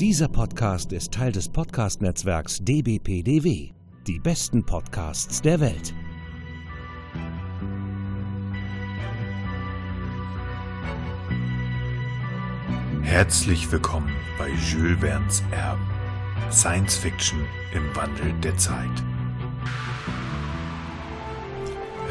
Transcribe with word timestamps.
Dieser 0.00 0.28
Podcast 0.28 0.94
ist 0.94 1.12
Teil 1.12 1.30
des 1.30 1.46
Podcast-Netzwerks 1.50 2.60
dbpdw. 2.62 3.74
Die 4.06 4.18
besten 4.18 4.64
Podcasts 4.64 5.42
der 5.42 5.60
Welt. 5.60 5.92
Herzlich 13.02 13.70
willkommen 13.70 14.10
bei 14.38 14.48
Jules 14.48 14.98
Verne's 15.00 15.42
Erben. 15.50 15.86
Science 16.50 16.96
Fiction 16.96 17.40
im 17.74 17.94
Wandel 17.94 18.32
der 18.42 18.56
Zeit. 18.56 18.88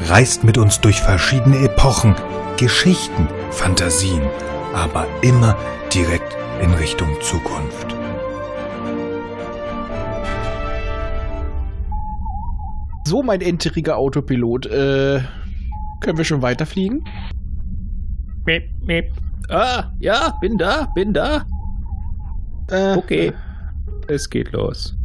Reist 0.02 0.44
mit 0.44 0.58
uns 0.58 0.80
durch 0.80 1.00
verschiedene 1.00 1.58
Epochen, 1.64 2.14
Geschichten, 2.56 3.26
Fantasien, 3.50 4.22
aber 4.74 5.08
immer 5.22 5.58
direkt 5.92 6.36
in 6.62 6.72
Richtung 6.74 7.08
Zukunft. 7.20 7.94
So, 13.06 13.22
mein 13.22 13.40
enteriger 13.40 13.96
Autopilot, 13.96 14.66
äh, 14.66 15.20
können 16.00 16.18
wir 16.18 16.24
schon 16.24 16.42
weiterfliegen? 16.42 17.04
Miep, 18.46 18.64
miep. 18.82 19.06
Ah, 19.48 19.90
ja, 19.98 20.36
bin 20.40 20.58
da, 20.58 20.86
bin 20.94 21.12
da. 21.12 21.44
Äh, 22.70 22.96
Okay, 22.96 23.32
es 24.06 24.30
geht 24.30 24.52
los. 24.52 24.96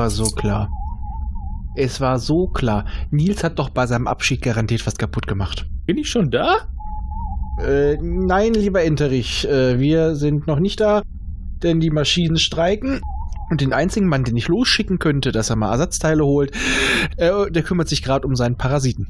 War 0.00 0.08
so 0.08 0.30
klar. 0.30 0.70
Es 1.76 2.00
war 2.00 2.18
so 2.18 2.46
klar. 2.46 2.86
Nils 3.10 3.44
hat 3.44 3.58
doch 3.58 3.68
bei 3.68 3.86
seinem 3.86 4.06
Abschied 4.06 4.40
garantiert 4.40 4.86
was 4.86 4.96
kaputt 4.96 5.26
gemacht. 5.26 5.66
Bin 5.84 5.98
ich 5.98 6.08
schon 6.08 6.30
da? 6.30 6.68
Äh, 7.62 7.98
nein, 8.00 8.54
lieber 8.54 8.82
Enterich, 8.82 9.46
äh, 9.46 9.78
wir 9.78 10.14
sind 10.14 10.46
noch 10.46 10.58
nicht 10.58 10.80
da, 10.80 11.02
denn 11.62 11.80
die 11.80 11.90
Maschinen 11.90 12.38
streiken. 12.38 13.02
Und 13.50 13.60
den 13.60 13.74
einzigen 13.74 14.06
Mann, 14.06 14.24
den 14.24 14.38
ich 14.38 14.48
losschicken 14.48 14.98
könnte, 14.98 15.32
dass 15.32 15.50
er 15.50 15.56
mal 15.56 15.72
Ersatzteile 15.72 16.24
holt, 16.24 16.52
äh, 17.18 17.50
der 17.50 17.62
kümmert 17.62 17.88
sich 17.90 18.02
gerade 18.02 18.26
um 18.26 18.36
seinen 18.36 18.56
Parasiten. 18.56 19.06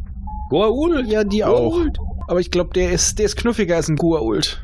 Goa'uld? 0.50 1.06
Ja, 1.06 1.22
die 1.22 1.44
auch. 1.44 1.76
Goa'uld? 1.76 1.98
Aber 2.26 2.40
ich 2.40 2.50
glaube, 2.50 2.70
der 2.74 2.90
ist, 2.90 3.20
der 3.20 3.26
ist 3.26 3.36
knuffiger 3.36 3.76
als 3.76 3.88
ein 3.88 3.96
Gua'uld. 3.96 4.56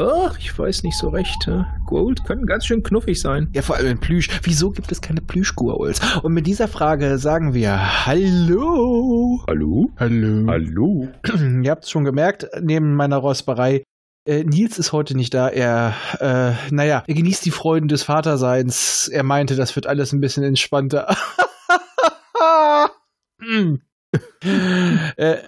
Ach, 0.00 0.38
ich 0.38 0.56
weiß 0.56 0.84
nicht 0.84 0.96
so 0.96 1.08
recht. 1.08 1.44
hä? 1.46 1.64
Goa'uld 1.86 2.24
können 2.24 2.46
ganz 2.46 2.66
schön 2.66 2.84
knuffig 2.84 3.20
sein. 3.20 3.50
Ja, 3.52 3.62
vor 3.62 3.74
allem 3.74 3.88
in 3.88 3.98
Plüsch. 3.98 4.28
Wieso 4.44 4.70
gibt 4.70 4.92
es 4.92 5.00
keine 5.00 5.20
Plüsch-Gua'ulds? 5.20 6.20
Und 6.22 6.34
mit 6.34 6.46
dieser 6.46 6.68
Frage 6.68 7.18
sagen 7.18 7.52
wir 7.52 8.06
Hallo. 8.06 9.42
Hallo? 9.48 9.90
Hallo. 9.96 10.46
Hallo? 10.46 11.08
Ihr 11.64 11.70
habt 11.72 11.82
es 11.82 11.90
schon 11.90 12.04
gemerkt, 12.04 12.46
neben 12.60 12.94
meiner 12.94 13.16
Räusperei, 13.16 13.82
äh, 14.24 14.44
Nils 14.44 14.78
ist 14.78 14.92
heute 14.92 15.16
nicht 15.16 15.34
da. 15.34 15.48
Er, 15.48 15.94
äh, 16.20 16.52
naja, 16.72 17.02
er 17.04 17.14
genießt 17.14 17.44
die 17.44 17.50
Freuden 17.50 17.88
des 17.88 18.04
Vaterseins. 18.04 19.08
Er 19.08 19.24
meinte, 19.24 19.56
das 19.56 19.74
wird 19.74 19.88
alles 19.88 20.12
ein 20.12 20.20
bisschen 20.20 20.44
entspannter. 20.44 21.08
Äh, 25.16 25.38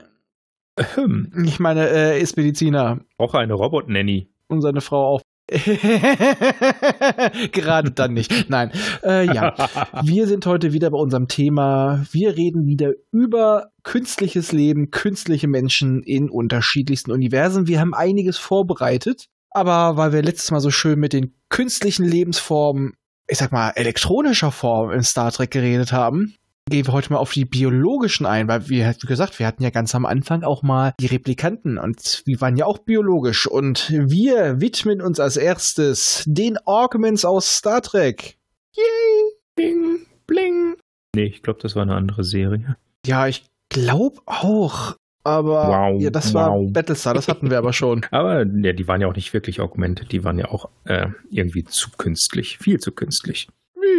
Hm, 0.95 1.33
ich 1.45 1.61
meine, 1.61 1.89
äh, 1.89 2.11
er 2.13 2.19
ist 2.19 2.37
Mediziner 2.37 3.01
auch 3.19 3.35
eine 3.35 3.55
Robot-Nanny. 3.55 4.30
Und 4.51 4.63
seine 4.63 4.81
Frau 4.81 5.07
auch. 5.07 5.23
Gerade 7.53 7.91
dann 7.91 8.13
nicht. 8.13 8.49
Nein. 8.49 8.71
Äh, 9.03 9.27
ja. 9.27 9.55
Wir 10.05 10.29
sind 10.29 10.47
heute 10.47 10.73
wieder 10.73 10.91
bei 10.91 10.99
unserem 10.99 11.27
Thema. 11.27 12.05
Wir 12.13 12.37
reden 12.37 12.67
wieder 12.67 12.93
über 13.11 13.71
künstliches 13.83 14.53
Leben, 14.53 14.91
künstliche 14.91 15.49
Menschen 15.49 16.03
in 16.05 16.31
unterschiedlichsten 16.31 17.11
Universen. 17.11 17.67
Wir 17.67 17.81
haben 17.81 17.95
einiges 17.95 18.39
vorbereitet, 18.39 19.27
aber 19.51 19.97
weil 19.97 20.13
wir 20.13 20.23
letztes 20.23 20.53
Mal 20.53 20.61
so 20.61 20.71
schön 20.71 21.01
mit 21.01 21.13
den 21.13 21.35
künstlichen 21.49 22.05
Lebensformen, 22.05 22.93
ich 23.27 23.39
sag 23.39 23.51
mal, 23.51 23.71
elektronischer 23.71 24.53
Form 24.53 24.93
in 24.93 25.03
Star 25.03 25.33
Trek 25.33 25.51
geredet 25.51 25.93
haben, 25.93 26.37
gehen 26.71 26.87
wir 26.87 26.93
heute 26.93 27.13
mal 27.13 27.19
auf 27.19 27.33
die 27.33 27.45
biologischen 27.45 28.27
ein, 28.27 28.49
weil 28.49 28.69
wir, 28.69 28.95
wie 29.01 29.07
gesagt, 29.07 29.39
wir 29.39 29.47
hatten 29.47 29.63
ja 29.63 29.71
ganz 29.71 29.95
am 29.95 30.07
Anfang 30.07 30.43
auch 30.43 30.63
mal 30.63 30.95
die 30.99 31.07
Replikanten 31.07 31.77
und 31.79 32.27
die 32.27 32.41
waren 32.41 32.57
ja 32.57 32.67
auch 32.67 32.79
biologisch 32.79 33.47
und 33.47 33.91
wir 33.91 34.61
widmen 34.61 35.03
uns 35.03 35.21
als 35.21 35.37
erstes 35.37 36.25
den 36.27 36.57
Augments 36.65 37.25
aus 37.25 37.57
Star 37.57 37.83
Trek. 37.83 38.39
Yay! 38.75 39.41
Bing, 39.57 40.07
bling. 40.27 40.77
Nee, 41.15 41.25
ich 41.25 41.43
glaube, 41.43 41.59
das 41.61 41.77
war 41.77 41.83
eine 41.83 41.95
andere 41.95 42.25
Serie. 42.25 42.77
Ja, 43.05 43.27
ich 43.27 43.45
glaube 43.69 44.21
auch. 44.27 44.97
Aber 45.23 45.69
Wow, 45.69 46.01
ja, 46.01 46.09
das 46.09 46.33
war 46.33 46.51
wow. 46.51 46.73
Battlestar, 46.73 47.13
das 47.13 47.29
hatten 47.29 47.51
wir 47.51 47.59
aber 47.59 47.75
schon. 47.75 48.07
Aber 48.11 48.47
ja, 48.47 48.73
die 48.73 48.89
waren 48.89 49.03
ja 49.03 49.07
auch 49.07 49.15
nicht 49.15 49.35
wirklich 49.35 49.61
augmented. 49.61 50.13
Die 50.13 50.25
waren 50.25 50.39
ja 50.39 50.47
auch 50.47 50.71
äh, 50.85 51.09
irgendwie 51.31 51.65
zu 51.65 51.91
künstlich. 51.91 52.57
Viel 52.57 52.79
zu 52.81 52.91
künstlich. 52.93 53.49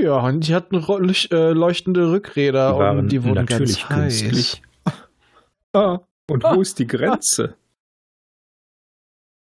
Ja, 0.04 0.20
und 0.20 0.48
die 0.48 0.56
hatten 0.56 0.76
äh, 0.76 1.52
leuchtende 1.52 2.12
Rückräder 2.12 2.74
Die 2.94 3.00
und 3.00 3.12
die 3.12 3.24
wurden 3.24 3.46
natürlich 3.46 3.88
ganz 3.88 3.92
heiß. 3.92 4.22
künstlich. 4.22 4.62
Ah, 5.74 6.00
und 6.30 6.44
wo 6.44 6.60
ist 6.60 6.80
die 6.80 6.88
Grenze? 6.88 7.56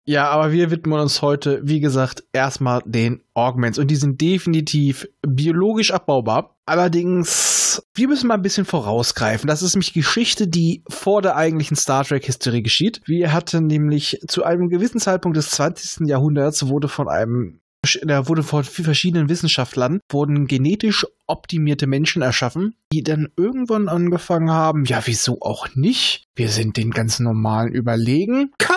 Ja, 0.06 0.30
aber 0.30 0.52
wir 0.52 0.72
widmen 0.72 1.00
uns 1.00 1.22
heute, 1.22 1.60
wie 1.64 1.80
gesagt, 1.80 2.24
erstmal 2.34 2.82
den 2.86 3.22
Augments. 3.34 3.80
Und 3.80 3.90
die 3.90 3.96
sind 3.96 4.22
definitiv 4.22 5.08
biologisch 5.22 5.92
abbaubar. 5.92 6.56
Allerdings, 6.66 7.84
wir 7.94 8.08
müssen 8.08 8.28
mal 8.28 8.36
ein 8.36 8.42
bisschen 8.42 8.66
vorausgreifen. 8.66 9.48
Das 9.48 9.62
ist 9.62 9.76
nämlich 9.76 9.94
Geschichte, 9.94 10.48
die 10.48 10.84
vor 10.88 11.22
der 11.22 11.36
eigentlichen 11.36 11.78
Star 11.78 12.04
Trek-Historie 12.04 12.62
geschieht. 12.64 13.02
Wir 13.06 13.34
hatten 13.34 13.68
nämlich 13.68 14.20
zu 14.28 14.44
einem 14.44 14.70
gewissen 14.70 15.00
Zeitpunkt 15.00 15.38
des 15.38 15.50
20. 15.52 16.08
Jahrhunderts 16.08 16.68
wurde 16.68 16.88
von 16.88 17.08
einem 17.08 17.60
da 18.04 18.28
wurde 18.28 18.44
von 18.44 18.64
verschiedenen 18.64 19.30
Wissenschaftlern 19.30 20.00
wurden 20.12 20.48
genetisch 20.48 21.06
optimierte 21.28 21.88
Menschen 21.88 22.22
erschaffen, 22.22 22.76
die 22.92 23.04
dann 23.04 23.30
irgendwann 23.38 23.88
angefangen 23.88 24.52
haben, 24.52 24.86
ja, 24.86 25.02
wieso 25.06 25.42
auch 25.42 25.68
nicht? 25.76 26.24
Wir 26.36 26.50
sind 26.50 26.76
den 26.78 26.92
ganz 26.92 27.20
normalen 27.20 27.72
überlegen. 27.72 28.52
Khan! 28.58 28.76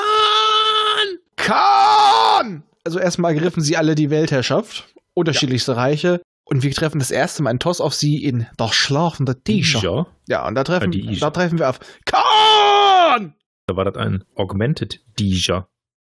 Khan! 1.36 2.62
Also 2.84 2.98
erstmal 2.98 3.34
ergriffen 3.34 3.62
sie 3.62 3.76
alle 3.76 3.94
die 3.94 4.10
Weltherrschaft, 4.10 4.88
unterschiedlichste 5.14 5.76
Reiche, 5.76 6.20
und 6.44 6.62
wir 6.62 6.72
treffen 6.72 6.98
das 6.98 7.10
erste 7.10 7.42
Mal 7.42 7.50
einen 7.50 7.58
Toss 7.60 7.80
auf 7.80 7.94
sie 7.94 8.22
in 8.22 8.46
Das 8.56 8.74
schlafende 8.74 9.40
Tisha. 9.42 9.80
Ja. 9.80 10.06
Ja, 10.28 10.46
und 10.46 10.54
da 10.54 10.64
treffen, 10.64 10.88
Ah, 10.88 10.90
die 10.90 11.08
Isha. 11.08 11.26
da 11.26 11.30
treffen 11.30 11.58
wir 11.58 11.68
auf 11.70 11.78
Khan! 12.04 13.34
Da 13.66 13.76
war 13.76 13.84
das 13.84 13.96
ein 13.96 14.24
Augmented 14.34 15.00
Dija 15.18 15.68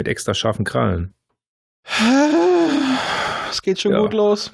mit 0.00 0.08
extra 0.08 0.32
scharfen 0.34 0.64
Krallen. 0.64 1.14
Es 3.50 3.62
geht 3.62 3.80
schon 3.80 3.92
Ja. 3.92 4.00
gut 4.00 4.12
los. 4.12 4.52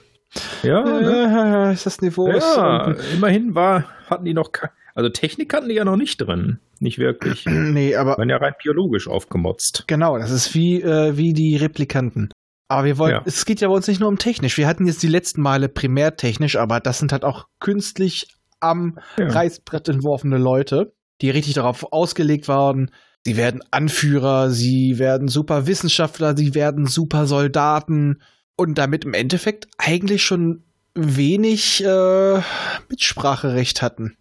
Ja, 0.63 0.83
ne? 0.83 1.69
Äh, 1.71 1.73
ist 1.75 1.87
das 1.87 2.01
Niveau 2.01 2.29
ja 2.29 2.93
immerhin 3.15 3.55
war, 3.55 3.85
hatten 4.11 4.25
die 4.25 4.35
noch, 4.35 4.51
also 4.95 5.09
Technik 5.09 5.55
hatten 5.55 5.69
die 5.69 5.75
ja 5.75 5.85
noch 5.85 5.97
nicht 5.97 6.19
drin. 6.19 6.59
Nicht 6.81 6.99
wirklich. 6.99 7.45
Nee, 7.49 7.97
aber 7.97 8.19
Waren 8.19 8.29
ja 8.29 8.37
rein 8.37 8.55
biologisch 8.63 9.09
aufgemotzt. 9.09 9.85
Genau, 9.87 10.19
das 10.19 10.31
ist 10.31 10.55
wie, 10.55 10.83
äh, 10.83 11.17
wie 11.17 11.33
die 11.33 11.57
Replikanten. 11.57 12.31
Aber 12.69 12.85
wir 12.85 12.99
wollen, 12.99 13.13
Ja. 13.13 13.23
es 13.25 13.47
geht 13.47 13.61
ja 13.63 13.69
bei 13.69 13.75
uns 13.75 13.89
nicht 13.89 14.01
nur 14.01 14.09
um 14.11 14.19
technisch. 14.19 14.59
Wir 14.59 14.67
hatten 14.67 14.87
jetzt 14.87 15.03
die 15.03 15.09
letzten 15.09 15.41
Male 15.41 15.69
primär 15.71 16.17
technisch, 16.17 16.57
aber 16.57 16.81
das 16.81 16.99
sind 16.99 17.13
halt 17.13 17.25
auch 17.25 17.47
künstlich 17.61 18.27
am 18.61 18.99
Ja. 19.17 19.29
Reißbrett 19.29 19.89
entworfene 19.89 20.37
Leute, 20.37 20.93
die 21.23 21.31
richtig 21.31 21.55
darauf 21.55 21.91
ausgelegt 21.93 22.49
waren. 22.49 22.91
Sie 23.29 23.37
werden 23.37 23.61
Anführer, 23.71 24.49
sie 24.49 24.99
werden 24.99 25.29
super 25.29 25.67
Wissenschaftler, 25.67 26.35
sie 26.35 26.55
werden 26.55 26.87
super 26.87 27.27
Soldaten 27.27 28.23
und 28.57 28.79
damit 28.79 29.05
im 29.05 29.13
Endeffekt 29.13 29.69
eigentlich 29.77 30.23
schon 30.23 30.65
wenig 30.95 31.85
äh, 31.85 32.41
Mitspracherecht 32.89 33.83
hatten. 33.83 34.17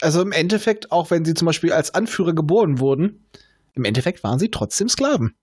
Also 0.00 0.22
im 0.22 0.30
Endeffekt, 0.30 0.92
auch 0.92 1.10
wenn 1.10 1.24
sie 1.24 1.34
zum 1.34 1.46
Beispiel 1.46 1.72
als 1.72 1.96
Anführer 1.96 2.32
geboren 2.32 2.78
wurden, 2.78 3.26
im 3.72 3.84
Endeffekt 3.84 4.22
waren 4.22 4.38
sie 4.38 4.52
trotzdem 4.52 4.88
Sklaven. 4.88 5.34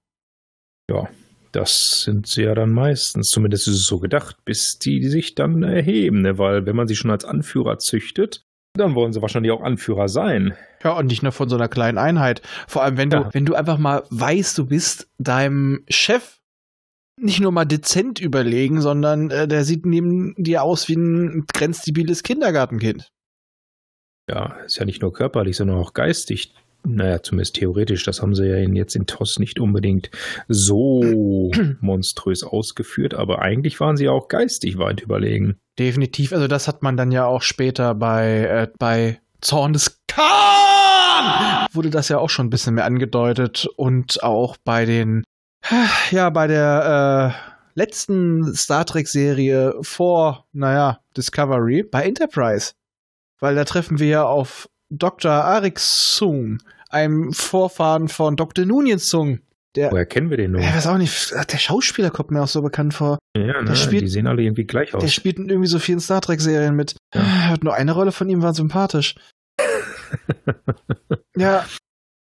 Ja, 0.90 1.10
das 1.52 2.04
sind 2.06 2.28
sie 2.28 2.44
ja 2.44 2.56
dann 2.56 2.72
meistens. 2.72 3.28
Zumindest 3.28 3.68
ist 3.68 3.75
es 3.75 3.88
so 3.88 4.00
gedacht, 4.00 4.38
bis 4.46 4.80
die 4.80 5.06
sich 5.10 5.36
dann 5.36 5.64
erheben. 5.64 6.22
Ne? 6.22 6.38
Weil 6.38 6.66
wenn 6.66 6.78
man 6.78 6.88
sie 6.88 6.96
schon 6.96 7.12
als 7.12 7.25
Anführer 7.25 7.78
züchtet, 7.78 8.46
dann 8.74 8.96
wollen 8.96 9.12
sie 9.12 9.22
wahrscheinlich 9.22 9.52
auch 9.52 9.64
Anführer 9.64 10.07
sein. 10.07 10.56
Ja, 10.83 10.94
und 10.94 11.07
nicht 11.07 11.24
nur 11.24 11.31
von 11.31 11.50
so 11.50 11.56
einer 11.56 11.68
kleinen 11.68 11.98
Einheit. 11.98 12.42
Vor 12.68 12.83
allem, 12.83 12.98
wenn 12.98 13.10
du, 13.10 13.18
Ja. 13.18 13.30
wenn 13.33 13.45
du 13.45 13.56
einfach 13.56 13.78
mal 13.78 14.04
weißt, 14.10 14.57
du 14.57 14.66
bist 14.66 15.10
deinem 15.18 15.83
Chef 15.89 16.39
nicht 17.18 17.39
nur 17.39 17.51
mal 17.51 17.66
dezent 17.66 18.19
überlegen, 18.19 18.81
sondern 18.81 19.30
äh, 19.30 19.48
der 19.48 19.63
sieht 19.63 19.86
neben 19.86 20.33
dir 20.38 20.63
aus 20.63 20.88
wie 20.88 20.95
ein 20.95 21.45
grenzdebiles 21.54 22.24
Kindergartenkind. 22.24 23.12
Ja, 24.30 24.56
ist 24.66 24.78
ja 24.78 24.86
nicht 24.86 25.01
nur 25.01 25.13
körperlich, 25.13 25.57
sondern 25.57 25.78
auch 25.78 25.94
geistig 25.94 26.54
naja, 26.83 27.22
zumindest 27.22 27.56
theoretisch, 27.56 28.04
das 28.06 28.22
haben 28.22 28.33
sie 28.33 28.48
ja 28.48 28.57
jetzt 28.57 28.95
in 28.95 29.06
TOS 29.06 29.39
nicht 29.39 29.60
unbedingt 29.60 30.10
so 30.48 31.51
monströs 31.80 32.44
ausgeführt, 32.44 33.13
aber 33.13 33.39
eigentlich 33.39 33.80
waren 33.80 33.98
sie 33.98 34.10
auch 34.10 34.28
geistig 34.28 34.78
weit 34.78 35.01
überlegen. 35.01 35.57
Definitiv, 35.78 36.33
also 36.33 36.48
das 36.48 36.68
hat 36.68 36.81
man 36.81 36.98
dann 36.98 37.12
ja 37.12 37.25
auch 37.25 37.42
später 37.44 37.94
bei, 37.95 38.39
äh, 38.45 38.68
bei 38.80 39.19
Zorn 39.42 39.74
des 39.74 40.01
Khan 41.21 41.68
wurde 41.71 41.89
das 41.89 42.09
ja 42.09 42.18
auch 42.18 42.29
schon 42.29 42.47
ein 42.47 42.50
bisschen 42.50 42.75
mehr 42.75 42.85
angedeutet 42.85 43.68
und 43.75 44.23
auch 44.23 44.57
bei 44.57 44.85
den, 44.85 45.23
ja, 46.12 46.29
bei 46.29 46.47
der 46.47 47.35
äh, 47.35 47.51
letzten 47.75 48.53
Star 48.56 48.85
Trek-Serie 48.85 49.75
vor, 49.81 50.45
naja, 50.53 51.00
Discovery, 51.15 51.83
bei 51.83 52.03
Enterprise. 52.03 52.73
Weil 53.39 53.56
da 53.56 53.63
treffen 53.63 54.00
wir 54.00 54.07
ja 54.07 54.23
auf 54.23 54.69
Dr. 54.89 55.31
Arik 55.31 55.79
Sung, 55.79 56.59
einem 56.89 57.33
Vorfahren 57.33 58.07
von 58.07 58.35
Dr. 58.35 58.65
Nunien 58.65 59.00
Sung. 59.00 59.39
Der, 59.75 59.89
Woher 59.89 60.06
kennen 60.06 60.29
wir 60.29 60.35
den 60.35 60.51
nur? 60.51 60.62
Ich 60.62 60.68
weiß 60.68 60.88
auch 60.88 60.97
nicht. 60.97 61.31
Der 61.31 61.57
Schauspieler 61.57 62.09
kommt 62.09 62.29
mir 62.29 62.44
auch 62.44 62.47
so 62.47 62.62
bekannt 62.62 62.94
vor. 62.94 63.19
Ja, 63.38 63.62
ne, 63.62 63.75
spielt, 63.77 64.01
die 64.01 64.07
sehen 64.09 64.27
alle 64.27 64.41
irgendwie 64.41 64.65
gleich 64.65 64.94
aus. 64.94 65.01
Der 65.01 65.07
spielt 65.07 65.39
in 65.39 65.47
irgendwie 65.47 65.69
so 65.69 65.79
vielen 65.79 66.01
Star 66.01 66.19
Trek-Serien 66.19 66.75
mit. 66.75 66.97
Ja. 67.15 67.56
Nur 67.62 67.73
eine 67.73 67.94
Rolle 67.94 68.12
von 68.12 68.27
ihm 68.27 68.41
war 68.41 68.53
sympathisch. 68.53 69.15
Ja, 71.36 71.66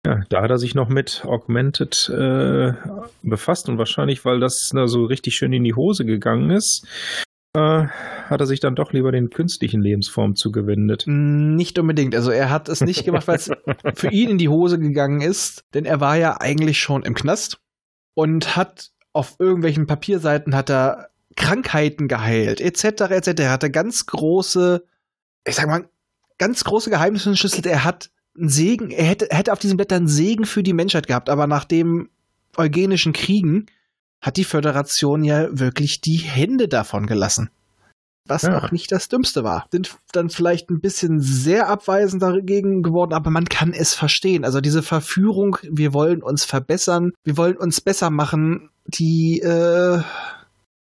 ja, 0.08 0.24
da 0.30 0.42
hat 0.42 0.52
er 0.52 0.58
sich 0.58 0.74
noch 0.74 0.88
mit 0.88 1.26
Augmented 1.26 2.10
äh, 2.10 2.72
befasst 3.24 3.68
und 3.68 3.78
wahrscheinlich, 3.78 4.24
weil 4.24 4.40
das 4.40 4.72
na, 4.74 4.88
so 4.88 5.04
richtig 5.04 5.36
schön 5.36 5.52
in 5.52 5.66
die 5.66 5.74
Hose 5.74 6.06
gegangen 6.06 6.50
ist, 6.50 6.88
äh, 7.54 7.88
hat 7.90 8.40
er 8.40 8.46
sich 8.46 8.62
dann 8.62 8.76
doch 8.76 8.94
lieber 8.94 9.12
den 9.12 9.30
künstlichen 9.30 9.82
Lebensformen 9.82 10.38
zugewendet. 10.38 11.04
Nicht 11.08 11.78
unbedingt. 11.78 12.16
Also 12.16 12.32
er 12.32 12.50
hat 12.50 12.70
es 12.70 12.80
nicht 12.80 13.04
gemacht, 13.04 13.28
weil 13.28 13.36
es 13.36 13.52
für 13.96 14.10
ihn 14.10 14.30
in 14.30 14.38
die 14.38 14.48
Hose 14.48 14.80
gegangen 14.80 15.20
ist, 15.20 15.66
denn 15.74 15.84
er 15.84 16.00
war 16.00 16.16
ja 16.16 16.40
eigentlich 16.40 16.80
schon 16.80 17.04
im 17.04 17.14
Knast 17.14 17.60
und 18.14 18.56
hat 18.56 18.92
auf 19.12 19.36
irgendwelchen 19.40 19.88
Papierseiten 19.88 20.56
hat 20.56 20.70
er 20.70 21.10
Krankheiten 21.36 22.08
geheilt, 22.08 22.62
etc., 22.62 23.12
etc. 23.12 23.42
Er 23.42 23.52
hatte 23.52 23.72
ganz 23.72 24.06
große, 24.06 24.86
ich 25.46 25.56
sag 25.56 25.68
mal, 25.68 25.90
ganz 26.38 26.64
große 26.64 26.90
Geheimnisse 26.90 27.30
entschlüsselt. 27.30 27.66
Er 27.66 27.84
hat 27.84 28.10
ein 28.38 28.50
Segen, 28.50 28.92
er 28.92 29.06
hätte, 29.06 29.28
hätte 29.32 29.54
auf 29.54 29.60
diesen 29.60 29.78
Blättern 29.78 30.08
Segen 30.08 30.46
für 30.46 30.64
die 30.64 30.74
Menschheit 30.74 31.08
gehabt, 31.08 31.30
aber 31.30 31.48
nach 31.48 31.66
dem 31.66 32.10
eugenischen 32.56 33.14
Kriegen 33.14 33.66
hat 34.22 34.38
die 34.38 34.44
Föderation 34.44 35.24
ja 35.24 35.48
wirklich 35.52 36.02
die 36.02 36.18
Hände 36.18 36.68
davon 36.68 37.06
gelassen. 37.08 37.50
Was 38.26 38.42
ja. 38.42 38.58
auch 38.58 38.72
nicht 38.72 38.92
das 38.92 39.08
Dümmste 39.08 39.44
war. 39.44 39.68
Sind 39.72 39.98
dann 40.12 40.30
vielleicht 40.30 40.70
ein 40.70 40.82
bisschen 40.82 41.22
sehr 41.22 41.70
abweisend 41.70 42.22
dagegen 42.22 42.82
geworden, 42.82 43.14
aber 43.14 43.30
man 43.32 43.46
kann 43.46 43.72
es 43.74 43.94
verstehen. 43.94 44.44
Also 44.44 44.60
diese 44.60 44.84
Verführung, 44.84 45.58
wir 45.64 45.94
wollen 45.94 46.22
uns 46.22 46.44
verbessern, 46.44 47.12
wir 47.24 47.38
wollen 47.38 47.56
uns 47.56 47.80
besser 47.80 48.10
machen, 48.10 48.70
die, 48.86 49.40
äh, 49.40 50.02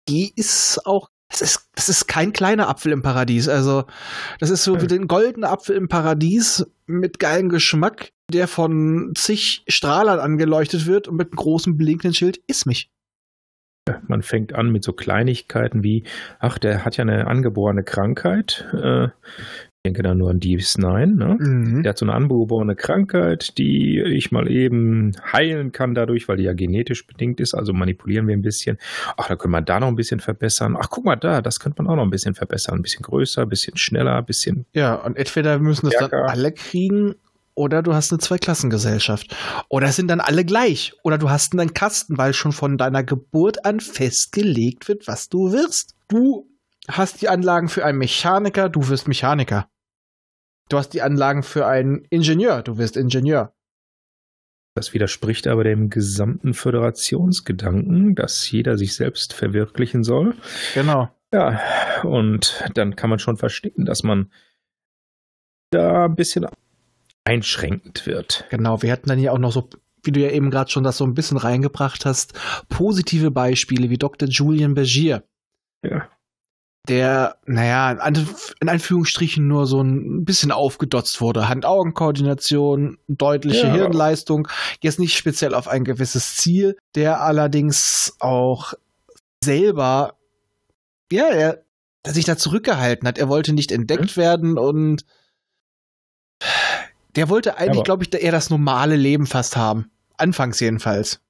die 0.10 0.34
ist 0.36 0.86
auch 0.86 1.10
das 1.31 1.42
ist, 1.42 1.69
das 1.75 1.89
ist 1.89 2.07
kein 2.07 2.33
kleiner 2.33 2.68
Apfel 2.68 2.92
im 2.92 3.01
Paradies. 3.01 3.48
Also, 3.48 3.86
das 4.39 4.50
ist 4.50 4.63
so 4.63 4.81
wie 4.81 4.88
den 4.88 5.07
goldenen 5.07 5.50
Apfel 5.50 5.75
im 5.75 5.88
Paradies 5.88 6.66
mit 6.86 7.19
geilem 7.19 7.50
Geschmack, 7.50 8.12
der 8.31 8.48
von 8.48 9.13
zig 9.16 9.63
Strahlern 9.68 10.19
angeleuchtet 10.19 10.86
wird 10.86 11.07
und 11.07 11.16
mit 11.16 11.30
einem 11.30 11.38
großen 11.38 11.78
blinkenden 11.78 12.13
Schild, 12.13 12.39
isst 12.48 12.66
mich. 12.66 12.92
Man 14.07 14.22
fängt 14.22 14.54
an 14.54 14.69
mit 14.69 14.83
so 14.83 14.94
Kleinigkeiten 14.94 15.83
wie, 15.83 16.04
ach, 16.39 16.60
der 16.60 16.86
hat 16.86 16.98
ja 16.98 17.01
eine 17.01 17.28
angeborene 17.28 17.84
Krankheit. 17.84 18.68
Äh, 18.74 19.07
denke 19.86 20.04
da 20.04 20.13
nur 20.13 20.30
an 20.30 20.39
DS9, 20.39 21.06
ne? 21.07 21.38
Mhm. 21.39 21.83
Der 21.83 21.92
hat 21.92 21.98
so 21.98 22.06
eine 22.06 22.13
angeborene 22.13 22.75
Krankheit, 22.75 23.57
die 23.57 24.00
ich 24.00 24.31
mal 24.31 24.50
eben 24.50 25.13
heilen 25.31 25.72
kann 25.72 25.95
dadurch, 25.95 26.28
weil 26.28 26.38
die 26.38 26.44
ja 26.44 26.54
genetisch 26.54 27.07
bedingt 27.07 27.39
ist. 27.39 27.56
Also 27.56 27.74
manipulieren 27.74 28.28
wir 28.28 28.36
ein 28.36 28.44
bisschen. 28.44 28.78
Ach, 29.18 29.28
da 29.28 29.36
können 29.36 29.54
wir 29.54 29.62
da 29.62 29.80
noch 29.80 29.88
ein 29.88 29.95
bisschen 29.95 30.19
verbessern. 30.19 30.78
Ach, 30.80 30.89
guck 30.89 31.06
mal 31.06 31.16
da, 31.16 31.42
das 31.42 31.60
könnte 31.60 31.81
man 31.81 31.92
auch 31.92 31.95
noch 31.95 32.04
ein 32.04 32.12
bisschen 32.12 32.36
verbessern. 32.36 32.80
Ein 32.80 32.81
bisschen 32.83 33.01
größer, 33.01 33.42
ein 33.42 33.50
bisschen 33.50 33.75
schneller, 33.78 34.18
ein 34.18 34.25
bisschen. 34.25 34.66
Ja, 34.74 34.95
und 34.95 35.18
entweder 35.18 35.57
müssen 35.57 35.89
das 35.89 36.10
dann 36.10 36.13
alle 36.13 36.51
kriegen 36.51 37.16
oder 37.56 37.81
du 37.81 37.94
hast 37.94 38.12
eine 38.12 38.19
Zweiklassengesellschaft. 38.19 39.36
Oder 39.68 39.92
sind 39.92 40.07
dann 40.07 40.22
alle 40.22 40.45
gleich. 40.45 40.94
Oder 41.04 41.18
du 41.18 41.30
hast 41.30 41.54
einen 41.54 41.74
Kasten, 41.74 42.18
weil 42.18 42.34
schon 42.34 42.51
von 42.51 42.77
deiner 42.77 43.04
Geburt 43.04 43.66
an 43.66 43.80
festgelegt 43.80 44.88
wird, 44.88 45.07
was 45.07 45.27
du 45.27 45.51
wirst. 45.51 45.95
Du 46.07 46.48
hast 46.88 47.22
die 47.22 47.30
Anlagen 47.30 47.68
für 47.68 47.86
einen 47.86 47.98
Mechaniker, 47.98 48.69
du 48.69 48.88
wirst 48.89 49.07
Mechaniker. 49.07 49.68
Du 50.72 50.78
hast 50.78 50.94
die 50.94 51.02
Anlagen 51.02 51.44
für 51.44 51.68
einen 51.68 52.06
Ingenieur, 52.10 52.62
du 52.62 52.78
wirst 52.78 52.96
Ingenieur. 52.96 53.54
Das 54.74 54.94
widerspricht 54.94 55.48
aber 55.48 55.66
dem 55.66 55.90
gesamten 55.90 56.54
Föderationsgedanken, 56.54 58.16
dass 58.16 58.50
jeder 58.50 58.78
sich 58.78 58.96
selbst 58.96 59.34
verwirklichen 59.34 60.06
soll. 60.06 60.34
Genau. 60.74 61.10
Ja, 61.34 61.60
und 62.04 62.64
dann 62.74 62.96
kann 62.96 63.10
man 63.10 63.20
schon 63.20 63.36
verstehen, 63.36 63.84
dass 63.84 64.04
man 64.04 64.32
da 65.72 66.06
ein 66.06 66.16
bisschen 66.16 66.48
einschränkend 67.26 68.06
wird. 68.06 68.46
Genau, 68.50 68.82
wir 68.82 68.94
hatten 68.94 69.10
dann 69.10 69.20
hier 69.20 69.34
auch 69.34 69.40
noch 69.40 69.52
so, 69.52 69.70
wie 70.04 70.14
du 70.14 70.22
ja 70.22 70.32
eben 70.32 70.52
gerade 70.52 70.72
schon 70.72 70.86
das 70.86 70.96
so 70.96 71.06
ein 71.06 71.16
bisschen 71.16 71.36
reingebracht 71.36 72.06
hast, 72.06 72.40
positive 72.70 73.30
Beispiele 73.30 73.90
wie 73.90 73.98
Dr. 73.98 74.30
Julian 74.30 74.74
Bergier. 74.74 75.26
Der, 76.88 77.38
naja, 77.45 77.92
in 77.92 78.69
Anführungsstrichen 78.69 79.48
nur 79.48 79.68
so 79.68 79.81
ein 79.81 80.25
bisschen 80.25 80.51
aufgedotzt 80.51 81.22
wurde. 81.22 81.48
Hand-Augen-Koordination, 81.48 82.98
deutliche 83.07 83.68
ja. 83.68 83.74
Hirnleistung, 83.74 84.48
jetzt 84.81 85.00
nicht 85.00 85.16
speziell 85.16 85.54
auf 85.54 85.68
ein 85.68 85.83
gewisses 85.83 86.38
Ziel, 86.38 86.75
der 86.95 87.22
allerdings 87.22 88.16
auch 88.19 88.74
selber, 89.44 90.16
ja, 91.12 91.28
er, 91.28 91.63
der 92.04 92.13
sich 92.13 92.25
da 92.25 92.36
zurückgehalten 92.36 93.07
hat. 93.07 93.19
Er 93.19 93.30
wollte 93.30 93.54
nicht 93.54 93.72
entdeckt 93.72 94.18
mhm. 94.18 94.22
werden 94.22 94.57
und 94.57 95.06
der 97.16 97.30
wollte 97.30 97.57
eigentlich, 97.57 97.84
glaube 97.84 98.04
ich, 98.04 98.13
eher 98.13 98.31
das 98.31 98.50
normale 98.50 98.95
Leben 98.95 99.27
fast 99.27 99.56
haben. 99.56 99.92
Anfangs 100.18 100.60
jedenfalls. 100.60 101.22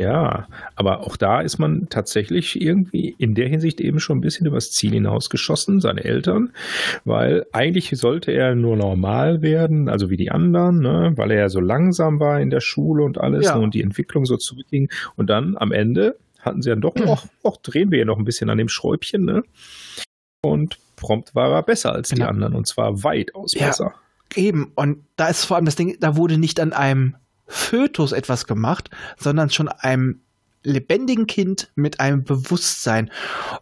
Ja, 0.00 0.46
aber 0.76 1.00
auch 1.00 1.16
da 1.16 1.40
ist 1.40 1.58
man 1.58 1.88
tatsächlich 1.90 2.60
irgendwie 2.60 3.16
in 3.18 3.34
der 3.34 3.48
Hinsicht 3.48 3.80
eben 3.80 3.98
schon 3.98 4.18
ein 4.18 4.20
bisschen 4.20 4.46
übers 4.46 4.70
Ziel 4.70 4.92
hinausgeschossen, 4.92 5.80
seine 5.80 6.04
Eltern, 6.04 6.52
weil 7.04 7.46
eigentlich 7.50 7.90
sollte 7.98 8.30
er 8.30 8.54
nur 8.54 8.76
normal 8.76 9.42
werden, 9.42 9.88
also 9.88 10.08
wie 10.08 10.16
die 10.16 10.30
anderen, 10.30 10.78
ne, 10.78 11.12
weil 11.16 11.32
er 11.32 11.38
ja 11.40 11.48
so 11.48 11.58
langsam 11.58 12.20
war 12.20 12.40
in 12.40 12.50
der 12.50 12.60
Schule 12.60 13.02
und 13.02 13.18
alles 13.18 13.46
ja. 13.46 13.56
und 13.56 13.74
die 13.74 13.82
Entwicklung 13.82 14.24
so 14.24 14.36
zurückging. 14.36 14.88
Und 15.16 15.30
dann 15.30 15.56
am 15.56 15.72
Ende 15.72 16.16
hatten 16.38 16.62
sie 16.62 16.70
dann 16.70 16.80
doch 16.80 16.94
noch, 16.94 17.26
auch 17.42 17.56
drehen 17.56 17.90
wir 17.90 17.98
ja 17.98 18.04
noch 18.04 18.18
ein 18.18 18.24
bisschen 18.24 18.50
an 18.50 18.58
dem 18.58 18.68
Schräubchen, 18.68 19.24
ne? 19.24 19.42
Und 20.42 20.78
prompt 20.94 21.34
war 21.34 21.50
er 21.50 21.64
besser 21.64 21.92
als 21.92 22.10
genau. 22.10 22.24
die 22.24 22.28
anderen 22.28 22.54
und 22.54 22.68
zwar 22.68 23.02
weitaus 23.02 23.52
ja, 23.54 23.66
besser. 23.66 23.94
Eben, 24.36 24.70
und 24.76 25.04
da 25.16 25.26
ist 25.26 25.44
vor 25.44 25.56
allem 25.56 25.66
das 25.66 25.74
Ding, 25.74 25.96
da 25.98 26.16
wurde 26.16 26.38
nicht 26.38 26.60
an 26.60 26.72
einem 26.72 27.16
Fötus 27.48 28.12
etwas 28.12 28.46
gemacht, 28.46 28.90
sondern 29.16 29.50
schon 29.50 29.68
einem 29.68 30.20
lebendigen 30.62 31.26
Kind 31.26 31.70
mit 31.74 32.00
einem 32.00 32.24
Bewusstsein. 32.24 33.10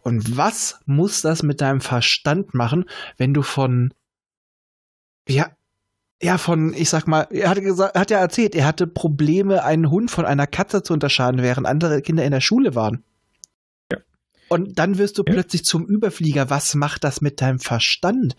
Und 0.01 0.37
was 0.37 0.79
muss 0.85 1.21
das 1.21 1.43
mit 1.43 1.61
deinem 1.61 1.81
Verstand 1.81 2.53
machen, 2.53 2.85
wenn 3.17 3.33
du 3.33 3.41
von, 3.41 3.93
ja, 5.27 5.51
ja, 6.21 6.37
von, 6.37 6.73
ich 6.73 6.89
sag 6.89 7.07
mal, 7.07 7.27
er 7.29 7.49
hat 7.49 7.61
gesagt, 7.61 7.95
er 7.95 8.01
hat 8.01 8.11
ja 8.11 8.19
erzählt, 8.19 8.55
er 8.55 8.65
hatte 8.65 8.87
Probleme, 8.87 9.63
einen 9.63 9.91
Hund 9.91 10.09
von 10.09 10.25
einer 10.25 10.47
Katze 10.47 10.81
zu 10.81 10.93
unterscheiden, 10.93 11.43
während 11.43 11.67
andere 11.67 12.01
Kinder 12.01 12.25
in 12.25 12.31
der 12.31 12.41
Schule 12.41 12.73
waren. 12.73 13.03
Ja. 13.91 13.99
Und 14.49 14.79
dann 14.79 14.97
wirst 14.97 15.19
du 15.19 15.23
ja. 15.25 15.31
plötzlich 15.31 15.63
zum 15.63 15.85
Überflieger. 15.85 16.49
Was 16.49 16.73
macht 16.73 17.03
das 17.03 17.21
mit 17.21 17.39
deinem 17.39 17.59
Verstand? 17.59 18.35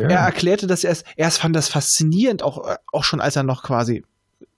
Ja. 0.00 0.08
Er 0.08 0.20
erklärte 0.20 0.66
das 0.66 0.84
erst, 0.84 1.04
erst 1.16 1.38
fand 1.38 1.54
das 1.54 1.68
faszinierend, 1.68 2.42
auch, 2.42 2.76
auch 2.92 3.04
schon 3.04 3.20
als 3.20 3.36
er 3.36 3.42
noch 3.42 3.62
quasi 3.62 4.04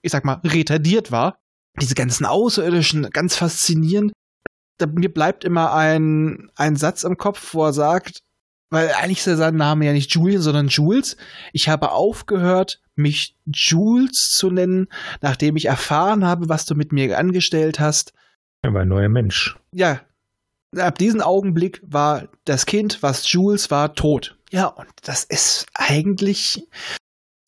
ich 0.01 0.11
sag 0.11 0.25
mal, 0.25 0.41
retardiert 0.43 1.11
war. 1.11 1.39
Diese 1.79 1.95
ganzen 1.95 2.25
Außerirdischen, 2.25 3.09
ganz 3.11 3.35
faszinierend. 3.35 4.11
Da, 4.77 4.87
mir 4.87 5.13
bleibt 5.13 5.43
immer 5.43 5.73
ein, 5.73 6.49
ein 6.55 6.75
Satz 6.75 7.03
im 7.03 7.17
Kopf, 7.17 7.53
wo 7.53 7.65
er 7.65 7.73
sagt, 7.73 8.21
weil 8.71 8.91
eigentlich 8.93 9.25
ist 9.25 9.37
sein 9.37 9.55
Name 9.55 9.85
ja 9.85 9.93
nicht 9.93 10.11
Julian, 10.11 10.41
sondern 10.41 10.69
Jules. 10.69 11.17
Ich 11.51 11.69
habe 11.69 11.91
aufgehört, 11.91 12.81
mich 12.95 13.35
Jules 13.45 14.31
zu 14.31 14.49
nennen, 14.49 14.87
nachdem 15.21 15.55
ich 15.57 15.65
erfahren 15.65 16.25
habe, 16.25 16.49
was 16.49 16.65
du 16.65 16.75
mit 16.75 16.91
mir 16.91 17.17
angestellt 17.17 17.79
hast. 17.79 18.13
Er 18.61 18.73
war 18.73 18.81
ein 18.81 18.87
neuer 18.87 19.09
Mensch. 19.09 19.57
Ja. 19.73 20.01
Ab 20.77 20.97
diesem 20.97 21.19
Augenblick 21.19 21.81
war 21.83 22.29
das 22.45 22.65
Kind, 22.65 23.03
was 23.03 23.29
Jules 23.29 23.71
war, 23.71 23.93
tot. 23.93 24.37
Ja, 24.51 24.67
und 24.67 24.87
das 25.03 25.25
ist 25.25 25.65
eigentlich 25.73 26.65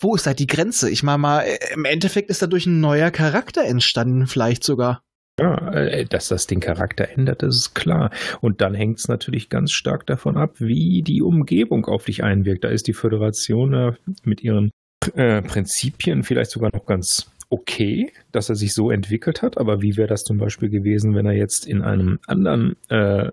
wo 0.03 0.15
ist 0.15 0.27
da 0.27 0.33
die 0.33 0.47
Grenze? 0.47 0.89
Ich 0.89 1.03
meine 1.03 1.17
mal, 1.17 1.41
äh, 1.41 1.57
im 1.73 1.85
Endeffekt 1.85 2.29
ist 2.29 2.41
dadurch 2.41 2.65
ein 2.65 2.79
neuer 2.79 3.11
Charakter 3.11 3.63
entstanden, 3.63 4.27
vielleicht 4.27 4.63
sogar. 4.63 5.01
Ja, 5.39 5.73
äh, 5.73 6.05
dass 6.05 6.27
das 6.27 6.45
den 6.45 6.59
Charakter 6.59 7.09
ändert, 7.09 7.41
das 7.41 7.55
ist 7.55 7.73
klar. 7.73 8.11
Und 8.41 8.61
dann 8.61 8.75
hängt 8.75 8.99
es 8.99 9.07
natürlich 9.07 9.49
ganz 9.49 9.71
stark 9.71 10.05
davon 10.05 10.37
ab, 10.37 10.55
wie 10.59 11.01
die 11.01 11.21
Umgebung 11.21 11.85
auf 11.85 12.05
dich 12.05 12.23
einwirkt. 12.23 12.63
Da 12.63 12.69
ist 12.69 12.87
die 12.87 12.93
Föderation 12.93 13.97
mit 14.23 14.43
ihren 14.43 14.71
äh, 15.15 15.41
Prinzipien 15.41 16.23
vielleicht 16.23 16.51
sogar 16.51 16.69
noch 16.73 16.85
ganz 16.85 17.31
okay, 17.49 18.11
dass 18.31 18.49
er 18.49 18.55
sich 18.55 18.73
so 18.73 18.89
entwickelt 18.89 19.41
hat, 19.41 19.57
aber 19.57 19.81
wie 19.81 19.95
wäre 19.95 20.07
das 20.07 20.23
zum 20.23 20.37
Beispiel 20.37 20.69
gewesen, 20.69 21.15
wenn 21.15 21.25
er 21.25 21.33
jetzt 21.33 21.67
in 21.67 21.81
einem 21.81 22.19
anderen 22.25 22.75
äh, 22.89 23.29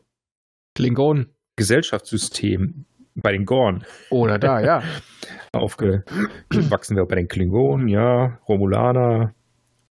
Klingon. 0.74 1.26
Gesellschaftssystem 1.56 2.86
bei 3.14 3.32
den 3.32 3.44
Gorn 3.44 3.84
Oder 4.08 4.38
da, 4.38 4.60
ja. 4.60 4.82
aufgewachsen 5.52 6.96
wäre, 6.96 7.06
bei 7.06 7.16
den 7.16 7.28
Klingonen, 7.28 7.88
ja, 7.88 8.38
Romulaner, 8.48 9.34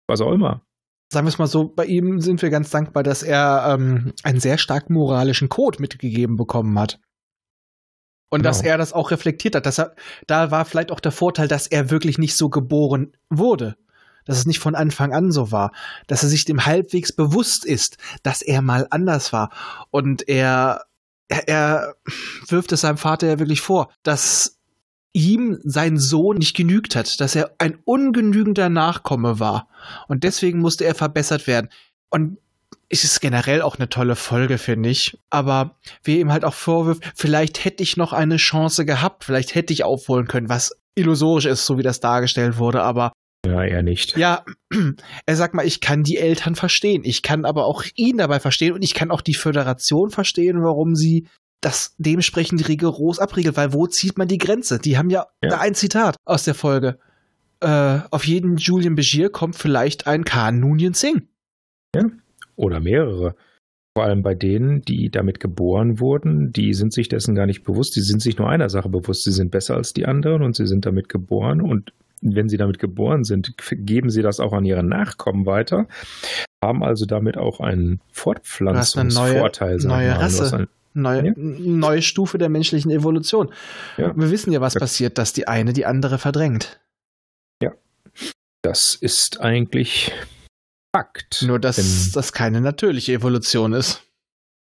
was 0.08 0.22
auch 0.22 0.32
immer. 0.32 0.62
Sagen 1.12 1.28
wir 1.28 1.30
es 1.30 1.38
mal 1.38 1.48
so, 1.48 1.68
bei 1.70 1.86
ihm 1.86 2.20
sind 2.20 2.42
wir 2.42 2.50
ganz 2.50 2.70
dankbar, 2.72 3.04
dass 3.04 3.24
er 3.24 3.66
ähm, 3.70 4.14
einen 4.24 4.40
sehr 4.40 4.58
starken 4.58 4.94
moralischen 4.94 5.50
Code 5.50 5.80
mitgegeben 5.80 6.36
bekommen 6.36 6.78
hat. 6.80 7.00
Und 8.30 8.40
Genau. 8.42 8.50
dass 8.50 8.64
er 8.64 8.78
das 8.78 8.92
auch 8.92 9.12
reflektiert 9.12 9.56
hat. 9.56 9.66
Dass 9.66 9.80
er, 9.80 9.96
da 10.28 10.52
war 10.52 10.66
vielleicht 10.66 10.92
auch 10.92 11.00
der 11.00 11.12
Vorteil, 11.12 11.48
dass 11.48 11.68
er 11.68 11.92
wirklich 11.92 12.18
nicht 12.18 12.36
so 12.36 12.50
geboren 12.50 13.16
wurde. 13.30 13.76
Dass 14.26 14.40
es 14.40 14.48
nicht 14.48 14.60
von 14.60 14.74
Anfang 14.74 15.14
an 15.14 15.32
so 15.32 15.52
war. 15.52 15.72
Dass 16.08 16.24
er 16.24 16.30
sich 16.30 16.44
dem 16.44 16.66
halbwegs 16.66 17.16
bewusst 17.16 17.66
ist, 17.66 17.98
dass 18.24 18.42
er 18.42 18.64
mal 18.64 18.88
anders 18.90 19.32
war. 19.32 19.52
Und 19.92 20.28
er, 20.28 20.86
er, 21.28 21.48
er 21.48 21.96
wirft 22.48 22.72
es 22.72 22.82
seinem 22.82 22.98
Vater 22.98 23.28
ja 23.28 23.40
wirklich 23.40 23.62
vor, 23.62 23.94
dass 24.02 24.55
ihm 25.16 25.58
sein 25.64 25.98
Sohn 25.98 26.38
nicht 26.38 26.56
genügt 26.58 26.96
hat, 26.96 27.22
dass 27.22 27.36
er 27.36 27.56
ein 27.58 27.78
ungenügender 27.86 28.68
Nachkomme 28.68 29.40
war. 29.40 29.70
Und 30.10 30.26
deswegen 30.26 30.60
musste 30.60 30.84
er 30.84 30.94
verbessert 30.94 31.48
werden. 31.48 31.70
Und 32.10 32.38
es 32.90 33.06
ist 33.06 33.22
generell 33.22 33.62
auch 33.62 33.78
eine 33.78 33.88
tolle 33.88 34.18
Folge, 34.18 34.58
finde 34.58 34.90
ich. 34.90 35.18
Aber 35.30 35.78
wie 36.04 36.20
ihm 36.20 36.34
halt 36.34 36.44
auch 36.44 36.54
vorwirft, 36.54 37.04
vielleicht 37.16 37.64
hätte 37.64 37.82
ich 37.82 37.96
noch 37.96 38.12
eine 38.12 38.36
Chance 38.36 38.86
gehabt, 38.86 39.24
vielleicht 39.24 39.56
hätte 39.56 39.72
ich 39.72 39.86
aufholen 39.86 40.28
können, 40.28 40.50
was 40.50 40.76
illusorisch 40.96 41.46
ist, 41.46 41.66
so 41.66 41.78
wie 41.78 41.84
das 41.84 42.02
dargestellt 42.02 42.58
wurde. 42.58 42.84
Aber 42.84 43.14
Ja, 43.46 43.64
eher 43.64 43.84
nicht. 43.84 44.18
ja, 44.18 44.44
er 45.26 45.36
sagt 45.38 45.54
mal, 45.54 45.66
ich 45.66 45.80
kann 45.80 46.04
die 46.04 46.18
Eltern 46.18 46.56
verstehen. 46.56 47.04
Ich 47.06 47.22
kann 47.22 47.46
aber 47.46 47.66
auch 47.66 47.84
ihn 47.96 48.18
dabei 48.18 48.42
verstehen 48.42 48.74
und 48.74 48.84
ich 48.84 48.94
kann 48.94 49.12
auch 49.12 49.22
die 49.22 49.34
Föderation 49.34 50.10
verstehen, 50.10 50.62
warum 50.62 50.96
sie 50.96 51.28
das 51.66 51.96
dementsprechend 51.98 52.68
rigoros 52.68 53.20
abriegelt, 53.20 53.58
weil 53.58 53.74
wo 53.74 53.88
zieht 53.88 54.18
man 54.18 54.28
die 54.28 54.38
Grenze? 54.38 54.78
Die 54.80 54.98
haben 54.98 55.10
ja, 55.10 55.26
Ja. 55.44 55.60
ein 55.60 55.74
Zitat 55.76 56.16
aus 56.26 56.44
der 56.44 56.54
Folge. 56.54 57.00
Äh, 57.62 58.00
auf 58.12 58.26
jeden 58.26 58.58
Julian 58.58 58.96
Begier 58.96 59.30
kommt 59.30 59.56
vielleicht 59.56 60.06
ein 60.08 60.24
Khan 60.26 60.60
Noonien 60.60 60.94
Singh. 60.94 61.24
Oder 62.56 62.80
mehrere. 62.80 63.36
Vor 63.98 64.04
allem 64.06 64.24
bei 64.24 64.36
denen, 64.36 64.82
die 64.82 65.10
damit 65.10 65.40
geboren 65.40 66.00
wurden, 66.00 66.52
die 66.52 66.74
sind 66.74 66.94
sich 66.94 67.08
dessen 67.08 67.34
gar 67.34 67.46
nicht 67.46 67.64
bewusst. 67.64 67.96
Die 67.96 68.02
sind 68.02 68.22
sich 68.22 68.38
nur 68.38 68.50
einer 68.50 68.70
Sache 68.70 68.90
bewusst. 68.90 69.24
Sie 69.24 69.32
sind 69.32 69.52
besser 69.52 69.76
als 69.76 69.94
die 69.94 70.06
anderen 70.06 70.44
und 70.44 70.56
sie 70.56 70.68
sind 70.68 70.86
damit 70.86 71.08
geboren. 71.10 71.62
Und 71.62 71.94
wenn 72.22 72.50
sie 72.50 72.58
damit 72.58 72.78
geboren 72.80 73.24
sind, 73.24 73.54
geben 73.72 74.10
sie 74.10 74.22
das 74.22 74.40
auch 74.40 74.52
an 74.54 74.66
ihre 74.66 74.84
Nachkommen 74.84 75.46
weiter, 75.46 75.88
haben 76.64 76.84
also 76.84 77.06
damit 77.06 77.38
auch 77.38 77.60
einen 77.62 78.02
Fortpflanzungsvorteil. 78.12 79.80
sagen 79.80 80.02
wir 80.02 80.08
neue 80.12 80.18
hast 80.22 80.42
Rasse. 80.42 80.58
ein- 80.58 80.68
Neue, 80.96 81.28
Ja. 81.28 81.34
neue 81.36 82.02
Stufe 82.02 82.38
der 82.38 82.50
menschlichen 82.50 82.90
Evolution. 82.90 83.52
Ja. 83.98 84.16
Wir 84.18 84.32
wissen 84.32 84.52
ja, 84.52 84.62
was 84.62 84.74
Ja. 84.76 84.80
passiert, 84.80 85.18
dass 85.18 85.34
die 85.34 85.48
eine 85.48 85.74
die 85.74 85.86
andere 85.86 86.18
verdrängt. 86.18 86.80
Das 88.64 88.96
ist 89.00 89.42
eigentlich 89.42 90.12
Fakt. 90.96 91.44
Nur, 91.46 91.60
dass 91.60 91.76
Denn- 91.76 92.12
das 92.14 92.34
keine 92.34 92.62
natürliche 92.62 93.14
Evolution 93.14 93.74
ist. 93.74 94.02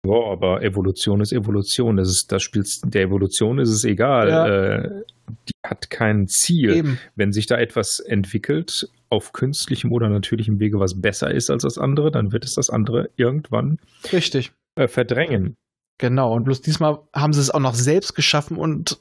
Ja, 0.04 0.14
aber 0.32 0.62
Evolution 0.62 1.20
ist 1.20 1.32
Evolution. 1.32 1.98
Das 1.98 2.08
ist, 2.08 2.32
das 2.32 2.42
spielt, 2.42 2.68
der 2.84 3.02
Evolution 3.02 3.60
ist 3.60 3.68
es 3.68 3.84
egal. 3.84 4.28
Ja. 4.28 4.46
Äh, 4.48 5.04
die 5.48 5.52
hat 5.64 5.88
kein 5.90 6.26
Ziel. 6.26 6.70
Eben. 6.74 6.98
Wenn 7.14 7.32
sich 7.32 7.46
da 7.46 7.58
etwas 7.58 8.00
entwickelt, 8.00 8.88
auf 9.08 9.32
künstlichem 9.32 9.92
oder 9.92 10.08
natürlichem 10.08 10.58
Wege, 10.58 10.80
was 10.80 11.00
besser 11.00 11.30
ist 11.30 11.48
als 11.50 11.62
das 11.62 11.78
andere, 11.78 12.10
dann 12.10 12.32
wird 12.32 12.44
es 12.44 12.54
das 12.54 12.70
andere 12.70 13.10
irgendwann 13.14 13.78
Richtig. 14.12 14.50
äh, 14.74 14.88
verdrängen. 14.88 15.54
Genau, 16.02 16.34
und 16.34 16.42
bloß 16.42 16.62
diesmal 16.62 16.98
haben 17.14 17.32
sie 17.32 17.40
es 17.40 17.50
auch 17.50 17.60
noch 17.60 17.76
selbst 17.76 18.16
geschaffen 18.16 18.56
und 18.56 18.98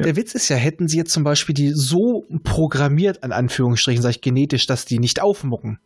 Ja. 0.00 0.06
der 0.06 0.16
Witz 0.16 0.34
ist 0.34 0.48
ja, 0.48 0.56
hätten 0.56 0.88
sie 0.88 0.96
jetzt 0.96 1.12
zum 1.12 1.22
Beispiel 1.22 1.54
die 1.54 1.68
so 1.70 2.26
programmiert, 2.42 3.22
an 3.22 3.30
Anführungsstrichen, 3.30 4.02
sag 4.02 4.10
ich 4.10 4.20
genetisch, 4.20 4.66
dass 4.66 4.84
die 4.86 4.98
nicht 4.98 5.22
aufmucken. 5.22 5.78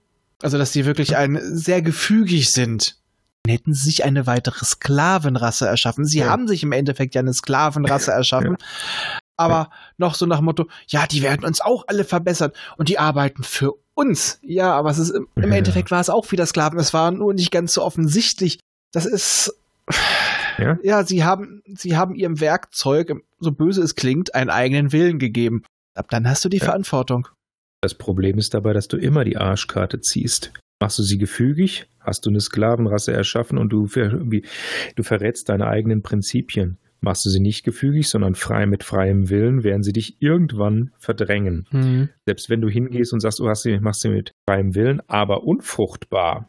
Also, 0.42 0.56
dass 0.56 0.72
die 0.72 0.86
wirklich 0.86 1.14
ein, 1.18 1.38
sehr 1.42 1.82
gefügig 1.82 2.50
sind. 2.52 2.96
Dann 3.44 3.52
hätten 3.52 3.74
sie 3.74 3.84
sich 3.84 4.04
eine 4.04 4.26
weitere 4.26 4.64
Sklavenrasse 4.64 5.66
erschaffen. 5.68 6.06
Sie 6.06 6.20
Ja. 6.20 6.28
haben 6.30 6.48
sich 6.48 6.62
im 6.62 6.72
Endeffekt 6.72 7.14
ja 7.14 7.20
eine 7.20 7.34
Sklavenrasse 7.34 8.10
erschaffen. 8.22 8.56
Aber 9.36 9.68
noch 9.98 10.14
so 10.14 10.24
nach 10.24 10.40
Motto, 10.40 10.68
ja, 10.86 11.06
die 11.06 11.20
werden 11.20 11.44
uns 11.44 11.60
auch 11.60 11.84
alle 11.88 12.04
verbessern 12.04 12.52
und 12.78 12.88
die 12.88 12.98
arbeiten 12.98 13.42
für 13.42 13.74
uns. 13.92 14.38
Ja, 14.40 14.72
aber 14.74 14.88
es 14.90 14.96
ist 14.98 15.10
im, 15.10 15.28
im 15.36 15.50
Ja. 15.50 15.58
Endeffekt 15.58 15.90
war 15.90 16.00
es 16.00 16.08
auch 16.08 16.32
wieder 16.32 16.46
Sklaven. 16.46 16.78
Es 16.78 16.94
war 16.94 17.10
nur 17.10 17.34
nicht 17.34 17.50
ganz 17.50 17.74
so 17.74 17.82
offensichtlich. 17.82 18.58
Das 18.92 19.04
ist 19.04 19.54
Ja? 20.58 20.78
ja, 20.82 21.04
sie 21.04 21.24
haben, 21.24 21.62
sie 21.74 21.96
haben 21.96 22.14
ihrem 22.14 22.40
Werkzeug, 22.40 23.12
so 23.38 23.52
böse 23.52 23.82
es 23.82 23.94
klingt, 23.94 24.34
einen 24.34 24.50
eigenen 24.50 24.92
Willen 24.92 25.18
gegeben. 25.18 25.62
Ab 25.94 26.08
dann 26.10 26.28
hast 26.28 26.44
du 26.44 26.48
die 26.48 26.58
Ja. 26.58 26.64
Verantwortung. 26.64 27.28
Das 27.80 27.94
Problem 27.94 28.38
ist 28.38 28.54
dabei, 28.54 28.72
dass 28.72 28.88
du 28.88 28.96
immer 28.96 29.24
die 29.24 29.36
Arschkarte 29.36 30.00
ziehst. 30.00 30.52
Machst 30.80 30.98
du 30.98 31.02
sie 31.02 31.18
gefügig, 31.18 31.86
hast 32.00 32.26
du 32.26 32.30
eine 32.30 32.40
Sklavenrasse 32.40 33.12
erschaffen 33.12 33.58
und 33.58 33.70
du, 33.70 33.86
ver, 33.86 34.08
du 34.08 35.02
verrätst 35.02 35.48
deine 35.48 35.66
eigenen 35.66 36.02
Prinzipien. 36.02 36.78
Machst 37.00 37.26
du 37.26 37.30
sie 37.30 37.40
nicht 37.40 37.64
gefügig, 37.64 38.08
sondern 38.08 38.34
frei 38.34 38.64
mit 38.64 38.82
freiem 38.82 39.28
Willen, 39.28 39.62
werden 39.62 39.82
sie 39.82 39.92
dich 39.92 40.22
irgendwann 40.22 40.92
verdrängen. 40.98 42.08
Selbst 42.24 42.48
wenn 42.48 42.62
du 42.62 42.68
hingehst 42.70 43.12
und 43.12 43.20
sagst, 43.20 43.40
du 43.40 43.48
hast 43.48 43.62
sie, 43.62 43.78
machst 43.78 44.00
sie 44.00 44.08
mit 44.08 44.32
freiem 44.48 44.74
Willen, 44.74 45.02
aber 45.06 45.44
unfruchtbar, 45.44 46.48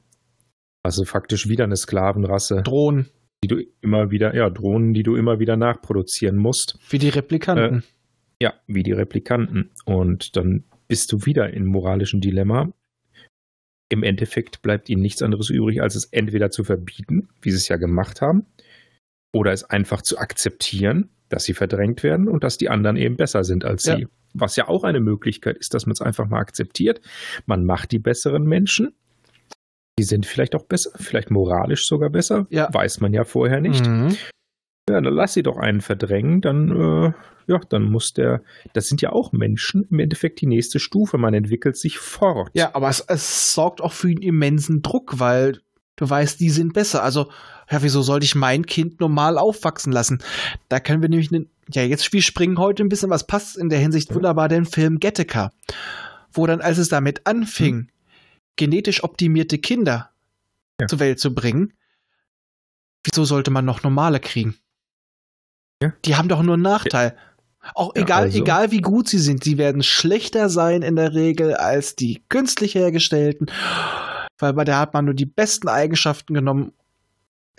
du 0.83 1.03
faktisch 1.03 1.50
wieder 1.50 1.65
eine 1.65 1.75
Sklavenrasse, 1.75 2.62
Drohen, 2.63 3.09
die 3.43 3.47
du 3.47 3.61
immer 3.81 4.11
wieder, 4.11 4.35
ja, 4.35 4.49
Drohnen, 4.49 4.93
die 4.93 5.03
du 5.03 5.15
immer 5.15 5.39
wieder 5.39 5.57
nachproduzieren 5.57 6.37
musst. 6.37 6.77
wie 6.89 6.97
die 6.99 7.09
Replikanten. 7.09 7.83
Ja, 8.41 8.53
wie 8.67 8.83
die 8.83 8.91
Replikanten. 8.91 9.69
Und 9.85 10.35
dann 10.35 10.63
bist 10.87 11.11
du 11.11 11.25
wieder 11.25 11.51
im 11.53 11.65
moralischen 11.65 12.21
Dilemma. 12.21 12.71
Im 13.89 14.03
Endeffekt 14.03 14.61
bleibt 14.61 14.89
ihnen 14.89 15.01
nichts 15.01 15.21
anderes 15.21 15.49
übrig, 15.49 15.81
als 15.81 15.95
es 15.95 16.05
entweder 16.05 16.49
zu 16.49 16.63
verbieten, 16.63 17.29
wie 17.41 17.51
sie 17.51 17.57
es 17.57 17.67
ja 17.67 17.77
gemacht 17.77 18.21
haben, 18.21 18.45
oder 19.33 19.51
es 19.51 19.63
einfach 19.63 20.01
zu 20.01 20.17
akzeptieren, 20.17 21.09
dass 21.29 21.43
sie 21.43 21.53
verdrängt 21.53 22.01
werden 22.03 22.27
und 22.27 22.43
dass 22.43 22.57
die 22.57 22.69
anderen 22.69 22.97
eben 22.97 23.15
besser 23.15 23.43
sind 23.43 23.63
als 23.63 23.85
Ja. 23.85 23.97
sie. 23.97 24.07
Was 24.33 24.55
ja 24.57 24.67
auch 24.67 24.83
eine 24.83 24.99
Möglichkeit 24.99 25.57
ist, 25.57 25.73
dass 25.73 25.85
man 25.85 25.93
es 25.93 26.01
einfach 26.01 26.27
mal 26.27 26.39
akzeptiert. 26.39 26.99
Man 27.45 27.63
macht 27.63 27.91
die 27.91 27.99
besseren 27.99 28.43
Menschen. 28.43 28.93
Die 29.97 30.03
sind 30.03 30.25
vielleicht 30.25 30.55
auch 30.55 30.63
besser, 30.63 30.91
vielleicht 30.95 31.31
moralisch 31.31 31.87
sogar 31.87 32.09
besser. 32.09 32.47
Ja. 32.49 32.67
Weiß 32.71 32.99
man 32.99 33.13
ja 33.13 33.23
vorher 33.23 33.61
nicht. 33.61 33.85
Mhm. 33.85 34.15
Ja, 34.89 35.01
dann 35.01 35.13
lass 35.13 35.33
sie 35.33 35.41
doch 35.41 35.57
einen 35.57 35.81
verdrängen, 35.81 36.41
dann, 36.41 36.69
äh, 36.69 37.13
ja, 37.47 37.59
dann 37.69 37.83
muss 37.83 38.13
der, 38.13 38.43
das 38.73 38.87
sind 38.87 39.01
ja 39.01 39.11
auch 39.11 39.31
Menschen, 39.31 39.87
im 39.89 39.99
Endeffekt 39.99 40.41
die 40.41 40.45
nächste 40.45 40.79
Stufe, 40.79 41.17
man 41.17 41.33
entwickelt 41.33 41.75
sich 41.75 41.97
fort. 41.97 42.49
Ja, 42.53 42.69
aber 42.73 42.89
es, 42.89 42.99
es 42.99 43.53
sorgt 43.53 43.81
auch 43.81 43.93
für 43.93 44.07
einen 44.07 44.21
immensen 44.21 44.83
Druck, 44.83 45.19
weil 45.19 45.59
du 45.95 46.07
weißt, 46.07 46.39
die 46.39 46.51
sind 46.51 46.73
besser. 46.73 47.01
Also, 47.03 47.31
ja, 47.71 47.81
wieso 47.81 48.03
sollte 48.03 48.25
ich 48.25 48.35
mein 48.35 48.67
Kind 48.67 48.99
normal 48.99 49.39
aufwachsen 49.39 49.91
lassen? 49.91 50.19
Da 50.69 50.79
können 50.79 51.01
wir 51.01 51.09
nämlich, 51.09 51.31
ne, 51.31 51.47
ja, 51.71 51.81
jetzt 51.81 52.13
wir 52.13 52.21
springen 52.21 52.59
heute 52.59 52.83
ein 52.83 52.89
bisschen, 52.89 53.09
was 53.09 53.25
passt 53.25 53.57
in 53.57 53.69
der 53.69 53.79
Hinsicht 53.79 54.13
wunderbar, 54.13 54.49
den 54.49 54.65
Film 54.65 54.99
Gattaca, 54.99 55.51
wo 56.31 56.45
dann, 56.45 56.61
als 56.61 56.77
es 56.77 56.89
damit 56.89 57.25
anfing, 57.25 57.89
genetisch 58.55 59.03
optimierte 59.03 59.57
Kinder 59.57 60.12
Ja. 60.79 60.88
zur 60.88 61.00
Welt 61.00 61.19
zu 61.19 61.33
bringen, 61.33 61.74
wieso 63.03 63.24
sollte 63.25 63.51
man 63.51 63.65
noch 63.65 63.83
normale 63.83 64.19
kriegen? 64.19 64.55
Ja. 65.81 65.93
Die 66.05 66.15
haben 66.15 66.29
doch 66.29 66.41
nur 66.41 66.53
einen 66.55 66.63
Nachteil. 66.63 67.15
Auch 67.74 67.95
Ja, 67.95 68.03
egal, 68.03 68.24
also- 68.24 68.38
egal 68.41 68.71
wie 68.71 68.81
gut 68.81 69.07
sie 69.09 69.17
sind, 69.19 69.43
sie 69.43 69.57
werden 69.57 69.83
schlechter 69.83 70.50
sein 70.50 70.81
in 70.81 70.95
der 70.95 71.13
Regel 71.13 71.55
als 71.55 71.95
die 71.95 72.24
künstlich 72.29 72.75
hergestellten, 72.75 73.47
weil 74.38 74.53
bei 74.53 74.63
der 74.63 74.77
hat 74.79 74.93
man 74.93 75.05
nur 75.05 75.13
die 75.15 75.25
besten 75.25 75.67
Eigenschaften 75.67 76.33
genommen. 76.33 76.74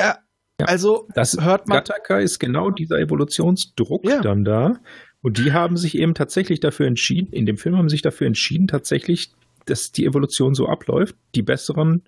Ja, 0.00 0.18
Ja. 0.60 0.66
also 0.66 1.08
Das 1.14 1.36
hört 1.40 1.66
man. 1.68 1.78
Gattaca 1.78 2.18
ist 2.18 2.38
genau 2.38 2.70
dieser 2.70 2.98
Evolutionsdruck 2.98 4.02
dann 4.22 4.44
da. 4.44 4.78
Und 5.22 5.38
die 5.38 5.52
haben 5.52 5.76
sich 5.76 5.96
eben 5.98 6.14
tatsächlich 6.14 6.60
dafür 6.60 6.86
entschieden, 6.86 7.32
in 7.32 7.46
dem 7.46 7.56
Film 7.56 7.76
haben 7.76 7.88
sie 7.88 7.94
sich 7.94 8.02
dafür 8.02 8.28
entschieden, 8.28 8.68
tatsächlich, 8.68 9.32
dass 9.66 9.92
die 9.92 10.06
Evolution 10.06 10.54
so 10.54 10.66
abläuft. 10.68 11.16
Die 11.34 11.42
Besseren 11.42 12.04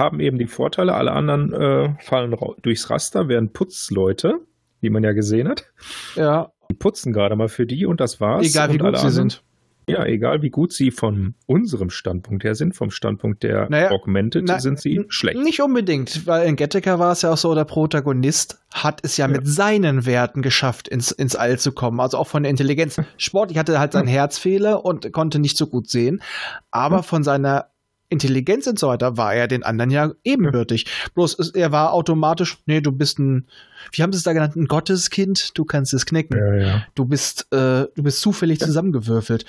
haben 0.00 0.20
eben 0.20 0.38
die 0.38 0.46
Vorteile, 0.46 0.94
alle 0.94 1.12
anderen 1.12 1.52
äh, 1.52 1.94
fallen 2.00 2.36
durchs 2.62 2.90
Raster, 2.90 3.28
während 3.28 3.52
Putzleute, 3.52 4.40
wie 4.80 4.90
man 4.90 5.04
ja 5.04 5.12
gesehen 5.12 5.48
hat, 5.48 5.70
Ja, 6.16 6.52
die 6.70 6.74
putzen 6.74 7.12
gerade 7.12 7.36
mal 7.36 7.48
für 7.48 7.66
die 7.66 7.86
und 7.86 8.00
das 8.00 8.20
war's. 8.20 8.46
egal 8.46 8.72
wie 8.72 8.78
gut 8.78 8.98
sie 8.98 9.10
sind. 9.10 9.44
Ja, 9.88 10.04
egal 10.06 10.42
wie 10.42 10.50
gut 10.50 10.72
sie 10.72 10.90
von 10.90 11.34
unserem 11.46 11.90
Standpunkt 11.90 12.44
her 12.44 12.54
sind, 12.54 12.74
vom 12.74 12.90
Standpunkt 12.90 13.42
der 13.42 13.68
naja, 13.68 13.90
Augmented 13.90 14.44
na, 14.46 14.58
sind 14.58 14.80
sie 14.80 15.04
schlecht. 15.08 15.38
Nicht 15.38 15.60
unbedingt, 15.60 16.26
weil 16.26 16.48
in 16.48 16.56
Gattaca 16.56 16.98
war 16.98 17.12
es 17.12 17.22
ja 17.22 17.32
auch 17.32 17.36
so, 17.36 17.54
der 17.54 17.64
Protagonist 17.64 18.60
hat 18.72 19.00
es 19.02 19.16
ja, 19.16 19.26
ja, 19.26 19.32
mit 19.32 19.46
seinen 19.46 20.06
Werten 20.06 20.42
geschafft, 20.42 20.88
ins, 20.88 21.10
ins 21.10 21.36
All 21.36 21.58
zu 21.58 21.72
kommen, 21.72 22.00
also 22.00 22.18
auch 22.18 22.26
von 22.26 22.42
der 22.42 22.50
Intelligenz. 22.50 23.00
Sportlich 23.16 23.58
hatte 23.58 23.78
halt 23.78 23.92
seinen 23.92 24.08
Herzfehler 24.08 24.84
und 24.84 25.12
konnte 25.12 25.38
nicht 25.38 25.56
so 25.56 25.66
gut 25.66 25.88
sehen, 25.88 26.22
aber 26.70 27.02
von 27.02 27.22
seiner 27.22 27.66
Intelligenz 28.14 28.66
und 28.66 28.78
so 28.78 28.88
weiter 28.88 29.16
war 29.16 29.34
er 29.34 29.48
den 29.48 29.62
anderen 29.62 29.90
ja 29.90 30.12
ebenbürtig. 30.24 30.86
Bloß 31.14 31.50
er 31.54 31.72
war 31.72 31.92
automatisch, 31.92 32.58
nee, 32.66 32.80
du 32.80 32.92
bist 32.92 33.18
ein, 33.18 33.46
wie 33.92 34.02
haben 34.02 34.12
sie 34.12 34.18
es 34.18 34.22
da 34.22 34.32
genannt, 34.32 34.56
ein 34.56 34.66
Gotteskind, 34.66 35.50
du 35.58 35.64
kannst 35.64 35.92
es 35.92 36.06
knicken. 36.06 36.38
Ja, 36.38 36.54
ja. 36.54 36.86
Du 36.94 37.04
bist, 37.04 37.46
äh, 37.52 37.86
du 37.94 38.02
bist 38.02 38.20
zufällig 38.20 38.60
zusammengewürfelt. 38.60 39.44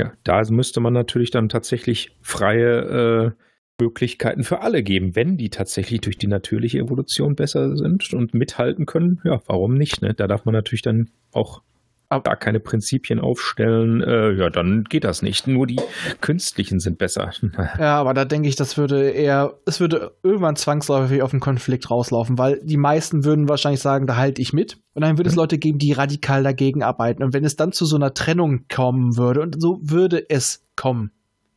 Ja, 0.00 0.12
da 0.24 0.42
müsste 0.50 0.80
man 0.80 0.92
natürlich 0.92 1.30
dann 1.30 1.48
tatsächlich 1.48 2.16
freie 2.20 3.34
äh, 3.36 3.42
Möglichkeiten 3.80 4.42
für 4.42 4.60
alle 4.60 4.82
geben, 4.82 5.14
wenn 5.14 5.36
die 5.36 5.50
tatsächlich 5.50 6.00
durch 6.00 6.18
die 6.18 6.26
natürliche 6.26 6.78
Evolution 6.78 7.36
besser 7.36 7.76
sind 7.76 8.12
und 8.12 8.34
mithalten 8.34 8.86
können. 8.86 9.20
Ja, 9.24 9.40
warum 9.46 9.74
nicht? 9.74 10.02
Ne? 10.02 10.14
Da 10.14 10.26
darf 10.26 10.44
man 10.44 10.54
natürlich 10.54 10.82
dann 10.82 11.10
auch 11.32 11.62
gar 12.10 12.36
keine 12.36 12.58
Prinzipien 12.58 13.20
aufstellen, 13.20 14.00
äh, 14.00 14.32
ja, 14.32 14.48
dann 14.48 14.84
geht 14.84 15.04
das 15.04 15.20
nicht. 15.20 15.46
Nur 15.46 15.66
die 15.66 15.80
künstlichen 16.20 16.80
sind 16.80 16.98
besser. 16.98 17.30
ja, 17.78 17.98
aber 17.98 18.14
da 18.14 18.24
denke 18.24 18.48
ich, 18.48 18.56
das 18.56 18.78
würde 18.78 19.10
eher, 19.10 19.58
es 19.66 19.78
würde 19.80 20.16
irgendwann 20.22 20.56
zwangsläufig 20.56 21.22
auf 21.22 21.32
einen 21.32 21.40
Konflikt 21.40 21.90
rauslaufen, 21.90 22.38
weil 22.38 22.60
die 22.62 22.78
meisten 22.78 23.24
würden 23.24 23.48
wahrscheinlich 23.48 23.82
sagen, 23.82 24.06
da 24.06 24.16
halte 24.16 24.40
ich 24.40 24.52
mit. 24.52 24.78
Und 24.94 25.02
dann 25.02 25.18
würde 25.18 25.28
mhm. 25.28 25.32
es 25.32 25.36
Leute 25.36 25.58
geben, 25.58 25.78
die 25.78 25.92
radikal 25.92 26.42
dagegen 26.42 26.82
arbeiten. 26.82 27.22
Und 27.22 27.34
wenn 27.34 27.44
es 27.44 27.56
dann 27.56 27.72
zu 27.72 27.84
so 27.84 27.96
einer 27.96 28.14
Trennung 28.14 28.64
kommen 28.68 29.16
würde, 29.16 29.42
und 29.42 29.60
so 29.60 29.78
würde 29.82 30.28
es 30.30 30.66
kommen, 30.76 31.12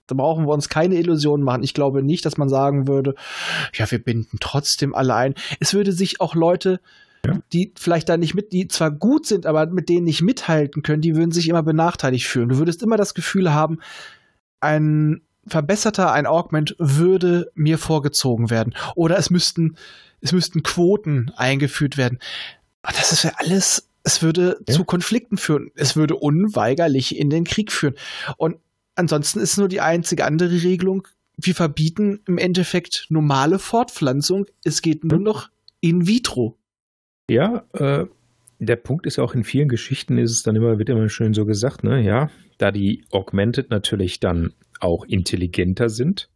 da 0.07 0.15
brauchen 0.15 0.45
wir 0.45 0.53
uns 0.53 0.67
keine 0.67 0.95
Illusionen 0.95 1.45
machen. 1.45 1.63
Ich 1.63 1.73
glaube 1.73 2.03
nicht, 2.03 2.25
dass 2.25 2.37
man 2.37 2.49
sagen 2.49 2.89
würde, 2.89 3.15
ja, 3.73 3.89
wir 3.89 4.03
binden 4.03 4.37
trotzdem 4.41 4.93
alle 4.93 5.15
ein. 5.15 5.35
Es 5.61 5.73
würde 5.73 5.93
sich 5.93 6.19
auch 6.19 6.35
Leute 6.35 6.81
ja. 7.25 7.39
die 7.53 7.73
vielleicht 7.77 8.09
da 8.09 8.17
nicht 8.17 8.33
mit, 8.33 8.51
die 8.51 8.67
zwar 8.67 8.91
gut 8.91 9.25
sind, 9.25 9.45
aber 9.45 9.67
mit 9.67 9.89
denen 9.89 10.05
nicht 10.05 10.21
mithalten 10.21 10.83
können, 10.83 11.01
die 11.01 11.15
würden 11.15 11.31
sich 11.31 11.47
immer 11.47 11.63
benachteiligt 11.63 12.27
fühlen. 12.27 12.49
Du 12.49 12.57
würdest 12.57 12.81
immer 12.81 12.97
das 12.97 13.13
Gefühl 13.13 13.53
haben, 13.53 13.79
ein 14.59 15.21
verbesserter, 15.47 16.11
ein 16.11 16.25
Augment 16.25 16.75
würde 16.77 17.51
mir 17.55 17.77
vorgezogen 17.77 18.49
werden. 18.49 18.75
Oder 18.95 19.17
es 19.17 19.29
müssten, 19.29 19.75
es 20.21 20.31
müssten 20.31 20.63
Quoten 20.63 21.31
eingeführt 21.35 21.97
werden. 21.97 22.19
Aber 22.83 22.93
das 22.93 23.11
ist 23.11 23.23
ja 23.23 23.31
alles, 23.37 23.89
es 24.03 24.21
würde 24.21 24.59
ja. 24.67 24.73
zu 24.73 24.83
Konflikten 24.85 25.37
führen. 25.37 25.71
Es 25.75 25.95
würde 25.95 26.15
unweigerlich 26.15 27.17
in 27.17 27.29
den 27.29 27.43
Krieg 27.43 27.71
führen. 27.71 27.95
Und 28.37 28.57
ansonsten 28.95 29.39
ist 29.39 29.57
nur 29.57 29.67
die 29.67 29.81
einzige 29.81 30.25
andere 30.25 30.63
Regelung, 30.63 31.07
wir 31.37 31.55
verbieten 31.55 32.21
im 32.27 32.37
Endeffekt 32.37 33.07
normale 33.09 33.57
Fortpflanzung. 33.57 34.45
Es 34.63 34.81
geht 34.81 35.03
nur 35.03 35.19
noch 35.19 35.49
in 35.79 36.05
vitro. 36.05 36.57
Ja, 37.31 37.63
äh, 37.71 38.07
der 38.59 38.75
Punkt 38.75 39.05
ist 39.05 39.15
ja 39.15 39.23
auch 39.23 39.33
in 39.35 39.45
vielen 39.45 39.69
Geschichten 39.69 40.17
ist 40.17 40.31
es 40.31 40.43
dann 40.43 40.57
immer, 40.57 40.77
wird 40.79 40.89
immer 40.89 41.07
schön 41.07 41.33
so 41.33 41.45
gesagt, 41.45 41.81
ne, 41.81 42.01
ja, 42.03 42.29
da 42.57 42.73
die 42.73 43.05
Augmented 43.09 43.69
natürlich 43.69 44.19
dann 44.19 44.51
auch 44.81 45.05
intelligenter 45.05 45.87
sind, 45.87 46.29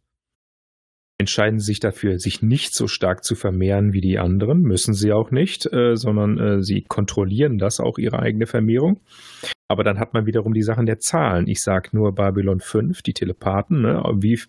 entscheiden 1.18 1.58
sie 1.60 1.66
sich 1.66 1.80
dafür, 1.80 2.18
sich 2.18 2.40
nicht 2.40 2.74
so 2.74 2.88
stark 2.88 3.24
zu 3.24 3.34
vermehren 3.34 3.92
wie 3.92 4.00
die 4.00 4.18
anderen, 4.18 4.62
müssen 4.62 4.94
sie 4.94 5.12
auch 5.12 5.30
nicht, 5.30 5.70
äh, 5.70 5.96
sondern 5.96 6.38
äh, 6.38 6.62
sie 6.62 6.80
kontrollieren 6.80 7.58
das 7.58 7.78
auch 7.78 7.98
ihre 7.98 8.20
eigene 8.20 8.46
Vermehrung. 8.46 9.00
Aber 9.68 9.84
dann 9.84 9.98
hat 9.98 10.14
man 10.14 10.24
wiederum 10.24 10.54
die 10.54 10.62
Sachen 10.62 10.86
der 10.86 10.98
Zahlen. 10.98 11.46
Ich 11.46 11.60
sage 11.60 11.90
nur 11.92 12.14
Babylon 12.14 12.60
5, 12.60 13.02
die 13.02 13.12
Telepathen, 13.12 13.82
ne, 13.82 14.02
wie 14.14 14.40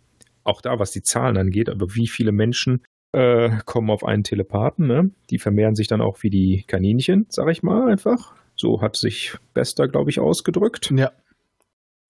auch 0.45 0.61
da, 0.61 0.79
was 0.79 0.91
die 0.91 1.03
Zahlen 1.03 1.35
angeht, 1.35 1.67
aber 1.67 1.93
wie 1.93 2.07
viele 2.07 2.31
Menschen 2.31 2.83
äh, 3.11 3.49
kommen 3.65 3.89
auf 3.89 4.03
einen 4.03 4.23
Telepathen. 4.23 4.87
Ne? 4.87 5.11
Die 5.29 5.39
vermehren 5.39 5.75
sich 5.75 5.87
dann 5.87 6.01
auch 6.01 6.23
wie 6.23 6.29
die 6.29 6.63
Kaninchen, 6.67 7.25
sag 7.29 7.49
ich 7.49 7.63
mal 7.63 7.89
einfach. 7.89 8.35
So 8.55 8.81
hat 8.81 8.95
sich 8.95 9.35
Bester, 9.53 9.87
glaube 9.87 10.09
ich, 10.09 10.19
ausgedrückt. 10.19 10.91
Ja. 10.95 11.11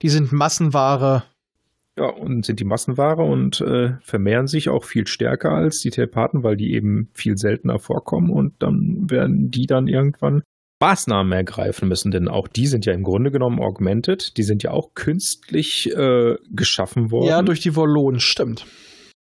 Die 0.01 0.09
sind 0.09 0.31
Massenware. 0.31 1.23
Ja, 1.97 2.09
und 2.09 2.45
sind 2.45 2.59
die 2.59 2.65
Massenware 2.65 3.23
und 3.23 3.59
äh, 3.61 3.93
vermehren 4.01 4.45
sich 4.45 4.69
auch 4.69 4.83
viel 4.83 5.07
stärker 5.07 5.51
als 5.51 5.79
die 5.79 5.89
Telepathen, 5.89 6.43
weil 6.43 6.55
die 6.55 6.73
eben 6.73 7.09
viel 7.13 7.37
seltener 7.37 7.79
vorkommen 7.79 8.29
und 8.29 8.53
dann 8.59 9.09
werden 9.09 9.49
die 9.49 9.65
dann 9.65 9.87
irgendwann 9.87 10.43
Maßnahmen 10.79 11.33
ergreifen 11.33 11.87
müssen, 11.87 12.11
denn 12.11 12.27
auch 12.27 12.47
die 12.47 12.67
sind 12.67 12.85
ja 12.85 12.93
im 12.93 13.01
Grunde 13.01 13.31
genommen 13.31 13.59
augmented, 13.59 14.37
die 14.37 14.43
sind 14.43 14.61
ja 14.61 14.69
auch 14.69 14.93
künstlich 14.93 15.91
äh, 15.95 16.35
geschaffen 16.51 17.09
worden. 17.09 17.29
Ja, 17.29 17.41
durch 17.41 17.61
die 17.61 17.75
Vollonen, 17.75 18.19
stimmt. 18.19 18.67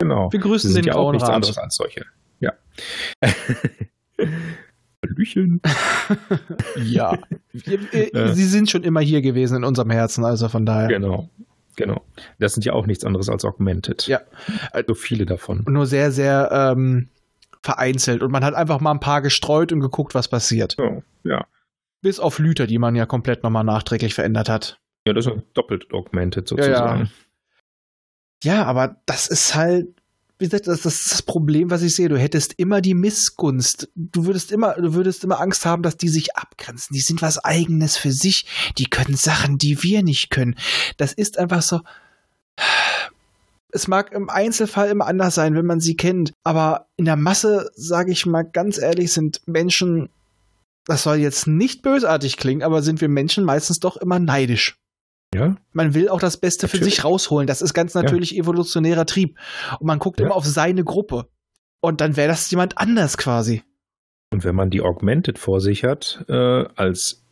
Genau. 0.02 0.32
Wir 0.32 0.40
grüßen 0.40 0.74
den 0.74 0.84
ja 0.84 0.94
auch 0.94 1.12
nichts 1.12 1.28
Rat. 1.28 1.36
anderes 1.36 1.58
als 1.58 1.76
solche. 1.76 2.04
Ja. 2.40 2.52
Hallöchen. 5.04 5.60
ja. 6.84 7.16
Äh. 7.92 8.32
Sie 8.32 8.44
sind 8.44 8.68
schon 8.68 8.82
immer 8.82 9.00
hier 9.00 9.22
gewesen 9.22 9.58
in 9.58 9.64
unserem 9.64 9.90
Herzen, 9.90 10.24
also 10.24 10.48
von 10.48 10.66
daher. 10.66 10.88
Genau. 10.88 11.28
Genau. 11.76 12.02
Das 12.40 12.54
sind 12.54 12.64
ja 12.64 12.72
auch 12.72 12.86
nichts 12.86 13.04
anderes 13.04 13.28
als 13.28 13.44
Augmented. 13.44 14.08
Ja. 14.08 14.20
So 14.86 14.94
viele 14.94 15.24
davon. 15.24 15.64
Nur 15.68 15.86
sehr, 15.86 16.10
sehr 16.10 16.50
ähm, 16.52 17.08
vereinzelt. 17.62 18.22
Und 18.22 18.32
man 18.32 18.44
hat 18.44 18.54
einfach 18.54 18.80
mal 18.80 18.90
ein 18.90 19.00
paar 19.00 19.22
gestreut 19.22 19.72
und 19.72 19.80
geguckt, 19.80 20.14
was 20.14 20.28
passiert. 20.28 20.74
So, 20.76 21.02
ja. 21.22 21.46
Bis 22.02 22.18
auf 22.18 22.40
Lüter, 22.40 22.66
die 22.66 22.78
man 22.78 22.96
ja 22.96 23.06
komplett 23.06 23.44
nochmal 23.44 23.64
nachträglich 23.64 24.14
verändert 24.14 24.48
hat. 24.48 24.80
Ja, 25.06 25.12
das 25.12 25.26
ist 25.26 25.36
doppelt 25.54 25.92
Augmented 25.92 26.48
sozusagen. 26.48 26.72
Ja, 26.74 27.04
ja. 27.04 27.10
Ja, 28.42 28.64
aber 28.64 28.96
das 29.06 29.28
ist 29.28 29.54
halt, 29.54 29.88
wie 30.38 30.46
gesagt, 30.46 30.66
das, 30.66 30.84
ist 30.84 31.12
das 31.12 31.22
Problem, 31.22 31.70
was 31.70 31.82
ich 31.82 31.94
sehe. 31.94 32.08
Du 32.08 32.18
hättest 32.18 32.54
immer 32.56 32.80
die 32.80 32.94
Missgunst. 32.94 33.88
Du 33.94 34.26
würdest 34.26 34.50
immer, 34.50 34.74
du 34.74 34.94
würdest 34.94 35.22
immer 35.22 35.40
Angst 35.40 35.64
haben, 35.64 35.84
dass 35.84 35.96
die 35.96 36.08
sich 36.08 36.36
abgrenzen. 36.36 36.92
Die 36.94 37.00
sind 37.00 37.22
was 37.22 37.38
Eigenes 37.38 37.96
für 37.96 38.10
sich. 38.10 38.46
Die 38.78 38.90
können 38.90 39.14
Sachen, 39.14 39.58
die 39.58 39.84
wir 39.84 40.02
nicht 40.02 40.30
können. 40.30 40.56
Das 40.96 41.12
ist 41.12 41.38
einfach 41.38 41.62
so. 41.62 41.80
Es 43.70 43.86
mag 43.86 44.10
im 44.12 44.28
Einzelfall 44.28 44.90
immer 44.90 45.06
anders 45.06 45.36
sein, 45.36 45.54
wenn 45.54 45.64
man 45.64 45.80
sie 45.80 45.96
kennt, 45.96 46.34
aber 46.44 46.88
in 46.96 47.06
der 47.06 47.16
Masse, 47.16 47.70
sage 47.74 48.12
ich 48.12 48.26
mal 48.26 48.42
ganz 48.42 48.76
ehrlich, 48.76 49.12
sind 49.12 49.40
Menschen, 49.46 50.10
das 50.84 51.04
soll 51.04 51.16
jetzt 51.16 51.46
nicht 51.46 51.80
bösartig 51.80 52.36
klingen, 52.36 52.62
aber 52.62 52.82
sind 52.82 53.00
wir 53.00 53.08
Menschen 53.08 53.44
meistens 53.44 53.80
doch 53.80 53.96
immer 53.96 54.18
neidisch. 54.18 54.76
Ja. 55.34 55.56
Man 55.72 55.94
will 55.94 56.08
auch 56.08 56.20
das 56.20 56.36
Beste 56.36 56.66
natürlich. 56.66 56.84
für 56.84 56.90
sich 56.90 57.04
rausholen. 57.04 57.46
Das 57.46 57.62
ist 57.62 57.74
ganz 57.74 57.94
natürlich 57.94 58.32
ja. 58.32 58.42
evolutionärer 58.42 59.06
Trieb. 59.06 59.38
Und 59.80 59.86
man 59.86 59.98
guckt 59.98 60.20
ja. 60.20 60.26
immer 60.26 60.36
auf 60.36 60.44
seine 60.44 60.84
Gruppe. 60.84 61.28
Und 61.80 62.00
dann 62.00 62.16
wäre 62.16 62.28
das 62.28 62.50
jemand 62.50 62.78
anders 62.78 63.16
quasi. 63.16 63.62
Und 64.32 64.44
wenn 64.44 64.54
man 64.54 64.70
die 64.70 64.82
Augmented 64.82 65.38
vor 65.38 65.60
sich 65.60 65.84
hat, 65.84 66.24
äh, 66.28 66.64
als 66.76 67.24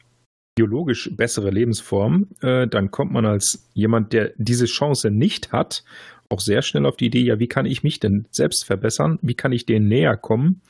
biologisch 0.55 1.11
bessere 1.17 1.51
Lebensform, 1.51 2.29
äh, 2.43 2.67
dann 2.67 2.91
kommt 2.91 3.13
man 3.13 3.25
als 3.25 3.71
jemand, 3.73 4.13
der 4.13 4.33
diese 4.37 4.67
Chance 4.67 5.11
nicht 5.11 5.53
hat, 5.53 5.85
auch 6.29 6.41
sehr 6.41 6.63
schnell 6.63 6.87
auf 6.87 6.97
die 6.97 7.07
Idee, 7.07 7.23
ja, 7.23 7.39
wie 7.39 7.49
kann 7.49 7.67
ich 7.67 7.83
mich 7.83 8.01
denn 8.01 8.27
selbst 8.31 8.65
verbessern? 8.65 9.19
Wie 9.23 9.35
kann 9.35 9.53
ich 9.53 9.67
denen 9.67 9.89
näher 9.89 10.17
kommen, 10.17 10.63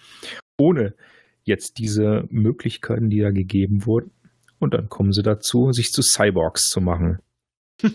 ohne 0.59 0.95
jetzt 1.43 1.79
diese 1.79 2.25
Möglichkeiten, 2.31 3.11
die 3.11 3.21
da 3.21 3.31
gegeben 3.31 3.85
wurden, 3.87 4.13
und 4.61 4.75
dann 4.75 4.89
kommen 4.89 5.13
sie 5.13 5.23
dazu, 5.23 5.73
sich 5.73 5.93
zu 5.93 6.03
Cyborgs 6.03 6.69
zu 6.69 6.81
machen. 6.81 7.19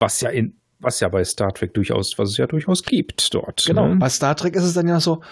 was 0.00 0.20
ja 0.20 0.30
in, 0.30 0.60
was 0.80 1.00
ja 1.00 1.08
bei 1.08 1.24
Star 1.24 1.54
Trek 1.54 1.72
durchaus, 1.74 2.18
was 2.18 2.30
es 2.30 2.36
ja 2.36 2.46
durchaus 2.46 2.82
gibt 2.82 3.32
dort. 3.32 3.64
Genau. 3.66 3.88
Ne? 3.88 3.96
Bei 3.96 4.08
Star 4.08 4.34
Trek 4.36 4.56
ist 4.56 4.64
es 4.64 4.74
dann 4.74 4.88
ja 4.88 5.00
so, 5.00 5.22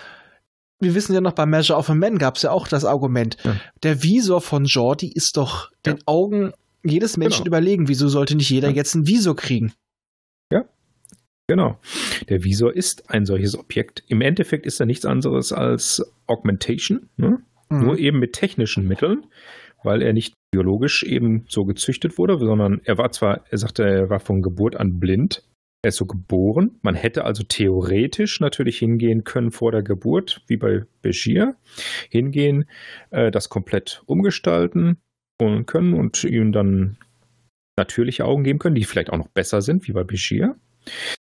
wir 0.81 0.95
wissen 0.95 1.13
ja 1.13 1.21
noch, 1.21 1.33
bei 1.33 1.45
Measure 1.45 1.79
of 1.79 1.91
a 1.91 1.95
Man 1.95 2.19
gab 2.19 2.37
es 2.37 2.43
ja 2.43 2.53
auch 2.53 2.69
das 2.69 2.85
Argument. 2.85 3.37
Ja. 3.43 3.61
Der 3.83 4.03
Visor 4.03 4.41
von 4.41 4.65
Jordi 4.65 5.11
ist 5.13 5.37
doch 5.37 5.73
ja. 5.85 5.93
den 5.93 6.07
Augen 6.07 6.53
jedes 6.85 7.17
Menschen 7.17 7.45
genau. 7.45 7.57
überlegen. 7.57 7.89
Wieso 7.89 8.09
sollte 8.09 8.37
nicht 8.37 8.51
jeder 8.51 8.69
ja. 8.69 8.77
jetzt 8.77 8.95
ein 8.95 9.07
Visor 9.07 9.35
kriegen? 9.35 9.73
Ja, 10.53 10.65
genau. 11.49 11.81
Der 12.29 12.45
Visor 12.45 12.73
ist 12.73 13.11
ein 13.11 13.25
solches 13.25 13.59
Objekt. 13.59 14.05
Im 14.07 14.21
Endeffekt 14.21 14.67
ist 14.67 14.79
er 14.79 14.87
nichts 14.87 15.05
anderes 15.05 15.53
als 15.53 16.03
Augmentation. 16.27 17.09
Ne? 17.17 17.43
Mhm. 17.69 17.81
Nur 17.81 17.99
eben 17.99 18.19
mit 18.19 18.33
technischen 18.33 18.87
Mitteln, 18.87 19.27
weil 19.83 20.03
er 20.03 20.13
nicht 20.13 20.35
biologisch 20.51 21.03
eben 21.03 21.45
so 21.49 21.65
gezüchtet 21.65 22.19
wurde, 22.19 22.39
sondern 22.39 22.81
er 22.85 22.99
war 22.99 23.11
zwar, 23.13 23.45
er 23.51 23.59
sagte, 23.59 23.85
er 23.85 24.11
war 24.11 24.21
von 24.21 24.43
Geburt 24.43 24.77
an 24.77 24.99
blind. 24.99 25.45
Er 25.83 25.91
ist 25.91 25.97
so 25.97 26.07
geboren. 26.07 26.79
Man 26.83 26.97
hätte 26.97 27.25
also 27.25 27.45
theoretisch 27.45 28.41
natürlich 28.41 28.79
hingehen 28.79 29.23
können 29.23 29.53
vor 29.53 29.71
der 29.71 29.83
Geburt, 29.83 30.43
wie 30.49 30.57
bei 30.57 30.83
Bashir, 31.03 31.55
hingehen, 32.11 32.69
äh, 33.11 33.31
das 33.31 33.49
komplett 33.49 34.03
umgestalten 34.07 34.99
und 35.41 35.67
können 35.67 35.95
und 35.95 36.25
ihm 36.25 36.51
dann 36.51 36.97
natürliche 37.77 38.25
Augen 38.25 38.43
geben 38.43 38.59
können, 38.59 38.75
die 38.75 38.85
vielleicht 38.85 39.11
auch 39.11 39.19
noch 39.19 39.29
besser 39.29 39.63
sind, 39.63 39.87
wie 39.87 39.93
bei 39.93 40.03
Bashir. 40.03 40.57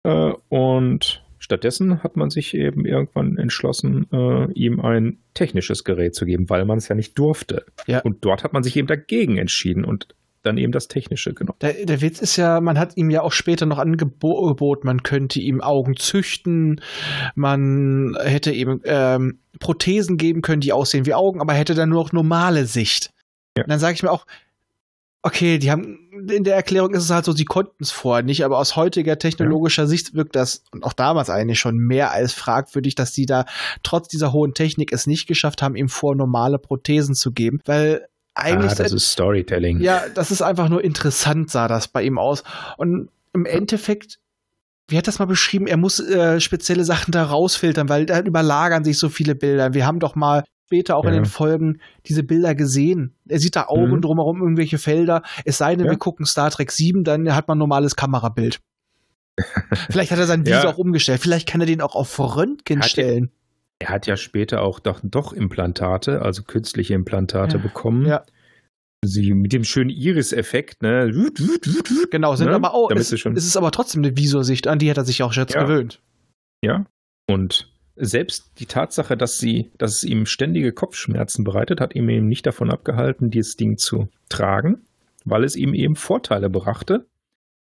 Äh, 0.05 0.33
und 0.49 1.22
Stattdessen 1.43 2.05
hat 2.05 2.17
man 2.17 2.31
sich 2.31 2.55
eben 2.55 2.85
irgendwann 2.85 3.37
entschlossen, 3.37 4.07
äh, 4.13 4.53
ihm 4.53 4.79
ein 4.79 5.19
technisches 5.35 5.83
Gerät 5.83 6.15
zu 6.15 6.25
geben, 6.25 6.49
weil 6.49 6.65
man 6.65 6.79
es 6.79 6.87
ja 6.87 6.95
nicht 6.95 7.19
durfte. 7.19 7.67
Ja. 7.89 7.99
Und 8.03 8.25
dort 8.25 8.45
hat 8.45 8.53
man 8.53 8.63
sich 8.63 8.77
eben 8.77 8.87
dagegen 8.87 9.39
entschieden. 9.39 9.85
Und 9.85 10.15
dann 10.45 10.57
eben 10.57 10.71
das 10.71 10.87
Technische 10.87 11.35
genommen. 11.35 11.59
Der, 11.61 11.85
der 11.85 12.01
Witz 12.01 12.21
ist 12.21 12.37
ja, 12.37 12.61
man 12.61 12.79
hat 12.79 12.97
ihm 12.97 13.11
ja 13.11 13.23
auch 13.23 13.33
später 13.33 13.67
noch 13.67 13.79
angeboten, 13.79 14.87
man 14.87 15.03
könnte 15.03 15.41
ihm 15.41 15.61
Augen 15.61 15.97
züchten, 15.97 16.81
man 17.35 18.17
hätte 18.23 18.53
ihm 18.53 18.81
ähm, 18.85 19.39
Prothesen 19.59 20.19
geben 20.19 20.43
können, 20.43 20.61
die 20.61 20.73
aussehen 20.73 21.07
wie 21.07 21.15
Augen, 21.15 21.41
aber 21.41 21.55
hätte 21.55 21.75
dann 21.75 21.89
nur 21.89 22.05
noch 22.05 22.13
normale 22.13 22.67
Sicht. 22.67 23.13
Ja. 23.57 23.65
Und 23.65 23.71
dann 23.71 23.81
sage 23.81 23.95
ich 23.95 24.03
mir 24.03 24.11
auch, 24.11 24.27
okay, 25.23 25.59
die 25.59 25.71
haben, 25.73 26.02
in 26.31 26.45
der 26.45 26.57
Erklärung 26.57 26.95
ist 26.95 27.05
es 27.05 27.11
halt 27.11 27.25
so, 27.25 27.33
sie 27.33 27.45
konnten 27.45 27.83
es 27.83 27.91
vorher 27.91 28.23
nicht, 28.23 28.45
aber 28.45 28.59
aus 28.59 28.77
heutiger 28.77 29.19
technologischer 29.19 29.83
ja. 29.83 29.89
Sicht 29.89 30.15
wirkt 30.15 30.37
das, 30.37 30.65
und 30.73 30.85
auch 30.85 30.93
damals 30.93 31.31
eigentlich 31.31 31.59
schon 31.59 31.77
mehr 31.77 32.13
als 32.13 32.33
fragwürdig, 32.33 32.95
dass 32.95 33.13
die 33.13 33.27
da 33.27 33.45
trotz 33.83 34.09
dieser 34.09 34.33
hohen 34.33 34.55
Technik 34.55 34.93
es 34.93 35.07
nicht 35.07 35.27
geschafft 35.27 35.63
haben, 35.63 35.77
ihm 35.77 35.89
vor 35.89 36.15
normale 36.15 36.59
Prothesen 36.59 37.15
zu 37.15 37.33
geben, 37.33 37.61
weil 37.65 38.07
eigentlich. 38.35 38.73
Ah, 38.73 38.75
das 38.77 38.93
ist 38.93 39.11
Storytelling. 39.11 39.81
Ja, 39.81 40.05
das 40.15 40.31
ist 40.31 40.43
einfach 40.43 40.69
nur 40.69 40.83
interessant, 40.83 41.51
sah 41.51 41.69
das 41.69 41.89
bei 41.89 42.03
ihm 42.03 42.19
aus. 42.19 42.45
Und 42.77 43.11
im 43.35 43.47
Endeffekt, 43.47 44.19
wie 44.89 44.97
hat 44.97 45.07
das 45.07 45.19
mal 45.19 45.27
beschrieben? 45.27 45.67
Er 45.67 45.77
muss 45.77 46.01
äh, 46.01 46.41
spezielle 46.41 46.85
Sachen 46.85 47.13
da 47.13 47.25
rausfiltern, 47.25 47.89
weil 47.89 48.07
da 48.07 48.21
überlagern 48.21 48.85
sich 48.85 48.99
so 48.99 49.09
viele 49.09 49.35
Bilder. 49.35 49.75
Wir 49.75 49.87
haben 49.87 50.01
doch 50.01 50.15
mal 50.15 50.45
später 50.73 50.97
auch 50.97 51.05
ja. 51.05 51.11
in 51.11 51.17
den 51.17 51.25
Folgen 51.27 51.81
diese 52.07 52.23
Bilder 52.23 52.55
gesehen. 52.55 53.15
Er 53.29 53.39
sieht 53.39 53.57
da 53.57 53.67
Augen 53.67 53.97
mhm. 53.97 54.01
drumherum, 54.01 54.41
irgendwelche 54.41 54.79
Felder. 54.79 55.23
Es 55.45 55.59
sei 55.59 55.77
denn, 55.77 55.85
ja. 55.85 55.93
wir 55.93 55.99
gucken 55.99 56.25
Star 56.25 56.51
Trek 56.51 56.73
7, 56.73 57.05
dann 57.05 57.35
hat 57.35 57.47
man 57.47 57.57
ein 57.57 57.59
normales 57.59 57.95
Kamerabild. 57.95 58.61
Vielleicht 59.91 60.13
hat 60.13 60.19
er 60.19 60.27
sein 60.27 60.47
Visor 60.47 60.71
auch 60.71 60.79
umgestellt. 60.79 61.21
Vielleicht 61.21 61.47
kann 61.47 61.61
er 61.61 61.67
den 61.67 61.83
auch 61.83 61.95
auf 61.95 62.19
Röntgen 62.19 62.81
hat 62.81 62.89
stellen. 62.89 63.31
Er, 63.81 63.89
er, 63.89 63.95
hat 63.95 64.07
ja 64.07 64.17
später 64.17 64.63
auch 64.63 64.81
doch, 64.81 65.01
doch 65.03 65.35
Implantate, 65.35 66.23
also 66.23 66.43
künstliche 66.43 66.95
Implantate 66.95 67.59
bekommen. 67.59 68.07
Ja. 68.07 68.25
Sie 69.05 69.35
mit 69.35 69.53
dem 69.53 69.65
schönen 69.65 69.91
Iris-Effekt, 69.91 70.81
ne? 70.81 71.11
Genau, 72.11 72.35
sind 72.37 72.49
ne? 72.49 72.55
aber 72.55 72.73
auch. 72.73 72.91
Es, 72.93 73.13
es, 73.13 73.25
ist 73.27 73.57
aber 73.57 73.73
trotzdem 73.73 74.03
eine 74.03 74.17
Visorsicht, 74.17 74.69
an 74.69 74.79
die 74.79 74.89
hat 74.89 74.97
er 74.97 75.05
sich 75.05 75.23
auch 75.23 75.35
jetzt 75.35 75.55
gewöhnt. 75.55 76.01
Ja. 76.65 76.87
Und 77.29 77.72
selbst 78.05 78.51
die 78.59 78.67
Tatsache, 78.67 79.17
dass 79.17 79.39
sie, 79.39 79.71
dass 79.79 79.93
es 79.93 80.05
ihm 80.05 80.27
ständige 80.27 80.73
Kopfschmerzen 80.73 81.45
bereitet, 81.45 81.81
hat 81.81 81.95
ihm 81.95 82.09
eben 82.09 82.27
nicht 82.27 82.45
davon 82.45 82.71
abgehalten, 82.71 83.31
dieses 83.31 83.57
Ding 83.57 83.79
zu 83.79 84.09
tragen, 84.29 84.83
weil 85.25 85.45
es 85.45 85.55
ihm 85.55 85.73
eben 85.73 85.95
Vorteile 85.95 86.51
brachte. 86.51 87.07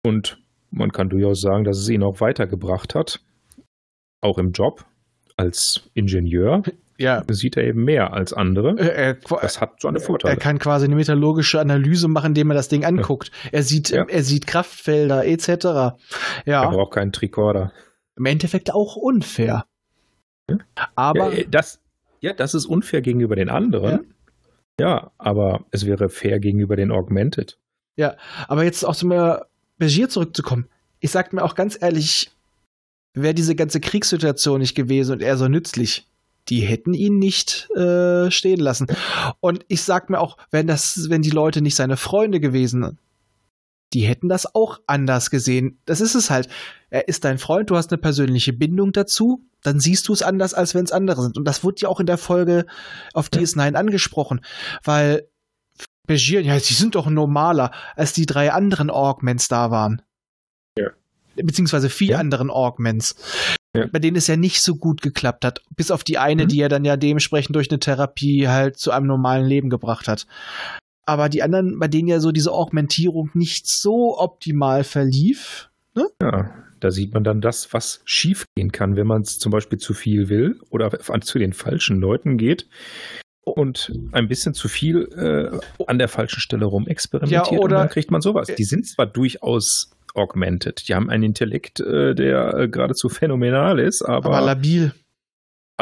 Und 0.04 0.41
man 0.72 0.91
kann 0.91 1.10
durchaus 1.10 1.39
sagen, 1.39 1.63
dass 1.63 1.78
es 1.78 1.88
ihn 1.88 2.02
auch 2.02 2.19
weitergebracht 2.19 2.96
hat. 2.96 3.22
Auch 4.22 4.39
im 4.39 4.54
Job 4.54 4.86
als 5.38 5.89
Ingenieur. 5.93 6.63
Ja. 6.98 7.24
Sieht 7.30 7.56
er 7.56 7.65
eben 7.65 7.84
mehr 7.84 8.13
als 8.13 8.34
andere. 8.34 8.76
Er, 8.80 9.13
das 9.13 9.62
hat 9.62 9.82
so 9.82 9.88
eine 9.88 10.00
Vorteile. 10.00 10.34
Er 10.34 10.39
kann 10.39 10.58
quasi 10.58 10.86
eine 10.86 10.96
metallurgische 10.96 11.60
Analyse 11.60 12.08
machen, 12.08 12.28
indem 12.28 12.50
er 12.50 12.56
das 12.56 12.69
Ding 12.69 12.86
anguckt. 12.86 13.32
Er 13.52 13.62
sieht, 13.62 13.91
ja. 13.91 14.06
er 14.08 14.24
sieht 14.24 14.48
Kraftfelder 14.48 15.26
etc. 15.26 15.48
Ja. 16.46 16.63
Er 16.63 16.69
braucht 16.72 16.93
keinen 16.93 17.12
Tricorder. 17.12 17.72
Im 18.15 18.26
Endeffekt 18.26 18.74
auch 18.74 18.96
unfair. 18.96 19.65
Aber 20.95 21.34
ja, 21.34 21.39
äh, 21.39 21.47
das, 21.49 21.79
ja, 22.21 22.34
das 22.34 22.53
ist 22.53 22.65
unfair 22.65 23.01
gegenüber 23.01 23.36
den 23.36 23.49
anderen. 23.49 24.06
Ja. 24.79 24.88
ja, 24.88 25.12
aber 25.17 25.65
es 25.71 25.86
wäre 25.86 26.10
fair 26.10 26.39
gegenüber 26.39 26.75
den 26.75 26.91
Augmented. 26.91 27.58
Ja, 27.95 28.15
aber 28.47 28.63
jetzt 28.63 28.84
auch 28.86 28.95
zum 28.95 29.10
Begier 29.77 30.10
zurückzukommen. 30.10 30.67
Ich 30.99 31.12
sag 31.12 31.34
mir 31.34 31.43
auch 31.43 31.56
ganz 31.56 31.77
ehrlich, 31.79 32.32
wäre 33.13 33.34
diese 33.34 33.56
ganze 33.56 33.79
Kriegssituation 33.79 34.60
nicht 34.60 34.75
gewesen 34.75 35.13
und 35.13 35.21
er 35.21 35.38
so 35.38 35.47
nützlich, 35.47 36.08
die 36.49 36.62
hätten 36.62 36.93
ihn 36.93 37.19
nicht 37.19 37.69
äh, 37.71 38.32
stehen 38.32 38.60
lassen. 38.60 38.88
Und 39.39 39.65
ich 39.67 39.82
sag 39.82 40.10
mir 40.10 40.19
auch, 40.19 40.38
wenn 40.51 40.67
das, 40.67 41.08
wenn 41.10 41.21
die 41.21 41.29
Leute 41.29 41.62
nicht 41.62 41.75
seine 41.75 41.97
Freunde 41.97 42.39
gewesen, 42.39 42.97
die 43.93 44.01
hätten 44.01 44.29
das 44.29 44.56
auch 44.56 44.79
anders 44.88 45.29
gesehen. 45.29 45.79
Das 45.86 46.01
ist 46.01 46.15
es 46.15 46.29
halt. 46.29 46.49
Er 46.89 47.08
ist 47.08 47.23
dein 47.25 47.38
Freund, 47.38 47.69
du 47.69 47.75
hast 47.75 47.91
eine 47.91 48.01
persönliche 48.01 48.53
Bindung 48.53 48.91
dazu, 48.91 49.45
dann 49.62 49.79
siehst 49.79 50.08
du 50.08 50.13
es 50.13 50.21
anders, 50.21 50.53
als 50.53 50.75
wenn 50.75 50.84
es 50.84 50.91
andere 50.91 51.21
sind. 51.21 51.38
Und 51.38 51.45
das 51.45 51.63
wurde 51.63 51.82
ja 51.82 51.89
auch 51.89 51.99
in 51.99 52.06
der 52.06 52.17
Folge 52.17 52.65
auf 53.13 53.29
DS9 53.29 53.73
angesprochen, 53.75 54.41
weil 54.84 55.27
Begier, 56.06 56.41
ja, 56.41 56.60
sie 56.60 56.73
sind 56.73 56.95
doch 56.95 57.08
normaler, 57.08 57.71
als 57.95 58.13
die 58.13 58.25
drei 58.25 58.51
anderen 58.51 58.89
Augments 58.89 59.47
da 59.47 59.71
waren. 59.71 60.01
Ja. 60.77 60.89
Beziehungsweise 61.36 61.89
vier 61.89 62.12
ja. 62.12 62.19
anderen 62.19 62.49
Augments. 62.49 63.15
Ja. 63.75 63.88
Bei 63.88 63.99
denen 63.99 64.17
es 64.17 64.27
ja 64.27 64.36
nicht 64.36 64.62
so 64.62 64.75
gut 64.75 65.01
geklappt 65.01 65.45
hat. 65.45 65.63
Bis 65.75 65.91
auf 65.91 66.03
die 66.03 66.17
eine, 66.17 66.43
mhm. 66.43 66.47
die 66.49 66.60
er 66.60 66.69
dann 66.69 66.86
ja 66.86 66.97
dementsprechend 66.97 67.56
durch 67.56 67.71
eine 67.71 67.79
Therapie 67.79 68.47
halt 68.47 68.77
zu 68.77 68.91
einem 68.91 69.08
normalen 69.08 69.45
Leben 69.45 69.69
gebracht 69.69 70.08
hat. 70.08 70.27
Aber 71.06 71.30
die 71.30 71.44
anderen, 71.44 71.80
bei 71.80 71.88
denen 71.88 72.08
ja 72.08 72.20
so 72.20 72.32
diese 72.32 72.52
Augmentierung 72.52 73.30
nicht 73.34 73.68
so 73.68 74.18
optimal 74.18 74.84
verlief. 74.84 75.70
Ne? 75.96 76.08
Ja, 76.22 76.52
da 76.80 76.92
sieht 76.92 77.13
man 77.13 77.24
dann 77.24 77.42
das, 77.42 77.74
was 77.74 78.02
schiefgehen 78.06 78.72
kann, 78.72 78.96
wenn 78.96 79.08
man 79.08 79.22
es 79.22 79.39
zum 79.39 79.52
Beispiel 79.52 79.80
zu 79.80 79.94
viel 79.94 80.30
will 80.30 80.60
oder 80.70 80.92
zu 81.22 81.39
den 81.39 81.54
falschen 81.54 82.00
Leuten 82.00 82.38
geht 82.38 82.68
und 83.46 83.92
ein 84.12 84.28
bisschen 84.28 84.54
zu 84.54 84.68
viel 84.68 85.08
äh, 85.16 85.84
an 85.86 85.98
der 85.98 86.08
falschen 86.08 86.39
Stelle 86.39 86.66
rumexperimentiert 86.66 87.52
ja, 87.52 87.58
oder 87.58 87.63
und 87.63 87.72
dann 87.84 87.89
kriegt 87.89 88.12
man 88.12 88.22
sowas. 88.22 88.48
Die 88.48 88.63
sind 88.63 88.88
zwar 88.88 89.06
durchaus 89.06 89.92
augmented, 90.13 90.88
die 90.88 90.94
haben 90.94 91.10
einen 91.10 91.24
Intellekt, 91.24 91.80
äh, 91.80 92.16
der 92.16 92.54
äh, 92.54 92.68
geradezu 92.68 93.10
phänomenal 93.10 93.80
ist, 93.80 94.02
aber, 94.02 94.38
aber 94.38 94.46
labil. 94.46 94.94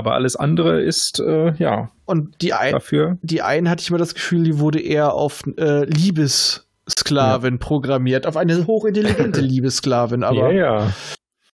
Aber 0.01 0.15
alles 0.15 0.35
andere 0.35 0.81
ist, 0.81 1.19
äh, 1.19 1.53
ja. 1.57 1.91
Und 2.05 2.41
die, 2.41 2.53
ein, 2.53 2.71
dafür. 2.71 3.19
die 3.21 3.43
einen 3.43 3.69
hatte 3.69 3.83
ich 3.83 3.89
immer 3.89 3.99
das 3.99 4.15
Gefühl, 4.15 4.43
die 4.43 4.57
wurde 4.57 4.81
eher 4.81 5.13
auf 5.13 5.43
äh, 5.57 5.85
Liebes 5.85 6.67
Sklavin 6.89 7.53
ja. 7.53 7.59
programmiert, 7.59 8.25
auf 8.25 8.35
eine 8.35 8.65
hochintelligente 8.65 9.41
Liebessklavin, 9.41 10.23
aber. 10.23 10.51
Ja, 10.51 10.87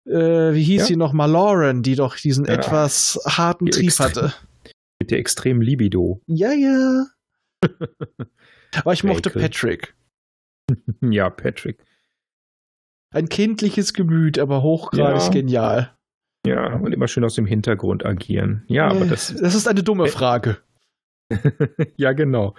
ja. 0.05 0.49
Äh, 0.49 0.53
wie 0.53 0.63
hieß 0.63 0.83
ja. 0.83 0.85
sie 0.85 0.95
nochmal? 0.95 1.29
Lauren, 1.29 1.83
die 1.83 1.95
doch 1.95 2.15
diesen 2.15 2.45
ja. 2.45 2.53
etwas 2.53 3.19
harten 3.25 3.65
die 3.65 3.71
Trieb 3.71 3.99
hatte. 3.99 4.33
Mit 5.01 5.11
der 5.11 5.19
extremen 5.19 5.61
Libido. 5.61 6.21
Ja, 6.27 6.53
ja. 6.53 7.07
aber 8.75 8.93
ich 8.93 9.03
mochte 9.03 9.29
Patrick. 9.29 9.93
ja, 11.01 11.29
Patrick. 11.29 11.83
Ein 13.11 13.27
kindliches 13.27 13.93
Gemüt, 13.93 14.39
aber 14.39 14.63
hochgradig 14.63 15.23
ja. 15.23 15.29
genial. 15.31 15.96
Ja, 16.47 16.75
und 16.75 16.93
immer 16.93 17.07
schön 17.07 17.23
aus 17.23 17.35
dem 17.35 17.45
Hintergrund 17.45 18.05
agieren. 18.05 18.63
Ja, 18.67 18.87
aber 18.87 19.05
das. 19.05 19.35
Das 19.41 19.55
ist 19.55 19.67
eine 19.67 19.83
dumme 19.83 20.07
Frage. 20.07 20.57
ja, 21.97 22.13
genau. 22.13 22.55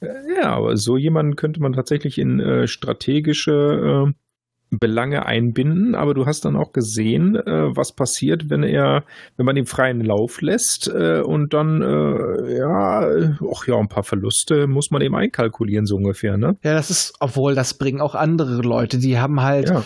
Ja, 0.00 0.50
aber 0.50 0.76
so 0.76 0.96
jemanden 0.96 1.36
könnte 1.36 1.60
man 1.60 1.72
tatsächlich 1.72 2.18
in 2.18 2.40
äh, 2.40 2.68
strategische 2.68 4.06
äh, 4.08 4.12
Belange 4.70 5.24
einbinden, 5.24 5.94
aber 5.94 6.12
du 6.14 6.26
hast 6.26 6.44
dann 6.44 6.56
auch 6.56 6.72
gesehen, 6.72 7.36
äh, 7.36 7.74
was 7.74 7.92
passiert, 7.92 8.50
wenn 8.50 8.62
er, 8.62 9.04
wenn 9.36 9.46
man 9.46 9.56
ihm 9.56 9.66
freien 9.66 10.04
Lauf 10.04 10.42
lässt 10.42 10.88
äh, 10.88 11.20
und 11.20 11.54
dann, 11.54 11.80
äh, 11.80 12.58
ja, 12.58 13.36
auch 13.40 13.66
ja, 13.66 13.76
ein 13.76 13.88
paar 13.88 14.02
Verluste 14.02 14.66
muss 14.66 14.90
man 14.90 15.00
eben 15.00 15.14
einkalkulieren, 15.14 15.86
so 15.86 15.96
ungefähr, 15.96 16.36
ne? 16.36 16.56
Ja, 16.62 16.74
das 16.74 16.90
ist, 16.90 17.14
obwohl 17.18 17.54
das 17.54 17.74
bringen 17.74 18.00
auch 18.00 18.14
andere 18.14 18.60
Leute, 18.60 18.98
die 18.98 19.18
haben 19.18 19.42
halt, 19.42 19.70
ja. 19.70 19.82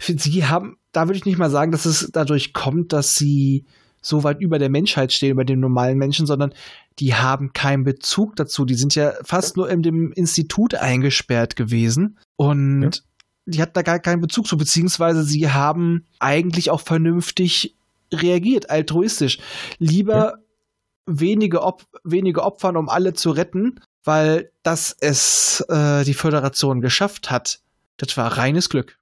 sie 0.00 0.44
haben, 0.44 0.76
da 0.92 1.06
würde 1.06 1.18
ich 1.18 1.26
nicht 1.26 1.38
mal 1.38 1.50
sagen, 1.50 1.72
dass 1.72 1.84
es 1.84 2.10
dadurch 2.12 2.52
kommt, 2.52 2.92
dass 2.92 3.14
sie 3.14 3.64
so 4.00 4.24
weit 4.24 4.40
über 4.40 4.58
der 4.58 4.70
Menschheit 4.70 5.12
stehen, 5.12 5.32
über 5.32 5.44
den 5.44 5.60
normalen 5.60 5.98
Menschen, 5.98 6.26
sondern 6.26 6.54
die 6.98 7.14
haben 7.14 7.52
keinen 7.52 7.84
Bezug 7.84 8.36
dazu. 8.36 8.64
Die 8.64 8.74
sind 8.74 8.94
ja 8.94 9.12
fast 9.22 9.56
nur 9.56 9.70
in 9.70 9.82
dem 9.82 10.12
Institut 10.12 10.74
eingesperrt 10.74 11.56
gewesen 11.56 12.18
und 12.36 12.82
ja. 12.82 12.90
die 13.46 13.62
hatten 13.62 13.74
da 13.74 13.82
gar 13.82 13.98
keinen 13.98 14.20
Bezug 14.20 14.46
zu, 14.46 14.56
beziehungsweise 14.56 15.24
sie 15.24 15.50
haben 15.50 16.06
eigentlich 16.18 16.70
auch 16.70 16.80
vernünftig 16.80 17.76
reagiert, 18.12 18.70
altruistisch. 18.70 19.38
Lieber 19.78 20.14
ja. 20.16 20.34
wenige, 21.06 21.62
Op 21.62 21.84
wenige 22.04 22.42
Opfern, 22.42 22.76
um 22.76 22.88
alle 22.88 23.12
zu 23.12 23.30
retten, 23.30 23.80
weil 24.04 24.50
das 24.62 24.96
es 25.00 25.60
äh, 25.68 26.04
die 26.04 26.14
Föderation 26.14 26.80
geschafft 26.80 27.30
hat. 27.30 27.60
Das 27.98 28.16
war 28.16 28.38
reines 28.38 28.68
Glück. 28.68 28.97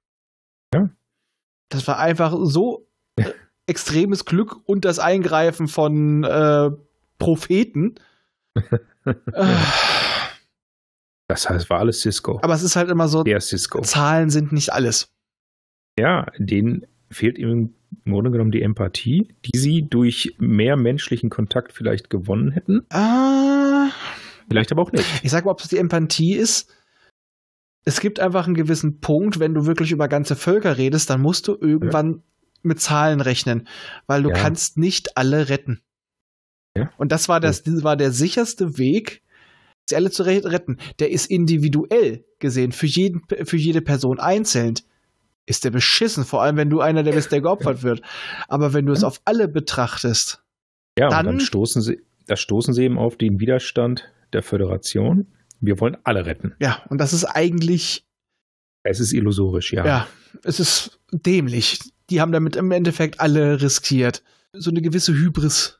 Das 1.69 1.87
war 1.87 1.99
einfach 1.99 2.35
so 2.43 2.87
extremes 3.67 4.25
Glück 4.25 4.57
und 4.65 4.85
das 4.85 4.99
Eingreifen 4.99 5.67
von 5.67 6.23
äh, 6.23 6.71
Propheten. 7.19 7.95
das 11.27 11.49
heißt, 11.49 11.69
war 11.69 11.79
alles 11.79 12.01
Cisco. 12.01 12.39
Aber 12.41 12.53
es 12.53 12.63
ist 12.63 12.75
halt 12.75 12.89
immer 12.89 13.07
so, 13.07 13.23
Der 13.23 13.41
Cisco. 13.41 13.81
Zahlen 13.81 14.29
sind 14.29 14.51
nicht 14.51 14.73
alles. 14.73 15.09
Ja, 15.99 16.27
denen 16.37 16.85
fehlt 17.09 17.37
im 17.37 17.73
Grunde 18.05 18.31
genommen 18.31 18.51
die 18.51 18.61
Empathie, 18.61 19.33
die 19.45 19.57
sie 19.57 19.87
durch 19.87 20.35
mehr 20.37 20.77
menschlichen 20.77 21.29
Kontakt 21.29 21.73
vielleicht 21.73 22.09
gewonnen 22.09 22.51
hätten. 22.51 22.85
Ah. 22.89 23.89
Vielleicht 24.49 24.71
aber 24.71 24.81
auch 24.81 24.91
nicht. 24.91 25.05
Ich 25.23 25.31
sag 25.31 25.45
mal, 25.45 25.51
ob 25.51 25.59
es 25.59 25.67
die 25.67 25.77
Empathie 25.77 26.35
ist. 26.35 26.71
Es 27.87 28.01
gibt 28.01 28.19
einfach 28.19 28.47
einen 28.47 28.55
gewissen 28.55 28.99
Punkt, 28.99 29.39
wenn 29.39 29.53
du 29.53 29.65
wirklich 29.65 29.93
über 29.93 30.09
ganze 30.09 30.35
Völker 30.35 30.77
redest, 30.77 31.09
dann 31.09 31.21
musst 31.21 31.47
du 31.47 31.55
irgendwann 31.57 32.11
ja. 32.11 32.21
mit 32.63 32.81
Zahlen 32.81 33.21
rechnen, 33.21 33.65
weil 34.07 34.23
du 34.23 34.29
ja. 34.29 34.35
kannst 34.35 34.77
nicht 34.77 35.15
alle 35.15 35.47
retten. 35.47 35.79
Ja. 36.77 36.89
Und 36.97 37.13
das 37.13 37.29
war, 37.29 37.39
das, 37.39 37.63
das 37.63 37.83
war 37.85 37.95
der 37.95 38.11
sicherste 38.11 38.77
Weg, 38.77 39.21
sie 39.85 39.95
alle 39.95 40.11
zu 40.11 40.23
retten. 40.23 40.79
Der 40.99 41.11
ist 41.11 41.31
individuell 41.31 42.25
gesehen, 42.39 42.73
für, 42.73 42.87
jeden, 42.87 43.21
für 43.45 43.55
jede 43.55 43.81
Person 43.81 44.19
einzeln. 44.19 44.73
Ist 45.45 45.63
der 45.63 45.71
beschissen, 45.71 46.25
vor 46.25 46.43
allem 46.43 46.57
wenn 46.57 46.69
du 46.69 46.81
einer 46.81 47.03
der 47.03 47.13
bist, 47.13 47.31
der 47.31 47.39
geopfert 47.39 47.83
wird. 47.83 48.01
Aber 48.49 48.73
wenn 48.73 48.85
du 48.85 48.91
es 48.91 49.05
auf 49.05 49.21
alle 49.23 49.47
betrachtest. 49.47 50.43
Ja, 50.99 51.07
dann, 51.07 51.25
dann 51.25 51.39
stoßen 51.39 51.81
sie, 51.81 52.01
da 52.25 52.35
stoßen 52.35 52.73
sie 52.73 52.83
eben 52.83 52.97
auf 52.97 53.15
den 53.15 53.39
Widerstand 53.39 54.11
der 54.33 54.43
Föderation. 54.43 55.27
Wir 55.59 55.79
wollen 55.79 55.97
alle 56.03 56.25
retten. 56.25 56.55
Ja, 56.59 56.83
und 56.89 56.99
das 56.99 57.13
ist 57.13 57.25
eigentlich. 57.25 58.05
Es 58.83 58.99
ist 58.99 59.13
illusorisch, 59.13 59.73
ja. 59.73 59.85
Ja, 59.85 60.07
es 60.43 60.59
ist 60.59 60.99
dämlich. 61.11 61.79
Die 62.09 62.21
haben 62.21 62.31
damit 62.31 62.55
im 62.55 62.71
Endeffekt 62.71 63.19
alle 63.19 63.61
riskiert. 63.61 64.23
So 64.53 64.69
eine 64.69 64.81
gewisse 64.81 65.13
Hybris. 65.13 65.79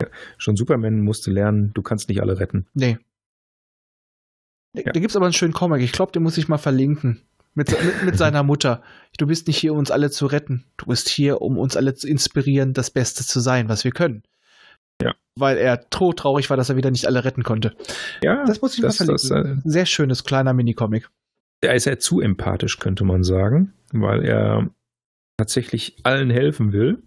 Ja, 0.00 0.08
schon 0.38 0.56
Superman 0.56 1.02
musste 1.02 1.30
lernen, 1.30 1.72
du 1.74 1.82
kannst 1.82 2.08
nicht 2.08 2.20
alle 2.20 2.40
retten. 2.40 2.66
Nee. 2.74 2.98
Ja. 4.74 4.84
Da 4.84 4.92
gibt 4.92 5.10
es 5.10 5.16
aber 5.16 5.26
einen 5.26 5.34
schönen 5.34 5.52
Comic. 5.52 5.82
Ich 5.82 5.92
glaube, 5.92 6.12
den 6.12 6.22
muss 6.22 6.38
ich 6.38 6.48
mal 6.48 6.58
verlinken. 6.58 7.22
Mit, 7.54 7.70
mit, 7.70 8.04
mit, 8.04 8.16
seiner 8.16 8.42
Mutter. 8.42 8.82
Du 9.18 9.26
bist 9.26 9.46
nicht 9.46 9.58
hier, 9.58 9.74
um 9.74 9.78
uns 9.78 9.90
alle 9.90 10.10
zu 10.10 10.24
retten. 10.24 10.64
Du 10.78 10.86
bist 10.86 11.10
hier, 11.10 11.42
um 11.42 11.58
uns 11.58 11.76
alle 11.76 11.94
zu 11.94 12.08
inspirieren, 12.08 12.72
das 12.72 12.90
Beste 12.90 13.24
zu 13.24 13.40
sein, 13.40 13.68
was 13.68 13.84
wir 13.84 13.90
können. 13.90 14.22
Weil 15.38 15.56
er 15.56 15.88
traurig 15.88 16.50
war, 16.50 16.56
dass 16.56 16.68
er 16.68 16.76
wieder 16.76 16.90
nicht 16.90 17.06
alle 17.06 17.24
retten 17.24 17.42
konnte. 17.42 17.74
Ja, 18.22 18.44
das 18.44 18.60
muss 18.60 18.74
ich 18.74 18.82
das, 18.82 19.00
mal 19.00 19.18
verlinken. 19.18 19.60
Das, 19.60 19.64
äh, 19.64 19.70
Sehr 19.70 19.86
schönes 19.86 20.24
kleiner 20.24 20.52
Minicomic. 20.52 21.10
Er 21.62 21.74
ist 21.74 21.86
ja 21.86 21.98
zu 21.98 22.20
empathisch, 22.20 22.78
könnte 22.78 23.04
man 23.04 23.22
sagen, 23.22 23.72
weil 23.92 24.24
er 24.24 24.70
tatsächlich 25.38 25.96
allen 26.02 26.30
helfen 26.30 26.72
will, 26.72 27.02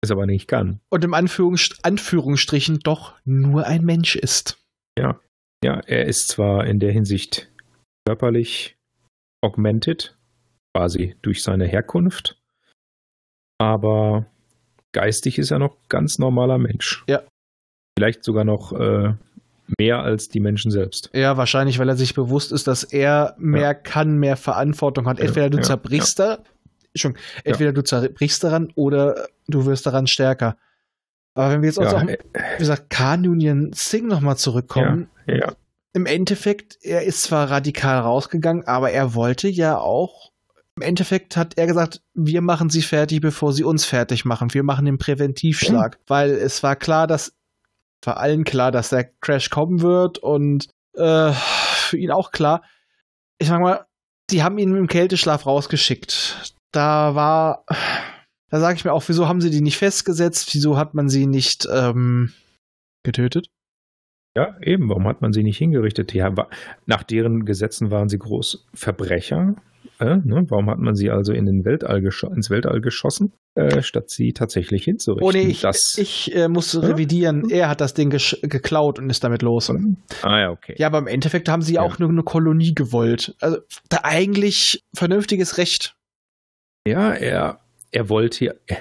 es 0.00 0.10
aber 0.10 0.26
nicht 0.26 0.48
kann. 0.48 0.80
Und 0.88 1.04
im 1.04 1.14
Anführungs 1.14 1.78
Anführungsstrichen 1.82 2.80
doch 2.80 3.14
nur 3.24 3.66
ein 3.66 3.84
Mensch 3.84 4.16
ist. 4.16 4.58
Ja. 4.98 5.20
Ja, 5.62 5.80
er 5.80 6.06
ist 6.06 6.28
zwar 6.28 6.66
in 6.66 6.80
der 6.80 6.90
Hinsicht 6.90 7.50
körperlich 8.06 8.78
augmented, 9.42 10.16
quasi 10.74 11.16
durch 11.20 11.42
seine 11.42 11.66
Herkunft, 11.66 12.40
aber 13.58 14.26
geistig 14.92 15.38
ist 15.38 15.50
er 15.50 15.58
noch 15.58 15.76
ganz 15.88 16.18
normaler 16.18 16.56
Mensch. 16.58 17.04
Ja. 17.08 17.22
Vielleicht 17.98 18.24
sogar 18.24 18.44
noch 18.44 18.72
äh, 18.72 19.14
mehr 19.78 20.00
als 20.00 20.28
die 20.28 20.40
Menschen 20.40 20.70
selbst. 20.70 21.10
Ja, 21.12 21.36
wahrscheinlich, 21.36 21.78
weil 21.78 21.88
er 21.88 21.96
sich 21.96 22.14
bewusst 22.14 22.52
ist, 22.52 22.66
dass 22.66 22.84
er 22.84 23.34
mehr 23.38 23.60
ja. 23.62 23.74
kann, 23.74 24.18
mehr 24.18 24.36
Verantwortung 24.36 25.06
hat. 25.06 25.20
Entweder 25.20 25.46
ja, 25.46 25.50
du 25.50 25.60
zerbrichst 25.60 26.18
ja. 26.18 26.36
da, 26.36 26.42
schon, 26.94 27.16
entweder 27.44 27.72
du 27.72 27.82
zerbrichst 27.82 28.42
daran 28.42 28.72
oder 28.74 29.28
du 29.48 29.66
wirst 29.66 29.86
daran 29.86 30.06
stärker. 30.06 30.56
Aber 31.34 31.52
wenn 31.52 31.62
wir 31.62 31.68
jetzt 31.68 31.78
ja, 31.78 31.92
auch, 31.92 32.02
äh, 32.02 32.18
wie 32.32 32.58
gesagt, 32.58 32.90
Kanunian 32.90 33.70
Singh 33.72 34.08
nochmal 34.08 34.36
zurückkommen, 34.36 35.08
ja, 35.26 35.36
ja. 35.36 35.52
im 35.92 36.06
Endeffekt, 36.06 36.78
er 36.82 37.04
ist 37.04 37.22
zwar 37.22 37.50
radikal 37.50 38.00
rausgegangen, 38.00 38.66
aber 38.66 38.90
er 38.90 39.14
wollte 39.14 39.48
ja 39.48 39.78
auch, 39.78 40.32
im 40.76 40.82
Endeffekt 40.82 41.36
hat 41.36 41.56
er 41.56 41.66
gesagt, 41.66 42.02
wir 42.14 42.40
machen 42.40 42.70
sie 42.70 42.82
fertig, 42.82 43.20
bevor 43.20 43.52
sie 43.52 43.64
uns 43.64 43.84
fertig 43.84 44.24
machen. 44.24 44.54
Wir 44.54 44.62
machen 44.62 44.86
den 44.86 44.98
Präventivschlag, 44.98 45.98
mhm. 45.98 46.02
weil 46.06 46.30
es 46.30 46.62
war 46.62 46.74
klar, 46.74 47.06
dass, 47.06 47.34
war 48.06 48.16
allen 48.16 48.44
klar, 48.44 48.70
dass 48.70 48.90
der 48.90 49.04
Crash 49.20 49.50
kommen 49.50 49.82
wird 49.82 50.18
und 50.18 50.68
äh, 50.94 51.32
für 51.32 51.96
ihn 51.96 52.10
auch 52.10 52.30
klar. 52.30 52.62
Ich 53.38 53.48
sag 53.48 53.60
mal, 53.60 53.86
die 54.30 54.42
haben 54.42 54.58
ihn 54.58 54.74
im 54.74 54.86
Kälteschlaf 54.86 55.46
rausgeschickt. 55.46 56.54
Da 56.72 57.14
war, 57.14 57.64
da 58.48 58.60
sage 58.60 58.76
ich 58.76 58.84
mir 58.84 58.92
auch, 58.92 59.04
wieso 59.06 59.28
haben 59.28 59.40
sie 59.40 59.50
die 59.50 59.60
nicht 59.60 59.78
festgesetzt? 59.78 60.54
Wieso 60.54 60.76
hat 60.76 60.94
man 60.94 61.08
sie 61.08 61.26
nicht 61.26 61.66
ähm, 61.70 62.32
getötet? 63.02 63.48
Ja, 64.36 64.56
eben. 64.62 64.88
Warum 64.88 65.08
hat 65.08 65.22
man 65.22 65.32
sie 65.32 65.42
nicht 65.42 65.58
hingerichtet? 65.58 66.14
Ja, 66.14 66.32
nach 66.86 67.02
deren 67.02 67.44
Gesetzen 67.44 67.90
waren 67.90 68.08
sie 68.08 68.18
groß 68.18 68.66
Verbrecher. 68.74 69.56
Äh, 70.00 70.16
ne? 70.24 70.46
Warum 70.48 70.70
hat 70.70 70.78
man 70.78 70.94
sie 70.94 71.10
also 71.10 71.32
in 71.32 71.44
den 71.44 71.64
Weltall 71.64 72.02
ins 72.02 72.48
Weltall 72.48 72.80
geschossen, 72.80 73.32
äh, 73.54 73.82
statt 73.82 74.08
sie 74.08 74.32
tatsächlich 74.32 74.84
hinzurichten? 74.84 75.28
Oh 75.28 75.30
nee, 75.30 75.50
ich, 75.50 75.60
das, 75.60 75.98
ich 75.98 76.34
äh, 76.34 76.48
muss 76.48 76.80
revidieren. 76.82 77.50
Er 77.50 77.68
hat 77.68 77.82
das 77.82 77.92
Ding 77.92 78.08
geklaut 78.10 78.98
und 78.98 79.10
ist 79.10 79.22
damit 79.22 79.42
los. 79.42 79.70
Ah 80.22 80.40
ja, 80.40 80.50
okay. 80.50 80.74
Ja, 80.78 80.86
aber 80.86 80.98
im 80.98 81.06
Endeffekt 81.06 81.50
haben 81.50 81.60
sie 81.60 81.74
ja. 81.74 81.82
auch 81.82 81.98
nur 81.98 82.08
eine 82.08 82.22
Kolonie 82.22 82.74
gewollt. 82.74 83.34
Also 83.40 83.58
da 83.90 83.98
eigentlich 84.04 84.82
vernünftiges 84.94 85.58
Recht. 85.58 85.96
Ja, 86.86 87.12
er 87.12 87.60
er 87.92 88.08
wollte, 88.08 88.56
er, 88.66 88.78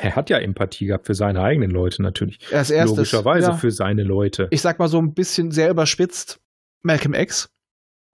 er, 0.00 0.14
hat 0.14 0.30
ja 0.30 0.38
Empathie 0.38 0.86
gehabt 0.86 1.06
für 1.06 1.14
seine 1.14 1.42
eigenen 1.42 1.70
Leute 1.70 2.02
natürlich. 2.02 2.38
Erstes, 2.52 2.86
Logischerweise 2.86 3.48
ja. 3.48 3.56
für 3.56 3.72
seine 3.72 4.04
Leute. 4.04 4.46
Ich 4.50 4.60
sag 4.60 4.78
mal 4.78 4.86
so 4.86 4.98
ein 4.98 5.12
bisschen 5.12 5.50
sehr 5.50 5.70
überspitzt. 5.70 6.38
Malcolm 6.82 7.14
X. 7.14 7.50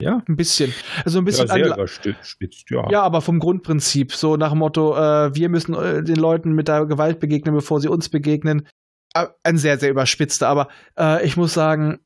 Ja. 0.01 0.21
Ein 0.27 0.35
bisschen. 0.35 0.73
Also 1.05 1.19
ein 1.19 1.25
bisschen. 1.25 1.47
Ja, 1.47 1.53
sehr 1.53 1.67
überspitzt, 1.67 2.69
ja. 2.69 2.89
Ja, 2.89 3.01
aber 3.03 3.21
vom 3.21 3.39
Grundprinzip. 3.39 4.13
So 4.13 4.35
nach 4.35 4.49
dem 4.49 4.59
Motto, 4.59 4.95
äh, 4.95 5.33
wir 5.33 5.49
müssen 5.49 5.73
äh, 5.73 6.03
den 6.03 6.17
Leuten 6.17 6.53
mit 6.53 6.67
der 6.67 6.85
Gewalt 6.85 7.19
begegnen, 7.19 7.55
bevor 7.55 7.79
sie 7.79 7.87
uns 7.87 8.09
begegnen. 8.09 8.67
Äh, 9.13 9.27
ein 9.43 9.57
sehr, 9.57 9.77
sehr 9.77 9.91
überspitzter. 9.91 10.47
Aber 10.47 10.67
äh, 10.99 11.25
ich 11.25 11.37
muss 11.37 11.53
sagen, 11.53 11.99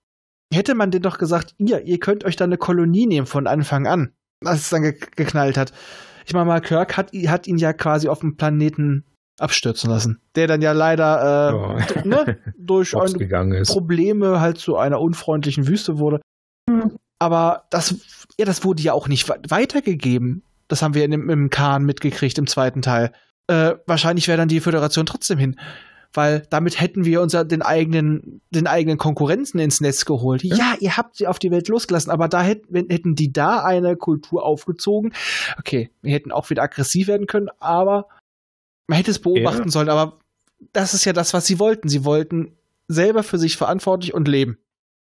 hätte 0.54 0.76
man 0.76 0.92
den 0.92 1.02
doch 1.02 1.18
gesagt, 1.18 1.56
ihr, 1.58 1.82
ihr 1.84 2.00
könnt 2.00 2.26
euch 2.26 2.36
da 2.36 2.46
eine 2.46 2.58
Kolonie 2.58 3.08
nehmen 3.08 3.28
von 3.28 3.48
Anfang 3.48 3.88
an, 3.88 4.14
als 4.46 4.62
es 4.62 4.70
dann 4.70 4.84
ge 4.84 4.96
geknallt 5.16 5.58
hat 5.58 5.74
ich 6.30 6.34
meine 6.36 6.46
mal, 6.46 6.62
Kirk 6.62 6.96
hat, 6.96 7.12
hat 7.12 7.48
ihn 7.48 7.58
ja 7.58 7.74
quasi 7.74 8.08
auf 8.08 8.20
dem 8.20 8.38
Planeten 8.38 9.04
abstürzen 9.40 9.90
lassen. 9.90 10.22
Der 10.36 10.46
dann 10.46 10.62
ja 10.62 10.74
leider 10.74 11.80
äh, 11.80 11.98
ja. 11.98 12.06
ne, 12.06 12.38
durch 12.58 12.92
Probleme 13.68 14.40
halt 14.40 14.60
zu 14.60 14.78
einer 14.78 15.02
unfreundlichen 15.02 15.68
Wüste 15.68 15.98
wurde. 15.98 16.22
Aber 17.20 17.66
das, 17.70 17.96
ja, 18.38 18.46
das 18.46 18.64
wurde 18.64 18.82
ja 18.82 18.94
auch 18.94 19.08
nicht 19.08 19.30
weitergegeben. 19.30 20.44
Das 20.68 20.82
haben 20.82 20.94
wir 20.94 21.04
in 21.04 21.12
dem, 21.12 21.30
im 21.30 21.50
Kahn 21.50 21.84
mitgekriegt 21.84 22.38
im 22.38 22.48
zweiten 22.48 22.82
Teil. 22.82 23.12
Äh, 23.48 23.76
wahrscheinlich 23.86 24.28
wäre 24.28 24.38
dann 24.38 24.48
die 24.48 24.60
Föderation 24.60 25.06
trotzdem 25.06 25.38
hin 25.38 25.60
weil 26.14 26.46
damit 26.50 26.80
hätten 26.82 27.06
wir 27.06 27.22
uns 27.22 27.34
den 27.34 27.62
eigenen, 27.62 28.42
den 28.50 28.68
eigenen 28.68 28.98
Konkurrenten 28.98 29.60
ins 29.60 29.80
Netz 29.80 30.06
geholt. 30.06 30.44
Ja. 30.44 30.56
ja, 30.56 30.76
ihr 30.80 30.98
habt 30.98 31.18
sie 31.18 31.28
auf 31.28 31.40
die 31.40 31.52
Welt 31.52 31.68
losgelassen, 31.68 32.12
aber 32.12 32.28
da 32.28 32.42
hätten, 32.42 32.90
hätten 32.90 33.16
die 33.16 33.32
da 33.32 33.64
eine 33.64 33.96
Kultur 33.96 34.44
aufgezogen. 34.44 35.14
Okay, 35.60 35.92
wir 36.02 36.14
hätten 36.14 36.32
auch 36.32 36.50
wieder 36.50 36.64
aggressiv 36.64 37.08
werden 37.08 37.28
können, 37.28 37.50
aber 37.60 38.08
man 38.88 38.98
hätte 38.98 39.12
es 39.12 39.20
beobachten 39.20 39.66
ja. 39.66 39.72
sollen, 39.72 39.90
aber 39.90 40.20
das 40.74 40.94
ist 40.94 41.06
ja 41.06 41.14
das, 41.14 41.34
was 41.34 41.46
sie 41.46 41.60
wollten. 41.60 41.90
Sie 41.90 42.04
wollten 42.06 42.58
selber 42.88 43.22
für 43.22 43.38
sich 43.38 43.56
verantwortlich 43.56 44.14
und 44.14 44.28
leben. 44.28 44.58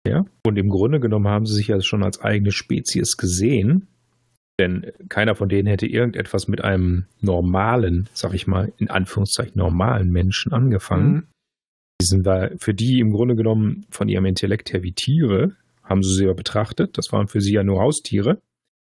Ja, 0.07 0.25
und 0.45 0.57
im 0.57 0.69
Grunde 0.69 0.99
genommen 0.99 1.27
haben 1.27 1.45
sie 1.45 1.55
sich 1.55 1.67
ja 1.67 1.79
schon 1.81 2.03
als 2.03 2.19
eigene 2.19 2.51
Spezies 2.51 3.15
gesehen. 3.17 3.87
Denn 4.59 4.91
keiner 5.09 5.35
von 5.35 5.49
denen 5.49 5.67
hätte 5.67 5.87
irgendetwas 5.87 6.47
mit 6.47 6.63
einem 6.63 7.05
normalen, 7.21 8.07
sag 8.13 8.33
ich 8.33 8.45
mal, 8.45 8.71
in 8.77 8.89
Anführungszeichen 8.89 9.57
normalen 9.57 10.11
Menschen 10.11 10.51
angefangen. 10.51 11.13
Mhm. 11.13 11.27
Die 12.01 12.05
sind 12.05 12.27
da 12.27 12.49
für 12.59 12.73
die 12.73 12.99
im 12.99 13.11
Grunde 13.11 13.35
genommen 13.35 13.85
von 13.89 14.09
ihrem 14.09 14.25
Intellekt 14.25 14.73
her 14.73 14.83
wie 14.83 14.91
Tiere, 14.91 15.55
haben 15.83 16.03
sie 16.03 16.15
sie 16.15 16.25
ja 16.25 16.33
betrachtet. 16.33 16.97
Das 16.97 17.11
waren 17.11 17.27
für 17.27 17.41
sie 17.41 17.53
ja 17.53 17.63
nur 17.63 17.81
Haustiere. 17.81 18.41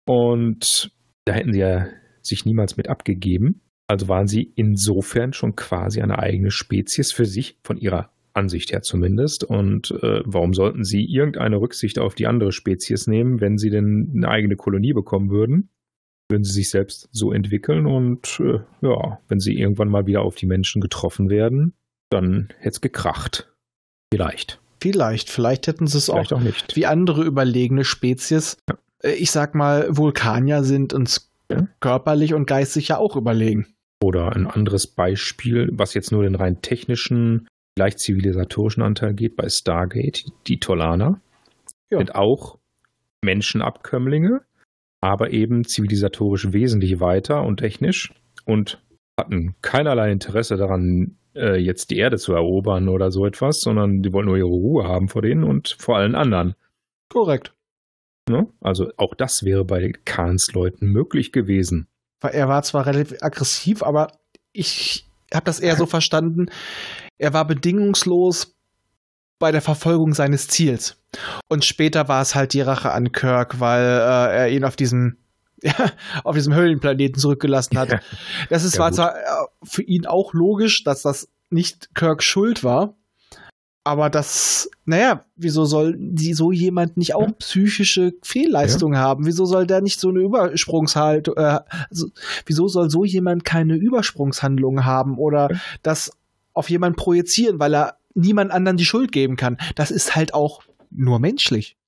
Und 0.07 0.91
da 1.27 1.35
hätten 1.35 1.53
sie 1.53 1.61
ja 1.61 1.87
sich 2.23 2.47
niemals 2.47 2.77
mit 2.77 2.89
abgegeben. 2.89 3.61
Also 3.89 4.09
waren 4.09 4.27
sie 4.27 4.53
insofern 4.55 5.33
schon 5.33 5.57
quasi 5.57 6.01
eine 6.01 6.19
eigene 6.19 6.51
Spezies 6.51 7.13
für 7.13 7.25
sich, 7.25 7.59
von 7.63 7.77
ihrer 7.77 8.11
Ansicht 8.33 8.73
her 8.73 8.83
zumindest. 8.83 9.45
Und 9.45 9.91
äh, 10.03 10.23
warum 10.25 10.55
sollten 10.55 10.85
sie 10.85 11.05
irgendeine 11.05 11.61
Rücksicht 11.61 11.99
auf 11.99 12.15
die 12.15 12.27
andere 12.27 12.53
Spezies 12.53 13.07
nehmen, 13.07 13.41
wenn 13.41 13.59
sie 13.59 13.71
denn 13.71 14.13
eine 14.15 14.29
eigene 14.29 14.57
Kolonie 14.57 14.93
bekommen 14.93 15.31
würden? 15.31 15.71
Würden 16.31 16.45
sie 16.45 16.53
sich 16.53 16.71
selbst 16.71 17.09
so 17.11 17.33
entwickeln 17.33 17.87
und 17.87 18.41
äh, 18.41 18.61
ja, 18.83 19.19
wenn 19.29 19.41
sie 19.41 19.59
irgendwann 19.59 19.89
mal 19.89 20.07
wieder 20.07 20.23
auf 20.23 20.35
die 20.35 20.47
Menschen 20.47 20.83
getroffen 20.83 21.31
werden, 21.31 21.73
dann 22.11 22.49
hätte 22.59 22.69
es 22.69 22.81
gekracht. 22.81 23.49
Vielleicht. 24.13 24.61
Vielleicht, 24.81 25.31
vielleicht 25.31 25.67
hätten 25.67 25.87
sie 25.87 25.99
es 25.99 26.11
auch, 26.11 26.31
auch 26.31 26.41
nicht. 26.41 26.77
wie 26.77 26.87
andere 26.87 27.25
überlegene 27.25 27.85
Spezies. 27.85 28.59
Ja. 28.69 28.79
Äh, 29.03 29.15
ich 29.15 29.31
sag 29.31 29.55
mal, 29.55 29.87
Vulkanier 29.91 30.65
sind 30.65 30.93
uns 30.93 31.31
ja. 31.51 31.67
körperlich 31.81 32.35
und 32.35 32.47
geistig 32.47 32.89
ja 32.89 32.99
auch 32.99 33.17
überlegen. 33.17 33.67
Oder 34.03 34.35
ein 34.37 34.47
anderes 34.47 34.87
Beispiel, 34.87 35.71
was 35.73 35.95
jetzt 35.95 36.13
nur 36.13 36.23
den 36.23 36.37
rein 36.37 36.63
technischen 36.63 37.49
leicht 37.79 37.99
zivilisatorischen 37.99 38.83
Anteil 38.83 39.15
geht, 39.15 39.37
bei 39.37 39.49
Stargate, 39.49 40.25
die 40.47 40.59
Tolaner, 40.59 41.21
ja. 41.91 41.99
sind 41.99 42.15
auch 42.15 42.59
Menschenabkömmlinge, 43.23 44.41
aber 45.01 45.31
eben 45.31 45.65
zivilisatorisch 45.65 46.53
wesentlich 46.53 47.01
weiter 47.01 47.43
und 47.43 47.59
technisch 47.59 48.13
und 48.45 48.83
hatten 49.19 49.55
keinerlei 49.63 50.13
Interesse 50.13 50.57
daran, 50.57 51.17
äh, 51.35 51.57
jetzt 51.57 51.91
die 51.91 51.99
Erde 51.99 52.19
zu 52.19 52.33
erobern 52.33 52.89
oder 52.89 53.11
so 53.11 53.27
etwas, 53.27 53.61
sondern 53.61 54.03
die 54.03 54.13
wollten 54.13 54.29
nur 54.29 54.37
ihre 54.37 54.49
Ruhe 54.49 54.85
haben 54.85 55.09
vor 55.09 55.23
denen 55.23 55.45
und 55.45 55.77
vor 55.79 55.97
allen 55.97 56.15
anderen. 56.15 56.55
Korrekt. 57.09 57.55
Ne? 58.29 58.47
Also 58.61 58.91
auch 58.97 59.15
das 59.15 59.45
wäre 59.45 59.65
bei 59.65 59.93
Kahns 60.05 60.53
Leuten 60.53 60.87
möglich 60.87 61.33
gewesen. 61.33 61.89
Er 62.21 62.49
war 62.49 62.63
zwar 62.63 62.87
relativ 62.87 63.23
aggressiv, 63.23 63.83
aber 63.83 64.09
ich 64.53 65.09
habe 65.33 65.45
das 65.45 65.61
eher 65.61 65.77
so 65.77 65.87
verstanden, 65.87 66.47
er 67.19 67.33
war 67.33 67.47
bedingungslos 67.47 68.55
bei 69.39 69.53
der 69.53 69.63
Verfolgung 69.63 70.15
seines 70.15 70.49
Ziels. 70.49 70.97
Und 71.49 71.65
später 71.65 72.09
war 72.09 72.23
es 72.23 72.35
halt 72.35 72.53
die 72.53 72.61
Rache 72.61 72.93
an 72.93 73.13
Kirk, 73.13 73.61
weil 73.61 73.83
äh, 73.83 74.37
er 74.37 74.49
ihn 74.49 74.65
auf 74.65 74.77
diesem 74.77 75.17
ja, 75.63 75.75
auf 76.25 76.37
diesem 76.37 76.55
Höhlenplaneten 76.55 77.21
zurückgelassen 77.21 77.79
hat. 77.79 78.01
Das 78.49 78.65
ist 78.65 78.77
ja, 78.77 78.93
zwar 78.93 79.15
für 79.63 79.83
ihn 79.83 80.07
auch 80.07 80.33
logisch, 80.33 80.85
dass 80.85 81.03
das 81.03 81.29
nicht 81.51 81.95
Kirk 81.95 82.23
Schuld 82.23 82.63
war, 82.63 82.95
aber 83.89 84.11
das, 84.11 84.69
naja, 84.85 85.25
wieso 85.37 85.65
soll 85.65 85.97
die, 85.99 86.35
so 86.35 86.53
jemand 86.53 86.99
nicht 86.99 87.15
auch 87.15 87.27
psychische 87.39 88.13
Fehlleistungen 88.23 88.97
ja. 88.97 89.01
haben? 89.01 89.25
Wieso 89.25 89.47
soll 89.47 89.67
der 89.67 89.81
nicht 89.81 89.99
so 89.99 90.11
eine 90.11 90.21
Übersprungshaltung, 90.21 91.35
äh, 91.39 91.61
so, 91.91 92.09
wieso 92.45 92.69
soll 92.69 92.91
so 92.91 93.07
jemand 93.07 93.47
keine 93.47 93.77
Übersprungshandlung 93.77 94.85
haben 94.85 95.17
oder 95.17 95.49
ja. 95.51 95.59
Auf 96.59 96.71
jemanden 96.71 96.97
projizieren, 96.97 97.59
weil 97.59 97.75
er 97.75 97.99
niemand 98.15 98.51
anderen 98.51 98.77
die 98.77 98.85
Schuld 98.85 99.13
geben 99.13 99.37
kann? 99.37 99.57
Das 99.75 99.91
ist 99.91 100.17
halt 100.17 100.35
auch 100.35 100.63
nur 100.91 101.19
menschlich 101.19 101.79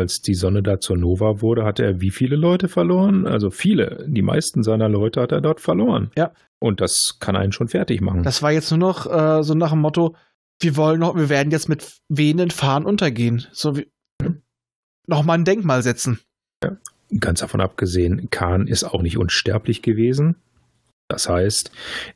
als 0.00 0.20
die 0.22 0.34
Sonne 0.34 0.62
da 0.62 0.80
zur 0.80 0.96
Nova 0.96 1.40
wurde, 1.40 1.64
hat 1.64 1.78
er 1.78 2.00
wie 2.00 2.10
viele 2.10 2.36
Leute 2.36 2.68
verloren? 2.68 3.26
Also 3.26 3.50
viele. 3.50 4.04
Die 4.08 4.22
meisten 4.22 4.62
seiner 4.62 4.88
Leute 4.88 5.20
hat 5.20 5.32
er 5.32 5.40
dort 5.40 5.60
verloren. 5.60 6.10
Ja. 6.16 6.32
Und 6.58 6.80
das 6.80 7.18
kann 7.20 7.36
einen 7.36 7.52
schon 7.52 7.68
fertig 7.68 8.00
machen. 8.00 8.22
Das 8.22 8.42
war 8.42 8.50
jetzt 8.50 8.70
nur 8.70 8.78
noch 8.78 9.06
äh, 9.06 9.42
so 9.42 9.54
nach 9.54 9.70
dem 9.70 9.80
Motto, 9.80 10.16
wir 10.60 10.76
wollen 10.76 11.00
noch, 11.00 11.14
wir 11.16 11.28
werden 11.28 11.50
jetzt 11.50 11.68
mit 11.68 12.00
wehenden 12.08 12.50
Fahnen 12.50 12.86
untergehen. 12.86 13.46
So 13.52 13.76
wie 13.76 13.90
noch 15.06 15.22
mal 15.22 15.34
ein 15.34 15.44
Denkmal 15.44 15.82
setzen. 15.82 16.20
Ja. 16.62 16.76
Ganz 17.18 17.40
davon 17.40 17.60
abgesehen, 17.60 18.30
Khan 18.30 18.66
ist 18.66 18.84
auch 18.84 19.02
nicht 19.02 19.18
unsterblich 19.18 19.82
gewesen. 19.82 20.36
Das 21.10 21.28
heißt, 21.28 21.72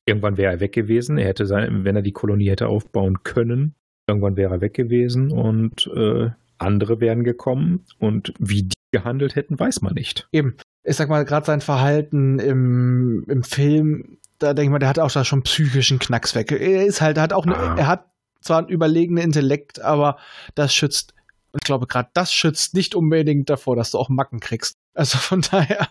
irgendwann 0.07 0.37
wäre 0.37 0.53
er 0.53 0.61
weg 0.61 0.73
gewesen. 0.73 1.19
Er 1.19 1.27
hätte 1.27 1.47
sein, 1.47 1.85
wenn 1.85 1.97
er 1.97 2.03
die 2.03 2.13
Kolonie 2.13 2.49
hätte 2.49 2.69
aufbauen 2.69 3.25
können, 3.25 3.75
irgendwann 4.07 4.37
wäre 4.37 4.55
er 4.55 4.61
weg 4.61 4.75
gewesen 4.75 5.33
und 5.33 5.91
äh, 5.95 6.31
andere 6.59 7.01
wären 7.01 7.25
gekommen 7.25 7.85
und 7.99 8.33
wie 8.39 8.63
die 8.63 8.75
gehandelt 8.93 9.35
hätten, 9.35 9.59
weiß 9.59 9.83
man 9.83 9.95
nicht. 9.95 10.29
Eben. 10.31 10.57
Ich 10.85 10.95
sag 10.95 11.09
mal, 11.09 11.25
gerade 11.25 11.45
sein 11.45 11.61
Verhalten 11.61 12.39
im, 12.39 13.25
im 13.29 13.43
Film, 13.43 14.19
da 14.39 14.55
denke 14.55 14.67
ich 14.67 14.71
mal, 14.71 14.79
der 14.79 14.91
hat 14.91 15.01
auch 15.01 15.11
da 15.11 15.25
schon 15.25 15.43
psychischen 15.43 15.99
Knacks 15.99 16.37
weg. 16.37 16.53
Er 16.53 16.87
ist 16.87 17.01
halt, 17.01 17.17
er 17.17 17.25
hat 17.25 17.33
auch, 17.33 17.47
ne, 17.47 17.57
ah. 17.57 17.75
er 17.77 17.87
hat 17.89 18.07
zwar 18.43 18.59
einen 18.59 18.69
überlegenen 18.69 19.25
Intellekt, 19.25 19.81
aber 19.81 20.19
das 20.55 20.73
schützt, 20.73 21.15
und 21.51 21.63
ich 21.63 21.67
glaube, 21.67 21.89
gerade 21.89 22.11
das 22.15 22.33
schützt 22.33 22.75
nicht 22.75 22.95
unbedingt 22.95 23.51
davor, 23.51 23.75
dass 23.75 23.91
du 23.91 23.99
auch 23.99 24.09
Macken 24.09 24.39
kriegst. 24.39 24.77
Also 24.95 25.19
von 25.19 25.41
daher. 25.41 25.89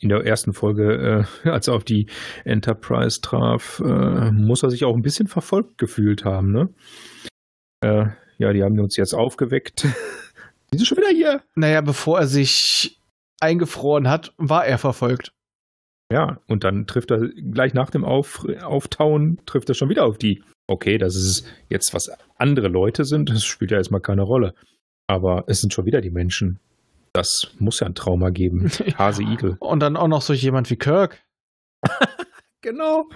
In 0.00 0.08
der 0.08 0.24
ersten 0.24 0.54
Folge, 0.54 1.26
äh, 1.44 1.48
als 1.48 1.68
er 1.68 1.74
auf 1.74 1.84
die 1.84 2.06
Enterprise 2.44 3.20
traf, 3.20 3.80
äh, 3.84 4.30
muss 4.32 4.62
er 4.62 4.70
sich 4.70 4.84
auch 4.84 4.94
ein 4.94 5.02
bisschen 5.02 5.28
verfolgt 5.28 5.78
gefühlt 5.78 6.24
haben, 6.24 6.52
ne? 6.52 6.68
Äh, 7.82 8.06
ja, 8.38 8.52
die 8.52 8.62
haben 8.62 8.78
uns 8.80 8.96
jetzt 8.96 9.14
aufgeweckt. 9.14 9.84
die 10.72 10.78
sind 10.78 10.86
schon 10.86 10.98
wieder 10.98 11.10
hier. 11.10 11.42
Naja, 11.54 11.82
bevor 11.82 12.18
er 12.18 12.26
sich 12.26 13.00
eingefroren 13.40 14.08
hat, 14.08 14.32
war 14.38 14.66
er 14.66 14.78
verfolgt. 14.78 15.32
Ja, 16.12 16.40
und 16.48 16.64
dann 16.64 16.86
trifft 16.86 17.10
er 17.12 17.28
gleich 17.28 17.72
nach 17.72 17.90
dem 17.90 18.04
auf, 18.04 18.44
Auftauen, 18.62 19.40
trifft 19.46 19.68
er 19.68 19.74
schon 19.74 19.90
wieder 19.90 20.04
auf 20.04 20.18
die. 20.18 20.42
Okay, 20.66 20.98
dass 20.98 21.14
es 21.14 21.44
jetzt 21.68 21.94
was 21.94 22.10
andere 22.36 22.68
Leute 22.68 23.04
sind, 23.04 23.30
das 23.30 23.44
spielt 23.44 23.70
ja 23.70 23.76
erstmal 23.76 24.00
keine 24.00 24.22
Rolle. 24.22 24.54
Aber 25.06 25.44
es 25.46 25.60
sind 25.60 25.72
schon 25.72 25.86
wieder 25.86 26.00
die 26.00 26.10
Menschen. 26.10 26.58
Das 27.12 27.54
muss 27.58 27.80
ja 27.80 27.86
ein 27.86 27.94
Trauma 27.94 28.30
geben. 28.30 28.70
Hase 28.98 29.22
Igel. 29.22 29.56
Und 29.60 29.80
dann 29.80 29.96
auch 29.96 30.08
noch 30.08 30.22
so 30.22 30.32
jemand 30.32 30.70
wie 30.70 30.76
Kirk. 30.76 31.22
genau. 32.60 33.08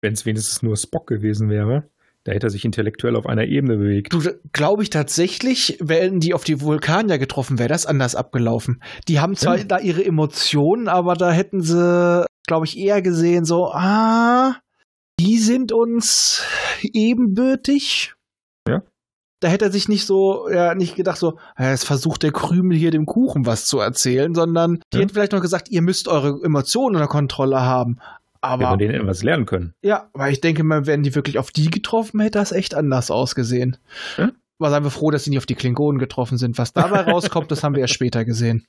Wenn 0.00 0.12
es 0.12 0.26
wenigstens 0.26 0.62
nur 0.62 0.76
Spock 0.76 1.06
gewesen 1.06 1.48
wäre. 1.48 1.88
Da 2.24 2.32
hätte 2.32 2.48
er 2.48 2.50
sich 2.50 2.64
intellektuell 2.64 3.16
auf 3.16 3.26
einer 3.26 3.44
Ebene 3.44 3.78
bewegt. 3.78 4.12
Du, 4.12 4.20
glaube 4.52 4.82
ich 4.82 4.90
tatsächlich, 4.90 5.78
wenn 5.80 6.20
die 6.20 6.34
auf 6.34 6.44
die 6.44 6.60
Vulkanier 6.60 7.18
getroffen, 7.18 7.58
wäre 7.58 7.70
das 7.70 7.86
anders 7.86 8.14
abgelaufen. 8.14 8.82
Die 9.06 9.20
haben 9.20 9.34
zwar 9.34 9.56
ja. 9.56 9.64
da 9.64 9.78
ihre 9.78 10.04
Emotionen, 10.04 10.88
aber 10.88 11.14
da 11.14 11.30
hätten 11.30 11.62
sie, 11.62 12.26
glaube 12.46 12.66
ich, 12.66 12.76
eher 12.76 13.00
gesehen, 13.00 13.46
so, 13.46 13.68
ah, 13.72 14.56
die 15.18 15.38
sind 15.38 15.72
uns 15.72 16.44
ebenbürtig. 16.82 18.12
Ja. 19.40 19.48
Da 19.48 19.52
hätte 19.52 19.66
er 19.66 19.72
sich 19.72 19.88
nicht 19.88 20.06
so, 20.06 20.48
ja, 20.50 20.74
nicht 20.74 20.96
gedacht, 20.96 21.18
so, 21.18 21.38
es 21.56 21.84
versucht 21.84 22.22
der 22.22 22.32
Krümel 22.32 22.76
hier 22.76 22.90
dem 22.90 23.06
Kuchen 23.06 23.46
was 23.46 23.66
zu 23.66 23.78
erzählen, 23.78 24.34
sondern 24.34 24.80
die 24.92 24.96
ja. 24.96 25.02
hätten 25.02 25.14
vielleicht 25.14 25.32
noch 25.32 25.40
gesagt, 25.40 25.68
ihr 25.70 25.82
müsst 25.82 26.08
eure 26.08 26.40
Emotionen 26.42 26.96
unter 26.96 27.08
Kontrolle 27.08 27.60
haben. 27.60 27.98
Aber, 28.40 28.62
ja, 28.64 28.76
denen 28.76 28.94
etwas 28.94 29.22
lernen 29.22 29.46
können. 29.46 29.74
Ja, 29.82 30.10
weil 30.12 30.32
ich 30.32 30.40
denke 30.40 30.62
mal, 30.62 30.86
wenn 30.86 31.02
die 31.02 31.14
wirklich 31.14 31.38
auf 31.38 31.50
die 31.50 31.70
getroffen, 31.70 32.20
hätte 32.20 32.38
das 32.38 32.52
echt 32.52 32.74
anders 32.74 33.10
ausgesehen. 33.10 33.76
Hm? 34.16 34.32
Aber 34.58 34.70
seien 34.70 34.84
wir 34.84 34.90
froh, 34.90 35.10
dass 35.10 35.24
sie 35.24 35.30
nicht 35.30 35.38
auf 35.38 35.46
die 35.46 35.54
Klingonen 35.54 35.98
getroffen 35.98 36.38
sind. 36.38 36.58
Was 36.58 36.72
dabei 36.72 37.00
rauskommt, 37.10 37.50
das 37.50 37.62
haben 37.62 37.74
wir 37.74 37.82
erst 37.82 37.94
später 37.94 38.24
gesehen. 38.24 38.66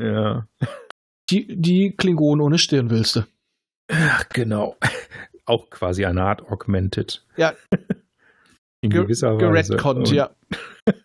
Ja. 0.00 0.46
Die, 1.30 1.56
die 1.56 1.94
Klingonen 1.96 2.40
ohne 2.40 2.58
Stirnwülste. 2.58 3.26
Ach, 3.90 4.28
genau. 4.30 4.76
Auch 5.46 5.70
quasi 5.70 6.04
eine 6.04 6.22
Art 6.22 6.42
Augmented. 6.42 7.24
Ja. 7.36 7.54
In 8.86 9.02
gewisser 9.02 9.34
Weise. 9.34 9.46
Geredconnt, 9.46 10.10
ja. 10.10 10.30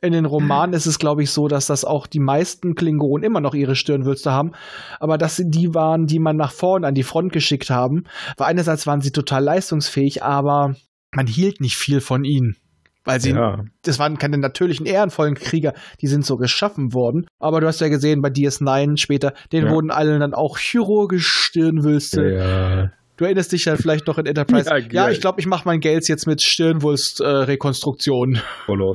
In 0.00 0.12
den 0.12 0.26
Romanen 0.26 0.74
ist 0.74 0.86
es, 0.86 1.00
glaube 1.00 1.24
ich, 1.24 1.32
so, 1.32 1.48
dass 1.48 1.66
das 1.66 1.84
auch 1.84 2.06
die 2.06 2.20
meisten 2.20 2.76
Klingonen 2.76 3.24
immer 3.24 3.40
noch 3.40 3.54
ihre 3.54 3.74
Stirnwürste 3.74 4.30
haben. 4.30 4.52
Aber 5.00 5.18
dass 5.18 5.34
sie 5.34 5.50
die 5.50 5.74
waren, 5.74 6.06
die 6.06 6.20
man 6.20 6.36
nach 6.36 6.52
vorne 6.52 6.86
an 6.86 6.94
die 6.94 7.02
Front 7.02 7.32
geschickt 7.32 7.68
haben, 7.68 8.04
weil 8.36 8.46
einerseits 8.46 8.86
waren 8.86 9.00
sie 9.00 9.10
total 9.10 9.42
leistungsfähig, 9.42 10.22
aber 10.22 10.76
man 11.12 11.26
hielt 11.26 11.60
nicht 11.60 11.76
viel 11.76 12.00
von 12.00 12.22
ihnen. 12.24 12.56
Weil 13.04 13.20
sie, 13.20 13.30
ja. 13.30 13.64
das 13.82 13.98
waren 13.98 14.18
keine 14.18 14.38
natürlichen, 14.38 14.86
ehrenvollen 14.86 15.34
Krieger, 15.34 15.72
die 16.00 16.06
sind 16.06 16.26
so 16.26 16.36
geschaffen 16.36 16.92
worden. 16.92 17.26
Aber 17.40 17.60
du 17.60 17.66
hast 17.66 17.80
ja 17.80 17.88
gesehen, 17.88 18.20
bei 18.20 18.28
DS9 18.28 18.98
später, 18.98 19.32
denen 19.50 19.68
ja. 19.68 19.72
wurden 19.72 19.90
allen 19.90 20.20
dann 20.20 20.34
auch 20.34 20.58
chirurgisch 20.58 21.26
Stirnwülste. 21.26 22.30
Ja. 22.30 22.90
Du 23.18 23.24
erinnerst 23.24 23.52
dich 23.52 23.64
ja 23.64 23.76
vielleicht 23.76 24.06
noch 24.06 24.16
in 24.18 24.26
Enterprise. 24.26 24.70
Ja, 24.70 24.78
ja 24.78 25.10
ich 25.10 25.20
glaube, 25.20 25.40
ich 25.40 25.46
mache 25.46 25.64
mein 25.66 25.80
Geld 25.80 26.08
jetzt 26.08 26.26
mit 26.26 26.40
Stirnwulst-Rekonstruktion. 26.40 28.36
Äh, 28.36 28.40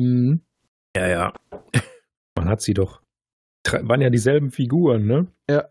Mhm. 0.00 0.40
Ja, 0.96 1.06
ja. 1.06 1.32
Man 2.34 2.48
hat 2.48 2.60
sie 2.60 2.74
doch. 2.74 3.02
Waren 3.70 4.00
ja 4.00 4.10
dieselben 4.10 4.50
Figuren, 4.50 5.06
ne? 5.06 5.28
Ja. 5.48 5.68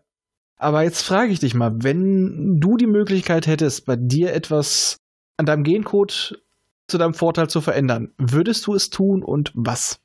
Aber 0.56 0.84
jetzt 0.84 1.02
frage 1.02 1.32
ich 1.32 1.40
dich 1.40 1.54
mal, 1.54 1.72
wenn 1.82 2.58
du 2.60 2.76
die 2.78 2.86
Möglichkeit 2.86 3.46
hättest, 3.46 3.84
bei 3.84 3.96
dir 3.96 4.32
etwas 4.32 4.96
an 5.36 5.44
deinem 5.44 5.64
Gencode 5.64 6.40
zu 6.88 6.98
deinem 6.98 7.14
Vorteil 7.14 7.50
zu 7.50 7.60
verändern, 7.60 8.14
würdest 8.16 8.66
du 8.66 8.74
es 8.74 8.88
tun 8.90 9.22
und 9.22 9.50
was? 9.54 10.00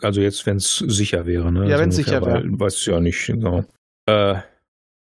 Also 0.00 0.20
jetzt, 0.22 0.44
wenn 0.46 0.56
es 0.56 0.78
sicher 0.78 1.26
wäre, 1.26 1.52
ne? 1.52 1.68
Ja, 1.68 1.78
wenn 1.78 1.90
es 1.90 1.96
sicher 1.96 2.24
wäre. 2.24 2.42
Weiß 2.46 2.84
ja 2.86 3.00
nicht 3.00 3.26
genau. 3.26 3.64
Äh, 4.06 4.40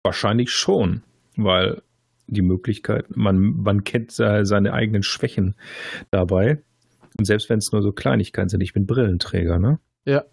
wahrscheinlich 0.04 0.50
schon, 0.50 1.02
weil 1.36 1.82
die 2.26 2.42
Möglichkeit, 2.42 3.16
man, 3.16 3.62
man 3.62 3.84
kennt 3.84 4.12
seine 4.12 4.72
eigenen 4.72 5.02
Schwächen 5.02 5.56
dabei. 6.10 6.62
Und 7.18 7.24
selbst 7.24 7.48
wenn 7.48 7.58
es 7.58 7.72
nur 7.72 7.82
so 7.82 7.92
Kleinigkeiten 7.92 8.48
sind, 8.48 8.60
ich 8.60 8.72
bin 8.72 8.86
Brillenträger, 8.86 9.58
ne? 9.58 9.78
Ja. 10.04 10.24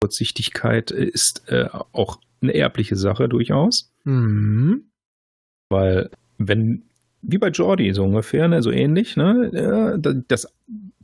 Kurzsichtigkeit 0.00 0.90
ist 0.90 1.48
äh, 1.48 1.68
auch 1.70 2.20
eine 2.40 2.54
erbliche 2.54 2.96
Sache 2.96 3.28
durchaus. 3.28 3.90
Mhm. 4.04 4.90
Weil, 5.70 6.10
wenn, 6.38 6.84
wie 7.22 7.38
bei 7.38 7.48
Jordi 7.48 7.92
so 7.94 8.04
ungefähr, 8.04 8.48
ne, 8.48 8.62
so 8.62 8.70
ähnlich, 8.70 9.16
ne, 9.16 9.98
das, 10.28 10.52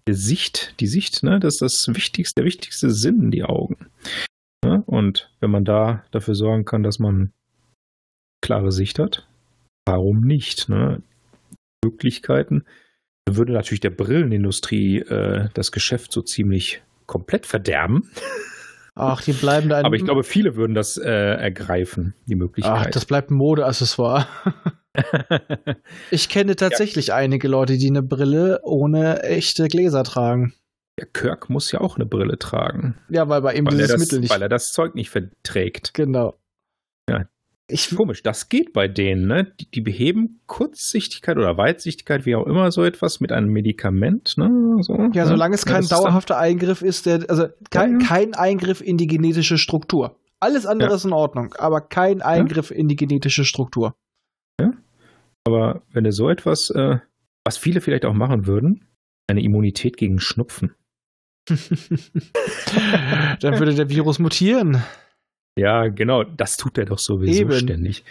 die 0.07 0.15
Sicht, 0.15 0.75
die 0.81 0.87
Sicht, 0.87 1.23
ne, 1.23 1.41
das 1.41 1.55
ist 1.55 1.89
das 1.89 1.97
wichtigste, 1.97 2.43
der 2.43 2.45
wichtigste 2.45 2.91
Sinn, 2.91 3.31
die 3.31 3.45
Augen. 3.45 3.77
Ne? 4.65 4.83
Und 4.87 5.31
wenn 5.41 5.51
man 5.51 5.65
da 5.65 6.05
dafür 6.11 6.35
sorgen 6.35 6.65
kann, 6.65 6.83
dass 6.83 6.99
man 6.99 7.33
klare 8.41 8.73
Sicht 8.73 8.99
hat, 8.99 9.29
warum 9.87 10.21
nicht? 10.21 10.69
Ne? 10.69 11.03
Möglichkeiten 11.85 12.65
würde 13.37 13.53
natürlich 13.53 13.81
der 13.81 13.91
Brillenindustrie 13.91 14.99
äh, 15.01 15.49
das 15.55 15.73
Geschäft 15.73 16.13
so 16.13 16.23
ziemlich 16.23 16.83
komplett 17.07 17.47
verderben. 17.47 18.11
Ach, 18.95 19.23
die 19.23 19.33
bleiben 19.33 19.69
da. 19.69 19.81
Aber 19.83 19.97
ich 19.97 20.05
glaube, 20.05 20.25
viele 20.25 20.57
würden 20.57 20.75
das 20.75 20.97
äh, 20.99 21.09
ergreifen, 21.09 22.15
die 22.27 22.35
Möglichkeit. 22.35 22.87
Ach, 22.89 22.91
das 22.91 23.07
bleibt 23.07 23.31
ein 23.31 23.35
Modeaccessoire. 23.35 24.27
ich 26.11 26.29
kenne 26.29 26.57
tatsächlich 26.57 27.09
ja. 27.09 27.15
einige 27.15 27.49
Leute, 27.49 27.79
die 27.79 27.89
eine 27.89 28.03
Brille 28.03 28.61
ohne 28.63 29.23
echte 29.23 29.69
Gläser 29.69 30.05
tragen. 30.05 30.55
Ja, 30.99 31.07
Kirk 31.07 31.49
muss 31.49 31.71
ja 31.73 31.81
auch 31.81 31.97
eine 31.97 32.05
Brille 32.05 32.39
tragen. 32.39 32.99
Ja, 33.09 33.29
weil 33.29 33.41
bei 33.41 33.55
ihm 33.55 33.65
weil 33.67 33.75
dieses 33.75 33.93
das, 33.93 34.01
Mittel 34.01 34.21
nicht. 34.21 34.31
Weil 34.31 34.43
er 34.43 34.49
das 34.49 34.73
Zeug 34.73 34.95
nicht 34.95 35.09
verträgt. 35.09 35.95
Genau. 35.95 36.35
Ja, 37.09 37.27
ich, 37.71 37.95
Komisch, 37.97 38.23
das 38.23 38.49
geht 38.49 38.73
bei 38.73 38.89
denen, 38.89 39.27
ne? 39.27 39.53
Die, 39.59 39.71
die, 39.71 39.81
beheben 39.81 40.41
Kurzsichtigkeit 40.47 41.37
oder 41.37 41.57
Weitsichtigkeit, 41.57 42.27
wie 42.27 42.35
auch 42.35 42.47
immer, 42.47 42.71
so 42.71 42.85
etwas 42.85 43.21
mit 43.21 43.33
einem 43.33 43.53
Medikament, 43.53 44.37
ne? 44.37 44.77
So, 44.81 44.95
ja, 44.95 45.25
ne? 45.25 45.27
solange 45.27 45.55
es 45.55 45.65
kein 45.65 45.83
ja, 45.83 45.89
dauerhafter 45.89 46.39
Eingriff 46.39 46.83
ist, 46.83 47.07
der, 47.07 47.25
also 47.29 47.47
kein, 47.71 48.01
ja. 48.01 48.07
kein, 48.07 48.35
Eingriff 48.35 48.81
in 48.81 48.97
die 48.97 49.07
genetische 49.07 49.59
Struktur. 49.59 50.17
Alles 50.41 50.67
andere 50.67 50.91
ja. 50.91 50.97
ist 50.97 51.05
in 51.05 51.13
Ordnung, 51.13 51.55
aber 51.59 51.81
kein 51.81 52.23
Eingriff 52.23 52.71
in 52.71 52.89
die 52.89 52.97
genetische 52.97 53.45
Struktur. 53.45 53.95
Ja. 54.61 54.73
Aber 55.45 55.83
wenn 55.93 56.05
du 56.05 56.13
so 56.13 56.29
etwas 56.29 56.71
äh, 56.71 56.99
Was 57.45 57.59
viele 57.59 57.81
vielleicht 57.81 58.05
auch 58.05 58.15
machen 58.15 58.47
würden, 58.47 58.87
eine 59.27 59.43
Immunität 59.43 59.97
gegen 59.97 60.21
Schnupfen. 60.21 60.75
Dann 63.41 63.59
würde 63.59 63.75
der 63.75 63.89
Virus 63.89 64.19
mutieren. 64.19 64.83
Ja, 65.61 65.89
genau, 65.89 66.25
das 66.25 66.57
tut 66.57 66.79
er 66.79 66.87
doch 66.87 66.99
sowieso 66.99 67.43
Eben. 67.43 67.53
ständig. 67.53 68.03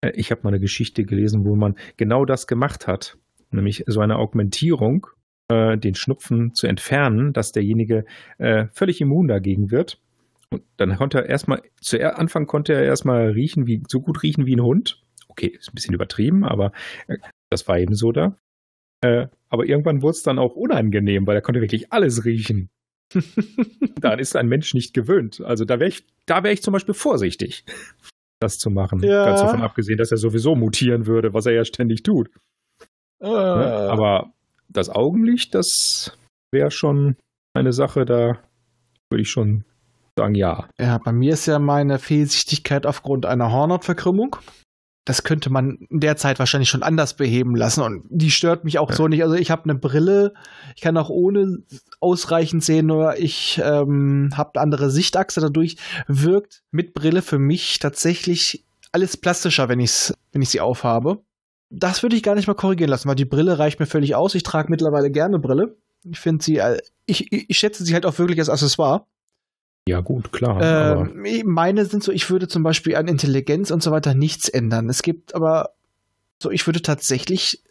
Äh, 0.00 0.12
Ich 0.14 0.30
habe 0.30 0.40
mal 0.42 0.48
eine 0.48 0.60
Geschichte 0.60 1.04
gelesen, 1.04 1.44
wo 1.44 1.54
man 1.54 1.74
genau 1.98 2.24
das 2.24 2.46
gemacht 2.46 2.86
hat, 2.86 3.18
nämlich 3.50 3.84
so 3.86 4.00
eine 4.00 4.16
Augmentierung, 4.16 5.06
äh, 5.48 5.76
den 5.76 5.94
Schnupfen 5.94 6.54
zu 6.54 6.66
entfernen, 6.66 7.34
dass 7.34 7.52
derjenige 7.52 8.06
äh, 8.38 8.68
völlig 8.72 9.02
immun 9.02 9.28
dagegen 9.28 9.70
wird. 9.70 10.00
Und 10.48 10.62
dann 10.78 10.96
konnte 10.96 11.18
er 11.18 11.28
erstmal, 11.28 11.60
zu 11.78 12.00
Anfang 12.16 12.46
konnte 12.46 12.72
er 12.72 12.84
erstmal 12.84 13.28
riechen, 13.32 13.66
wie, 13.66 13.82
so 13.86 14.00
gut 14.00 14.22
riechen 14.22 14.46
wie 14.46 14.56
ein 14.56 14.62
Hund. 14.62 15.02
Okay, 15.28 15.48
ist 15.48 15.68
ein 15.68 15.74
bisschen 15.74 15.94
übertrieben, 15.94 16.42
aber 16.42 16.72
äh, 17.06 17.18
das 17.50 17.68
war 17.68 17.78
eben 17.78 17.94
so 17.94 18.12
da. 18.12 18.34
Äh, 19.02 19.26
aber 19.50 19.66
irgendwann 19.66 20.00
wurde 20.00 20.12
es 20.12 20.22
dann 20.22 20.38
auch 20.38 20.56
unangenehm, 20.56 21.26
weil 21.26 21.36
er 21.36 21.42
konnte 21.42 21.60
wirklich 21.60 21.92
alles 21.92 22.24
riechen. 22.24 22.70
Daran 24.00 24.18
ist 24.18 24.36
ein 24.36 24.48
Mensch 24.48 24.74
nicht 24.74 24.94
gewöhnt. 24.94 25.40
Also 25.40 25.64
da 25.64 25.78
wäre 25.78 25.88
ich, 25.88 26.04
da 26.26 26.42
wäre 26.42 26.52
ich 26.52 26.62
zum 26.62 26.72
Beispiel 26.72 26.94
vorsichtig, 26.94 27.64
das 28.40 28.58
zu 28.58 28.70
machen. 28.70 29.02
Ja. 29.02 29.26
Ganz 29.26 29.40
davon 29.40 29.62
abgesehen, 29.62 29.98
dass 29.98 30.10
er 30.10 30.18
sowieso 30.18 30.54
mutieren 30.54 31.06
würde, 31.06 31.34
was 31.34 31.46
er 31.46 31.52
ja 31.52 31.64
ständig 31.64 32.02
tut. 32.02 32.30
Äh? 33.20 33.26
Aber 33.26 34.32
das 34.68 34.90
Augenlicht, 34.90 35.54
das 35.54 36.16
wäre 36.50 36.70
schon 36.70 37.16
eine 37.54 37.72
Sache, 37.72 38.04
da 38.04 38.38
würde 39.10 39.22
ich 39.22 39.30
schon 39.30 39.64
sagen, 40.18 40.34
ja. 40.34 40.68
Ja, 40.78 40.98
bei 40.98 41.12
mir 41.12 41.34
ist 41.34 41.46
ja 41.46 41.58
meine 41.58 41.98
Fehlsichtigkeit 41.98 42.86
aufgrund 42.86 43.26
einer 43.26 43.50
Hornhautverkrümmung. 43.52 44.36
Das 45.06 45.22
könnte 45.22 45.50
man 45.50 45.86
in 45.90 46.00
der 46.00 46.16
Zeit 46.16 46.38
wahrscheinlich 46.38 46.70
schon 46.70 46.82
anders 46.82 47.14
beheben 47.14 47.54
lassen 47.54 47.82
und 47.82 48.04
die 48.08 48.30
stört 48.30 48.64
mich 48.64 48.78
auch 48.78 48.88
Ja. 48.90 48.96
so 48.96 49.06
nicht. 49.08 49.22
Also 49.22 49.34
ich 49.34 49.50
habe 49.50 49.64
eine 49.64 49.74
Brille, 49.74 50.32
ich 50.76 50.80
kann 50.80 50.96
auch 50.96 51.10
ohne 51.10 51.58
ausreichend 52.00 52.64
sehen, 52.64 52.86
nur 52.86 53.18
ich 53.18 53.60
ähm, 53.62 54.30
habe 54.34 54.52
eine 54.54 54.62
andere 54.62 54.90
Sichtachse. 54.90 55.40
Dadurch 55.40 55.76
wirkt 56.08 56.62
mit 56.70 56.94
Brille 56.94 57.20
für 57.20 57.38
mich 57.38 57.78
tatsächlich 57.78 58.64
alles 58.92 59.16
plastischer, 59.18 59.68
wenn 59.68 59.80
ich 59.80 60.12
wenn 60.32 60.40
ich 60.40 60.48
sie 60.48 60.60
aufhabe. 60.60 61.18
Das 61.68 62.02
würde 62.02 62.16
ich 62.16 62.22
gar 62.22 62.34
nicht 62.34 62.46
mal 62.46 62.54
korrigieren 62.54 62.90
lassen, 62.90 63.08
weil 63.08 63.16
die 63.16 63.24
Brille 63.24 63.58
reicht 63.58 63.80
mir 63.80 63.86
völlig 63.86 64.14
aus. 64.14 64.34
Ich 64.34 64.42
trage 64.42 64.70
mittlerweile 64.70 65.10
gerne 65.10 65.38
Brille. 65.38 65.76
Ich 66.04 66.20
finde 66.20 66.44
sie, 66.44 66.60
ich 67.06 67.30
ich 67.30 67.58
schätze 67.58 67.84
sie 67.84 67.92
halt 67.94 68.06
auch 68.06 68.18
wirklich 68.18 68.38
als 68.38 68.48
Accessoire. 68.48 69.06
Ja, 69.86 70.00
gut, 70.00 70.32
klar. 70.32 70.60
Ähm, 70.62 71.42
meine 71.44 71.84
sind 71.84 72.02
so, 72.02 72.10
ich 72.10 72.30
würde 72.30 72.48
zum 72.48 72.62
Beispiel 72.62 72.96
an 72.96 73.06
Intelligenz 73.06 73.70
und 73.70 73.82
so 73.82 73.90
weiter 73.90 74.14
nichts 74.14 74.48
ändern. 74.48 74.88
Es 74.88 75.02
gibt 75.02 75.34
aber 75.34 75.74
so, 76.42 76.50
ich 76.50 76.66
würde 76.66 76.80
tatsächlich 76.80 77.62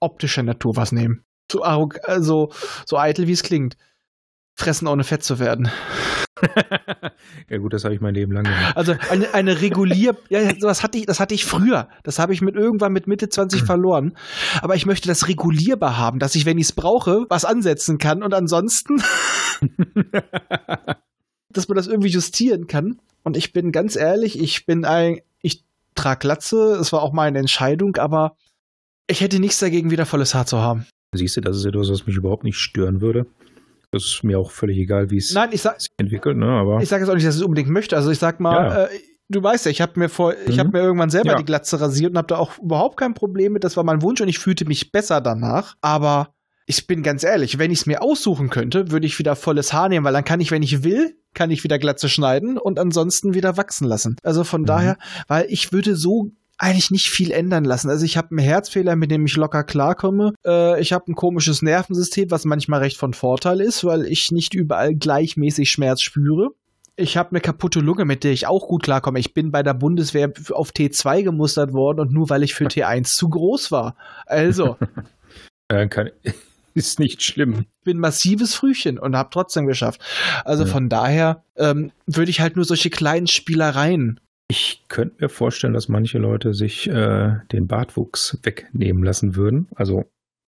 optischer 0.00 0.42
Natur 0.42 0.76
was 0.76 0.92
nehmen. 0.92 1.24
So, 1.50 1.62
also, 1.62 2.50
so 2.86 2.98
eitel 2.98 3.26
wie 3.26 3.32
es 3.32 3.42
klingt. 3.42 3.76
Fressen 4.54 4.88
ohne 4.88 5.04
fett 5.04 5.22
zu 5.22 5.38
werden. 5.38 5.70
ja, 7.48 7.58
gut, 7.58 7.72
das 7.72 7.84
habe 7.84 7.94
ich 7.94 8.00
mein 8.00 8.14
Leben 8.14 8.32
lang 8.32 8.44
gemacht. 8.44 8.76
Also 8.76 8.94
eine, 9.10 9.32
eine 9.32 9.60
Regulier, 9.60 10.16
ja, 10.28 10.54
sowas 10.58 10.82
hatte 10.82 10.98
ich, 10.98 11.06
das 11.06 11.20
hatte 11.20 11.34
ich 11.34 11.44
früher. 11.44 11.88
Das 12.02 12.18
habe 12.18 12.32
ich 12.32 12.42
mit 12.42 12.56
irgendwann 12.56 12.92
mit 12.92 13.06
Mitte 13.06 13.28
20 13.28 13.62
verloren. 13.62 14.16
Aber 14.60 14.74
ich 14.74 14.86
möchte 14.86 15.08
das 15.08 15.28
regulierbar 15.28 15.96
haben, 15.96 16.18
dass 16.18 16.34
ich, 16.34 16.44
wenn 16.44 16.58
ich 16.58 16.66
es 16.66 16.72
brauche, 16.72 17.24
was 17.28 17.44
ansetzen 17.44 17.98
kann 17.98 18.22
und 18.22 18.34
ansonsten, 18.34 19.02
dass 21.56 21.68
man 21.68 21.76
das 21.76 21.86
irgendwie 21.86 22.08
justieren 22.08 22.66
kann. 22.66 22.98
Und 23.22 23.36
ich 23.36 23.52
bin 23.52 23.72
ganz 23.72 23.96
ehrlich, 23.96 24.38
ich 24.40 24.66
bin 24.66 24.84
ein, 24.84 25.20
ich 25.40 25.64
trage 25.94 26.18
Glatze, 26.20 26.76
es 26.80 26.92
war 26.92 27.02
auch 27.02 27.12
meine 27.12 27.38
Entscheidung, 27.38 27.96
aber 27.96 28.36
ich 29.06 29.20
hätte 29.20 29.38
nichts 29.40 29.58
dagegen, 29.58 29.90
wieder 29.90 30.06
volles 30.06 30.34
Haar 30.34 30.46
zu 30.46 30.58
haben. 30.58 30.86
Siehst 31.14 31.36
du, 31.36 31.40
das 31.40 31.56
ist 31.58 31.64
etwas, 31.64 31.90
was 31.90 32.06
mich 32.06 32.16
überhaupt 32.16 32.44
nicht 32.44 32.56
stören 32.56 33.00
würde. 33.00 33.26
Das 33.90 34.04
ist 34.04 34.24
mir 34.24 34.38
auch 34.38 34.50
völlig 34.50 34.78
egal, 34.78 35.10
wie 35.10 35.18
es 35.18 35.28
sich 35.28 35.38
entwickelt, 35.98 36.38
ne? 36.38 36.46
Aber 36.46 36.80
ich 36.82 36.88
sage 36.88 37.02
jetzt 37.02 37.10
auch 37.10 37.14
nicht, 37.14 37.26
dass 37.26 37.34
ich 37.34 37.40
es 37.42 37.44
unbedingt 37.46 37.68
möchte. 37.68 37.94
Also 37.94 38.10
ich 38.10 38.18
sag 38.18 38.40
mal, 38.40 38.54
Ja. 38.70 38.84
äh, 38.86 38.88
du 39.28 39.42
weißt 39.42 39.66
ja, 39.66 39.70
ich 39.70 39.82
habe 39.82 40.00
mir 40.00 40.08
vor, 40.08 40.34
ich 40.46 40.56
Mhm. 40.56 40.60
habe 40.60 40.68
mir 40.70 40.80
irgendwann 40.80 41.10
selber 41.10 41.32
Ja. 41.32 41.36
die 41.36 41.44
Glatze 41.44 41.78
rasiert 41.78 42.12
und 42.12 42.16
habe 42.16 42.28
da 42.28 42.38
auch 42.38 42.58
überhaupt 42.58 42.96
kein 42.96 43.12
Problem 43.12 43.52
mit. 43.52 43.64
Das 43.64 43.76
war 43.76 43.84
mein 43.84 44.00
Wunsch 44.00 44.20
und 44.22 44.28
ich 44.28 44.38
fühlte 44.38 44.64
mich 44.64 44.90
besser 44.92 45.20
danach. 45.20 45.76
Aber 45.82 46.32
ich 46.66 46.86
bin 46.86 47.02
ganz 47.02 47.24
ehrlich, 47.24 47.58
wenn 47.58 47.70
ich 47.70 47.80
es 47.80 47.86
mir 47.86 48.02
aussuchen 48.02 48.50
könnte, 48.50 48.90
würde 48.90 49.06
ich 49.06 49.18
wieder 49.18 49.36
volles 49.36 49.72
Haar 49.72 49.88
nehmen, 49.88 50.04
weil 50.04 50.12
dann 50.12 50.24
kann 50.24 50.40
ich, 50.40 50.50
wenn 50.50 50.62
ich 50.62 50.84
will, 50.84 51.16
kann 51.34 51.50
ich 51.50 51.64
wieder 51.64 51.78
Glatze 51.78 52.08
schneiden 52.08 52.58
und 52.58 52.78
ansonsten 52.78 53.34
wieder 53.34 53.56
wachsen 53.56 53.86
lassen. 53.86 54.16
Also 54.22 54.44
von 54.44 54.62
Mhm. 54.62 54.66
daher, 54.66 54.96
weil 55.28 55.46
ich 55.48 55.72
würde 55.72 55.96
so 55.96 56.30
eigentlich 56.58 56.90
nicht 56.92 57.08
viel 57.10 57.32
ändern 57.32 57.64
lassen. 57.64 57.90
Also 57.90 58.04
ich 58.04 58.16
habe 58.16 58.28
einen 58.30 58.38
Herzfehler, 58.38 58.94
mit 58.94 59.10
dem 59.10 59.26
ich 59.26 59.34
locker 59.36 59.64
klarkomme. 59.64 60.32
Äh, 60.46 60.80
ich 60.80 60.92
habe 60.92 61.10
ein 61.10 61.16
komisches 61.16 61.60
Nervensystem, 61.62 62.30
was 62.30 62.44
manchmal 62.44 62.80
recht 62.80 62.96
von 62.98 63.14
Vorteil 63.14 63.60
ist, 63.60 63.84
weil 63.84 64.06
ich 64.06 64.30
nicht 64.30 64.54
überall 64.54 64.94
gleichmäßig 64.94 65.70
Schmerz 65.70 66.02
spüre. 66.02 66.50
Ich 66.94 67.16
habe 67.16 67.30
eine 67.30 67.40
kaputte 67.40 67.80
Lunge, 67.80 68.04
mit 68.04 68.22
der 68.22 68.32
ich 68.32 68.46
auch 68.46 68.68
gut 68.68 68.84
klarkomme. 68.84 69.18
Ich 69.18 69.34
bin 69.34 69.50
bei 69.50 69.62
der 69.64 69.74
Bundeswehr 69.74 70.30
auf 70.52 70.70
T2 70.70 71.24
gemustert 71.24 71.72
worden 71.72 72.00
und 72.00 72.12
nur 72.12 72.30
weil 72.30 72.44
ich 72.44 72.54
für 72.54 72.66
T1 72.68 73.16
zu 73.16 73.28
groß 73.30 73.72
war. 73.72 73.96
Also, 74.26 74.76
äh, 75.68 75.88
kann, 75.88 76.10
ist 76.74 76.98
nicht 76.98 77.22
schlimm. 77.22 77.66
bin 77.84 77.98
massives 77.98 78.54
Frühchen 78.54 78.98
und 78.98 79.16
habe 79.16 79.30
trotzdem 79.32 79.66
geschafft. 79.66 80.00
Also 80.44 80.64
Ja. 80.64 80.70
von 80.70 80.88
daher 80.88 81.44
ähm, 81.56 81.92
würde 82.06 82.30
ich 82.30 82.40
halt 82.40 82.56
nur 82.56 82.64
solche 82.64 82.90
kleinen 82.90 83.26
Spielereien. 83.26 84.20
Ich 84.48 84.84
könnte 84.88 85.16
mir 85.20 85.28
vorstellen, 85.28 85.72
dass 85.72 85.88
manche 85.88 86.18
Leute 86.18 86.52
sich 86.54 86.88
äh, 86.88 87.36
den 87.52 87.66
Bartwuchs 87.68 88.38
wegnehmen 88.42 89.02
lassen 89.02 89.34
würden. 89.34 89.68
Also, 89.74 90.04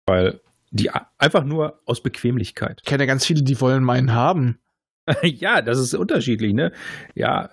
weil 0.07 0.41
die 0.71 0.91
einfach 1.19 1.45
nur 1.45 1.81
aus 1.87 2.03
Bequemlichkeit. 2.03 2.81
Ich 2.83 2.89
kenne 2.89 3.07
ganz 3.07 3.25
viele, 3.25 3.43
die 3.43 3.61
wollen 3.61 3.83
meinen 3.85 4.13
haben. 4.13 4.59
ja, 5.23 5.63
das 5.63 5.79
ist 5.79 5.95
unterschiedlich, 5.95 6.53
ne? 6.53 6.73
Ja, 7.15 7.51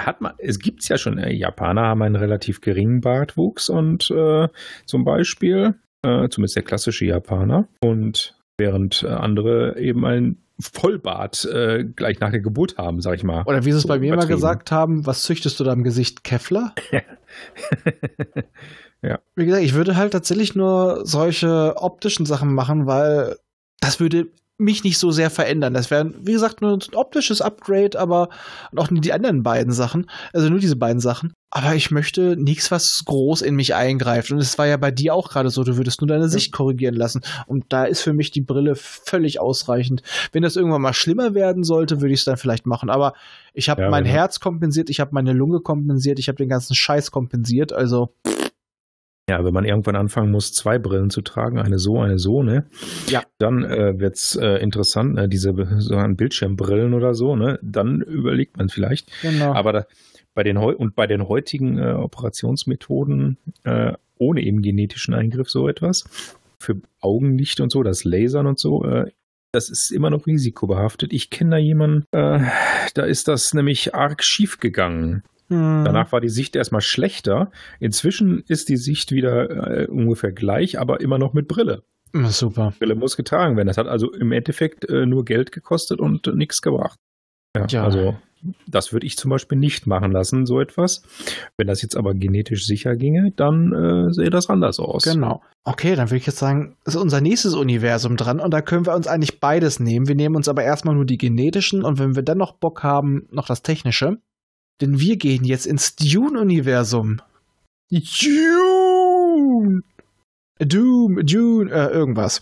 hat 0.00 0.20
man, 0.20 0.34
es 0.38 0.58
gibt's 0.58 0.88
ja 0.88 0.98
schon. 0.98 1.18
Äh, 1.18 1.32
Japaner 1.32 1.82
haben 1.82 2.02
einen 2.02 2.16
relativ 2.16 2.60
geringen 2.60 3.00
Bartwuchs 3.00 3.68
und 3.70 4.10
äh, 4.10 4.48
zum 4.84 5.04
Beispiel, 5.04 5.74
äh, 6.02 6.28
zumindest 6.28 6.56
der 6.56 6.62
klassische 6.62 7.04
Japaner, 7.04 7.68
und 7.80 8.36
während 8.58 9.02
äh, 9.02 9.08
andere 9.08 9.78
eben 9.78 10.04
ein 10.04 10.36
Vollbart 10.60 11.44
äh, 11.46 11.84
gleich 11.84 12.20
nach 12.20 12.30
der 12.30 12.40
Geburt 12.40 12.76
haben, 12.78 13.00
sag 13.00 13.16
ich 13.16 13.24
mal. 13.24 13.42
Oder 13.46 13.64
wie 13.64 13.72
sie 13.72 13.78
es 13.78 13.82
So 13.82 13.88
bei 13.88 13.98
mir 13.98 14.10
mal 14.10 14.14
übertrieben. 14.14 14.36
gesagt 14.36 14.70
haben, 14.70 15.06
was 15.06 15.24
züchtest 15.24 15.58
du 15.58 15.64
da 15.64 15.72
im 15.72 15.82
Gesicht? 15.82 16.22
Kevlar? 16.22 16.74
ja. 19.02 19.18
Wie 19.34 19.46
gesagt, 19.46 19.64
ich 19.64 19.74
würde 19.74 19.96
halt 19.96 20.12
tatsächlich 20.12 20.54
nur 20.54 21.00
solche 21.04 21.74
optischen 21.76 22.26
Sachen 22.26 22.54
machen, 22.54 22.86
weil 22.86 23.36
das 23.80 23.98
würde 23.98 24.28
mich 24.62 24.84
nicht 24.84 24.98
so 24.98 25.10
sehr 25.10 25.30
verändern. 25.30 25.74
Das 25.74 25.90
wäre, 25.90 26.12
wie 26.22 26.32
gesagt, 26.32 26.60
nur 26.62 26.72
ein 26.72 26.94
optisches 26.94 27.40
Upgrade, 27.40 27.98
aber 27.98 28.28
auch 28.76 28.90
nur 28.90 29.00
die 29.00 29.12
anderen 29.12 29.42
beiden 29.42 29.72
Sachen. 29.72 30.08
Also 30.32 30.48
nur 30.48 30.58
diese 30.58 30.76
beiden 30.76 31.00
Sachen. 31.00 31.32
Aber 31.50 31.74
ich 31.74 31.90
möchte 31.90 32.36
nichts, 32.38 32.70
was 32.70 33.02
groß 33.04 33.42
in 33.42 33.54
mich 33.54 33.74
eingreift. 33.74 34.30
Und 34.30 34.38
es 34.38 34.56
war 34.56 34.66
ja 34.66 34.78
bei 34.78 34.90
dir 34.90 35.14
auch 35.14 35.28
gerade 35.28 35.50
so, 35.50 35.64
du 35.64 35.76
würdest 35.76 36.00
nur 36.00 36.08
deine 36.08 36.28
Sicht 36.30 36.50
korrigieren 36.52 36.94
lassen. 36.94 37.20
Und 37.46 37.66
da 37.68 37.84
ist 37.84 38.00
für 38.00 38.14
mich 38.14 38.30
die 38.30 38.40
Brille 38.40 38.74
völlig 38.74 39.38
ausreichend. 39.38 40.02
Wenn 40.32 40.42
das 40.42 40.56
irgendwann 40.56 40.80
mal 40.80 40.94
schlimmer 40.94 41.34
werden 41.34 41.62
sollte, 41.62 42.00
würde 42.00 42.14
ich 42.14 42.20
es 42.20 42.24
dann 42.24 42.38
vielleicht 42.38 42.64
machen. 42.64 42.88
Aber 42.88 43.12
ich 43.52 43.68
habe 43.68 43.82
Ja, 43.82 43.90
mein 43.90 44.04
wenn- 44.04 44.10
Herz 44.12 44.40
kompensiert, 44.40 44.88
ich 44.88 44.98
habe 44.98 45.10
meine 45.12 45.34
Lunge 45.34 45.60
kompensiert, 45.60 46.18
ich 46.18 46.28
habe 46.28 46.36
den 46.36 46.48
ganzen 46.48 46.74
Scheiß 46.74 47.10
kompensiert. 47.10 47.72
Also 47.74 48.14
Ja, 49.28 49.44
wenn 49.44 49.54
man 49.54 49.64
irgendwann 49.64 49.94
anfangen 49.94 50.32
muss, 50.32 50.52
zwei 50.52 50.78
Brillen 50.78 51.10
zu 51.10 51.22
tragen, 51.22 51.58
eine 51.58 51.78
so, 51.78 52.00
eine 52.00 52.18
so, 52.18 52.42
ne? 52.42 52.66
Ja. 53.06 53.22
Dann 53.38 53.64
äh, 53.64 53.98
wird's 53.98 54.34
äh, 54.34 54.56
interessant, 54.56 55.14
ne? 55.14 55.28
diese 55.28 55.54
so 55.78 55.96
ein 55.96 56.16
Bildschirmbrillen 56.16 56.92
oder 56.92 57.14
so, 57.14 57.36
ne? 57.36 57.58
Dann 57.62 58.00
überlegt 58.00 58.56
man 58.56 58.68
vielleicht. 58.68 59.10
genau. 59.22 59.52
Aber 59.54 59.72
da, 59.72 59.86
bei 60.34 60.42
den 60.42 60.58
heu 60.60 60.74
und 60.74 60.96
bei 60.96 61.06
den 61.06 61.28
heutigen 61.28 61.78
äh, 61.78 61.92
Operationsmethoden 61.92 63.38
äh, 63.64 63.92
ohne 64.18 64.42
eben 64.42 64.62
genetischen 64.62 65.14
Eingriff 65.14 65.50
so 65.50 65.68
etwas 65.68 66.04
für 66.58 66.80
Augenlicht 67.00 67.60
und 67.60 67.70
so, 67.70 67.82
das 67.82 68.04
Lasern 68.04 68.46
und 68.46 68.58
so, 68.58 68.84
äh, 68.84 69.10
das 69.52 69.68
ist 69.68 69.90
immer 69.90 70.08
noch 70.08 70.26
risikobehaftet. 70.26 71.12
Ich 71.12 71.28
kenne 71.28 71.50
da 71.50 71.56
jemanden, 71.58 72.06
äh, 72.12 72.40
da 72.94 73.04
ist 73.04 73.28
das 73.28 73.52
nämlich 73.52 73.94
arg 73.94 74.24
schief 74.24 74.58
gegangen. 74.58 75.22
Hm. 75.52 75.84
Danach 75.84 76.12
war 76.12 76.20
die 76.20 76.28
Sicht 76.28 76.56
erstmal 76.56 76.80
schlechter. 76.80 77.50
Inzwischen 77.80 78.42
ist 78.48 78.68
die 78.68 78.76
Sicht 78.76 79.12
wieder 79.12 79.50
äh, 79.82 79.86
ungefähr 79.86 80.32
gleich, 80.32 80.78
aber 80.78 81.00
immer 81.00 81.18
noch 81.18 81.32
mit 81.32 81.48
Brille. 81.48 81.82
Super. 82.14 82.74
Brille 82.78 82.94
muss 82.94 83.16
getragen 83.16 83.56
werden. 83.56 83.68
Das 83.68 83.78
hat 83.78 83.86
also 83.88 84.12
im 84.12 84.32
Endeffekt 84.32 84.88
äh, 84.88 85.06
nur 85.06 85.24
Geld 85.24 85.50
gekostet 85.52 85.98
und 86.00 86.26
äh, 86.26 86.32
nichts 86.32 86.60
gebracht. 86.60 86.98
Ja, 87.56 87.66
Ja. 87.68 87.84
also 87.84 88.16
das 88.66 88.92
würde 88.92 89.06
ich 89.06 89.16
zum 89.16 89.30
Beispiel 89.30 89.56
nicht 89.56 89.86
machen 89.86 90.10
lassen, 90.10 90.46
so 90.46 90.60
etwas. 90.60 91.02
Wenn 91.56 91.68
das 91.68 91.80
jetzt 91.80 91.96
aber 91.96 92.12
genetisch 92.12 92.66
sicher 92.66 92.96
ginge, 92.96 93.32
dann 93.36 93.72
äh, 93.72 94.12
sähe 94.12 94.30
das 94.30 94.50
anders 94.50 94.80
aus. 94.80 95.04
Genau. 95.04 95.42
Okay, 95.64 95.94
dann 95.94 96.08
würde 96.08 96.16
ich 96.16 96.26
jetzt 96.26 96.38
sagen, 96.38 96.76
ist 96.84 96.96
unser 96.96 97.20
nächstes 97.20 97.54
Universum 97.54 98.16
dran 98.16 98.40
und 98.40 98.50
da 98.52 98.60
können 98.60 98.84
wir 98.84 98.94
uns 98.96 99.06
eigentlich 99.06 99.38
beides 99.38 99.78
nehmen. 99.78 100.08
Wir 100.08 100.16
nehmen 100.16 100.34
uns 100.34 100.48
aber 100.48 100.64
erstmal 100.64 100.96
nur 100.96 101.04
die 101.04 101.18
genetischen 101.18 101.84
und 101.84 101.98
wenn 102.00 102.16
wir 102.16 102.24
dann 102.24 102.38
noch 102.38 102.54
Bock 102.54 102.82
haben, 102.82 103.28
noch 103.30 103.46
das 103.46 103.62
technische. 103.62 104.18
Denn 104.82 104.98
wir 104.98 105.16
gehen 105.16 105.44
jetzt 105.44 105.64
ins 105.66 105.94
Dune-Universum. 105.96 107.20
Dune! 107.90 109.82
Doom, 110.58 111.24
Dune, 111.24 111.70
äh, 111.70 111.86
irgendwas. 111.92 112.40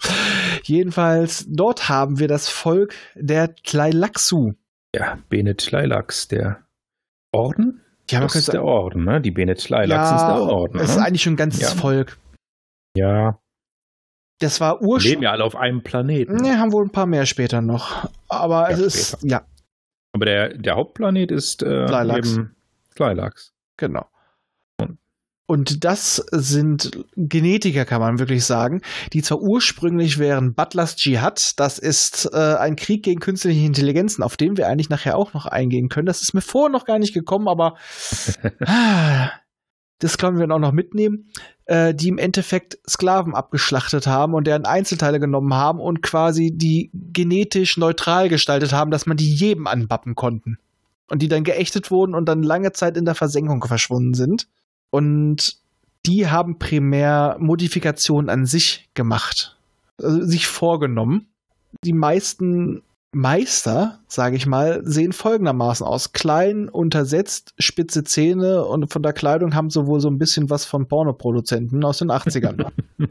Jedenfalls, 0.65 1.47
dort 1.49 1.89
haben 1.89 2.19
wir 2.19 2.29
das 2.29 2.49
Volk 2.49 2.95
der 3.15 3.55
Tleilaxu. 3.55 4.53
Ja, 4.95 5.19
Bene 5.29 5.57
Tleilax, 5.57 6.29
der 6.29 6.65
Orden? 7.33 7.83
Ja, 8.11 8.21
das 8.21 8.35
ist 8.35 8.53
der 8.53 8.65
Orden, 8.65 9.05
ne? 9.05 9.21
Die 9.21 9.31
Bene 9.31 9.55
Tleilax 9.55 10.11
ja, 10.11 10.17
ist 10.17 10.23
der 10.27 10.43
Orden. 10.53 10.79
Es 10.81 10.91
ist 10.91 10.97
ne? 10.97 11.05
eigentlich 11.05 11.23
schon 11.23 11.35
ein 11.35 11.37
ganzes 11.37 11.61
Ja. 11.63 11.69
Volk. 11.69 12.19
Ja, 12.97 13.39
Das 14.41 14.61
war 14.61 14.75
leben 14.81 14.87
ursprünglich. 14.87 15.23
ja 15.23 15.31
alle 15.33 15.45
auf 15.45 15.55
einem 15.57 15.83
Planeten. 15.83 16.37
Ne, 16.37 16.59
haben 16.59 16.73
wohl 16.73 16.85
ein 16.85 16.91
paar 16.91 17.07
mehr 17.07 17.25
später 17.27 17.61
noch. 17.61 18.11
Aber 18.29 18.71
Ja, 18.71 18.77
es 18.77 18.81
ist, 18.81 19.19
ja, 19.23 19.43
Aber 20.13 20.25
der, 20.25 20.57
der 20.57 20.77
Hauptplanet 20.77 21.31
ist 21.31 21.63
äh, 21.63 21.87
Tleilax. 21.87 22.33
eben 22.33 22.57
Tleilax. 22.95 23.53
genau. 23.77 24.07
Und 25.51 25.85
das 25.85 26.25
sind 26.31 27.05
Genetiker, 27.17 27.85
kann 27.85 28.01
man 28.01 28.21
wirklich 28.21 28.45
sagen, 28.45 28.83
die 29.13 29.21
zwar 29.21 29.41
ursprünglich 29.41 30.21
wären 30.21 30.55
Butlers 30.55 30.95
Dschihad, 30.95 31.59
das 31.59 31.81
ist 31.81 32.31
äh, 32.33 32.55
ein 32.55 32.77
Krieg 32.77 33.03
gegen 33.03 33.19
künstliche 33.19 33.67
Intelligenzen, 33.67 34.23
auf 34.23 34.37
den 34.37 34.57
wir 34.57 34.69
eigentlich 34.69 34.91
nachher 34.91 35.17
auch 35.17 35.35
noch 35.35 35.47
eingehen 35.47 35.89
können. 35.89 36.07
Das 36.07 36.23
ist 36.23 36.35
mir 36.35 36.41
vorher 36.41 36.71
noch 36.71 36.85
gar 36.85 37.01
nicht 37.01 37.15
gekommen, 37.15 37.49
aber 37.49 37.75
ah, 38.65 39.33
das 39.99 40.19
können 40.19 40.39
wir 40.39 40.47
dann 40.47 40.53
auch 40.53 40.69
noch 40.69 40.73
mitnehmen, 40.73 41.33
äh, 41.71 41.95
die 41.95 42.09
im 42.09 42.19
Endeffekt 42.19 42.79
Sklaven 42.89 43.33
abgeschlachtet 43.33 44.09
haben 44.09 44.35
und 44.35 44.49
deren 44.49 44.65
Einzelteile 44.65 45.21
genommen 45.21 45.55
haben 45.55 45.79
und 45.79 46.03
quasi 46.03 46.51
die 46.53 46.91
genetisch 46.93 47.77
neutral 47.77 48.29
gestaltet 48.29 48.73
haben, 48.73 48.91
dass 48.91 49.07
man 49.07 49.17
die 49.17 49.33
jedem 49.33 49.69
anbappen 49.69 50.17
konnten. 50.17 50.59
Und 51.09 51.23
die 51.23 51.29
dann 51.29 51.45
geächtet 51.45 51.93
wurden 51.93 52.17
und 52.17 52.27
dann 52.27 52.43
lange 52.43 52.73
Zeit 52.73 52.97
in 52.97 53.05
der 53.05 53.15
Versenkung 53.15 53.63
verschwunden 53.63 54.15
sind. 54.15 54.49
Und 54.91 55.59
die 56.07 56.29
haben 56.29 56.59
primär 56.59 57.37
Modifikationen 57.39 58.31
an 58.31 58.47
sich 58.47 58.89
gemacht, 58.95 59.57
also 60.03 60.25
sich 60.25 60.49
vorgenommen. 60.49 61.29
Die 61.85 61.93
meisten 61.93 62.83
Meister, 63.13 64.01
sage 64.07 64.37
ich 64.37 64.47
mal, 64.47 64.83
sehen 64.85 65.13
folgendermaßen 65.13 65.85
aus. 65.85 66.13
Klein, 66.13 66.69
untersetzt, 66.69 67.55
spitze 67.59 68.05
Zähne 68.05 68.65
und 68.65 68.93
von 68.93 69.03
der 69.03 69.13
Kleidung 69.13 69.55
haben 69.55 69.71
sie 69.71 69.87
wohl 69.87 70.01
so 70.01 70.09
ein 70.09 70.19
bisschen 70.19 70.49
was 70.49 70.65
von 70.65 70.87
Pornoproduzenten 70.87 71.85
aus 71.85 71.99
den 71.99 72.11
80ern. 72.11 72.71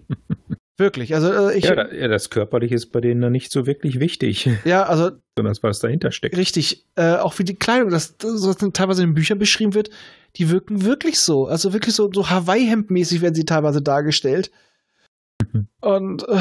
Wirklich, 0.78 1.14
also 1.14 1.50
äh, 1.50 1.58
ich, 1.58 1.66
Ja, 1.66 1.76
da, 1.76 1.92
ja, 1.92 2.08
das 2.08 2.30
Körperliche 2.30 2.74
ist 2.74 2.94
bei 2.94 3.02
denen 3.02 3.30
nicht 3.34 3.52
so 3.52 3.68
wirklich 3.68 4.00
wichtig, 4.00 4.50
ja, 4.64 4.84
also 4.84 5.12
sondern 5.36 5.52
das, 5.52 5.62
was 5.62 5.80
dahinter 5.80 6.14
steckt. 6.14 6.38
Richtig, 6.38 6.86
äh, 6.96 7.16
auch 7.16 7.38
wie 7.38 7.44
die 7.44 7.56
Kleidung, 7.56 7.90
das, 7.90 8.16
das 8.18 8.48
was 8.48 8.56
teilweise 8.72 9.04
in 9.04 9.10
den 9.10 9.14
Büchern 9.14 9.40
beschrieben 9.40 9.74
wird, 9.74 9.90
die 10.38 10.50
wirken 10.50 10.86
wirklich 10.86 11.20
so. 11.20 11.48
Also 11.48 11.74
wirklich 11.74 11.96
so, 11.96 12.10
so 12.14 12.30
Hawaii-Hemd-mäßig 12.30 13.22
werden 13.22 13.36
sie 13.36 13.44
teilweise 13.44 13.82
dargestellt. 13.82 14.52
Mhm. 15.52 15.68
Und 15.82 16.28
äh, 16.30 16.38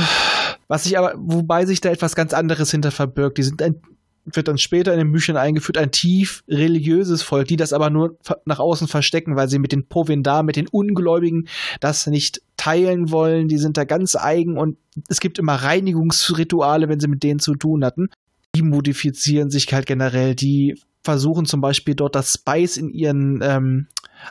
was 0.68 0.84
sich 0.84 0.98
aber, 0.98 1.14
wobei 1.16 1.66
sich 1.66 1.80
da 1.80 1.90
etwas 1.90 2.14
ganz 2.14 2.32
anderes 2.32 2.70
hinter 2.70 2.90
verbirgt. 2.90 3.38
Die 3.38 3.42
sind 3.42 3.60
ein, 3.62 3.80
wird 4.24 4.48
dann 4.48 4.58
später 4.58 4.92
in 4.92 4.98
den 4.98 5.12
Büchern 5.12 5.36
eingeführt, 5.36 5.78
ein 5.78 5.90
tief 5.90 6.44
religiöses 6.46 7.22
Volk, 7.22 7.48
die 7.48 7.56
das 7.56 7.72
aber 7.72 7.90
nur 7.90 8.18
nach 8.44 8.58
außen 8.58 8.86
verstecken, 8.86 9.36
weil 9.36 9.48
sie 9.48 9.58
mit 9.58 9.72
den 9.72 9.88
Povendar, 9.88 10.42
mit 10.42 10.56
den 10.56 10.68
Ungläubigen 10.68 11.48
das 11.80 12.06
nicht 12.06 12.42
teilen 12.56 13.10
wollen. 13.10 13.48
Die 13.48 13.58
sind 13.58 13.76
da 13.76 13.84
ganz 13.84 14.14
eigen 14.14 14.58
und 14.58 14.76
es 15.08 15.20
gibt 15.20 15.38
immer 15.38 15.54
Reinigungsrituale, 15.54 16.88
wenn 16.88 17.00
sie 17.00 17.08
mit 17.08 17.22
denen 17.22 17.40
zu 17.40 17.54
tun 17.54 17.84
hatten 17.84 18.10
die 18.54 18.62
modifizieren 18.62 19.50
sich 19.50 19.72
halt 19.72 19.86
generell. 19.86 20.34
Die 20.34 20.80
versuchen 21.02 21.46
zum 21.46 21.60
Beispiel 21.60 21.94
dort 21.94 22.14
das 22.14 22.32
Spice 22.32 22.76
in 22.76 22.90
ihren 22.90 23.40
ähm, 23.42 23.86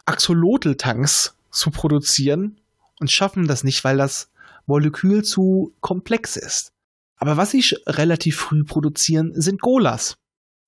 Axolotl-Tanks 0.05 1.35
zu 1.49 1.71
produzieren 1.71 2.59
und 2.99 3.11
schaffen 3.11 3.47
das 3.47 3.63
nicht, 3.63 3.83
weil 3.83 3.97
das 3.97 4.29
Molekül 4.67 5.23
zu 5.23 5.73
komplex 5.81 6.37
ist. 6.37 6.71
Aber 7.17 7.35
was 7.35 7.51
sie 7.51 7.63
relativ 7.87 8.37
früh 8.37 8.63
produzieren, 8.63 9.31
sind 9.33 9.59
Golas. 9.59 10.17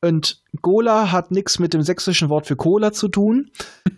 Und 0.02 0.42
Gola 0.62 1.12
hat 1.12 1.32
nichts 1.32 1.60
mit 1.60 1.74
dem 1.74 1.82
sächsischen 1.82 2.30
Wort 2.30 2.48
für 2.48 2.56
Cola 2.56 2.92
zu 2.92 3.08
tun. 3.08 3.52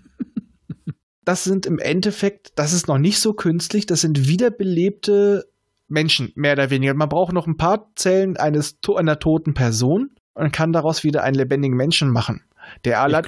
Das 1.23 1.43
sind 1.43 1.67
im 1.67 1.77
Endeffekt, 1.77 2.53
das 2.55 2.73
ist 2.73 2.87
noch 2.87 2.97
nicht 2.97 3.19
so 3.19 3.33
künstlich, 3.33 3.85
das 3.85 4.01
sind 4.01 4.27
wiederbelebte 4.27 5.47
Menschen, 5.87 6.31
mehr 6.33 6.53
oder 6.53 6.71
weniger. 6.71 6.95
Man 6.95 7.09
braucht 7.09 7.31
noch 7.31 7.45
ein 7.45 7.57
paar 7.57 7.91
Zellen 7.95 8.37
eines, 8.37 8.79
einer 8.95 9.19
toten 9.19 9.53
Person 9.53 10.15
und 10.33 10.51
kann 10.51 10.73
daraus 10.73 11.03
wieder 11.03 11.21
einen 11.23 11.35
lebendigen 11.35 11.77
Menschen 11.77 12.09
machen, 12.09 12.43
der, 12.85 13.01
aller, 13.01 13.21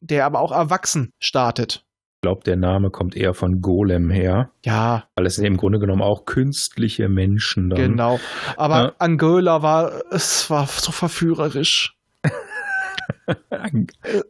der 0.00 0.24
aber 0.24 0.38
auch 0.40 0.52
erwachsen 0.52 1.10
startet. 1.18 1.84
Glaub, 2.22 2.44
der 2.44 2.56
Name 2.56 2.90
kommt 2.90 3.16
eher 3.16 3.34
von 3.34 3.60
Golem 3.60 4.08
her, 4.08 4.50
Ja, 4.64 5.04
weil 5.16 5.26
es 5.26 5.34
sind 5.34 5.44
im 5.44 5.56
Grunde 5.56 5.78
genommen 5.80 6.02
auch 6.02 6.24
künstliche 6.24 7.08
Menschen 7.08 7.68
dann. 7.68 7.78
genau. 7.80 8.20
Aber 8.56 8.76
Ja. 8.76 8.92
Angola 8.98 9.62
war, 9.62 10.02
es 10.10 10.48
war 10.48 10.66
so 10.66 10.92
verführerisch. 10.92 11.94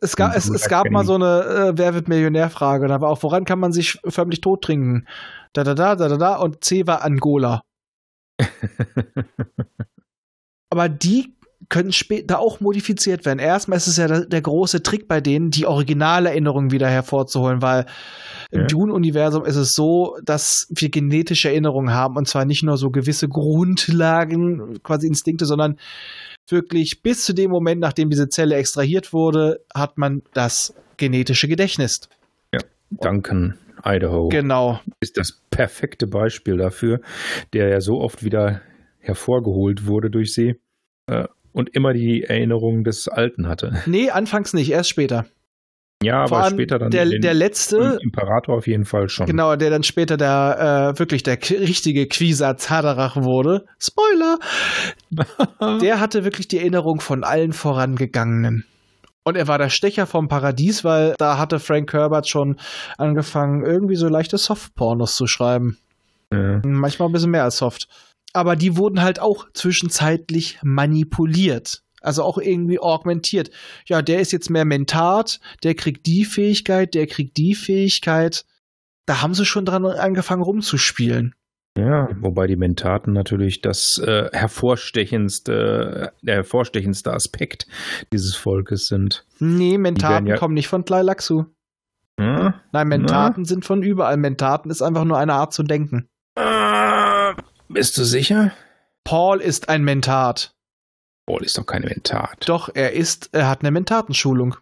Es 0.01 0.16
gab, 0.16 0.34
es, 0.36 0.49
es 0.49 0.68
gab 0.68 0.90
mal 0.90 1.05
so 1.05 1.14
eine 1.14 1.43
äh, 1.45 1.72
Wer 1.78 1.95
wird 1.95 2.09
Millionär-Frage. 2.09 2.88
Da 2.88 3.01
war 3.01 3.09
auch, 3.11 3.22
woran 3.22 3.45
kann 3.45 3.59
man 3.59 3.72
sich 3.72 3.99
förmlich 4.07 4.40
tot 4.40 4.62
trinken? 4.62 5.07
Da, 5.53 5.64
da, 5.64 5.74
da, 5.74 5.97
da, 5.97 6.09
da, 6.09 6.16
da. 6.16 6.36
Und 6.36 6.62
C 6.62 6.86
war 6.86 7.03
Angola. 7.03 7.62
Aber 10.70 10.88
die 10.88 11.34
können 11.73 11.91
später 11.91 12.39
auch 12.39 12.61
modifiziert 12.61 13.25
werden. 13.25 13.39
Erstmal 13.39 13.79
ist 13.79 13.87
es 13.87 13.97
ja 13.97 14.07
der, 14.07 14.27
der 14.27 14.43
große 14.43 14.83
Trick 14.83 15.09
bei 15.09 15.23
denen, 15.23 15.51
die 15.51 15.64
Originalerinnerungen 15.66 16.70
wieder 16.70 16.87
hervorzuholen, 16.89 17.62
weil 17.62 17.87
im 18.51 18.61
Ja. 18.61 18.66
Dune-Universum 18.66 19.47
ist 19.47 19.57
es 19.57 19.73
so, 19.73 20.18
dass 20.23 20.66
wir 20.68 20.91
genetische 20.91 21.49
Erinnerungen 21.49 21.95
haben 21.95 22.16
und 22.16 22.29
zwar 22.29 22.45
nicht 22.45 22.62
nur 22.62 22.77
so 22.77 22.91
gewisse 22.91 23.27
Grundlagen, 23.27 24.83
quasi 24.83 25.07
Instinkte, 25.07 25.47
sondern 25.47 25.79
wirklich 26.51 27.01
bis 27.03 27.25
zu 27.25 27.33
dem 27.33 27.51
Moment, 27.51 27.81
nachdem 27.81 28.11
diese 28.11 28.29
Zelle 28.29 28.57
extrahiert 28.57 29.14
wurde, 29.14 29.64
hat 29.75 29.97
man 29.97 30.20
das 30.35 30.75
genetische 30.99 31.49
Gedächtnis. 31.49 32.09
Duncan, 32.91 33.57
Idaho, 33.83 34.29
Genau. 34.29 34.79
ist 35.01 35.16
das 35.16 35.41
perfekte 35.49 36.07
Beispiel 36.07 36.59
dafür, 36.59 37.01
der 37.55 37.68
ja 37.70 37.81
so 37.81 37.95
oft 38.03 38.23
wieder 38.23 38.61
hervorgeholt 38.99 39.87
wurde 39.87 40.11
durch 40.11 40.35
sie 40.35 40.61
äh, 41.07 41.25
und 41.53 41.74
immer 41.74 41.92
die 41.92 42.24
Erinnerungen 42.24 42.84
des 42.84 43.09
Alten 43.09 43.48
hatte. 43.48 43.82
Nee, 43.86 44.11
anfangs 44.11 44.55
nicht, 44.55 44.70
erst 44.70 44.90
später. 44.90 45.26
Ja, 46.03 46.26
Vor 46.26 46.38
aber 46.38 46.50
später 46.50 46.78
dann 46.78 46.90
der, 46.90 47.07
der 47.07 47.34
letzte, 47.34 47.98
Imperator 48.03 48.57
auf 48.57 48.66
jeden 48.66 48.84
Fall 48.84 49.09
schon. 49.09 49.26
genau, 49.26 49.55
der 49.55 49.70
dann 49.70 49.82
später 49.82 50.16
der 50.16 50.94
äh, 50.94 50.98
wirklich 50.98 51.22
der 51.22 51.38
richtige 51.50 52.09
Quisa 52.09 52.57
Zadarach 52.57 53.16
wurde. 53.16 53.66
Spoiler! 53.78 54.38
der 55.80 56.00
hatte 56.00 56.24
wirklich 56.24 56.48
die 56.48 56.59
Erinnerung 56.59 57.00
von 57.00 57.22
allen 57.22 57.53
vorangegangenen. 57.53 58.64
Und 59.24 59.36
er 59.36 59.46
war 59.46 59.59
der 59.59 59.68
Stecher 59.68 60.07
vom 60.07 60.26
Paradies, 60.26 60.82
weil 60.84 61.14
da 61.18 61.38
hatte 61.38 61.61
Frank 61.61 61.92
Herbert 61.92 62.28
schon 62.28 62.57
angefangen, 62.98 63.64
irgendwie 63.64 63.94
so 63.94 64.09
leichte 64.09 64.38
Softpornos 64.38 65.14
zu 65.14 65.26
schreiben. 65.26 65.78
Ja. 66.32 66.61
Manchmal 66.64 67.09
ein 67.09 67.12
bisschen 67.12 67.30
mehr 67.30 67.44
als 67.44 67.59
soft. 67.59 67.86
Aber 68.33 68.57
die 68.57 68.76
wurden 68.76 69.03
halt 69.03 69.20
auch 69.20 69.47
zwischenzeitlich 69.53 70.59
manipuliert. 70.62 71.83
Also 72.01 72.24
auch 72.24 72.39
irgendwie 72.39 72.78
augmentiert. 72.80 73.51
Ja, 73.87 74.03
der 74.03 74.20
ist 74.20 74.33
jetzt 74.33 74.51
mehr 74.51 74.64
Mentat, 74.64 75.39
der 75.62 75.74
kriegt 75.74 76.07
die 76.07 76.24
Fähigkeit, 76.24 76.95
der 76.95 77.07
kriegt 77.07 77.37
die 77.37 77.55
Fähigkeit. 77.55 78.45
Da 79.07 79.22
haben 79.22 79.35
sie 79.35 79.45
schon 79.45 79.64
dran 79.64 79.85
angefangen 79.85 80.43
rumzuspielen. 80.43 81.35
Ja, 81.78 82.09
wobei 82.20 82.47
die 82.49 82.57
Mentaten 82.57 83.12
natürlich 83.12 83.61
das 83.62 83.99
äh, 83.99 84.28
hervorstechendste, 84.33 86.12
der 86.22 86.35
hervorstechendste 86.35 87.12
Aspekt 87.12 87.66
dieses 88.12 88.35
Volkes 88.35 88.87
sind. 88.87 89.24
Nee, 89.39 89.78
Mentaten 89.78 90.26
ja- 90.26 90.37
kommen 90.37 90.55
nicht 90.55 90.68
von 90.68 90.85
Tleilaxu. 90.85 91.45
Hm? 92.20 92.53
Nein, 92.72 92.89
Mentaten 92.89 93.45
sind 93.47 93.64
von 93.64 93.83
überall. 93.83 94.16
Mentaten 94.18 94.70
ist 94.70 94.83
einfach 94.83 95.05
nur 95.05 95.16
eine 95.18 95.33
Art 95.35 95.55
zu 95.55 95.62
denken. 95.62 96.09
Bist 97.73 97.97
du 97.99 98.05
sicher? 98.05 98.53
Paul 99.05 99.41
ist 99.41 99.68
ein 99.68 99.83
Mentat. 99.83 100.55
Paul 101.27 101.43
ist 101.45 101.57
doch 101.59 101.66
keine 101.66 101.87
Mentat. 101.87 102.49
Doch, 102.49 102.68
er 102.75 102.93
ist, 102.93 103.31
er 103.33 103.49
hat 103.49 103.61
eine 103.62 103.70
Mentatenschulung. 103.70 104.57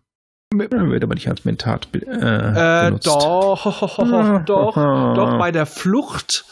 Er 0.53 0.71
wird 0.91 1.05
aber 1.05 1.15
nicht 1.15 1.29
als 1.29 1.45
Mentat 1.45 1.89
äh, 1.95 1.99
Äh, 1.99 2.85
benutzt. 2.89 3.07
doch, 3.07 3.65
doch, 4.47 4.75
doch, 4.75 5.39
bei 5.39 5.53
der 5.53 5.67
Flucht, 5.67 6.45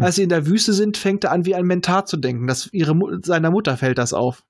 als 0.00 0.16
sie 0.16 0.24
in 0.24 0.28
der 0.28 0.46
Wüste 0.46 0.72
sind, 0.72 0.96
fängt 0.96 1.24
er 1.24 1.32
an, 1.32 1.44
wie 1.46 1.54
ein 1.54 1.64
Mentat 1.64 2.08
zu 2.08 2.16
denken. 2.16 2.46
Das, 2.46 2.68
ihre, 2.72 2.94
seiner 3.22 3.50
Mutter 3.50 3.76
fällt 3.76 3.98
das 3.98 4.12
auf. 4.12 4.42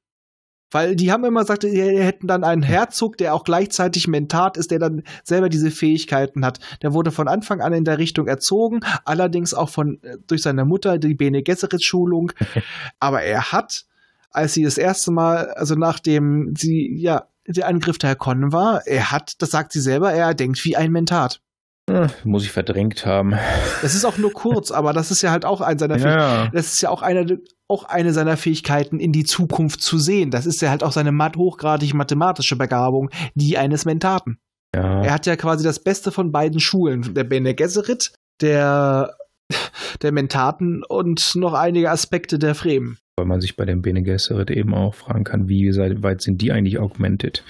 Weil 0.70 0.96
die 0.96 1.12
haben 1.12 1.24
immer 1.24 1.40
gesagt, 1.40 1.62
sie 1.62 1.80
hätten 1.80 2.26
dann 2.26 2.42
einen 2.42 2.62
Herzog, 2.62 3.16
der 3.18 3.34
auch 3.34 3.44
gleichzeitig 3.44 4.08
Mentat 4.08 4.56
ist, 4.56 4.70
der 4.70 4.78
dann 4.78 5.02
selber 5.22 5.48
diese 5.48 5.70
Fähigkeiten 5.70 6.44
hat. 6.44 6.58
Der 6.82 6.92
wurde 6.92 7.12
von 7.12 7.28
Anfang 7.28 7.60
an 7.60 7.72
in 7.72 7.84
der 7.84 7.98
Richtung 7.98 8.26
erzogen, 8.26 8.80
allerdings 9.04 9.54
auch 9.54 9.68
von, 9.68 10.02
äh, 10.02 10.16
durch 10.26 10.42
seine 10.42 10.64
Mutter, 10.64 10.98
die 10.98 11.14
Bene 11.14 11.42
Gesserit 11.42 11.84
Schulung. 11.84 12.32
Aber 13.00 13.22
er 13.22 13.52
hat, 13.52 13.84
als 14.30 14.54
sie 14.54 14.64
das 14.64 14.76
erste 14.76 15.12
Mal, 15.12 15.50
also 15.52 15.76
nachdem 15.76 16.54
sie, 16.56 16.96
ja, 16.96 17.28
der 17.46 17.68
Angriff 17.68 17.98
der 17.98 18.16
Con 18.16 18.52
war, 18.52 18.86
er 18.86 19.12
hat, 19.12 19.40
das 19.40 19.50
sagt 19.50 19.72
sie 19.72 19.80
selber, 19.80 20.12
er 20.12 20.34
denkt 20.34 20.64
wie 20.64 20.76
ein 20.76 20.90
Mentat. 20.90 21.40
Hm, 21.88 22.10
muss 22.24 22.42
ich 22.42 22.50
verdrängt 22.50 23.06
haben. 23.06 23.38
Das 23.82 23.94
ist 23.94 24.04
auch 24.04 24.18
nur 24.18 24.32
kurz, 24.32 24.72
aber 24.72 24.92
das 24.92 25.12
ist 25.12 25.22
ja 25.22 25.30
halt 25.30 25.44
auch 25.44 25.60
ein 25.60 25.78
seiner 25.78 25.98
Ja. 25.98 26.48
Das 26.48 26.72
ist 26.72 26.82
ja 26.82 26.90
auch 26.90 27.02
eine, 27.02 27.38
auch 27.68 27.84
eine 27.84 28.12
seiner 28.12 28.36
Fähigkeiten, 28.36 29.00
in 29.00 29.12
die 29.12 29.24
Zukunft 29.24 29.80
zu 29.82 29.98
sehen. 29.98 30.30
Das 30.30 30.46
ist 30.46 30.60
ja 30.62 30.70
halt 30.70 30.84
auch 30.84 30.92
seine 30.92 31.12
hochgradig 31.36 31.94
mathematische 31.94 32.56
Begabung, 32.56 33.10
die 33.34 33.58
eines 33.58 33.84
Mentaten. 33.84 34.38
Ja. 34.74 35.02
Er 35.02 35.12
hat 35.12 35.26
ja 35.26 35.36
quasi 35.36 35.64
das 35.64 35.80
Beste 35.82 36.12
von 36.12 36.32
beiden 36.32 36.60
Schulen. 36.60 37.14
Der 37.14 37.24
Bene 37.24 37.54
Gesserit, 37.54 38.12
der, 38.40 39.16
der 40.02 40.12
Mentaten 40.12 40.82
und 40.84 41.34
noch 41.34 41.54
einige 41.54 41.90
Aspekte 41.90 42.38
der 42.38 42.54
Fremen. 42.54 42.98
Weil 43.18 43.26
man 43.26 43.40
sich 43.40 43.56
bei 43.56 43.64
dem 43.64 43.80
Bene 43.82 44.02
Gesserit 44.02 44.50
eben 44.50 44.74
auch 44.74 44.94
fragen 44.94 45.24
kann, 45.24 45.48
wie 45.48 45.74
weit 46.02 46.20
sind 46.20 46.42
die 46.42 46.52
eigentlich 46.52 46.78
augmented? 46.78 47.42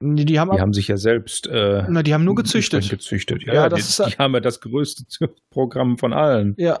Die, 0.00 0.24
die 0.24 0.38
haben, 0.38 0.52
Die 0.54 0.60
haben 0.60 0.74
sich 0.74 0.86
ja 0.88 0.96
selbst 0.96 1.48
äh, 1.48 1.82
na, 1.88 2.02
die 2.04 2.14
haben 2.14 2.24
nur 2.24 2.36
gezüchtet. 2.36 2.88
gezüchtet. 2.88 3.42
Ja, 3.44 3.54
Ja, 3.54 3.68
die, 3.68 3.76
das 3.76 3.88
ist- 3.98 4.12
die 4.12 4.18
haben 4.18 4.34
ja 4.34 4.40
das 4.40 4.60
größte 4.60 5.04
Programm 5.50 5.98
von 5.98 6.12
allen. 6.12 6.54
Ja. 6.58 6.78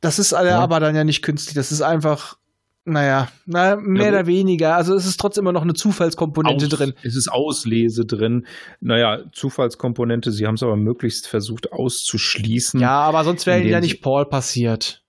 Das 0.00 0.18
ist 0.18 0.32
alle 0.32 0.50
Ja. 0.50 0.60
aber 0.60 0.80
dann 0.80 0.94
ja 0.94 1.04
nicht 1.04 1.22
künstlich. 1.22 1.54
Das 1.54 1.72
ist 1.72 1.82
einfach, 1.82 2.36
naja, 2.84 3.28
na, 3.46 3.76
mehr 3.76 4.04
Ja, 4.04 4.08
oder 4.10 4.26
weniger. 4.26 4.76
Also 4.76 4.94
es 4.94 5.06
ist 5.06 5.18
trotzdem 5.18 5.42
immer 5.44 5.52
noch 5.52 5.62
eine 5.62 5.74
Zufallskomponente 5.74 6.66
Aus- 6.66 6.70
drin. 6.72 6.94
Es 7.02 7.16
ist 7.16 7.28
Auslese 7.28 8.04
drin. 8.04 8.46
Naja, 8.80 9.20
Zufallskomponente, 9.32 10.30
sie 10.32 10.46
haben 10.46 10.54
es 10.54 10.62
aber 10.62 10.76
möglichst 10.76 11.26
versucht 11.26 11.72
auszuschließen. 11.72 12.78
Ja, 12.80 13.00
aber 13.00 13.24
sonst 13.24 13.46
wäre 13.46 13.60
ihnen 13.60 13.70
ja 13.70 13.80
nicht 13.80 14.02
Paul 14.02 14.26
passiert. 14.26 15.02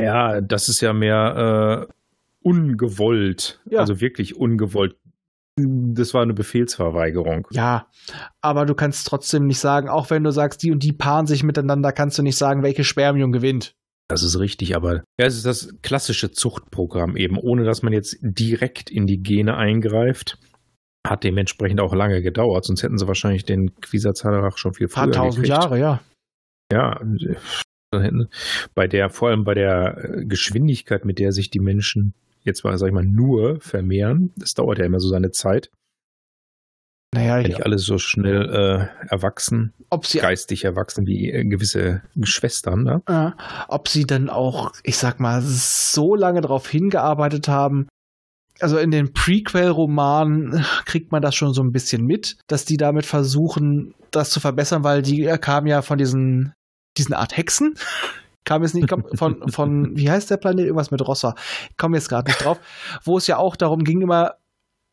Ja, 0.00 0.40
das 0.40 0.68
ist 0.68 0.80
ja 0.80 0.92
mehr 0.92 1.86
äh, 1.88 1.92
ungewollt. 2.42 3.60
Ja. 3.70 3.80
Also 3.80 4.00
wirklich 4.00 4.36
ungewollt. 4.36 4.96
Das 5.56 6.14
war 6.14 6.22
eine 6.22 6.34
Befehlsverweigerung. 6.34 7.48
Ja, 7.50 7.88
aber 8.40 8.64
du 8.64 8.74
kannst 8.74 9.06
trotzdem 9.08 9.46
nicht 9.48 9.58
sagen, 9.58 9.88
auch 9.88 10.08
wenn 10.10 10.22
du 10.22 10.30
sagst, 10.30 10.62
die 10.62 10.70
und 10.70 10.84
die 10.84 10.92
paaren 10.92 11.26
sich 11.26 11.42
miteinander, 11.42 11.90
kannst 11.90 12.16
du 12.16 12.22
nicht 12.22 12.36
sagen, 12.36 12.62
welche 12.62 12.84
Spermium 12.84 13.32
gewinnt. 13.32 13.74
Das 14.08 14.22
ist 14.22 14.38
richtig, 14.38 14.74
aber 14.74 15.04
ja, 15.20 15.26
es 15.26 15.36
ist 15.36 15.44
das 15.44 15.74
klassische 15.82 16.30
Zuchtprogramm 16.30 17.16
eben, 17.16 17.38
ohne 17.38 17.64
dass 17.64 17.82
man 17.82 17.92
jetzt 17.92 18.16
direkt 18.22 18.90
in 18.90 19.06
die 19.06 19.22
Gene 19.22 19.56
eingreift. 19.56 20.38
Hat 21.06 21.24
dementsprechend 21.24 21.80
auch 21.80 21.94
lange 21.94 22.22
gedauert, 22.22 22.64
sonst 22.64 22.82
hätten 22.82 22.98
sie 22.98 23.06
wahrscheinlich 23.06 23.44
den 23.44 23.74
Quisatzalerach 23.80 24.56
schon 24.56 24.74
viel 24.74 24.88
früher 24.88 25.04
Paar 25.04 25.12
tausend 25.12 25.44
gekriegt. 25.44 25.62
Jahre, 25.62 25.78
ja. 25.78 26.00
Ja, 26.72 27.00
bei 28.74 28.88
der, 28.88 29.10
vor 29.10 29.28
allem 29.28 29.44
bei 29.44 29.54
der 29.54 29.96
äh, 29.96 30.24
Geschwindigkeit, 30.24 31.04
mit 31.04 31.18
der 31.18 31.32
sich 31.32 31.50
die 31.50 31.60
Menschen 31.60 32.14
jetzt 32.42 32.64
mal, 32.64 32.76
sag 32.78 32.88
ich 32.88 32.94
mal, 32.94 33.04
nur 33.04 33.60
vermehren, 33.60 34.32
das 34.36 34.54
dauert 34.54 34.78
ja 34.78 34.84
immer 34.86 35.00
so 35.00 35.08
seine 35.08 35.30
Zeit. 35.30 35.70
Naja, 37.14 37.40
ich, 37.40 37.48
nicht 37.48 37.64
alle 37.64 37.78
so 37.78 37.96
schnell 37.98 38.50
äh, 38.50 39.08
erwachsen, 39.08 39.72
ob 39.88 40.04
sie 40.04 40.18
geistig 40.18 40.64
erwachsen 40.64 41.06
wie 41.06 41.30
äh, 41.30 41.44
gewisse 41.44 42.02
Schwestern, 42.22 42.82
ne? 42.82 43.02
äh, 43.06 43.30
ob 43.68 43.88
sie 43.88 44.04
dann 44.04 44.28
auch, 44.28 44.72
ich 44.82 44.98
sag 44.98 45.18
mal, 45.18 45.40
so 45.42 46.14
lange 46.14 46.42
darauf 46.42 46.68
hingearbeitet 46.68 47.48
haben. 47.48 47.88
Also 48.60 48.76
in 48.76 48.90
den 48.90 49.12
Prequel-Romanen 49.12 50.66
kriegt 50.84 51.10
man 51.10 51.22
das 51.22 51.34
schon 51.34 51.54
so 51.54 51.62
ein 51.62 51.70
bisschen 51.70 52.04
mit, 52.04 52.36
dass 52.46 52.66
die 52.66 52.76
damit 52.76 53.06
versuchen, 53.06 53.94
das 54.10 54.30
zu 54.30 54.40
verbessern, 54.40 54.84
weil 54.84 55.00
die 55.00 55.24
äh, 55.24 55.38
kamen 55.38 55.66
ja 55.66 55.80
von 55.80 55.96
diesen, 55.96 56.52
diesen 56.98 57.14
Art 57.14 57.36
Hexen. 57.36 57.74
Kam 58.44 58.62
jetzt 58.62 58.74
nicht 58.74 58.88
von, 59.14 59.50
von, 59.50 59.90
wie 59.94 60.10
heißt 60.10 60.30
der 60.30 60.38
Planet? 60.38 60.64
Irgendwas 60.64 60.90
mit 60.90 61.06
Rossa. 61.06 61.34
Ich 61.70 61.76
komme 61.76 61.98
jetzt 61.98 62.08
gerade 62.08 62.30
nicht 62.30 62.42
drauf. 62.42 62.58
Wo 63.04 63.18
es 63.18 63.26
ja 63.26 63.36
auch 63.36 63.56
darum 63.56 63.84
ging, 63.84 64.00
immer, 64.00 64.36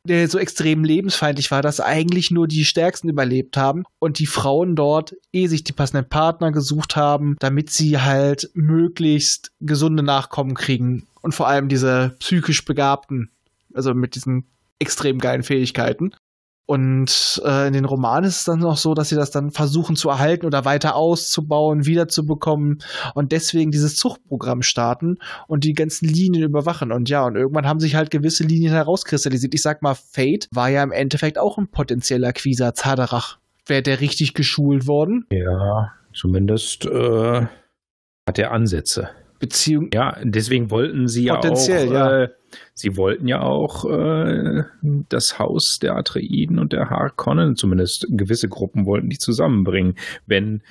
der 0.05 0.27
so 0.29 0.37
extrem 0.37 0.83
lebensfeindlich 0.83 1.51
war, 1.51 1.61
dass 1.61 1.79
eigentlich 1.79 2.31
nur 2.31 2.47
die 2.47 2.65
Stärksten 2.65 3.09
überlebt 3.09 3.57
haben 3.57 3.83
und 3.99 4.19
die 4.19 4.25
Frauen 4.25 4.75
dort 4.75 5.15
eh 5.33 5.47
sich 5.47 5.63
die 5.63 5.73
passenden 5.73 6.07
Partner 6.07 6.51
gesucht 6.51 6.95
haben, 6.95 7.35
damit 7.39 7.69
sie 7.69 7.99
halt 7.99 8.49
möglichst 8.53 9.51
gesunde 9.59 10.03
Nachkommen 10.03 10.53
kriegen 10.53 11.07
und 11.21 11.33
vor 11.33 11.47
allem 11.47 11.67
diese 11.67 12.15
psychisch 12.19 12.65
Begabten, 12.65 13.31
also 13.73 13.93
mit 13.93 14.15
diesen 14.15 14.45
extrem 14.79 15.19
geilen 15.19 15.43
Fähigkeiten. 15.43 16.11
Und 16.67 17.41
äh, 17.45 17.67
in 17.67 17.73
den 17.73 17.85
Romanen 17.85 18.27
ist 18.27 18.37
es 18.37 18.43
dann 18.45 18.59
noch 18.59 18.77
so, 18.77 18.95
dass 18.95 19.09
sie 19.09 19.15
das 19.15 19.29
dann 19.29 19.51
versuchen 19.51 19.95
zu 19.95 20.09
erhalten 20.09 20.47
oder 20.47 20.65
weiter 20.65 20.95
auszubauen, 20.95 21.85
wiederzubekommen 21.85 22.79
und 23.13 23.31
deswegen 23.31 23.69
dieses 23.69 23.95
Zuchtprogramm 23.95 24.63
starten 24.63 25.19
und 25.47 25.63
die 25.63 25.73
ganzen 25.73 26.07
Linien 26.07 26.43
überwachen. 26.43 26.91
Und 26.91 27.07
ja, 27.07 27.23
und 27.23 27.35
irgendwann 27.35 27.67
haben 27.67 27.79
sich 27.79 27.95
halt 27.95 28.09
gewisse 28.09 28.43
Linien 28.43 28.73
herauskristallisiert. 28.73 29.53
Ich 29.53 29.61
sag 29.61 29.83
mal, 29.83 29.93
Fate 29.93 30.47
war 30.51 30.69
ja 30.69 30.81
im 30.81 30.91
Endeffekt 30.91 31.37
auch 31.37 31.59
ein 31.59 31.67
potenzieller 31.67 32.33
Quisa 32.33 32.73
Zaderach. 32.73 33.37
Wäre 33.67 33.83
der 33.83 34.01
richtig 34.01 34.33
geschult 34.33 34.87
worden? 34.87 35.27
Ja, 35.31 35.93
zumindest 36.13 36.85
äh, 36.85 37.45
hat 38.27 38.39
er 38.39 38.51
Ansätze. 38.51 39.09
Beziehung. 39.39 39.89
Ja, 39.93 40.17
deswegen 40.23 40.71
wollten 40.71 41.07
sie 41.07 41.25
ja 41.25 41.37
auch, 41.37 41.67
ja. 41.67 42.27
Sie 42.73 42.97
wollten 42.97 43.27
ja 43.27 43.41
auch 43.41 43.85
äh, 43.85 44.63
das 45.09 45.39
Haus 45.39 45.77
der 45.81 45.95
Atreiden 45.95 46.59
und 46.59 46.73
der 46.73 46.89
Harkonnen, 46.89 47.55
zumindest 47.55 48.07
gewisse 48.09 48.47
Gruppen 48.49 48.85
wollten 48.85 49.09
die 49.09 49.17
zusammenbringen. 49.17 49.95
Wenn 50.25 50.61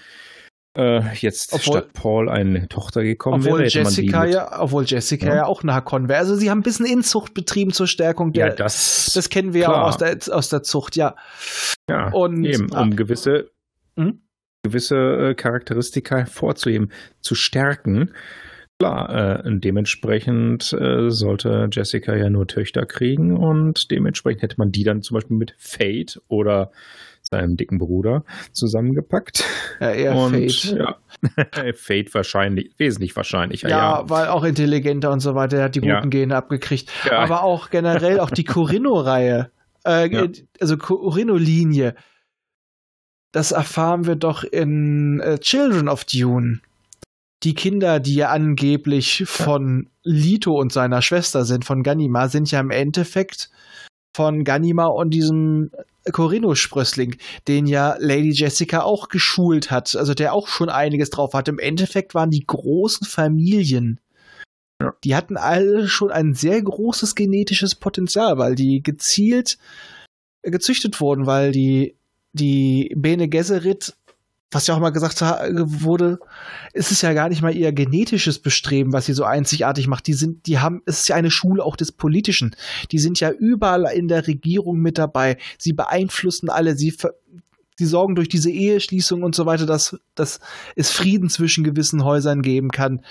äh, 0.76 1.02
jetzt 1.14 1.52
Obwohl- 1.52 1.78
statt 1.78 1.92
Paul 1.92 2.28
eine 2.28 2.68
Tochter 2.68 3.04
gekommen 3.04 3.36
Obwohl 3.44 3.60
wäre, 3.60 3.64
hätte 3.68 3.78
man 3.82 3.92
Jessica 3.92 4.24
ja, 4.24 4.60
obwohl 4.60 4.84
Jessica 4.84 5.26
Ja. 5.28 5.34
ja, 5.36 5.46
auch 5.46 5.62
eine 5.62 5.72
Hakon 5.72 6.08
wäre. 6.08 6.18
Also 6.18 6.34
sie 6.34 6.50
haben 6.50 6.58
ein 6.58 6.62
bisschen 6.64 6.86
Inzucht 6.86 7.32
betrieben 7.32 7.72
zur 7.72 7.86
Stärkung 7.86 8.32
der. 8.32 8.48
ja, 8.48 8.54
das, 8.54 9.10
das 9.14 9.28
kennen 9.28 9.52
wir 9.54 9.62
ja 9.62 9.68
auch 9.72 9.86
aus 9.88 9.98
der, 9.98 10.18
aus 10.32 10.48
der 10.48 10.62
Zucht, 10.64 10.96
ja. 10.96 11.14
ja, 11.88 12.08
und- 12.12 12.44
eben, 12.44 12.72
ah. 12.74 12.82
um 12.82 12.96
gewisse 12.96 13.50
Hm? 13.96 14.20
gewisse 14.64 14.96
äh, 14.96 15.34
Charakteristika 15.34 16.16
hervorzuheben, 16.16 16.90
zu 17.20 17.34
stärken. 17.36 18.10
Klar, 18.80 19.44
äh, 19.46 19.58
dementsprechend 19.60 20.72
äh, 20.72 21.08
sollte 21.10 21.68
Jessica 21.70 22.14
ja 22.16 22.28
nur 22.28 22.46
Töchter 22.48 22.86
kriegen 22.86 23.36
und 23.36 23.90
dementsprechend 23.92 24.42
hätte 24.42 24.56
man 24.58 24.72
die 24.72 24.82
dann 24.82 25.00
zum 25.02 25.14
Beispiel 25.14 25.36
mit 25.36 25.54
Fate 25.58 26.20
oder 26.28 26.72
seinem 27.22 27.56
dicken 27.56 27.78
Bruder 27.78 28.24
zusammengepackt. 28.52 29.44
ja 29.80 29.90
eher 29.92 30.14
und 30.16 30.32
Fate. 30.32 30.76
ja, 30.76 30.96
Fate 31.74 32.12
wahrscheinlich, 32.14 32.72
wesentlich 32.76 33.14
wahrscheinlicher, 33.16 33.68
Ja, 33.68 34.00
ja. 34.00 34.10
weil 34.10 34.26
auch 34.26 34.42
intelligenter 34.44 35.10
und 35.12 35.20
so 35.20 35.34
weiter, 35.36 35.56
der 35.56 35.64
hat 35.66 35.74
die 35.76 35.80
Ja. 35.80 35.96
guten 36.00 36.10
Gene 36.10 36.34
abgekriegt. 36.36 36.90
Ja. 37.08 37.20
Aber 37.20 37.44
auch 37.44 37.70
generell 37.70 38.18
auch 38.20 38.30
die 38.30 38.44
Corinno-Reihe, 38.44 39.50
äh, 39.86 40.08
Ja. 40.12 40.26
also 40.60 40.76
Corinno-Linie, 40.76 41.94
das 43.32 43.52
erfahren 43.52 44.06
wir 44.06 44.16
doch 44.16 44.44
in 44.44 45.20
äh, 45.20 45.38
Children 45.38 45.88
of 45.88 46.04
Dune. 46.04 46.60
Die 47.44 47.54
Kinder, 47.54 48.00
die 48.00 48.14
ja 48.14 48.30
angeblich 48.30 49.24
von 49.26 49.88
Lito 50.02 50.58
und 50.58 50.72
seiner 50.72 51.02
Schwester 51.02 51.44
sind, 51.44 51.64
von 51.64 51.82
Ganima, 51.82 52.28
sind 52.28 52.50
ja 52.50 52.60
im 52.60 52.70
Endeffekt 52.70 53.50
von 54.16 54.44
Ganima 54.44 54.86
und 54.86 55.10
diesem 55.10 55.70
Corinno-Sprössling, 56.10 57.16
den 57.48 57.66
ja 57.66 57.96
Lady 57.98 58.30
Jessica 58.30 58.82
auch 58.82 59.08
geschult 59.08 59.70
hat, 59.70 59.94
also 59.96 60.14
der 60.14 60.32
auch 60.32 60.48
schon 60.48 60.68
einiges 60.68 61.10
drauf 61.10 61.34
hat. 61.34 61.48
Im 61.48 61.58
Endeffekt 61.58 62.14
waren 62.14 62.30
die 62.30 62.44
großen 62.46 63.06
Familien 63.06 64.00
die 65.04 65.14
hatten 65.14 65.36
alle 65.36 65.88
schon 65.88 66.10
ein 66.10 66.34
sehr 66.34 66.60
großes 66.62 67.14
genetisches 67.14 67.74
Potenzial, 67.74 68.38
weil 68.38 68.54
die 68.54 68.82
gezielt 68.82 69.58
gezüchtet 70.42 71.00
wurden, 71.00 71.26
weil 71.26 71.52
die, 71.52 71.96
die 72.32 72.92
Bene 72.96 73.28
Gesserit, 73.28 73.96
was 74.54 74.66
ja 74.66 74.74
auch 74.74 74.80
mal 74.80 74.90
gesagt 74.90 75.20
ha- 75.20 75.40
wurde, 75.52 76.18
ist 76.72 76.90
es 76.92 77.02
ja 77.02 77.12
gar 77.12 77.28
nicht 77.28 77.42
mal 77.42 77.54
ihr 77.54 77.72
genetisches 77.72 78.38
Bestreben, 78.38 78.92
was 78.92 79.06
sie 79.06 79.12
so 79.12 79.24
einzigartig 79.24 79.86
macht. 79.88 80.06
Die 80.06 80.14
sind, 80.14 80.46
die 80.46 80.58
haben, 80.58 80.82
es 80.86 81.00
ist 81.00 81.08
ja 81.08 81.16
eine 81.16 81.30
Schule 81.30 81.64
auch 81.64 81.76
des 81.76 81.92
Politischen. 81.92 82.54
Die 82.92 82.98
sind 82.98 83.20
ja 83.20 83.30
überall 83.30 83.84
in 83.94 84.08
der 84.08 84.26
Regierung 84.26 84.78
mit 84.78 84.98
dabei. 84.98 85.36
Sie 85.58 85.72
beeinflussen 85.72 86.48
alle, 86.48 86.76
sie 86.76 86.94
die 87.78 87.86
sorgen 87.86 88.14
durch 88.14 88.28
diese 88.28 88.50
Eheschließung 88.50 89.22
und 89.22 89.34
so 89.34 89.46
weiter, 89.46 89.66
dass, 89.66 89.98
dass 90.14 90.38
es 90.76 90.90
Frieden 90.90 91.28
zwischen 91.28 91.64
gewissen 91.64 92.04
Häusern 92.04 92.40
geben 92.40 92.70
kann. 92.70 93.04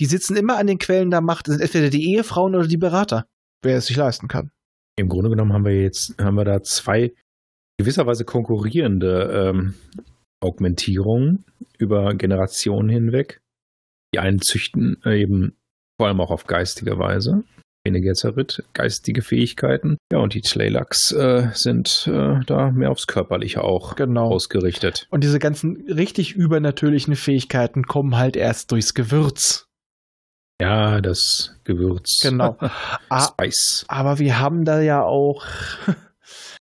Die 0.00 0.06
sitzen 0.06 0.36
immer 0.36 0.58
an 0.58 0.66
den 0.66 0.78
Quellen 0.78 1.10
der 1.10 1.20
Macht. 1.20 1.46
Das 1.46 1.54
sind 1.54 1.62
entweder 1.62 1.88
die 1.88 2.12
Ehefrauen 2.12 2.54
oder 2.56 2.66
die 2.66 2.76
Berater, 2.76 3.26
wer 3.62 3.78
es 3.78 3.86
sich 3.86 3.96
leisten 3.96 4.28
kann. 4.28 4.50
Im 4.98 5.08
Grunde 5.08 5.30
genommen 5.30 5.52
haben 5.52 5.64
wir 5.64 5.80
jetzt, 5.80 6.14
haben 6.20 6.36
wir 6.36 6.44
da 6.44 6.62
zwei 6.62 7.12
gewisserweise 7.78 8.24
konkurrierende 8.24 9.52
ähm, 9.54 9.74
Augmentierungen 10.40 11.44
über 11.78 12.14
Generationen 12.14 12.88
hinweg. 12.88 13.40
Die 14.14 14.18
einen 14.18 14.40
züchten 14.40 14.96
eben 15.04 15.56
vor 15.98 16.08
allem 16.08 16.20
auch 16.20 16.30
auf 16.30 16.46
geistige 16.46 16.98
Weise. 16.98 17.44
Bene 17.84 18.00
Gesserit, 18.00 18.64
geistige 18.72 19.22
Fähigkeiten. 19.22 19.96
Ja, 20.10 20.18
und 20.18 20.34
die 20.34 20.40
Tleilax 20.40 21.12
äh, 21.12 21.50
sind 21.54 22.08
äh, 22.12 22.40
da 22.44 22.70
mehr 22.72 22.90
aufs 22.90 23.06
Körperliche 23.06 23.62
auch 23.62 23.94
Genau. 23.94 24.28
ausgerichtet. 24.30 25.06
Und 25.10 25.22
diese 25.22 25.38
ganzen 25.38 25.76
richtig 25.88 26.32
übernatürlichen 26.34 27.14
Fähigkeiten 27.14 27.84
kommen 27.84 28.16
halt 28.16 28.36
erst 28.36 28.72
durchs 28.72 28.94
Gewürz. 28.94 29.66
Ja, 30.60 31.00
das 31.00 31.54
Gewürz. 31.64 32.18
Genau. 32.22 32.56
Ah, 33.08 33.20
Spice. 33.28 33.84
aber 33.88 34.18
wir 34.18 34.40
haben 34.40 34.64
da 34.64 34.80
ja 34.80 35.02
auch 35.04 35.44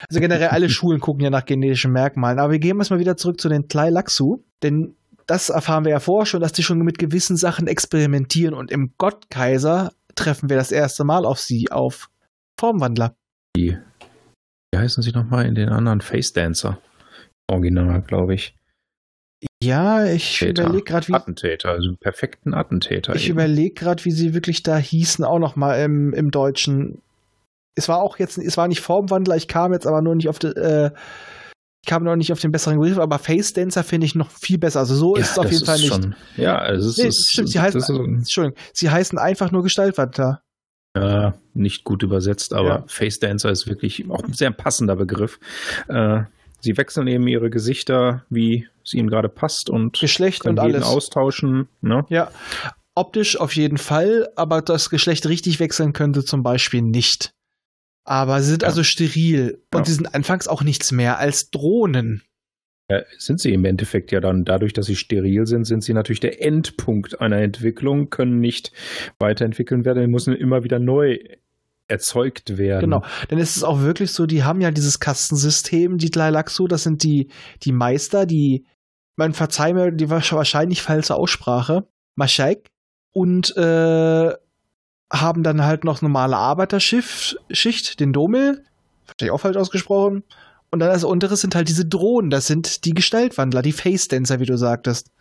Also 0.09 0.19
generell 0.19 0.49
alle 0.49 0.69
Schulen 0.69 0.99
gucken 0.99 1.23
ja 1.23 1.29
nach 1.29 1.45
genetischen 1.45 1.91
Merkmalen. 1.91 2.39
Aber 2.39 2.51
wir 2.51 2.59
gehen 2.59 2.77
jetzt 2.77 2.89
mal 2.89 2.99
wieder 2.99 3.17
zurück 3.17 3.39
zu 3.39 3.49
den 3.49 3.67
Tleilaxu, 3.67 4.43
denn 4.63 4.95
das 5.27 5.49
erfahren 5.49 5.85
wir 5.85 5.91
ja 5.91 5.99
vorher 5.99 6.25
schon, 6.25 6.41
dass 6.41 6.53
die 6.53 6.63
schon 6.63 6.79
mit 6.79 6.99
gewissen 6.99 7.37
Sachen 7.37 7.67
experimentieren 7.67 8.53
und 8.53 8.71
im 8.71 8.93
Gottkaiser 8.97 9.91
treffen 10.15 10.49
wir 10.49 10.57
das 10.57 10.71
erste 10.71 11.03
Mal 11.03 11.25
auf 11.25 11.39
sie, 11.39 11.71
auf 11.71 12.09
Formwandler. 12.59 13.15
Wie, 13.55 13.77
wie 14.71 14.77
heißen 14.77 15.03
sie 15.03 15.11
nochmal 15.11 15.45
in 15.45 15.55
den 15.55 15.69
anderen 15.69 16.01
Face 16.01 16.33
Dancer? 16.33 16.79
Original, 17.47 18.01
glaube 18.01 18.35
ich. 18.35 18.55
Ja, 19.63 20.05
ich 20.05 20.41
überlege 20.41 20.83
gerade, 20.83 21.07
wie. 21.07 21.13
Attentäter, 21.13 21.69
also 21.69 21.95
perfekten 21.95 22.53
Attentäter. 22.53 23.15
Ich 23.15 23.29
überlege 23.29 23.73
gerade, 23.73 24.03
wie 24.05 24.11
sie 24.11 24.33
wirklich 24.33 24.63
da 24.63 24.77
hießen, 24.77 25.25
auch 25.25 25.39
nochmal 25.39 25.83
im, 25.83 26.13
im 26.13 26.31
Deutschen. 26.31 27.01
Es 27.75 27.89
war 27.89 28.01
auch 28.01 28.17
jetzt, 28.17 28.37
es 28.37 28.57
war 28.57 28.67
nicht 28.67 28.81
Formwandler, 28.81 29.35
ich 29.35 29.47
kam 29.47 29.73
jetzt 29.73 29.85
aber 29.85 30.01
nur 30.01 30.15
nicht 30.15 30.29
auf 30.29 30.39
die, 30.39 30.47
äh, 30.47 30.91
ich 31.85 31.89
kam 31.89 32.03
noch 32.03 32.15
nicht 32.15 32.31
auf 32.31 32.39
den 32.39 32.51
besseren 32.51 32.79
Begriff, 32.79 32.97
aber 32.97 33.19
Face 33.19 33.53
Dancer 33.53 33.83
finde 33.83 34.05
ich 34.05 34.15
noch 34.15 34.31
viel 34.31 34.57
besser. 34.57 34.79
Also 34.79 34.95
so 34.95 35.15
ja, 35.15 35.21
ist 35.21 35.31
es 35.31 35.37
auf 35.37 35.51
jeden 35.51 35.65
Fall 35.65 35.77
nicht. 35.77 35.87
Schon, 35.89 36.15
ja, 36.35 36.65
es 36.67 36.97
nee, 36.97 37.07
ist, 37.07 37.29
stimmt, 37.29 37.49
sie 37.49 37.59
heißen, 37.59 37.81
so 37.81 38.03
Entschuldigung, 38.03 38.57
sie 38.73 38.89
heißen 38.89 39.19
einfach 39.19 39.51
nur 39.51 39.61
Gestaltwandler. 39.61 40.41
Ja, 40.95 41.35
nicht 41.53 41.83
gut 41.83 42.01
übersetzt, 42.03 42.53
aber 42.53 42.67
ja. 42.67 42.83
Face 42.87 43.19
Dancer 43.19 43.51
ist 43.51 43.67
wirklich 43.67 44.09
auch 44.09 44.23
ein 44.23 44.33
sehr 44.33 44.51
passender 44.51 44.95
Begriff. 44.95 45.39
Äh, 45.89 46.21
sie 46.61 46.77
wechseln 46.77 47.07
eben 47.07 47.27
ihre 47.27 47.49
Gesichter, 47.49 48.25
wie 48.29 48.67
es 48.83 48.93
ihnen 48.93 49.09
gerade 49.09 49.29
passt 49.29 49.69
und 49.69 49.99
Geschlecht 49.99 50.45
und 50.45 50.59
alles 50.59 50.83
austauschen. 50.83 51.67
Ne? 51.81 52.05
Ja, 52.09 52.31
optisch 52.95 53.39
auf 53.39 53.55
jeden 53.55 53.77
Fall, 53.77 54.29
aber 54.35 54.61
das 54.61 54.89
Geschlecht 54.89 55.27
richtig 55.27 55.59
wechseln 55.59 55.93
könnte 55.93 56.23
zum 56.23 56.43
Beispiel 56.43 56.81
nicht. 56.81 57.31
Aber 58.05 58.41
sie 58.41 58.51
sind 58.51 58.61
ja. 58.61 58.69
also 58.69 58.83
steril 58.83 59.61
und 59.73 59.79
ja. 59.79 59.85
sie 59.85 59.93
sind 59.93 60.13
anfangs 60.13 60.47
auch 60.47 60.63
nichts 60.63 60.91
mehr 60.91 61.17
als 61.17 61.49
Drohnen. 61.49 62.21
Ja, 62.89 63.01
sind 63.17 63.39
sie 63.39 63.51
im 63.51 63.65
Endeffekt 63.65 64.11
ja 64.11 64.19
dann, 64.19 64.45
dadurch, 64.45 64.71
dass 64.71 64.85
sie 64.85 64.95
steril 64.95 65.47
sind, 65.47 65.65
sind 65.65 65.83
sie 65.83 65.93
natürlich 65.93 66.19
der 66.19 66.43
Endpunkt 66.43 67.19
einer 67.19 67.37
Entwicklung, 67.37 68.11
können 68.11 68.39
nicht 68.39 68.71
weiterentwickeln 69.17 69.85
werden, 69.85 70.11
müssen 70.11 70.35
immer 70.35 70.63
wieder 70.63 70.77
neu 70.77 71.17
erzeugt 71.87 72.59
werden. 72.59 72.81
Genau, 72.81 73.03
denn 73.31 73.39
es 73.39 73.55
ist 73.55 73.63
auch 73.63 73.81
wirklich 73.81 74.11
so, 74.11 74.27
die 74.27 74.43
haben 74.43 74.61
ja 74.61 74.69
dieses 74.69 74.99
Kastensystem, 74.99 75.97
die 75.97 76.11
Tleilaxu, 76.11 76.67
das 76.67 76.83
sind 76.83 77.03
die, 77.03 77.29
die 77.63 77.71
Meister, 77.71 78.27
die, 78.27 78.65
man 79.15 79.33
verzeih 79.33 79.73
mir 79.73 79.91
die 79.91 80.09
wahrscheinlich 80.09 80.83
falsche 80.83 81.15
Aussprache, 81.15 81.87
Maschaik, 82.15 82.69
und 83.13 83.55
äh, 83.57 84.33
haben 85.11 85.43
dann 85.43 85.63
halt 85.63 85.83
noch 85.83 86.01
normale 86.01 86.37
Arbeiterschicht, 86.37 87.99
den 87.99 88.13
Domel, 88.13 88.63
wahrscheinlich 89.05 89.31
auch 89.31 89.41
falsch 89.41 89.57
ausgesprochen, 89.57 90.23
und 90.71 90.79
dann 90.79 90.89
das 90.89 91.03
untere 91.03 91.37
sind 91.37 91.55
halt 91.55 91.69
diese 91.69 91.85
Drohnen, 91.85 92.29
das 92.29 92.47
sind 92.47 92.85
die 92.85 92.93
Gestaltwandler, 92.93 93.61
die 93.61 93.71
Face 93.71 94.07
Dancer, 94.07 94.39
wie 94.39 94.45
du 94.45 94.57
sagtest. 94.57 95.11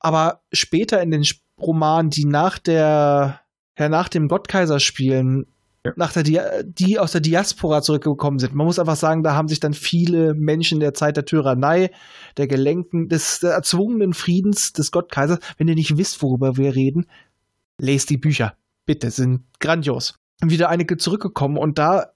Aber 0.00 0.42
später 0.52 1.00
in 1.02 1.10
den 1.10 1.24
Romanen, 1.60 2.10
die 2.10 2.24
nach 2.24 2.58
der, 2.58 3.40
ja, 3.78 3.88
nach 3.88 4.08
dem 4.08 4.28
Gottkaiser 4.28 4.80
spielen, 4.80 5.46
ja. 5.84 5.92
nach 5.96 6.12
der 6.12 6.24
Di 6.24 6.40
die 6.64 6.98
aus 6.98 7.12
der 7.12 7.20
Diaspora 7.20 7.82
zurückgekommen 7.82 8.38
sind. 8.38 8.54
Man 8.54 8.66
muss 8.66 8.78
einfach 8.78 8.96
sagen, 8.96 9.22
da 9.22 9.34
haben 9.34 9.48
sich 9.48 9.60
dann 9.60 9.74
viele 9.74 10.34
Menschen 10.34 10.80
der 10.80 10.94
Zeit 10.94 11.16
der 11.16 11.24
Tyrannei, 11.24 11.90
der 12.36 12.46
Gelenken, 12.46 13.08
des 13.08 13.40
der 13.40 13.52
erzwungenen 13.52 14.12
Friedens 14.12 14.72
des 14.72 14.90
Gottkaisers, 14.90 15.38
wenn 15.56 15.68
ihr 15.68 15.74
nicht 15.74 15.96
wisst, 15.96 16.22
worüber 16.22 16.56
wir 16.56 16.74
reden, 16.74 17.06
lest 17.80 18.10
die 18.10 18.18
Bücher. 18.18 18.54
Bitte, 18.88 19.10
sind 19.10 19.42
grandios. 19.60 20.14
Wieder 20.42 20.70
einige 20.70 20.96
zurückgekommen 20.96 21.58
und 21.58 21.78
da 21.78 22.06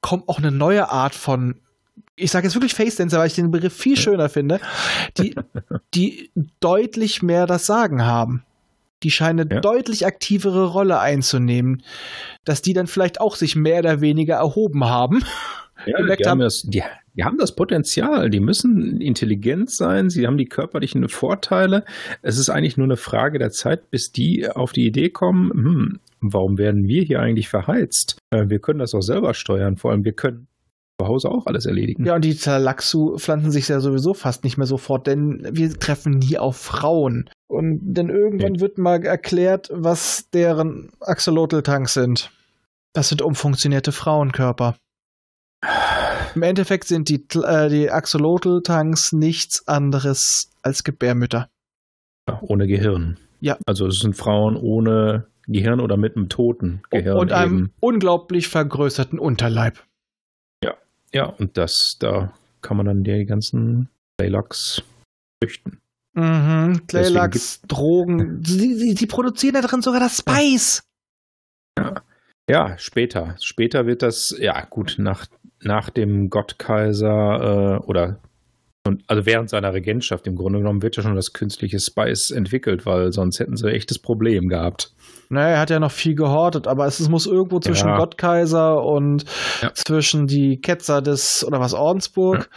kommt 0.00 0.30
auch 0.30 0.38
eine 0.38 0.50
neue 0.50 0.88
Art 0.88 1.14
von 1.14 1.60
ich 2.16 2.30
sage 2.30 2.46
jetzt 2.46 2.54
wirklich 2.54 2.72
Face 2.72 2.96
Dancer, 2.96 3.18
weil 3.18 3.26
ich 3.26 3.34
den 3.34 3.50
Begriff 3.50 3.76
viel 3.76 3.98
schöner 3.98 4.30
finde, 4.30 4.58
die, 5.18 5.34
die 5.94 6.30
deutlich 6.60 7.22
mehr 7.22 7.46
das 7.46 7.66
Sagen 7.66 8.06
haben. 8.06 8.44
Die 9.02 9.10
scheinen 9.10 9.40
eine 9.40 9.56
ja. 9.56 9.60
deutlich 9.60 10.06
aktivere 10.06 10.64
Rolle 10.68 11.00
einzunehmen, 11.00 11.82
dass 12.46 12.62
die 12.62 12.72
dann 12.72 12.86
vielleicht 12.86 13.20
auch 13.20 13.36
sich 13.36 13.54
mehr 13.54 13.80
oder 13.80 14.00
weniger 14.00 14.36
erhoben 14.36 14.86
haben. 14.86 15.22
Ja, 15.84 15.98
die 16.16 16.24
haben, 16.24 16.40
das, 16.40 16.62
die, 16.62 16.82
die 17.14 17.24
haben 17.24 17.38
das 17.38 17.54
Potenzial, 17.54 18.30
die 18.30 18.40
müssen 18.40 19.00
intelligent 19.00 19.70
sein, 19.70 20.10
sie 20.10 20.26
haben 20.26 20.38
die 20.38 20.46
körperlichen 20.46 21.08
Vorteile. 21.08 21.84
Es 22.22 22.38
ist 22.38 22.48
eigentlich 22.48 22.76
nur 22.76 22.86
eine 22.86 22.96
Frage 22.96 23.38
der 23.38 23.50
Zeit, 23.50 23.90
bis 23.90 24.12
die 24.12 24.48
auf 24.48 24.72
die 24.72 24.86
Idee 24.86 25.10
kommen, 25.10 25.50
hm, 25.50 26.00
warum 26.20 26.58
werden 26.58 26.88
wir 26.88 27.02
hier 27.02 27.20
eigentlich 27.20 27.48
verheizt? 27.48 28.18
Äh, 28.30 28.48
wir 28.48 28.60
können 28.60 28.78
das 28.78 28.94
auch 28.94 29.02
selber 29.02 29.34
steuern, 29.34 29.76
vor 29.76 29.90
allem 29.90 30.04
wir 30.04 30.12
können 30.12 30.46
zu 31.00 31.08
Hause 31.08 31.30
auch 31.30 31.46
alles 31.46 31.66
erledigen. 31.66 32.04
Ja, 32.04 32.14
und 32.14 32.24
die 32.24 32.36
Talaxu 32.36 33.18
pflanzen 33.18 33.50
sich 33.50 33.68
ja 33.68 33.80
sowieso 33.80 34.14
fast 34.14 34.44
nicht 34.44 34.56
mehr 34.56 34.66
sofort, 34.66 35.06
denn 35.06 35.46
wir 35.50 35.72
treffen 35.74 36.18
nie 36.18 36.38
auf 36.38 36.56
Frauen. 36.56 37.28
Und 37.48 37.80
denn 37.82 38.08
irgendwann 38.08 38.52
okay. 38.52 38.60
wird 38.60 38.78
mal 38.78 39.04
erklärt, 39.04 39.68
was 39.72 40.30
deren 40.30 40.90
Axolotl-Tanks 41.00 41.94
sind. 41.94 42.30
Das 42.94 43.08
sind 43.08 43.22
umfunktionierte 43.22 43.92
Frauenkörper. 43.92 44.76
Im 46.34 46.42
Endeffekt 46.42 46.84
sind 46.84 47.08
die, 47.08 47.24
äh, 47.38 47.68
die 47.68 47.90
Axolotl-Tanks 47.90 49.12
nichts 49.12 49.66
anderes 49.66 50.50
als 50.62 50.84
Gebärmütter. 50.84 51.48
Ja, 52.28 52.38
ohne 52.42 52.66
Gehirn. 52.66 53.18
Ja. 53.40 53.58
Also 53.66 53.86
es 53.86 54.00
sind 54.00 54.16
Frauen 54.16 54.56
ohne 54.56 55.26
Gehirn 55.46 55.80
oder 55.80 55.96
mit 55.96 56.16
einem 56.16 56.28
toten 56.28 56.82
Gehirn. 56.90 57.18
Und 57.18 57.32
einem 57.32 57.58
eben. 57.58 57.72
unglaublich 57.80 58.48
vergrößerten 58.48 59.18
Unterleib. 59.18 59.82
Ja, 61.14 61.26
und 61.26 61.58
das, 61.58 61.96
da 61.98 62.32
kann 62.62 62.76
man 62.76 62.86
dann 62.86 63.04
die 63.04 63.26
ganzen 63.26 63.88
Playlocks 64.16 64.82
züchten. 65.42 65.80
Mhm, 66.14 66.82
Playlocks, 66.86 67.62
Drogen, 67.62 68.42
die, 68.42 68.76
die, 68.76 68.94
die, 68.94 69.06
produzieren 69.06 69.54
da 69.54 69.60
drin 69.62 69.82
sogar 69.82 70.00
das 70.00 70.18
Spice. 70.18 70.82
Ja. 71.78 72.02
ja, 72.48 72.78
später. 72.78 73.36
Später 73.40 73.86
wird 73.86 74.02
das, 74.02 74.34
ja 74.38 74.64
gut, 74.64 74.96
nach, 74.98 75.26
nach 75.62 75.90
dem 75.90 76.28
Gottkaiser 76.28 77.80
äh, 77.80 77.86
oder 77.86 78.18
und 78.84 79.04
also 79.06 79.26
während 79.26 79.48
seiner 79.48 79.72
Regentschaft 79.72 80.26
im 80.26 80.34
Grunde 80.34 80.58
genommen 80.58 80.82
wird 80.82 80.96
ja 80.96 81.04
schon 81.04 81.14
das 81.14 81.32
künstliche 81.32 81.78
Spice 81.78 82.30
entwickelt, 82.30 82.84
weil 82.84 83.12
sonst 83.12 83.38
hätten 83.38 83.56
sie 83.56 83.68
ein 83.68 83.74
echtes 83.74 84.00
Problem 84.00 84.48
gehabt. 84.48 84.92
Naja, 85.28 85.54
er 85.54 85.60
hat 85.60 85.70
ja 85.70 85.78
noch 85.78 85.92
viel 85.92 86.16
gehortet, 86.16 86.66
aber 86.66 86.86
es, 86.86 86.98
es 86.98 87.08
muss 87.08 87.26
irgendwo 87.26 87.60
zwischen 87.60 87.88
ja. 87.88 87.96
Gottkaiser 87.96 88.82
und 88.82 89.24
ja. 89.62 89.72
zwischen 89.74 90.26
die 90.26 90.60
Ketzer 90.60 91.00
des, 91.00 91.44
oder 91.46 91.60
was, 91.60 91.74
Ordensburg, 91.74 92.50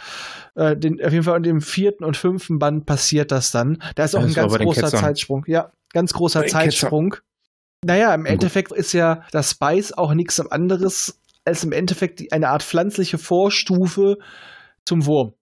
ja. 0.56 0.70
äh, 0.70 0.76
den, 0.76 1.02
auf 1.02 1.12
jeden 1.12 1.24
Fall 1.24 1.36
in 1.36 1.42
dem 1.44 1.60
vierten 1.60 2.04
und 2.04 2.16
fünften 2.16 2.58
Band 2.58 2.86
passiert 2.86 3.30
das 3.30 3.52
dann. 3.52 3.78
Da 3.94 4.04
ist 4.04 4.16
auch 4.16 4.22
ein 4.22 4.34
ganz 4.34 4.52
großer 4.52 4.88
Zeitsprung. 4.88 5.44
Ja, 5.46 5.70
ganz 5.92 6.12
großer 6.12 6.44
Zeitsprung. 6.46 7.10
Ketzer. 7.10 7.22
Naja, 7.84 8.12
im 8.14 8.26
Endeffekt 8.26 8.72
ist 8.72 8.92
ja 8.92 9.22
das 9.30 9.52
Spice 9.52 9.92
auch 9.92 10.12
nichts 10.12 10.40
anderes 10.40 11.20
als 11.46 11.64
im 11.64 11.72
Endeffekt 11.72 12.32
eine 12.32 12.48
Art 12.48 12.62
pflanzliche 12.62 13.18
Vorstufe 13.18 14.18
zum 14.84 15.06
Wurm. 15.06 15.34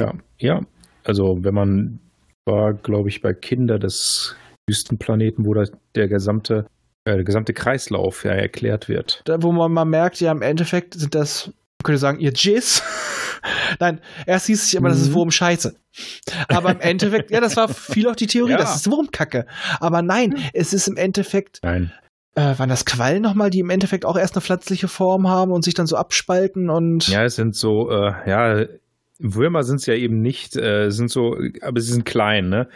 Ja, 0.00 0.14
ja. 0.38 0.60
Also 1.04 1.38
wenn 1.42 1.54
man 1.54 2.00
war, 2.46 2.72
glaube 2.72 3.08
ich, 3.08 3.20
bei 3.20 3.34
Kinder 3.34 3.78
des 3.78 4.36
Wüstenplaneten, 4.66 5.44
wo 5.44 5.54
das, 5.54 5.70
der 5.94 6.08
gesamte 6.08 6.66
äh, 7.08 7.14
der 7.16 7.24
gesamte 7.24 7.54
Kreislauf 7.54 8.24
ja 8.24 8.32
erklärt 8.32 8.88
wird. 8.88 9.22
Da, 9.24 9.42
wo 9.42 9.52
man 9.52 9.72
mal 9.72 9.84
merkt, 9.84 10.20
ja, 10.20 10.30
im 10.30 10.42
Endeffekt 10.42 10.94
sind 10.94 11.14
das, 11.14 11.46
man 11.46 11.84
könnte 11.84 11.98
sagen, 11.98 12.20
ihr 12.20 12.32
Jizz. 12.34 12.82
Nein, 13.80 14.00
erst 14.26 14.46
hieß 14.46 14.62
es 14.62 14.74
immer, 14.74 14.88
das 14.88 15.00
ist 15.00 15.10
mhm. 15.10 15.14
Wurm 15.14 15.30
Scheiße. 15.30 15.74
Aber 16.48 16.72
im 16.72 16.80
Endeffekt, 16.80 17.30
ja, 17.30 17.40
das 17.40 17.56
war 17.56 17.68
viel 17.68 18.08
auch 18.08 18.16
die 18.16 18.26
Theorie, 18.26 18.52
ja. 18.52 18.58
das 18.58 18.76
ist 18.76 18.90
Wurmkacke. 18.90 19.46
Aber 19.80 20.02
nein, 20.02 20.36
es 20.52 20.72
ist 20.72 20.88
im 20.88 20.96
Endeffekt. 20.96 21.60
Nein. 21.62 21.92
Äh, 22.38 22.56
waren 22.56 22.68
das 22.68 22.84
Quallen 22.84 23.20
nochmal, 23.20 23.50
die 23.50 23.58
im 23.58 23.70
Endeffekt 23.70 24.04
auch 24.04 24.16
erst 24.16 24.36
eine 24.36 24.42
pflanzliche 24.42 24.86
Form 24.86 25.26
haben 25.26 25.50
und 25.50 25.64
sich 25.64 25.74
dann 25.74 25.88
so 25.88 25.96
abspalten 25.96 26.70
und. 26.70 27.08
Ja, 27.08 27.24
es 27.24 27.34
sind 27.34 27.56
so, 27.56 27.90
äh, 27.90 28.12
ja, 28.30 28.64
Würmer 29.18 29.64
sind 29.64 29.76
es 29.76 29.86
ja 29.86 29.94
eben 29.94 30.22
nicht, 30.22 30.54
äh, 30.54 30.90
sind 30.90 31.10
so, 31.10 31.36
aber 31.60 31.80
sie 31.80 31.92
sind 31.92 32.04
klein, 32.04 32.48
ne? 32.48 32.68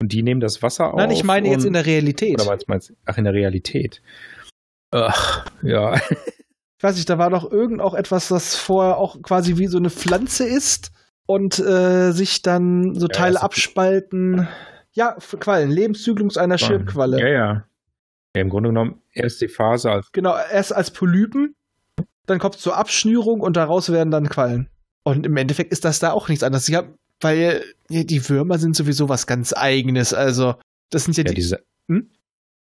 Und 0.00 0.12
die 0.12 0.24
nehmen 0.24 0.40
das 0.40 0.60
Wasser 0.60 0.92
auf. 0.92 0.96
Nein, 0.96 1.12
ich 1.12 1.22
meine 1.22 1.48
jetzt 1.48 1.64
in 1.64 1.74
der 1.74 1.86
Realität. 1.86 2.40
Oder 2.40 2.50
was 2.50 2.66
meinst? 2.66 2.94
Ach, 3.04 3.16
in 3.16 3.22
der 3.22 3.32
Realität. 3.32 4.02
Ach, 4.90 5.46
ja. 5.62 5.94
Ich 6.76 6.82
weiß 6.82 6.96
nicht, 6.96 7.08
da 7.08 7.16
war 7.16 7.30
doch 7.30 7.48
irgend 7.48 7.80
auch 7.80 7.94
etwas, 7.94 8.26
das 8.26 8.56
vorher 8.56 8.96
auch 8.96 9.22
quasi 9.22 9.56
wie 9.56 9.68
so 9.68 9.78
eine 9.78 9.90
Pflanze 9.90 10.44
ist 10.44 10.90
und 11.26 11.60
äh, 11.60 12.10
sich 12.10 12.42
dann 12.42 12.96
so 12.96 13.06
Teile 13.06 13.36
ja, 13.36 13.42
abspalten. 13.42 14.48
Ja, 14.90 15.16
Quallen, 15.38 15.70
Lebenszyklus 15.70 16.36
einer 16.36 16.58
Schildqualle. 16.58 17.20
Ja, 17.20 17.28
ja. 17.28 17.64
Ja. 18.36 18.42
Im 18.42 18.48
Grunde 18.48 18.68
genommen 18.70 19.00
erst 19.12 19.40
die 19.40 19.48
Phase 19.48 19.90
als. 19.90 20.12
Genau, 20.12 20.36
erst 20.36 20.74
als 20.74 20.90
Polypen, 20.90 21.54
dann 22.26 22.38
kommt 22.38 22.56
es 22.56 22.60
zur 22.60 22.76
Abschnürung 22.76 23.40
und 23.40 23.56
daraus 23.56 23.90
werden 23.90 24.10
dann 24.10 24.28
Quallen. 24.28 24.68
Und 25.04 25.26
im 25.26 25.36
Endeffekt 25.36 25.72
ist 25.72 25.84
das 25.84 25.98
da 25.98 26.12
auch 26.12 26.28
nichts 26.28 26.42
anderes. 26.42 26.68
Ja, 26.68 26.84
weil 27.20 27.62
die 27.88 28.28
Würmer 28.28 28.58
sind 28.58 28.76
sowieso 28.76 29.08
was 29.08 29.26
ganz 29.26 29.52
Eigenes. 29.52 30.12
Also, 30.12 30.54
das 30.90 31.04
sind 31.04 31.16
ja, 31.16 31.22
ja 31.22 31.30
die. 31.30 31.34
Diese, 31.34 31.62
hm? 31.88 32.10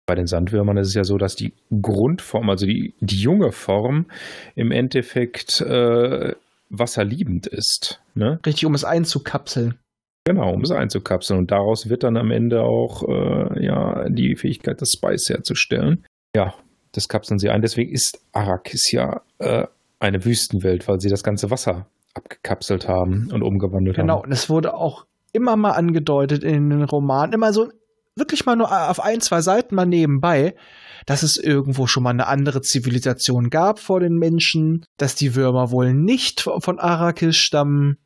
Bei 0.08 0.16
den 0.16 0.28
Sandwürmern 0.28 0.78
ist 0.78 0.90
es 0.90 0.94
ja 0.96 1.04
so, 1.04 1.18
dass 1.18 1.36
die 1.36 1.54
Grundform, 1.82 2.50
also 2.50 2.66
die, 2.66 2.96
die 3.00 3.22
junge 3.22 3.52
Form, 3.52 4.08
im 4.56 4.72
Endeffekt 4.72 5.62
äh, 5.62 6.34
wasserliebend 6.70 7.48
ist. 7.48 8.02
Ne? 8.16 8.40
Richtig, 8.46 8.66
um 8.66 8.74
es 8.74 8.84
einzukapseln. 8.84 9.78
Genau, 10.32 10.54
um 10.54 10.62
es 10.62 10.72
einzukapseln. 10.72 11.40
Und 11.40 11.52
daraus 11.52 11.90
wird 11.90 12.04
dann 12.04 12.16
am 12.16 12.32
Ende 12.32 12.62
auch 12.62 13.04
äh, 13.08 13.66
ja, 13.66 14.08
die 14.10 14.36
Fähigkeit, 14.38 14.82
das 14.82 14.92
Spice 14.92 15.30
herzustellen. 15.30 16.06
Ja, 16.34 16.54
das 16.94 17.10
kapseln 17.10 17.38
sie 17.38 17.50
ein. 17.50 17.62
Deswegen 17.62 17.92
ist 17.92 18.22
Arrakis 18.32 18.92
ja 18.92 19.22
äh, 19.40 19.66
eine 20.00 20.24
Wüstenwelt, 20.24 20.88
weil 20.88 21.02
sie 21.02 21.10
das 21.10 21.24
ganze 21.24 21.52
Wasser 21.52 21.88
abgekapselt 22.14 22.88
haben 22.88 23.30
und 23.34 23.44
umgewandelt 23.44 23.98
genau. 23.98 24.14
haben. 24.14 24.22
Genau, 24.22 24.26
und 24.26 24.32
es 24.32 24.50
wurde 24.50 24.74
auch 24.74 25.06
immer 25.34 25.58
mal 25.58 25.72
angedeutet 25.72 26.44
in 26.44 26.70
den 26.70 26.84
Romanen, 26.84 27.34
immer 27.34 27.52
so 27.52 27.70
wirklich 28.16 28.46
mal 28.46 28.56
nur 28.56 28.72
auf 28.90 29.02
ein, 29.02 29.20
zwei 29.20 29.42
Seiten 29.42 29.76
mal 29.76 29.86
nebenbei, 29.86 30.56
dass 31.06 31.24
es 31.24 31.38
irgendwo 31.38 31.88
schon 31.88 32.04
mal 32.04 32.12
eine 32.12 32.28
andere 32.28 32.62
Zivilisation 32.62 33.50
gab 33.50 33.80
vor 33.80 34.00
den 34.00 34.14
Menschen, 34.14 34.86
dass 34.98 35.16
die 35.16 35.36
Würmer 35.36 35.72
wohl 35.72 35.94
nicht 35.94 36.42
von 36.42 36.80
Arrakis 36.80 37.36
stammen. 37.36 37.98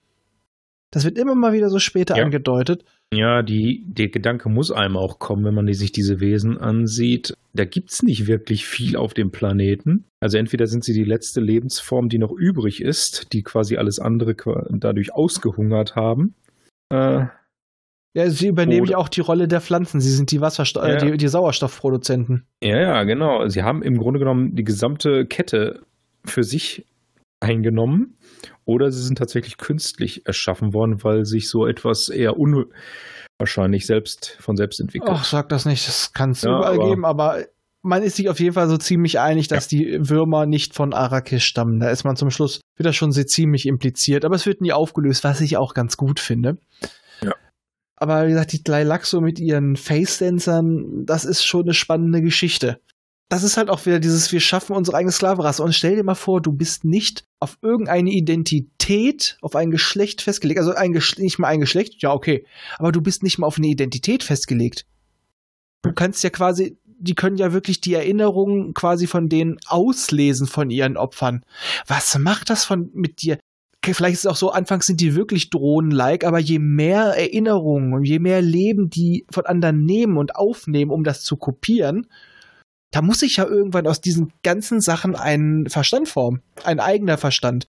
Das 0.95 1.03
wird 1.03 1.17
immer 1.17 1.35
mal 1.35 1.51
wieder 1.51 1.69
so 1.69 1.77
später 1.77 2.15
ja. 2.15 2.23
angedeutet. 2.23 2.85
Ja, 3.13 3.43
die, 3.43 3.83
der 3.85 4.07
Gedanke 4.07 4.47
muss 4.47 4.71
einem 4.71 4.95
auch 4.95 5.19
kommen, 5.19 5.43
wenn 5.43 5.53
man 5.53 5.71
sich 5.73 5.91
diese 5.91 6.21
Wesen 6.21 6.57
ansieht. 6.57 7.33
Da 7.51 7.65
gibt 7.65 7.91
es 7.91 8.01
nicht 8.01 8.27
wirklich 8.27 8.65
viel 8.65 8.95
auf 8.95 9.13
dem 9.13 9.29
Planeten. 9.29 10.05
Also 10.21 10.37
entweder 10.37 10.67
sind 10.67 10.85
sie 10.85 10.93
die 10.93 11.03
letzte 11.03 11.41
Lebensform, 11.41 12.07
die 12.07 12.17
noch 12.17 12.31
übrig 12.31 12.81
ist, 12.81 13.33
die 13.33 13.43
quasi 13.43 13.75
alles 13.75 13.99
andere 13.99 14.37
dadurch 14.69 15.13
ausgehungert 15.13 15.97
haben. 15.97 16.33
Äh, 16.89 17.25
ja, 18.13 18.29
sie 18.29 18.47
übernehmen 18.47 18.87
ja 18.87 18.95
auch 18.95 19.09
die 19.09 19.19
Rolle 19.19 19.49
der 19.49 19.59
Pflanzen. 19.59 19.99
Sie 19.99 20.11
sind 20.11 20.31
die, 20.31 20.39
Wassersto 20.39 20.79
äh, 20.79 20.91
ja. 20.91 20.97
die, 20.97 21.17
die 21.17 21.27
Sauerstoffproduzenten. 21.27 22.45
Ja, 22.63 22.79
ja, 22.79 23.03
genau. 23.03 23.49
Sie 23.49 23.63
haben 23.63 23.83
im 23.83 23.97
Grunde 23.97 24.19
genommen 24.19 24.55
die 24.55 24.63
gesamte 24.63 25.25
Kette 25.25 25.81
für 26.23 26.45
sich 26.45 26.85
eingenommen 27.45 28.17
oder 28.65 28.91
sie 28.91 29.01
sind 29.01 29.17
tatsächlich 29.17 29.57
künstlich 29.57 30.25
erschaffen 30.25 30.73
worden, 30.73 31.03
weil 31.03 31.25
sich 31.25 31.49
so 31.49 31.65
etwas 31.65 32.09
eher 32.09 32.37
unwahrscheinlich 32.37 33.85
selbst 33.85 34.37
von 34.39 34.55
selbst 34.57 34.79
entwickelt. 34.79 35.11
Ach, 35.13 35.23
sag 35.23 35.49
das 35.49 35.65
nicht, 35.65 35.87
das 35.87 36.13
kann 36.13 36.31
es 36.31 36.41
ja, 36.41 36.49
überall 36.49 36.75
aber 36.75 36.89
geben, 36.89 37.05
aber 37.05 37.45
man 37.81 38.01
ist 38.01 38.15
sich 38.15 38.29
auf 38.29 38.39
jeden 38.39 38.53
Fall 38.53 38.67
so 38.67 38.77
ziemlich 38.77 39.19
einig, 39.19 39.47
dass 39.47 39.69
ja. 39.69 39.77
die 39.77 40.09
Würmer 40.09 40.47
nicht 40.47 40.73
von 40.73 40.93
Arrakis 40.93 41.43
stammen. 41.43 41.79
Da 41.79 41.89
ist 41.89 42.03
man 42.03 42.15
zum 42.15 42.31
Schluss 42.31 42.59
wieder 42.77 42.93
schon 42.93 43.11
sehr 43.11 43.27
ziemlich 43.27 43.67
impliziert, 43.67 44.25
aber 44.25 44.35
es 44.35 44.47
wird 44.47 44.61
nie 44.61 44.73
aufgelöst, 44.73 45.23
was 45.23 45.39
ich 45.39 45.55
auch 45.57 45.75
ganz 45.75 45.95
gut 45.95 46.19
finde. 46.19 46.57
Ja. 47.21 47.33
Aber 47.95 48.25
wie 48.25 48.31
gesagt, 48.31 48.53
die 48.53 48.63
Gleilaxo 48.63 49.21
mit 49.21 49.39
ihren 49.39 49.75
Face-Dancern, 49.75 51.05
das 51.05 51.25
ist 51.25 51.45
schon 51.45 51.63
eine 51.63 51.75
spannende 51.75 52.21
Geschichte 52.21 52.79
das 53.29 53.43
ist 53.43 53.57
halt 53.57 53.69
auch 53.69 53.85
wieder 53.85 53.99
dieses, 53.99 54.31
wir 54.31 54.39
schaffen 54.39 54.75
unsere 54.75 54.97
eigene 54.97 55.11
Sklavenrasse. 55.11 55.63
Und 55.63 55.73
stell 55.73 55.95
dir 55.95 56.03
mal 56.03 56.15
vor, 56.15 56.41
du 56.41 56.51
bist 56.51 56.85
nicht 56.85 57.23
auf 57.39 57.57
irgendeine 57.61 58.11
Identität, 58.11 59.37
auf 59.41 59.55
ein 59.55 59.71
Geschlecht 59.71 60.21
festgelegt. 60.21 60.59
Also 60.59 60.73
ein 60.73 60.93
Geschle 60.93 61.23
nicht 61.23 61.39
mal 61.39 61.47
ein 61.47 61.59
Geschlecht, 61.59 62.01
ja, 62.01 62.13
okay. 62.13 62.45
Aber 62.77 62.91
du 62.91 63.01
bist 63.01 63.23
nicht 63.23 63.39
mal 63.39 63.47
auf 63.47 63.57
eine 63.57 63.67
Identität 63.67 64.23
festgelegt. 64.23 64.85
Du 65.81 65.93
kannst 65.93 66.23
ja 66.23 66.29
quasi, 66.29 66.77
die 66.85 67.15
können 67.15 67.37
ja 67.37 67.51
wirklich 67.51 67.81
die 67.81 67.95
Erinnerungen 67.95 68.73
quasi 68.73 69.07
von 69.07 69.27
denen 69.27 69.57
auslesen 69.65 70.45
von 70.45 70.69
ihren 70.69 70.95
Opfern. 70.95 71.43
Was 71.87 72.17
macht 72.19 72.51
das 72.51 72.63
von 72.63 72.91
mit 72.93 73.21
dir? 73.23 73.39
Vielleicht 73.83 74.13
ist 74.13 74.25
es 74.25 74.31
auch 74.31 74.35
so, 74.35 74.49
anfangs 74.49 74.87
sind 74.87 74.99
die 74.99 75.13
wirklich 75.13 75.51
Drohnen-like, 75.51 76.23
aber 76.23 76.39
je 76.39 76.57
mehr 76.57 77.13
Erinnerungen 77.15 77.93
und 77.93 78.03
je 78.03 78.17
mehr 78.17 78.41
Leben 78.41 78.89
die 78.89 79.27
von 79.31 79.45
anderen 79.45 79.85
nehmen 79.85 80.17
und 80.17 80.35
aufnehmen, 80.35 80.89
um 80.89 81.03
das 81.03 81.21
zu 81.21 81.37
kopieren, 81.37 82.07
da 82.91 83.01
muss 83.01 83.19
sich 83.19 83.37
ja 83.37 83.45
irgendwann 83.45 83.87
aus 83.87 84.01
diesen 84.01 84.31
ganzen 84.43 84.81
Sachen 84.81 85.15
ein 85.15 85.65
Verstand 85.67 86.07
formen, 86.07 86.41
ein 86.63 86.79
eigener 86.79 87.17
Verstand. 87.17 87.67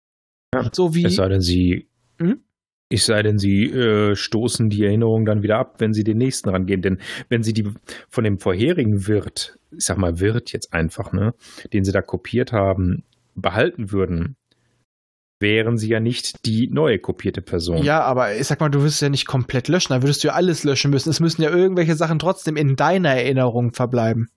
Ja. 0.55 0.71
So 0.73 0.95
wie. 0.95 1.05
Es 1.05 1.17
sei 1.17 1.29
denn, 1.29 1.41
sie. 1.41 1.89
Hm? 2.19 2.41
Es 2.89 3.07
sei 3.07 3.23
denn, 3.23 3.39
sie 3.39 3.65
äh, 3.65 4.15
stoßen 4.15 4.71
die 4.71 4.85
Erinnerung 4.85 5.25
dann 5.25 5.43
wieder 5.43 5.59
ab, 5.59 5.77
wenn 5.79 5.93
sie 5.93 6.05
den 6.05 6.19
nächsten 6.19 6.49
rangehen. 6.49 6.83
Denn 6.83 6.99
wenn 7.29 7.43
sie 7.43 7.53
die 7.53 7.69
von 8.09 8.23
dem 8.23 8.39
vorherigen 8.39 9.09
Wirt, 9.09 9.59
ich 9.77 9.85
sag 9.85 9.99
mal 9.99 10.21
Wirt 10.21 10.53
jetzt 10.53 10.73
einfach, 10.73 11.13
ne, 11.13 11.35
den 11.73 11.85
sie 11.85 11.91
da 11.91 12.01
kopiert 12.01 12.53
haben, 12.53 13.03
behalten 13.35 13.91
würden, 13.91 14.37
wären 15.41 15.77
sie 15.77 15.89
ja 15.89 16.01
nicht 16.01 16.47
die 16.47 16.69
neue 16.69 16.99
kopierte 16.99 17.43
Person. 17.43 17.83
Ja, 17.83 18.03
aber 18.03 18.37
ich 18.37 18.47
sag 18.47 18.61
mal, 18.61 18.71
du 18.71 18.83
wirst 18.83 19.03
ja 19.03 19.09
nicht 19.09 19.27
komplett 19.27 19.69
löschen, 19.69 19.93
dann 19.93 20.03
würdest 20.03 20.23
du 20.23 20.29
ja 20.29 20.35
alles 20.35 20.65
löschen 20.65 20.91
müssen. 20.91 21.11
Es 21.11 21.21
müssen 21.21 21.43
ja 21.43 21.51
irgendwelche 21.51 21.97
Sachen 21.97 22.19
trotzdem 22.19 22.57
in 22.57 22.77
deiner 22.77 23.11
Erinnerung 23.11 23.73
verbleiben. 23.73 24.29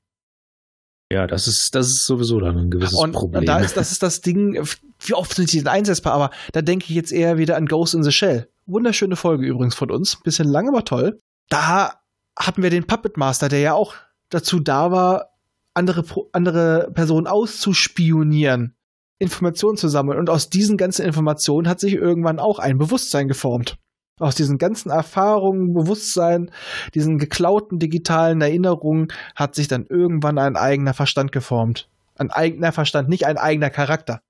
Ja, 1.12 1.26
das 1.26 1.48
ist, 1.48 1.74
das 1.74 1.88
ist 1.88 2.06
sowieso 2.06 2.40
dann 2.40 2.58
ein 2.58 2.70
gewisses 2.70 2.98
und 2.98 3.14
Problem. 3.14 3.46
Da 3.46 3.60
ist, 3.60 3.76
das 3.76 3.92
ist 3.92 4.04
das 4.04 4.22
Ding, 4.22 4.64
wie 5.00 5.14
oft 5.14 5.34
sind 5.34 5.52
die 5.52 5.58
denn 5.58 5.68
einsetzbar, 5.68 6.14
aber 6.14 6.30
da 6.52 6.62
denke 6.62 6.86
ich 6.88 6.96
jetzt 6.96 7.12
eher 7.12 7.40
wieder 7.40 7.58
an 7.58 7.66
Ghost 7.66 7.96
in 7.96 8.04
the 8.04 8.12
Shell. 8.12 8.48
Wunderschöne 8.68 9.16
Folge 9.16 9.48
übrigens 9.48 9.74
von 9.74 9.90
uns. 9.90 10.18
Bisschen 10.18 10.48
lang, 10.48 10.70
aber 10.70 10.86
toll. 10.86 11.20
Da 11.50 11.96
hatten 12.38 12.62
wir 12.62 12.70
den 12.70 12.86
Puppet 12.86 13.18
Master, 13.18 13.50
der 13.50 13.60
ja 13.60 13.74
auch 13.74 13.96
dazu 14.30 14.60
da 14.60 14.92
war, 14.92 15.32
andere, 15.74 16.06
andere 16.32 16.92
Personen 16.94 17.26
auszuspionieren, 17.26 18.76
Informationen 19.18 19.78
zu 19.78 19.88
sammeln. 19.88 20.20
Und 20.20 20.30
aus 20.30 20.52
diesen 20.52 20.78
ganzen 20.78 21.06
Informationen 21.06 21.68
hat 21.68 21.80
sich 21.80 21.94
irgendwann 21.94 22.38
auch 22.38 22.60
ein 22.60 22.78
Bewusstsein 22.78 23.28
geformt 23.28 23.80
aus 24.20 24.36
diesen 24.36 24.58
ganzen 24.58 24.90
Erfahrungen, 24.90 25.74
Bewusstsein, 25.74 26.52
diesen 26.94 27.18
geklauten 27.18 27.80
digitalen 27.80 28.42
Erinnerungen 28.42 29.08
hat 29.36 29.56
sich 29.56 29.68
dann 29.68 29.86
irgendwann 29.90 30.38
ein 30.38 30.56
eigener 30.56 30.94
Verstand 30.94 31.32
geformt. 31.32 31.90
Ein 32.18 32.30
eigener 32.30 32.72
Verstand, 32.72 33.10
nicht 33.10 33.26
ein 33.26 33.38
eigener 33.38 33.70
Charakter. 33.70 34.22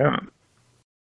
Ja. 0.00 0.22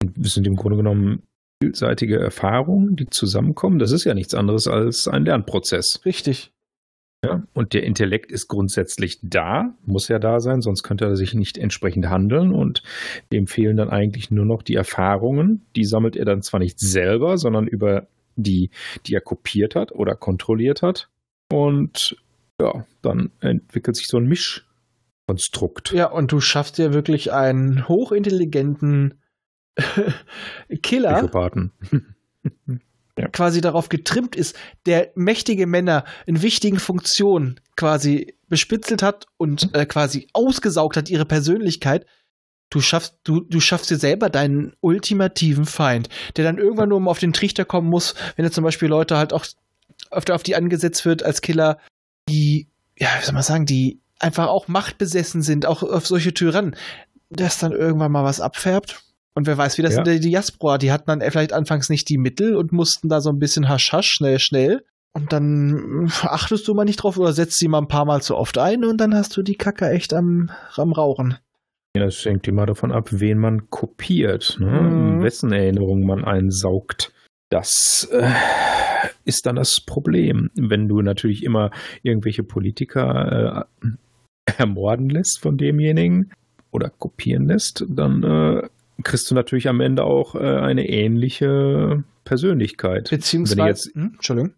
Das 0.02 0.34
sind 0.34 0.46
im 0.46 0.56
Grunde 0.56 0.76
genommen 0.76 1.22
vielseitige 1.62 2.18
Erfahrungen, 2.18 2.96
die 2.96 3.06
zusammenkommen. 3.06 3.78
Das 3.78 3.92
ist 3.92 4.04
ja 4.04 4.14
nichts 4.14 4.34
anderes 4.34 4.66
als 4.66 5.08
ein 5.08 5.24
Lernprozess. 5.24 6.00
Richtig. 6.04 6.52
Ja, 7.22 7.42
und 7.52 7.74
der 7.74 7.82
Intellekt 7.82 8.32
ist 8.32 8.48
grundsätzlich 8.48 9.18
da, 9.22 9.74
muss 9.84 10.08
ja 10.08 10.18
da 10.18 10.40
sein, 10.40 10.62
sonst 10.62 10.82
könnte 10.82 11.04
er 11.04 11.16
sich 11.16 11.34
nicht 11.34 11.58
entsprechend 11.58 12.08
handeln 12.08 12.52
und 12.52 12.82
dem 13.30 13.46
fehlen 13.46 13.76
dann 13.76 13.90
eigentlich 13.90 14.30
nur 14.30 14.46
noch 14.46 14.62
die 14.62 14.74
Erfahrungen. 14.74 15.66
Die 15.76 15.84
sammelt 15.84 16.16
er 16.16 16.24
dann 16.24 16.40
zwar 16.40 16.60
nicht 16.60 16.80
selber, 16.80 17.36
sondern 17.36 17.66
über 17.66 18.06
die, 18.36 18.70
die 19.06 19.14
er 19.14 19.20
kopiert 19.20 19.74
hat 19.74 19.92
oder 19.92 20.14
kontrolliert 20.14 20.80
hat. 20.80 21.10
Und 21.52 22.16
ja, 22.58 22.86
dann 23.02 23.30
entwickelt 23.40 23.96
sich 23.96 24.06
so 24.06 24.16
ein 24.16 24.26
Mischkonstrukt. 24.26 25.92
Ja, 25.92 26.06
und 26.06 26.32
du 26.32 26.40
schaffst 26.40 26.78
ja 26.78 26.94
wirklich 26.94 27.32
einen 27.32 27.86
hochintelligenten 27.86 29.20
Killer. 30.82 31.14
Psychopathen. 31.14 31.72
ja. 33.18 33.28
quasi 33.28 33.60
darauf 33.60 33.88
getrimmt 33.88 34.36
ist, 34.36 34.56
der 34.86 35.10
mächtige 35.14 35.66
Männer 35.66 36.04
in 36.26 36.42
wichtigen 36.42 36.78
Funktionen 36.78 37.60
quasi 37.76 38.34
bespitzelt 38.48 39.02
hat 39.02 39.26
und 39.36 39.74
äh, 39.74 39.86
quasi 39.86 40.28
ausgesaugt 40.32 40.96
hat 40.96 41.08
ihre 41.08 41.24
Persönlichkeit, 41.24 42.06
du 42.70 42.80
schaffst, 42.80 43.18
du, 43.24 43.40
du 43.40 43.60
schaffst 43.60 43.90
dir 43.90 43.96
selber 43.96 44.30
deinen 44.30 44.74
ultimativen 44.80 45.66
Feind, 45.66 46.08
der 46.36 46.44
dann 46.44 46.58
irgendwann 46.58 46.88
nur 46.88 47.00
mal 47.00 47.10
auf 47.10 47.18
den 47.18 47.32
Trichter 47.32 47.64
kommen 47.64 47.88
muss, 47.88 48.14
wenn 48.36 48.44
er 48.44 48.52
zum 48.52 48.64
Beispiel 48.64 48.88
Leute 48.88 49.16
halt 49.16 49.32
auch 49.32 49.44
öfter 50.10 50.34
auf 50.34 50.42
die 50.42 50.56
angesetzt 50.56 51.04
wird 51.04 51.22
als 51.22 51.42
Killer, 51.42 51.78
die, 52.28 52.68
ja, 52.96 53.08
wie 53.18 53.24
soll 53.24 53.34
man 53.34 53.42
sagen, 53.42 53.66
die 53.66 54.00
einfach 54.18 54.48
auch 54.48 54.68
machtbesessen 54.68 55.42
sind, 55.42 55.66
auch 55.66 55.82
auf 55.82 56.06
solche 56.06 56.32
Tyrannen, 56.32 56.76
dass 57.30 57.58
dann 57.58 57.72
irgendwann 57.72 58.12
mal 58.12 58.24
was 58.24 58.40
abfärbt. 58.40 59.02
Und 59.40 59.46
wer 59.46 59.56
weiß, 59.56 59.78
wie 59.78 59.82
das 59.82 59.94
ja. 59.94 60.00
in 60.00 60.04
der 60.04 60.18
Diaspora, 60.18 60.76
die 60.76 60.92
hatten 60.92 61.06
dann 61.06 61.22
vielleicht 61.22 61.54
anfangs 61.54 61.88
nicht 61.88 62.10
die 62.10 62.18
Mittel 62.18 62.56
und 62.56 62.72
mussten 62.72 63.08
da 63.08 63.22
so 63.22 63.30
ein 63.30 63.38
bisschen 63.38 63.70
hasch, 63.70 63.90
hasch 63.90 64.10
schnell, 64.10 64.38
schnell. 64.38 64.84
Und 65.14 65.32
dann 65.32 66.12
achtest 66.20 66.68
du 66.68 66.74
mal 66.74 66.84
nicht 66.84 67.02
drauf 67.02 67.16
oder 67.16 67.32
setzt 67.32 67.56
sie 67.56 67.66
mal 67.66 67.78
ein 67.78 67.88
paar 67.88 68.04
Mal 68.04 68.20
zu 68.20 68.36
oft 68.36 68.58
ein 68.58 68.84
und 68.84 69.00
dann 69.00 69.14
hast 69.14 69.34
du 69.34 69.42
die 69.42 69.54
Kacke 69.54 69.88
echt 69.88 70.12
am, 70.12 70.50
am 70.76 70.92
Rauchen. 70.92 71.38
Ja, 71.96 72.04
das 72.04 72.22
hängt 72.22 72.46
immer 72.48 72.66
davon 72.66 72.92
ab, 72.92 73.08
wen 73.12 73.38
man 73.38 73.70
kopiert, 73.70 74.58
ne? 74.60 74.66
Mhm. 74.66 75.22
wessen 75.22 75.52
Erinnerung 75.52 76.04
man 76.04 76.22
einsaugt. 76.22 77.10
Das 77.48 78.10
äh, 78.12 78.28
ist 79.24 79.46
dann 79.46 79.56
das 79.56 79.80
Problem. 79.80 80.50
Wenn 80.54 80.86
du 80.86 81.00
natürlich 81.00 81.44
immer 81.44 81.70
irgendwelche 82.02 82.42
Politiker 82.42 83.66
äh, 83.82 83.88
ermorden 84.58 85.08
lässt 85.08 85.40
von 85.40 85.56
demjenigen 85.56 86.30
oder 86.72 86.90
kopieren 86.90 87.46
lässt, 87.46 87.86
dann 87.88 88.22
äh, 88.22 88.68
kriegst 89.02 89.30
du 89.30 89.34
natürlich 89.34 89.68
am 89.68 89.80
Ende 89.80 90.04
auch 90.04 90.34
äh, 90.34 90.38
eine 90.38 90.88
ähnliche 90.88 92.04
Persönlichkeit. 92.24 93.10
Beziehungsweise, 93.10 93.58
wenn 93.58 93.66
jetzt, 93.66 93.94
hm, 93.94 94.12
Entschuldigung. 94.14 94.54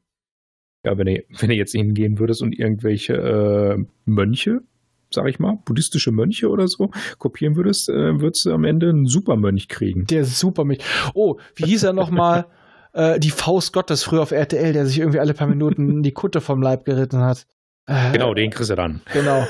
Ja, 0.84 0.98
wenn 0.98 1.06
du, 1.06 1.22
wenn 1.38 1.48
du 1.48 1.54
jetzt 1.54 1.72
hingehen 1.72 2.18
würdest 2.18 2.42
und 2.42 2.58
irgendwelche 2.58 3.14
äh, 3.14 3.84
Mönche, 4.04 4.62
sag 5.10 5.28
ich 5.28 5.38
mal, 5.38 5.58
buddhistische 5.64 6.10
Mönche 6.10 6.48
oder 6.48 6.66
so, 6.66 6.90
kopieren 7.18 7.56
würdest, 7.56 7.88
äh, 7.88 8.20
würdest 8.20 8.46
du 8.46 8.52
am 8.52 8.64
Ende 8.64 8.88
einen 8.88 9.06
Supermönch 9.06 9.68
kriegen. 9.68 10.06
Der 10.06 10.24
Supermönch. 10.24 10.80
Oh, 11.14 11.38
wie 11.54 11.66
hieß 11.66 11.84
er 11.84 11.92
nochmal? 11.92 12.46
äh, 12.92 13.18
die 13.20 13.30
Faust 13.30 13.72
Gottes 13.72 14.02
früher 14.02 14.22
auf 14.22 14.32
RTL, 14.32 14.72
der 14.72 14.86
sich 14.86 14.98
irgendwie 14.98 15.20
alle 15.20 15.34
paar 15.34 15.46
Minuten 15.46 16.02
die 16.02 16.12
Kutte 16.12 16.40
vom 16.40 16.62
Leib 16.62 16.84
geritten 16.84 17.20
hat. 17.20 17.46
Äh, 17.86 18.12
genau, 18.12 18.34
den 18.34 18.50
kriegst 18.50 18.70
du 18.70 18.74
dann. 18.74 19.02
Genau. 19.12 19.46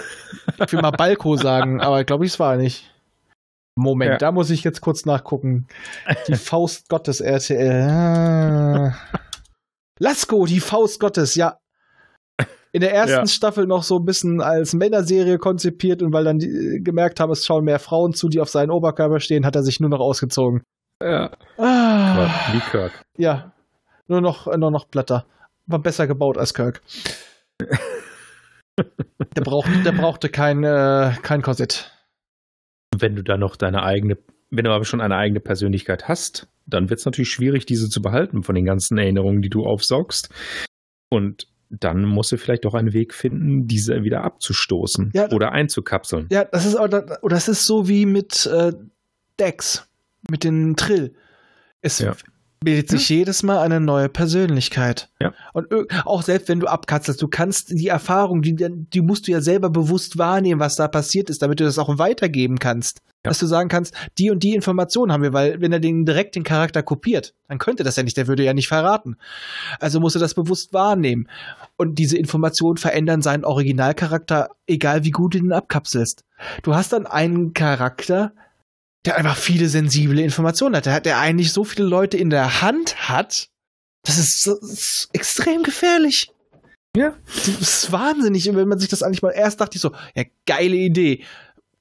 Ich 0.64 0.72
will 0.72 0.80
mal 0.80 0.90
Balko 0.90 1.36
sagen, 1.36 1.80
aber 1.80 2.04
glaube 2.04 2.24
ich, 2.24 2.32
es 2.32 2.40
war 2.40 2.56
nicht. 2.56 2.91
Moment, 3.74 4.12
ja. 4.12 4.18
da 4.18 4.32
muss 4.32 4.50
ich 4.50 4.64
jetzt 4.64 4.80
kurz 4.80 5.06
nachgucken. 5.06 5.66
Die 6.28 6.34
Faust 6.36 6.88
Gottes 6.88 7.20
RTL. 7.20 8.94
Lasko, 9.98 10.46
die 10.46 10.60
Faust 10.60 11.00
Gottes, 11.00 11.34
ja. 11.34 11.58
In 12.72 12.80
der 12.80 12.94
ersten 12.94 13.10
ja. 13.10 13.26
Staffel 13.26 13.66
noch 13.66 13.82
so 13.82 13.98
ein 13.98 14.06
bisschen 14.06 14.40
als 14.40 14.72
Männerserie 14.72 15.38
konzipiert 15.38 16.02
und 16.02 16.12
weil 16.12 16.24
dann 16.24 16.38
die, 16.38 16.48
äh, 16.48 16.80
gemerkt 16.80 17.20
haben, 17.20 17.30
es 17.30 17.44
schauen 17.44 17.64
mehr 17.64 17.78
Frauen 17.78 18.14
zu, 18.14 18.30
die 18.30 18.40
auf 18.40 18.48
seinen 18.48 18.70
Oberkörper 18.70 19.20
stehen, 19.20 19.44
hat 19.44 19.56
er 19.56 19.62
sich 19.62 19.78
nur 19.78 19.90
noch 19.90 20.00
ausgezogen. 20.00 20.62
Ja. 21.02 21.30
Ah. 21.58 22.30
Wie 22.52 22.60
Kirk. 22.60 22.92
Ja. 23.18 23.52
Nur 24.08 24.22
noch, 24.22 24.46
nur 24.56 24.70
noch 24.70 24.86
Blätter. 24.86 25.26
War 25.66 25.80
besser 25.80 26.06
gebaut 26.06 26.38
als 26.38 26.54
Kirk. 26.54 26.80
der, 29.36 29.42
braucht, 29.42 29.70
der 29.84 29.92
brauchte 29.92 30.30
kein, 30.30 30.64
äh, 30.64 31.12
kein 31.22 31.42
Korsett. 31.42 31.91
Wenn 32.96 33.16
du 33.16 33.22
da 33.22 33.36
noch 33.36 33.56
deine 33.56 33.82
eigene, 33.82 34.18
wenn 34.50 34.64
du 34.64 34.70
aber 34.70 34.84
schon 34.84 35.00
eine 35.00 35.16
eigene 35.16 35.40
Persönlichkeit 35.40 36.08
hast, 36.08 36.48
dann 36.66 36.90
wird 36.90 37.00
es 37.00 37.06
natürlich 37.06 37.30
schwierig, 37.30 37.66
diese 37.66 37.88
zu 37.88 38.02
behalten 38.02 38.42
von 38.42 38.54
den 38.54 38.64
ganzen 38.64 38.98
Erinnerungen, 38.98 39.42
die 39.42 39.50
du 39.50 39.64
aufsaugst. 39.64 40.28
Und 41.08 41.48
dann 41.70 42.04
musst 42.04 42.32
du 42.32 42.36
vielleicht 42.36 42.64
doch 42.64 42.74
einen 42.74 42.92
Weg 42.92 43.14
finden, 43.14 43.66
diese 43.66 44.04
wieder 44.04 44.24
abzustoßen 44.24 45.12
ja, 45.14 45.30
oder 45.30 45.52
einzukapseln. 45.52 46.26
Ja, 46.30 46.44
das 46.44 46.66
ist, 46.66 46.76
das 46.76 47.48
ist 47.48 47.64
so 47.64 47.88
wie 47.88 48.04
mit 48.04 48.46
äh, 48.46 48.72
Dex, 49.40 49.88
mit 50.30 50.44
den 50.44 50.76
Trill. 50.76 51.14
Es 51.80 51.98
ja 51.98 52.14
bildet 52.64 52.88
sich 52.88 53.08
ja. 53.08 53.16
jedes 53.16 53.42
Mal 53.42 53.58
eine 53.58 53.80
neue 53.80 54.08
Persönlichkeit. 54.08 55.10
Ja. 55.20 55.32
Und 55.52 55.68
auch 56.04 56.22
selbst 56.22 56.48
wenn 56.48 56.60
du 56.60 56.66
abkatzelst, 56.66 57.20
du 57.20 57.28
kannst 57.28 57.70
die 57.70 57.88
Erfahrung, 57.88 58.42
die, 58.42 58.56
die 58.56 59.00
musst 59.00 59.26
du 59.26 59.32
ja 59.32 59.40
selber 59.40 59.70
bewusst 59.70 60.18
wahrnehmen, 60.18 60.60
was 60.60 60.76
da 60.76 60.88
passiert 60.88 61.30
ist, 61.30 61.42
damit 61.42 61.60
du 61.60 61.64
das 61.64 61.78
auch 61.78 61.98
weitergeben 61.98 62.58
kannst. 62.58 63.00
Ja. 63.24 63.30
Dass 63.30 63.38
du 63.38 63.46
sagen 63.46 63.68
kannst, 63.68 63.94
die 64.18 64.30
und 64.30 64.42
die 64.42 64.54
Information 64.54 65.12
haben 65.12 65.22
wir, 65.22 65.32
weil 65.32 65.60
wenn 65.60 65.72
er 65.72 65.80
den 65.80 66.04
direkt 66.04 66.34
den 66.34 66.42
Charakter 66.42 66.82
kopiert, 66.82 67.34
dann 67.48 67.58
könnte 67.58 67.84
das 67.84 67.96
ja 67.96 68.02
nicht, 68.02 68.16
der 68.16 68.26
würde 68.26 68.44
ja 68.44 68.54
nicht 68.54 68.68
verraten. 68.68 69.16
Also 69.78 70.00
musst 70.00 70.16
du 70.16 70.20
das 70.20 70.34
bewusst 70.34 70.72
wahrnehmen. 70.72 71.28
Und 71.76 71.98
diese 71.98 72.16
Informationen 72.16 72.78
verändern 72.78 73.22
seinen 73.22 73.44
Originalcharakter, 73.44 74.50
egal 74.66 75.04
wie 75.04 75.10
gut 75.10 75.34
du 75.34 75.38
den 75.38 75.52
abkapselst. 75.52 76.24
Du 76.62 76.74
hast 76.74 76.92
dann 76.92 77.06
einen 77.06 77.54
Charakter, 77.54 78.32
der 79.04 79.16
einfach 79.16 79.36
viele 79.36 79.68
sensible 79.68 80.20
Informationen 80.20 80.76
hat. 80.76 80.86
Der, 80.86 80.94
hat, 80.94 81.06
der 81.06 81.18
eigentlich 81.18 81.52
so 81.52 81.64
viele 81.64 81.86
Leute 81.86 82.16
in 82.16 82.30
der 82.30 82.62
Hand 82.62 83.08
hat. 83.08 83.48
Das 84.04 84.18
ist, 84.18 84.46
das 84.46 84.62
ist 84.62 85.08
extrem 85.12 85.62
gefährlich. 85.62 86.30
Ja. 86.96 87.14
Das 87.26 87.48
ist 87.48 87.92
wahnsinnig. 87.92 88.48
Und 88.48 88.56
wenn 88.56 88.68
man 88.68 88.78
sich 88.78 88.88
das 88.88 89.02
eigentlich 89.02 89.22
mal 89.22 89.30
erst 89.30 89.60
dachte, 89.60 89.76
ich 89.76 89.80
so, 89.80 89.92
ja, 90.14 90.24
geile 90.46 90.76
Idee. 90.76 91.24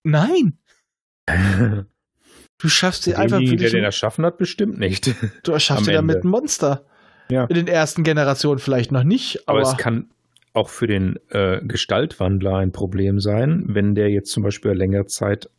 Nein. 0.03 0.57
Du 2.61 2.69
schaffst 2.69 3.07
dir 3.07 3.17
einfach. 3.17 3.39
Der 3.39 3.71
den 3.71 3.83
erschaffen 3.83 4.23
hat, 4.23 4.37
bestimmt 4.37 4.77
nicht. 4.77 5.15
Du 5.43 5.51
erschaffst 5.51 5.87
dir 5.87 5.93
damit 5.93 6.23
ein 6.23 6.27
Monster. 6.27 6.85
Ja. 7.29 7.45
In 7.45 7.55
den 7.55 7.67
ersten 7.67 8.03
Generationen 8.03 8.59
vielleicht 8.59 8.91
noch 8.91 9.03
nicht, 9.03 9.47
aber, 9.47 9.61
aber 9.61 9.71
es 9.71 9.77
kann 9.77 10.11
auch 10.53 10.69
für 10.69 10.85
den 10.85 11.17
äh, 11.29 11.61
Gestaltwandler 11.63 12.57
ein 12.57 12.71
Problem 12.71 13.19
sein, 13.19 13.63
wenn 13.67 13.95
der 13.95 14.09
jetzt 14.09 14.31
zum 14.31 14.43
Beispiel 14.43 14.71
längere 14.73 15.07
Zeit 15.07 15.49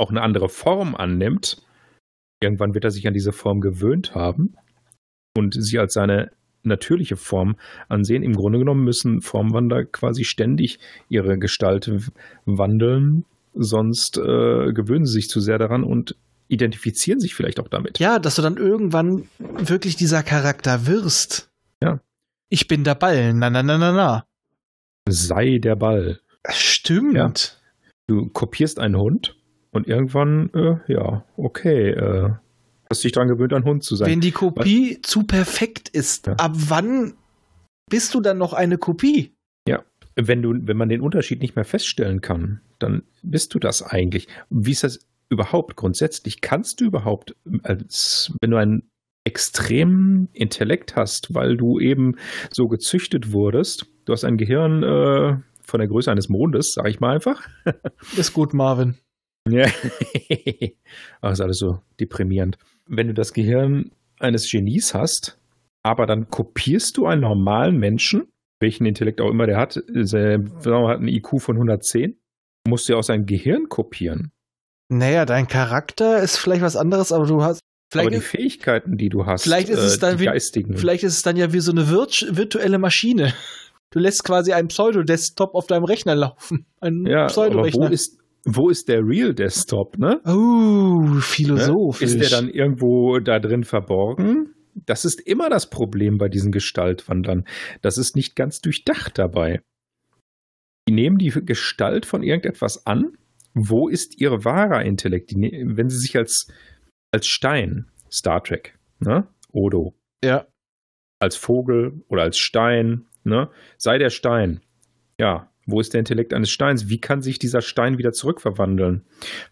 auch 0.00 0.10
eine 0.10 0.22
andere 0.22 0.48
Form 0.48 0.96
annimmt, 0.96 1.62
irgendwann 2.42 2.74
wird 2.74 2.84
er 2.84 2.90
sich 2.90 3.06
an 3.06 3.14
diese 3.14 3.32
Form 3.32 3.60
gewöhnt 3.60 4.14
haben 4.14 4.54
und 5.36 5.54
sie 5.56 5.78
als 5.78 5.92
seine 5.92 6.30
natürliche 6.62 7.16
Form 7.16 7.56
ansehen. 7.88 8.22
Im 8.22 8.34
Grunde 8.34 8.58
genommen 8.58 8.84
müssen 8.84 9.22
Formwandler 9.22 9.84
quasi 9.84 10.24
ständig 10.24 10.78
ihre 11.08 11.38
Gestalt 11.38 11.90
wandeln, 12.44 13.24
sonst 13.54 14.18
äh, 14.18 14.72
gewöhnen 14.72 15.06
sie 15.06 15.14
sich 15.14 15.28
zu 15.28 15.40
sehr 15.40 15.58
daran 15.58 15.84
und 15.84 16.16
identifizieren 16.48 17.20
sich 17.20 17.34
vielleicht 17.34 17.60
auch 17.60 17.68
damit. 17.68 17.98
Ja, 17.98 18.18
dass 18.18 18.34
du 18.34 18.42
dann 18.42 18.56
irgendwann 18.56 19.28
wirklich 19.38 19.96
dieser 19.96 20.22
Charakter 20.22 20.86
wirst. 20.86 21.50
Ja. 21.82 22.00
Ich 22.48 22.66
bin 22.66 22.84
der 22.84 22.96
Ball, 22.96 23.32
na 23.34 23.50
na 23.50 23.62
na 23.62 23.78
na 23.78 23.92
na. 23.92 24.24
Sei 25.08 25.58
der 25.58 25.76
Ball. 25.76 26.20
Stimmt. 26.48 27.16
Ja. 27.16 27.32
Du 28.08 28.28
kopierst 28.30 28.80
einen 28.80 28.96
Hund 28.96 29.39
und 29.72 29.86
irgendwann, 29.86 30.50
äh, 30.54 30.92
ja, 30.92 31.24
okay, 31.36 31.90
äh, 31.90 32.30
hast 32.88 33.04
dich 33.04 33.12
daran 33.12 33.28
gewöhnt, 33.28 33.52
ein 33.52 33.64
Hund 33.64 33.84
zu 33.84 33.96
sein. 33.96 34.08
Wenn 34.08 34.20
die 34.20 34.32
Kopie 34.32 34.98
Was? 35.00 35.10
zu 35.10 35.22
perfekt 35.24 35.88
ist, 35.88 36.26
ja. 36.26 36.34
ab 36.34 36.52
wann 36.54 37.14
bist 37.88 38.14
du 38.14 38.20
dann 38.20 38.38
noch 38.38 38.52
eine 38.52 38.78
Kopie? 38.78 39.34
Ja, 39.68 39.84
wenn 40.16 40.42
du, 40.42 40.54
wenn 40.66 40.76
man 40.76 40.88
den 40.88 41.00
Unterschied 41.00 41.40
nicht 41.40 41.56
mehr 41.56 41.64
feststellen 41.64 42.20
kann, 42.20 42.60
dann 42.78 43.02
bist 43.22 43.54
du 43.54 43.58
das 43.58 43.82
eigentlich. 43.82 44.28
Wie 44.48 44.72
ist 44.72 44.84
das 44.84 45.06
überhaupt 45.28 45.76
grundsätzlich? 45.76 46.40
Kannst 46.40 46.80
du 46.80 46.86
überhaupt, 46.86 47.36
als 47.62 48.32
wenn 48.40 48.50
du 48.50 48.56
einen 48.56 48.90
extremen 49.24 50.28
Intellekt 50.32 50.96
hast, 50.96 51.34
weil 51.34 51.56
du 51.56 51.78
eben 51.78 52.16
so 52.50 52.68
gezüchtet 52.68 53.32
wurdest, 53.32 53.86
du 54.06 54.12
hast 54.12 54.24
ein 54.24 54.38
Gehirn 54.38 54.82
äh, 54.82 55.36
von 55.62 55.78
der 55.78 55.88
Größe 55.88 56.10
eines 56.10 56.28
Mondes, 56.28 56.72
sag 56.74 56.88
ich 56.88 57.00
mal 57.00 57.14
einfach. 57.14 57.46
ist 58.16 58.32
gut, 58.32 58.54
Marvin. 58.54 58.96
Ja. 59.52 59.66
Ach, 61.20 61.32
ist 61.32 61.40
alles 61.40 61.58
so 61.58 61.80
deprimierend. 61.98 62.58
Wenn 62.86 63.08
du 63.08 63.14
das 63.14 63.32
Gehirn 63.32 63.92
eines 64.18 64.50
Genies 64.50 64.94
hast, 64.94 65.38
aber 65.82 66.06
dann 66.06 66.28
kopierst 66.28 66.96
du 66.96 67.06
einen 67.06 67.22
normalen 67.22 67.78
Menschen, 67.78 68.28
welchen 68.60 68.84
Intellekt 68.84 69.20
auch 69.20 69.30
immer 69.30 69.46
der 69.46 69.58
hat, 69.58 69.82
der 69.88 70.38
hat 70.38 70.98
einen 70.98 71.08
IQ 71.08 71.40
von 71.40 71.56
110, 71.56 72.18
musst 72.68 72.88
du 72.88 72.92
ja 72.92 72.98
auch 72.98 73.04
sein 73.04 73.26
Gehirn 73.26 73.68
kopieren. 73.68 74.32
Naja, 74.88 75.24
dein 75.24 75.46
Charakter 75.46 76.20
ist 76.20 76.36
vielleicht 76.36 76.62
was 76.62 76.76
anderes, 76.76 77.12
aber 77.12 77.26
du 77.26 77.42
hast. 77.42 77.60
Vielleicht 77.90 78.08
aber 78.08 78.16
die 78.16 78.22
Fähigkeiten, 78.22 78.96
die 78.96 79.08
du 79.08 79.26
hast, 79.26 79.42
vielleicht 79.42 79.68
ist 79.68 79.80
es 79.80 79.96
äh, 79.96 80.00
dann 80.00 80.18
wie, 80.20 80.26
geistigen. 80.26 80.76
Vielleicht 80.76 81.02
ist 81.02 81.14
es 81.14 81.22
dann 81.22 81.36
ja 81.36 81.52
wie 81.52 81.60
so 81.60 81.72
eine 81.72 81.90
virtuelle 81.90 82.78
Maschine. 82.78 83.34
Du 83.90 83.98
lässt 83.98 84.22
quasi 84.22 84.52
einen 84.52 84.68
Pseudo-Desktop 84.68 85.56
auf 85.56 85.66
deinem 85.66 85.84
Rechner 85.84 86.14
laufen. 86.14 86.66
Ein 86.80 87.04
ja, 87.06 87.26
Pseudo-Rechner. 87.26 87.88
Wo 87.88 87.92
ist, 87.92 88.19
wo 88.44 88.68
ist 88.68 88.88
der 88.88 89.00
Real 89.04 89.34
Desktop, 89.34 89.98
ne? 89.98 90.20
Oh, 90.24 91.20
philosophisch. 91.20 92.14
Ist 92.14 92.20
der 92.20 92.40
dann 92.40 92.48
irgendwo 92.48 93.18
da 93.18 93.38
drin 93.38 93.64
verborgen? 93.64 94.54
Das 94.86 95.04
ist 95.04 95.20
immer 95.20 95.50
das 95.50 95.68
Problem 95.68 96.16
bei 96.18 96.28
diesen 96.28 96.52
Gestaltwandlern. 96.52 97.44
Das 97.82 97.98
ist 97.98 98.16
nicht 98.16 98.36
ganz 98.36 98.60
durchdacht 98.60 99.18
dabei. 99.18 99.60
Die 100.88 100.94
nehmen 100.94 101.18
die 101.18 101.30
Gestalt 101.44 102.06
von 102.06 102.22
irgendetwas 102.22 102.86
an. 102.86 103.12
Wo 103.52 103.88
ist 103.88 104.20
ihr 104.20 104.44
wahrer 104.44 104.84
Intellekt? 104.84 105.32
Die, 105.32 105.64
wenn 105.66 105.88
sie 105.88 105.98
sich 105.98 106.16
als, 106.16 106.46
als 107.12 107.26
Stein, 107.26 107.90
Star 108.10 108.42
Trek, 108.42 108.78
ne? 109.00 109.28
Odo. 109.52 109.94
Ja. 110.24 110.46
Als 111.18 111.36
Vogel 111.36 112.02
oder 112.08 112.22
als 112.22 112.38
Stein, 112.38 113.06
ne? 113.24 113.50
Sei 113.76 113.98
der 113.98 114.10
Stein. 114.10 114.60
Ja, 115.18 115.52
wo 115.70 115.80
ist 115.80 115.94
der 115.94 116.00
Intellekt 116.00 116.32
eines 116.32 116.50
Steins? 116.50 116.88
Wie 116.88 117.00
kann 117.00 117.22
sich 117.22 117.38
dieser 117.38 117.62
Stein 117.62 117.98
wieder 117.98 118.12
zurückverwandeln? 118.12 119.02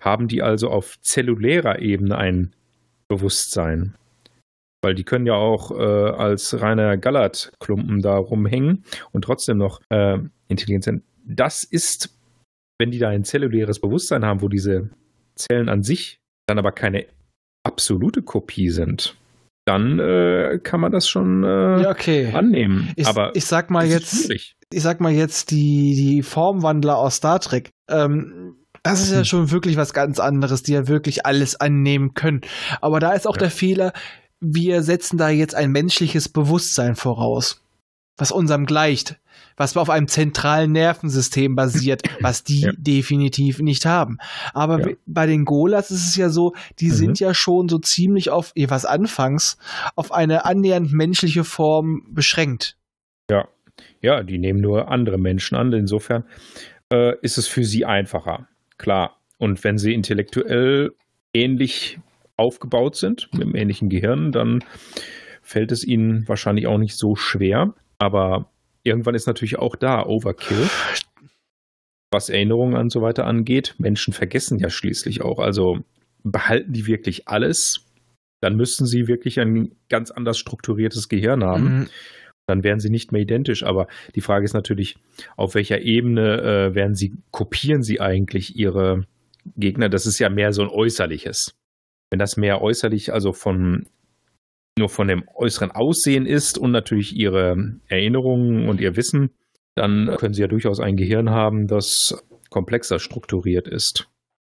Haben 0.01 0.29
die 0.29 0.43
also 0.43 0.71
auf 0.71 1.01
zellulärer 1.01 1.81
Ebene 1.81 2.17
ein 2.17 2.55
Bewusstsein? 3.09 3.95
Weil 4.83 4.95
die 4.95 5.05
können 5.05 5.27
ja 5.27 5.35
auch 5.35 5.73
äh, 5.73 5.75
als 5.83 6.61
reiner 6.61 6.97
Gallertklumpen 6.97 8.01
da 8.01 8.17
rumhängen 8.17 8.85
und 9.13 9.23
trotzdem 9.23 9.59
noch 9.59 9.81
äh, 9.91 10.19
intelligent 10.49 10.85
sind. 10.85 11.03
Das 11.25 11.65
ist, 11.65 12.17
wenn 12.79 12.91
die 12.91 12.99
da 12.99 13.09
ein 13.09 13.25
zelluläres 13.25 13.81
Bewusstsein 13.81 14.25
haben, 14.25 14.41
wo 14.41 14.49
diese 14.49 14.91
Zellen 15.35 15.69
an 15.69 15.83
sich 15.83 16.21
dann 16.47 16.59
aber 16.59 16.73
keine 16.73 17.07
absolute 17.65 18.23
Kopie 18.23 18.71
sind, 18.71 19.17
dann 19.67 19.99
äh, 19.99 20.61
kann 20.63 20.81
man 20.81 20.93
das 20.93 21.09
schon 21.09 21.45
äh, 21.45 21.83
ja, 21.83 21.91
okay. 21.91 22.33
annehmen. 22.33 22.93
Ich, 22.97 23.07
aber 23.07 23.35
ich 23.35 23.45
sag 23.45 23.71
mal 23.71 23.87
jetzt, 23.87 24.25
schwierig 24.25 24.58
ich 24.73 24.83
sag 24.83 25.01
mal 25.01 25.13
jetzt, 25.13 25.51
die, 25.51 25.95
die 25.95 26.23
Formwandler 26.23 26.99
aus 26.99 27.17
Star 27.17 27.41
Trek, 27.41 27.71
ähm, 27.89 28.57
das 28.83 29.01
ist 29.01 29.11
ja 29.11 29.19
hm. 29.19 29.25
schon 29.25 29.51
wirklich 29.51 29.77
was 29.77 29.93
ganz 29.93 30.21
anderes, 30.21 30.63
die 30.63 30.73
ja 30.73 30.89
wirklich 30.89 31.27
alles 31.27 31.61
annehmen 31.61 32.15
können. 32.15 32.43
Aber 32.81 33.01
da 33.01 33.13
ist 33.13 33.27
auch 33.27 33.37
ja. 33.37 33.43
der 33.43 33.51
Fehler, 33.51 33.93
wir 34.41 34.83
setzen 34.83 35.19
da 35.19 35.29
jetzt 35.29 35.55
ein 35.55 35.71
menschliches 35.71 36.29
Bewusstsein 36.29 36.95
voraus, 36.95 37.63
was 38.17 38.31
unserem 38.31 38.67
gleicht, 38.67 39.19
was 39.57 39.77
auf 39.77 39.91
einem 39.91 40.07
zentralen 40.07 40.73
Nervensystem 40.73 41.57
basiert, 41.57 42.03
was 42.21 42.45
die 42.45 42.61
ja. 42.61 42.73
definitiv 42.77 43.59
nicht 43.61 43.85
haben. 43.85 44.19
Aber 44.55 44.91
ja. 44.91 44.97
bei 45.07 45.27
den 45.27 45.45
Golas 45.45 45.91
ist 45.91 46.07
es 46.07 46.17
ja 46.17 46.31
so, 46.31 46.55
die 46.79 46.89
mhm. 46.89 46.95
sind 46.95 47.21
ja 47.21 47.35
schon 47.35 47.69
so 47.69 47.79
ziemlich 47.79 48.31
auf, 48.31 48.53
was 48.55 48.85
anfangs, 48.85 49.59
auf 49.97 50.13
eine 50.13 50.45
annähernd 50.45 50.93
menschliche 50.93 51.45
Form 51.45 52.03
beschränkt. 52.11 52.78
Ja, 54.01 54.23
die 54.23 54.39
nehmen 54.39 54.61
nur 54.61 54.91
andere 54.91 55.19
Menschen 55.19 55.57
an. 55.57 55.73
Insofern 55.73 56.25
äh, 56.93 57.17
ist 57.21 57.39
es 57.39 57.49
für 57.49 57.65
sie 57.65 57.85
einfacher. 57.85 58.49
Klar. 58.77 59.17
Und 59.39 59.63
wenn 59.65 59.79
sie 59.79 59.95
intellektuell 59.95 60.93
ähnlich 61.33 61.99
aufgebaut 62.37 62.97
sind, 62.97 63.29
mit 63.33 63.43
einem 63.43 63.55
ähnlichen 63.55 63.89
Gehirn, 63.89 64.33
dann 64.33 64.65
fällt 65.43 65.73
es 65.73 65.85
ihnen 65.85 66.27
wahrscheinlich 66.29 66.67
auch 66.67 66.79
nicht 66.79 66.97
so 66.97 67.17
schwer. 67.17 67.75
Aber 67.99 68.51
irgendwann 68.83 69.15
ist 69.15 69.27
natürlich 69.27 69.59
auch 69.59 69.77
da 69.77 70.05
Overkill. 70.05 70.69
Was 72.11 72.31
Erinnerungen 72.31 72.77
und 72.77 72.91
so 72.91 73.03
weiter 73.03 73.27
angeht. 73.27 73.75
Menschen 73.79 74.15
vergessen 74.15 74.59
ja 74.59 74.71
schließlich 74.71 75.21
auch. 75.23 75.39
Also 75.39 75.81
behalten 76.23 76.73
die 76.73 76.87
wirklich 76.87 77.29
alles? 77.29 77.85
Dann 78.41 78.57
müssten 78.57 78.87
sie 78.87 79.09
wirklich 79.09 79.41
ein 79.41 79.73
ganz 79.89 80.11
anders 80.11 80.39
strukturiertes 80.39 81.09
Gehirn 81.09 81.45
haben. 81.45 81.65
Mhm. 81.81 81.87
Dann 82.49 82.65
wären 82.65 82.81
sie 82.81 82.89
nicht 82.89 83.13
mehr 83.13 83.21
identisch. 83.21 83.63
Aber 83.63 83.87
die 84.15 84.23
Frage 84.23 84.45
ist 84.45 84.55
natürlich, 84.55 84.97
auf 85.37 85.55
welcher 85.55 85.83
Ebene 85.83 86.41
äh, 86.41 86.75
werden 86.75 86.95
sie, 86.95 87.13
kopieren 87.31 87.83
sie 87.83 88.01
eigentlich 88.01 88.57
ihre 88.57 89.05
Gegner? 89.57 89.89
Das 89.91 90.07
ist 90.07 90.19
ja 90.19 90.31
mehr 90.31 90.53
so 90.53 90.63
ein 90.63 90.69
äußerliches. 90.69 91.55
Wenn 92.11 92.19
das 92.19 92.39
mehr 92.39 92.63
äußerlich, 92.63 93.13
also 93.13 93.33
von 93.33 93.87
nur 94.79 94.89
von 94.89 95.09
dem 95.09 95.25
äußeren 95.35 95.73
Aussehen 95.73 96.25
ist 96.25 96.57
und 96.57 96.71
natürlich 96.71 97.15
ihre 97.15 97.75
Erinnerungen 97.89 98.69
und 98.69 98.81
ihr 98.81 98.97
Wissen, 98.97 99.31
dann 99.75 100.17
können 100.19 100.35
sie 100.35 100.41
ja 100.41 100.49
durchaus 100.49 100.81
ein 100.81 100.97
Gehirn 100.97 101.31
haben, 101.31 101.67
das 101.67 102.25
komplexer 102.49 102.99
strukturiert 102.99 103.69
ist. 103.69 104.09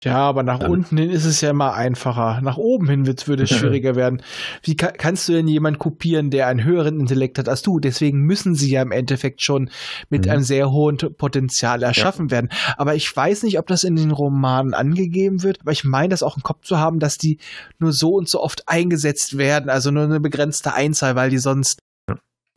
Ja, 0.04 0.18
aber 0.18 0.41
nach 0.41 0.60
Dann. 0.60 0.72
unten 0.72 0.97
hin 0.97 1.12
ist 1.12 1.26
es 1.26 1.41
ja 1.41 1.52
immer 1.52 1.76
einfacher. 1.76 2.41
Nach 2.41 2.58
oben 2.58 2.89
hin 2.89 3.06
wird, 3.06 3.28
würde 3.28 3.43
es 3.43 3.49
schwieriger 3.56 3.95
werden. 3.95 4.24
Wie 4.64 4.76
ka 4.76 4.91
kannst 4.91 5.30
du 5.30 5.34
denn 5.34 5.47
jemanden 5.47 5.78
kopieren, 5.78 6.32
der 6.32 6.47
einen 6.47 6.64
höheren 6.64 6.99
Intellekt 6.99 7.38
hat 7.38 7.47
als 7.47 7.62
du? 7.62 7.80
Deswegen 7.80 8.22
müssen 8.22 8.56
sie 8.56 8.72
ja 8.72 8.82
im 8.82 8.91
Endeffekt 8.91 9.43
schon 9.43 9.70
mit 10.10 10.26
mhm. 10.26 10.32
einem 10.32 10.43
sehr 10.43 10.72
hohen 10.72 10.97
Potenzial 10.97 11.84
erschaffen 11.84 12.28
ja. 12.28 12.32
werden. 12.32 12.49
Aber 12.78 12.95
ich 12.95 13.16
weiß 13.16 13.43
nicht, 13.43 13.60
ob 13.60 13.68
das 13.68 13.84
in 13.84 13.95
den 13.95 14.10
Romanen 14.10 14.74
angegeben 14.74 15.43
wird. 15.43 15.62
Aber 15.62 15.72
ich 15.72 15.84
meine, 15.84 16.10
das 16.10 16.24
auch 16.24 16.36
im 16.36 16.43
Kopf 16.43 16.64
zu 16.64 16.80
haben, 16.80 16.99
dass 16.99 17.20
die 17.20 17.38
nur 17.78 17.91
so 17.91 18.16
und 18.16 18.28
so 18.28 18.41
oft 18.41 18.68
eingesetzt 18.68 19.38
werden. 19.38 19.70
Also 19.70 19.91
nur 19.91 20.06
eine 20.06 20.20
begrenzte 20.20 20.74
Einzahl, 20.74 21.16
weil 21.16 21.30
die 21.30 21.38
sonst 21.38 21.80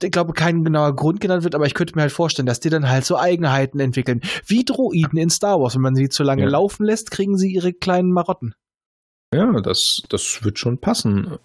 ich 0.02 0.10
glaube, 0.10 0.32
kein 0.32 0.64
genauer 0.64 0.94
Grund 0.96 1.20
genannt 1.20 1.44
wird, 1.44 1.54
aber 1.54 1.66
ich 1.66 1.74
könnte 1.74 1.94
mir 1.94 2.02
halt 2.02 2.12
vorstellen, 2.12 2.46
dass 2.46 2.60
die 2.60 2.70
dann 2.70 2.88
halt 2.88 3.04
so 3.04 3.16
Eigenheiten 3.16 3.80
entwickeln. 3.80 4.20
Wie 4.46 4.64
Droiden 4.64 5.18
in 5.18 5.30
Star 5.30 5.60
Wars. 5.60 5.74
Wenn 5.74 5.82
man 5.82 5.94
sie 5.94 6.08
zu 6.08 6.22
lange 6.22 6.42
ja. 6.42 6.48
laufen 6.48 6.84
lässt, 6.84 7.10
kriegen 7.10 7.36
sie 7.36 7.52
ihre 7.52 7.72
kleinen 7.72 8.10
Marotten. 8.10 8.54
Ja, 9.34 9.60
das, 9.60 10.02
das 10.08 10.44
wird 10.44 10.58
schon 10.58 10.78
passen. 10.78 11.38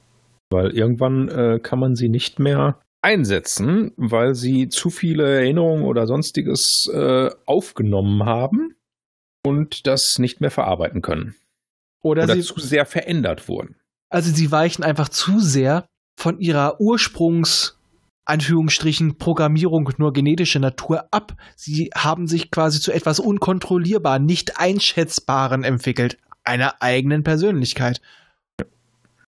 Weil 0.49 0.71
irgendwann 0.71 1.29
äh, 1.29 1.59
kann 1.59 1.79
man 1.79 1.95
sie 1.95 2.09
nicht 2.09 2.39
mehr 2.39 2.81
einsetzen, 3.01 3.91
weil 3.97 4.35
sie 4.35 4.67
zu 4.67 4.89
viele 4.89 5.23
Erinnerungen 5.23 5.85
oder 5.85 6.07
sonstiges 6.07 6.89
äh, 6.91 7.29
aufgenommen 7.45 8.25
haben 8.25 8.75
und 9.45 9.87
das 9.87 10.17
nicht 10.17 10.41
mehr 10.41 10.51
verarbeiten 10.51 11.01
können. 11.01 11.35
Oder, 12.01 12.23
oder 12.23 12.33
sie 12.33 12.41
zu 12.41 12.59
sehr 12.59 12.85
verändert 12.85 13.47
wurden. 13.47 13.75
Also 14.09 14.31
sie 14.33 14.51
weichen 14.51 14.83
einfach 14.83 15.09
zu 15.09 15.39
sehr 15.39 15.85
von 16.19 16.39
ihrer 16.39 16.79
Ursprungs- 16.81 17.78
Anführungsstrichen 18.29 19.17
Programmierung 19.17 19.89
nur 19.97 20.13
genetische 20.13 20.59
Natur 20.59 21.07
ab. 21.11 21.35
Sie 21.55 21.89
haben 21.95 22.27
sich 22.27 22.51
quasi 22.51 22.79
zu 22.79 22.91
etwas 22.91 23.19
unkontrollierbaren, 23.19 24.25
nicht 24.25 24.59
einschätzbaren 24.59 25.63
entwickelt, 25.63 26.17
einer 26.43 26.81
eigenen 26.81 27.23
Persönlichkeit. 27.23 28.01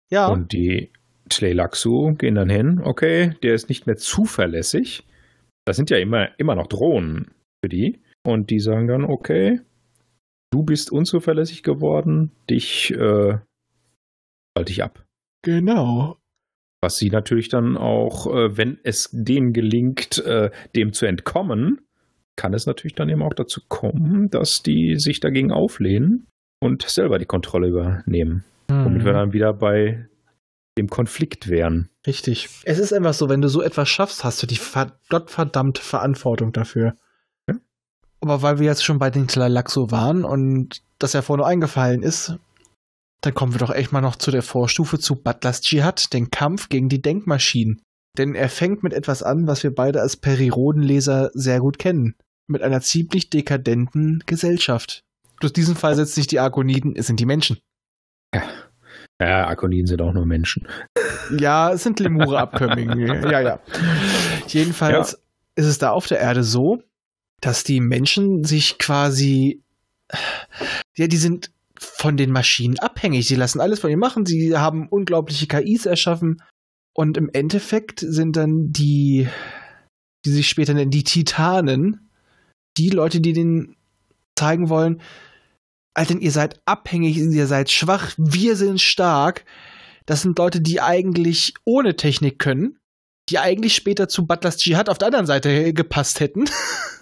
Ja. 0.10 0.28
Und 0.28 0.52
die 0.52 0.92
Tleilaxu 1.30 2.16
gehen 2.16 2.36
dann 2.36 2.50
hin, 2.50 2.82
okay, 2.84 3.36
der 3.42 3.56
ist 3.56 3.70
nicht 3.70 3.88
mehr 3.88 3.96
zuverlässig. 3.96 5.08
Das 5.66 5.78
sind 5.78 5.90
ja 5.90 5.98
immer, 5.98 6.38
immer 6.38 6.56
noch 6.56 6.68
Drohnen 6.68 7.32
für 7.64 7.70
die. 7.70 8.02
Und 8.24 8.50
die 8.50 8.60
sagen 8.60 8.88
dann, 8.88 9.06
okay, 9.06 9.62
du 10.52 10.64
bist 10.64 10.92
unzuverlässig 10.92 11.64
geworden, 11.64 12.32
dich 12.50 12.92
äh, 12.92 13.38
halte 14.58 14.72
ich 14.72 14.84
ab. 14.84 15.06
Genau. 15.44 16.18
Was 16.82 16.98
sie 16.98 17.10
natürlich 17.10 17.50
dann 17.50 17.78
auch, 17.78 18.28
äh, 18.28 18.58
wenn 18.58 18.80
es 18.84 19.10
denen 19.12 19.54
gelingt, 19.54 20.18
äh, 20.26 20.50
dem 20.76 20.94
zu 20.94 21.06
entkommen, 21.06 21.82
kann 22.36 22.54
es 22.54 22.66
natürlich 22.66 22.96
dann 22.96 23.10
eben 23.10 23.22
auch 23.22 23.36
dazu 23.36 23.62
kommen, 23.68 24.30
dass 24.30 24.64
die 24.64 24.96
sich 24.98 25.20
dagegen 25.20 25.52
auflehnen 25.52 26.28
und 26.60 26.84
selber 26.84 27.20
die 27.20 27.26
Kontrolle 27.26 27.68
übernehmen. 27.68 28.44
Mhm. 28.70 28.86
Womit 28.86 29.06
wir 29.06 29.14
dann 29.14 29.34
wieder 29.34 29.54
bei 29.54 30.08
dem 30.78 30.88
Konflikt 30.88 31.50
wären. 31.50 31.90
Richtig. 32.08 32.48
Es 32.64 32.80
ist 32.80 32.94
einfach 32.94 33.14
so, 33.14 33.30
wenn 33.30 33.42
du 33.42 33.50
so 33.50 33.62
etwas 33.62 33.90
schaffst, 33.90 34.24
hast 34.24 34.42
du 34.42 34.48
die 34.48 34.60
gottverdammte 35.10 35.82
Verantwortung 35.82 36.54
dafür. 36.54 36.96
Ja. 37.48 37.56
Aber 38.22 38.42
weil 38.42 38.60
wir 38.60 38.66
jetzt 38.66 38.84
schon 38.84 38.98
bei 38.98 39.10
den 39.10 39.28
Tlalaxo 39.28 39.92
waren 39.92 40.24
und 40.24 40.82
das 40.98 41.14
ja 41.14 41.22
vorne 41.22 41.46
eingefallen 41.46 42.02
ist, 42.04 42.38
dann 43.22 43.34
kommen 43.36 43.54
wir 43.54 43.60
doch 43.60 43.74
echt 43.74 43.92
mal 43.92 44.02
noch 44.02 44.16
zu 44.16 44.32
der 44.32 44.42
Vorstufe 44.42 45.00
zu 45.00 45.16
Butlers 45.16 45.62
Dschihad, 45.62 46.12
den 46.14 46.32
Kampf 46.32 46.70
gegen 46.70 46.90
die 46.90 47.02
Denkmaschinen. 47.02 47.82
Denn 48.18 48.36
er 48.36 48.50
fängt 48.50 48.84
mit 48.84 48.94
etwas 48.94 49.24
an, 49.24 49.48
was 49.48 49.64
wir 49.64 49.74
beide 49.74 50.02
als 50.02 50.18
Perirodenleser 50.18 51.30
sehr 51.34 51.60
gut 51.60 51.80
kennen. 51.80 52.16
Mit 52.48 52.62
einer 52.62 52.82
ziemlich 52.82 53.30
dekadenten 53.30 54.24
Gesellschaft. 54.26 55.04
Durch 55.40 55.54
diesen 55.54 55.76
Fall 55.76 55.96
setzt 55.96 56.16
sich 56.16 56.28
die 56.28 56.40
Argoniden, 56.40 56.96
es 56.96 57.08
sind 57.08 57.20
die 57.20 57.26
Menschen. 57.26 57.60
Ja. 58.34 58.44
Ja, 59.22 59.48
Arkoniden 59.48 59.86
sind 59.86 60.02
auch 60.02 60.14
nur 60.14 60.26
Menschen. 60.26 60.68
Ja, 61.38 61.72
es 61.72 61.84
sind 61.84 62.00
Lemure-Abkömmlinge. 62.00 63.22
ja, 63.32 63.40
ja. 63.40 63.60
Jedenfalls 64.48 65.12
ja. 65.12 65.18
ist 65.56 65.68
es 65.68 65.78
da 65.78 65.92
auf 65.92 66.08
der 66.08 66.20
Erde 66.20 66.44
so, 66.44 66.82
dass 67.40 67.64
die 67.64 67.80
Menschen 67.82 68.44
sich 68.44 68.80
quasi, 68.80 69.64
ja, 70.98 71.08
die 71.08 71.18
sind 71.18 71.52
von 71.82 72.16
den 72.16 72.32
Maschinen 72.32 72.80
abhängig. 72.80 73.28
Sie 73.28 73.36
lassen 73.36 73.60
alles 73.60 73.80
von 73.80 73.90
ihnen 73.90 74.00
machen. 74.00 74.26
Sie 74.26 74.56
haben 74.56 74.88
unglaubliche 74.88 75.48
KIs 75.48 75.86
erschaffen. 75.86 76.42
Und 76.94 77.18
im 77.18 77.30
Endeffekt 77.34 78.02
sind 78.02 78.36
dann 78.36 78.72
die, 78.72 79.28
die 80.26 80.30
sich 80.32 80.48
später 80.48 80.74
nennen, 80.74 80.92
die 80.92 81.04
Titanen, 81.04 82.10
die 82.78 82.90
Leute, 82.90 83.20
die 83.20 83.34
denen 83.34 83.76
zeigen 84.38 84.70
wollen, 84.70 85.02
Alter, 85.94 86.16
ihr 86.20 86.32
seid 86.32 86.62
abhängig, 86.66 87.18
ihr 87.18 87.48
seid 87.48 87.70
schwach, 87.70 88.14
wir 88.18 88.56
sind 88.56 88.80
stark. 88.80 89.44
Das 90.06 90.22
sind 90.22 90.38
Leute, 90.38 90.62
die 90.62 90.82
eigentlich 90.82 91.54
ohne 91.66 91.96
Technik 91.96 92.40
können, 92.40 92.78
die 93.30 93.40
eigentlich 93.40 93.76
später 93.76 94.08
zu 94.08 94.26
Butlers 94.26 94.64
Jihad 94.64 94.90
auf 94.90 94.98
der 94.98 95.08
anderen 95.08 95.26
Seite 95.26 95.74
gepasst 95.74 96.20
hätten. 96.20 96.46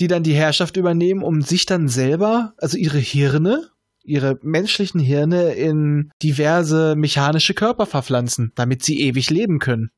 die 0.00 0.08
dann 0.08 0.22
die 0.22 0.34
Herrschaft 0.34 0.76
übernehmen, 0.76 1.22
um 1.22 1.42
sich 1.42 1.66
dann 1.66 1.88
selber, 1.88 2.54
also 2.58 2.76
ihre 2.76 2.98
Hirne, 2.98 3.70
ihre 4.02 4.38
menschlichen 4.42 5.00
Hirne 5.00 5.52
in 5.52 6.10
diverse 6.22 6.94
mechanische 6.96 7.54
Körper 7.54 7.86
verpflanzen, 7.86 8.52
damit 8.54 8.84
sie 8.84 9.00
ewig 9.00 9.30
leben 9.30 9.58
können. 9.58 9.90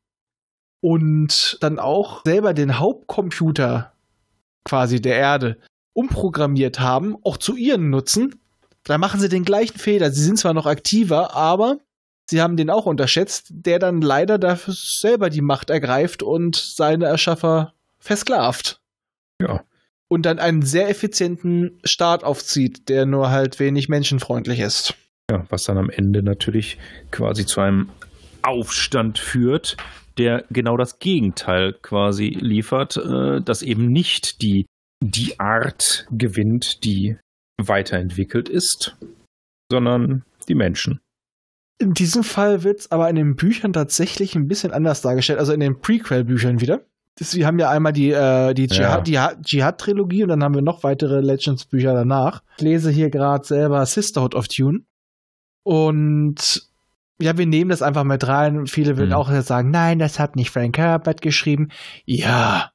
Und 0.81 1.59
dann 1.61 1.79
auch 1.79 2.23
selber 2.25 2.55
den 2.55 2.79
Hauptcomputer 2.79 3.93
quasi 4.65 5.01
der 5.01 5.17
Erde 5.17 5.59
umprogrammiert 5.93 6.79
haben, 6.79 7.17
auch 7.25 7.37
zu 7.37 7.57
ihren 7.57 7.91
Nutzen. 7.91 8.41
Da 8.85 8.99
machen 8.99 9.21
sie 9.21 9.29
den 9.29 9.45
gleichen 9.45 9.79
Fehler. 9.79 10.11
Sie 10.13 10.23
sind 10.23 10.39
zwar 10.39 10.55
noch 10.55 10.67
aktiver, 10.67 11.35
aber 11.35 11.79
sie 12.31 12.41
haben 12.41 12.57
den 12.57 12.71
auch 12.71 12.87
unterschätzt, 12.87 13.49
der 13.51 13.79
dann 13.79 14.01
leider 14.01 14.39
dafür 14.39 14.75
selber 14.77 15.29
die 15.29 15.41
Macht 15.41 15.71
ergreift 15.71 16.23
und 16.23 16.55
seine 16.55 17.07
Erschaffer 17.07 17.75
versklavt. 17.99 18.81
Ja. 19.41 19.65
Und 20.09 20.25
dann 20.25 20.39
einen 20.39 20.63
sehr 20.63 20.89
effizienten 20.89 21.79
Start 21.85 22.25
aufzieht, 22.25 22.89
der 22.89 23.07
nur 23.07 23.31
halt 23.31 23.61
wenig 23.61 23.89
menschenfreundlich 23.89 24.61
ist. 24.61 24.95
Ja, 25.31 25.45
was 25.51 25.65
dann 25.65 25.77
am 25.77 25.91
Ende 25.91 26.23
natürlich 26.23 26.79
quasi 27.11 27.45
zu 27.45 27.61
einem 27.61 27.91
Aufstand 28.43 29.19
führt, 29.19 29.77
der 30.17 30.45
genau 30.51 30.77
das 30.77 30.99
Gegenteil 30.99 31.75
quasi 31.75 32.29
liefert, 32.29 32.97
äh, 32.97 33.43
dass 33.43 33.63
eben 33.63 33.89
nicht 33.89 34.41
die, 34.43 34.67
die 35.05 35.39
Art 35.39 36.07
gewinnt, 36.11 36.85
die 36.85 37.19
weiterentwickelt 37.61 38.49
ist, 38.49 38.97
sondern 39.71 40.25
die 40.49 40.55
Menschen. 40.55 41.01
In 41.81 41.93
diesem 41.93 42.25
Fall 42.25 42.65
wird 42.65 42.81
es 42.81 42.91
aber 42.91 43.09
in 43.09 43.17
den 43.17 43.37
Büchern 43.37 43.73
tatsächlich 43.73 44.35
ein 44.35 44.49
bisschen 44.49 44.73
anders 44.73 45.03
dargestellt, 45.03 45.39
also 45.39 45.53
in 45.53 45.61
den 45.61 45.81
Prequel-Büchern 45.81 46.61
wieder. 46.61 46.85
Das, 47.19 47.35
wir 47.35 47.47
haben 47.47 47.59
ja 47.59 47.69
einmal 47.69 47.93
die, 47.93 48.11
äh, 48.13 48.55
die 48.55 48.67
Jihad-Trilogie 48.67 50.23
und 50.23 50.29
dann 50.29 50.45
haben 50.45 50.55
wir 50.55 50.63
noch 50.63 50.85
weitere 50.85 51.21
Legends-Bücher 51.21 51.93
danach. 51.93 52.43
Ich 52.59 52.63
lese 52.63 52.91
hier 52.91 53.11
gerade 53.11 53.45
selber 53.45 53.85
Sisterhood 53.87 54.37
of 54.37 54.47
Tune. 54.47 54.81
Und 55.65 56.69
ja, 57.21 57.37
wir 57.37 57.47
nehmen 57.47 57.71
das 57.71 57.83
einfach 57.83 58.05
mit 58.05 58.27
rein. 58.29 58.67
Viele 58.67 58.97
würden 58.97 59.11
mhm. 59.11 59.17
auch 59.17 59.31
sagen, 59.43 59.71
nein, 59.71 59.99
das 59.99 60.21
hat 60.21 60.37
nicht 60.37 60.51
Frank 60.51 60.79
Herbert 60.79 61.21
geschrieben. 61.21 61.71
Ja. 62.05 62.71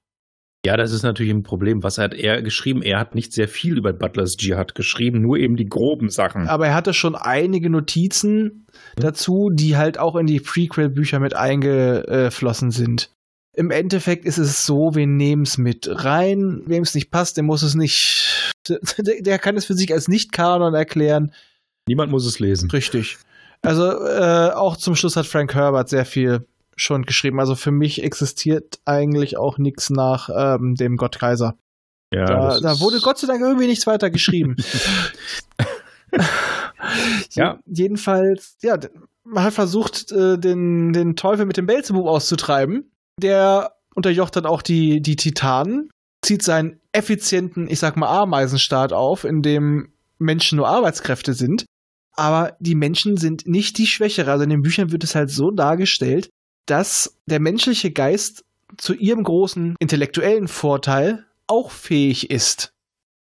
Ja, 0.66 0.78
das 0.78 0.92
ist 0.92 1.04
natürlich 1.04 1.34
ein 1.34 1.44
Problem. 1.44 1.84
Was 1.84 1.98
hat 1.98 2.14
er 2.14 2.42
geschrieben? 2.42 2.82
Er 2.82 3.00
hat 3.00 3.16
nicht 3.16 3.34
sehr 3.34 3.48
viel 3.48 3.78
über 3.78 3.92
Butlers 3.92 4.36
Jihad 4.40 4.76
geschrieben, 4.76 5.22
nur 5.22 5.38
eben 5.38 5.56
die 5.56 5.68
groben 5.68 6.10
Sachen. 6.10 6.48
Aber 6.48 6.68
er 6.68 6.74
hatte 6.74 6.94
schon 6.94 7.16
einige 7.16 7.70
Notizen 7.70 8.66
mhm. 8.98 9.02
dazu, 9.02 9.50
die 9.54 9.78
halt 9.78 9.98
auch 9.98 10.18
in 10.18 10.26
die 10.26 10.40
Prequel-Bücher 10.42 11.20
mit 11.20 11.34
eingeflossen 11.34 12.72
sind 12.72 13.10
im 13.54 13.72
Endeffekt 13.72 14.26
ist 14.26 14.40
es 14.40 14.66
so, 14.66 14.96
wir 14.96 15.08
nehmen 15.08 15.44
es 15.44 15.58
mit 15.58 15.88
rein. 15.90 16.64
Wem 16.66 16.84
es 16.84 16.96
nicht 16.96 17.12
passt, 17.12 17.38
der 17.38 17.44
muss 17.44 17.62
es 17.62 17.76
nicht. 17.76 18.54
Der, 18.68 18.80
der 19.22 19.40
kann 19.40 19.58
es 19.58 19.66
für 19.66 19.76
sich 19.76 19.94
als 19.94 20.08
Nicht-Kanon 20.08 20.74
erklären. 20.74 21.32
Niemand 21.88 22.12
muss 22.12 22.26
es 22.26 22.40
lesen. 22.40 22.72
Richtig. 22.72 23.18
Also 23.62 23.84
äh, 24.06 24.52
auch 24.54 24.76
zum 24.78 24.96
Schluss 24.96 25.16
hat 25.16 25.28
Frank 25.28 25.54
Herbert 25.54 25.90
sehr 25.90 26.06
viel 26.06 26.46
schon 26.76 27.04
geschrieben. 27.04 27.40
Also 27.40 27.56
für 27.56 27.72
mich 27.72 28.04
existiert 28.04 28.80
eigentlich 28.86 29.38
auch 29.38 29.58
nichts 29.58 29.90
nach 29.90 30.30
ähm, 30.36 30.76
dem 30.76 30.98
Gott 30.98 31.20
Kaiser. 31.20 31.56
Ja, 32.14 32.26
da, 32.26 32.60
da 32.60 32.80
wurde 32.80 33.00
Gott 33.02 33.18
sei 33.18 33.28
Dank 33.28 33.42
irgendwie 33.42 33.68
nichts 33.68 33.88
weiter 33.88 34.10
geschrieben. 34.10 34.56
ja. 37.32 37.60
Jedenfalls, 37.66 38.58
ja, 38.62 38.78
man 39.24 39.44
hat 39.44 39.54
versucht, 39.54 40.12
äh, 40.12 40.38
den, 40.38 40.94
den 40.94 41.16
Teufel 41.16 41.46
mit 41.46 41.58
dem 41.58 41.66
Belzebub 41.66 42.08
auszutreiben. 42.08 42.92
Der 43.22 43.76
unterjocht 43.96 44.36
dann 44.36 44.46
auch 44.46 44.62
die, 44.62 45.02
die 45.02 45.16
Titanen, 45.16 45.90
zieht 46.24 46.42
seinen 46.42 46.80
effizienten, 46.92 47.70
ich 47.70 47.80
sag 47.80 47.98
mal, 47.98 48.08
Ameisenstaat 48.08 48.94
auf, 48.94 49.24
in 49.24 49.42
dem 49.42 49.94
Menschen 50.18 50.58
nur 50.58 50.68
Arbeitskräfte 50.68 51.34
sind. 51.34 51.66
Aber 52.16 52.56
die 52.60 52.76
Menschen 52.76 53.18
sind 53.18 53.48
nicht 53.48 53.78
die 53.78 53.88
Schwächere. 53.88 54.32
Also 54.32 54.44
in 54.44 54.50
den 54.50 54.62
Büchern 54.62 54.92
wird 54.92 55.04
es 55.04 55.16
halt 55.16 55.30
so 55.30 55.52
dargestellt, 55.52 56.30
dass 56.66 57.18
der 57.26 57.40
menschliche 57.40 57.92
Geist 57.92 58.46
zu 58.78 58.94
ihrem 58.94 59.24
großen 59.24 59.76
intellektuellen 59.80 60.48
Vorteil 60.48 61.26
auch 61.48 61.72
fähig 61.72 62.30
ist. 62.30 62.72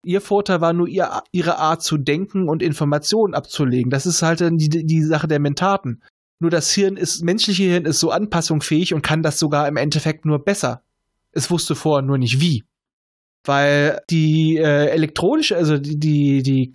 Ihr 0.05 0.21
Vorteil 0.21 0.61
war 0.61 0.73
nur 0.73 0.89
ihr, 0.89 1.23
ihre 1.31 1.59
Art 1.59 1.83
zu 1.83 1.97
denken 1.97 2.49
und 2.49 2.63
Informationen 2.63 3.35
abzulegen. 3.35 3.91
Das 3.91 4.07
ist 4.07 4.23
halt 4.23 4.41
die, 4.41 4.69
die 4.85 5.03
Sache 5.03 5.29
der 5.29 5.39
Mentaten. 5.39 6.03
Nur 6.43 6.51
das 6.51 6.73
Hirn 6.73 6.97
ist, 6.97 7.23
menschliche 7.23 7.63
Hirn 7.63 7.85
ist 7.85 8.01
so 8.01 8.11
anpassungsfähig 8.11 8.95
und 8.95 9.03
kann 9.03 9.23
das 9.23 9.39
sogar 9.39 9.69
im 9.69 9.77
Endeffekt 9.77 10.25
nur 10.25 10.45
besser. 10.45 10.83
Es 11.31 11.53
wusste 11.53 11.77
vorher 11.77 12.05
nur 12.05 12.19
nicht 12.19 12.41
wie. 12.41 12.65
Weil 13.45 14.01
die 14.11 14.57
äh, 14.57 14.87
elektronische, 14.89 15.57
also 15.57 15.79
die, 15.79 16.01
die, 16.01 16.43
die, 16.43 16.75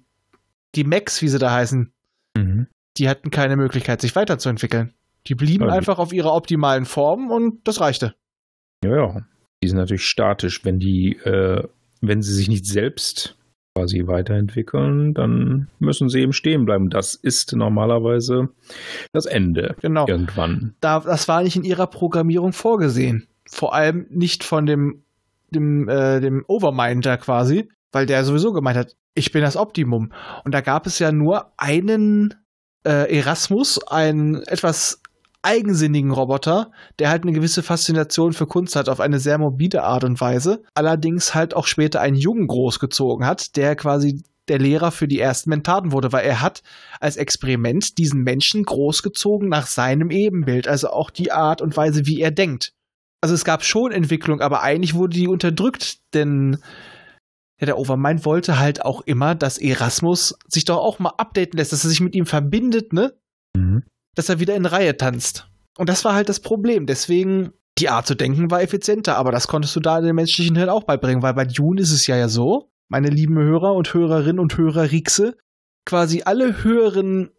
die 0.73 0.84
Macs, 0.85 1.22
wie 1.22 1.27
sie 1.27 1.38
da 1.38 1.52
heißen, 1.52 1.91
mhm. 2.38 2.68
die 2.95 3.10
hatten 3.10 3.30
keine 3.30 3.57
Möglichkeit, 3.57 3.99
sich 3.99 4.15
weiterzuentwickeln. 4.15 4.94
Die 5.27 5.35
blieben 5.35 5.65
ja, 5.65 5.73
einfach 5.73 5.99
auf 5.99 6.14
ihrer 6.14 6.34
optimalen 6.34 6.85
Form 6.85 7.30
und 7.30 7.68
das 7.68 7.81
reichte. 7.81 8.15
Ja, 8.85 8.95
ja. 8.95 9.26
Die 9.61 9.68
sind 9.68 9.80
natürlich 9.80 10.06
statisch. 10.06 10.64
Wenn 10.64 10.80
die, 10.80 11.18
äh, 11.26 11.68
wenn 11.99 12.22
sie 12.22 12.34
sich 12.34 12.48
nicht 12.48 12.65
selbst 12.65 13.36
quasi 13.77 14.07
weiterentwickeln, 14.07 15.13
dann 15.13 15.67
müssen 15.79 16.09
sie 16.09 16.21
eben 16.21 16.33
stehen 16.33 16.65
bleiben. 16.65 16.89
Das 16.89 17.13
ist 17.13 17.55
normalerweise 17.55 18.49
das 19.13 19.25
Ende. 19.25 19.75
Genau. 19.81 20.07
Irgendwann. 20.07 20.73
Da, 20.81 20.99
das 20.99 21.27
war 21.27 21.43
nicht 21.43 21.55
in 21.55 21.63
ihrer 21.63 21.87
Programmierung 21.87 22.53
vorgesehen. 22.53 23.27
Vor 23.49 23.75
allem 23.75 24.07
nicht 24.09 24.43
von 24.43 24.65
dem, 24.65 25.03
dem, 25.51 25.87
äh, 25.87 26.19
dem 26.19 26.43
Overminder 26.47 27.17
quasi, 27.17 27.69
weil 27.91 28.05
der 28.05 28.23
sowieso 28.23 28.51
gemeint 28.51 28.77
hat, 28.77 28.95
ich 29.13 29.31
bin 29.31 29.41
das 29.41 29.57
Optimum. 29.57 30.11
Und 30.43 30.53
da 30.53 30.61
gab 30.61 30.87
es 30.87 30.99
ja 30.99 31.11
nur 31.11 31.51
einen 31.57 32.33
äh, 32.83 33.15
Erasmus, 33.15 33.79
einen 33.87 34.41
etwas 34.43 35.01
eigensinnigen 35.47 36.11
Roboter, 36.11 36.71
der 36.99 37.09
halt 37.09 37.23
eine 37.23 37.31
gewisse 37.31 37.63
Faszination 37.63 38.33
für 38.33 38.45
Kunst 38.45 38.75
hat 38.75 38.89
auf 38.89 38.99
eine 38.99 39.19
sehr 39.19 39.37
morbide 39.37 39.83
Art 39.83 40.03
und 40.03 40.19
Weise, 40.19 40.61
allerdings 40.73 41.33
halt 41.33 41.55
auch 41.55 41.65
später 41.65 42.01
einen 42.01 42.17
Jungen 42.17 42.47
großgezogen 42.47 43.25
hat, 43.25 43.55
der 43.55 43.77
quasi 43.77 44.23
der 44.49 44.59
Lehrer 44.59 44.91
für 44.91 45.07
die 45.07 45.19
ersten 45.19 45.49
Mentaten 45.49 45.93
wurde, 45.93 46.11
weil 46.11 46.25
er 46.25 46.41
hat 46.41 46.63
als 46.99 47.15
Experiment 47.15 47.97
diesen 47.97 48.23
Menschen 48.23 48.63
großgezogen 48.63 49.47
nach 49.47 49.67
seinem 49.67 50.11
Ebenbild, 50.11 50.67
also 50.67 50.89
auch 50.89 51.09
die 51.09 51.31
Art 51.31 51.61
und 51.61 51.75
Weise, 51.77 52.05
wie 52.05 52.19
er 52.19 52.31
denkt. 52.31 52.73
Also 53.21 53.33
es 53.33 53.45
gab 53.45 53.63
schon 53.63 53.91
Entwicklung, 53.91 54.41
aber 54.41 54.63
eigentlich 54.63 54.95
wurde 54.95 55.17
die 55.17 55.27
unterdrückt, 55.27 55.99
denn 56.13 56.57
ja, 57.59 57.65
der 57.65 57.79
Overmind 57.79 58.25
wollte 58.25 58.59
halt 58.59 58.83
auch 58.83 59.01
immer, 59.01 59.33
dass 59.33 59.57
Erasmus 59.57 60.37
sich 60.47 60.65
doch 60.65 60.77
auch 60.77 60.99
mal 60.99 61.13
updaten 61.17 61.57
lässt, 61.57 61.71
dass 61.71 61.83
er 61.83 61.89
sich 61.89 62.01
mit 62.01 62.15
ihm 62.15 62.25
verbindet, 62.25 62.93
ne? 62.93 63.13
Mhm 63.55 63.83
dass 64.18 64.30
er 64.30 64.39
wieder 64.39 64.56
in 64.56 64.65
Reihe 64.65 64.98
tanzt. 64.98 65.48
Und 65.77 65.89
das 65.89 66.03
war 66.03 66.15
halt 66.15 66.27
das 66.27 66.39
Problem. 66.39 66.88
Deswegen, 66.88 67.52
die 67.77 67.89
Art 67.89 68.07
zu 68.07 68.15
denken 68.15 68.49
war 68.49 68.64
effizienter, 68.64 69.15
aber 69.15 69.31
das 69.31 69.48
konntest 69.48 69.76
du 69.76 69.80
da 69.80 70.02
den 70.02 70.15
menschlichen 70.15 70.56
Hirn 70.56 70.69
auch 70.69 70.84
beibringen, 70.84 71.22
weil 71.22 71.35
bei 71.35 71.45
Dune 71.45 71.80
ist 71.80 71.91
es 71.91 72.07
ja 72.07 72.18
ja 72.18 72.27
so, 72.27 72.72
meine 72.89 73.10
lieben 73.10 73.38
Hörer 73.38 73.73
und 73.73 73.94
Hörerinnen 73.94 74.39
und 74.39 74.57
Hörer 74.57 74.91
Riekse, 74.91 75.38
quasi 75.85 76.23
alle 76.26 76.64
höheren 76.64 77.30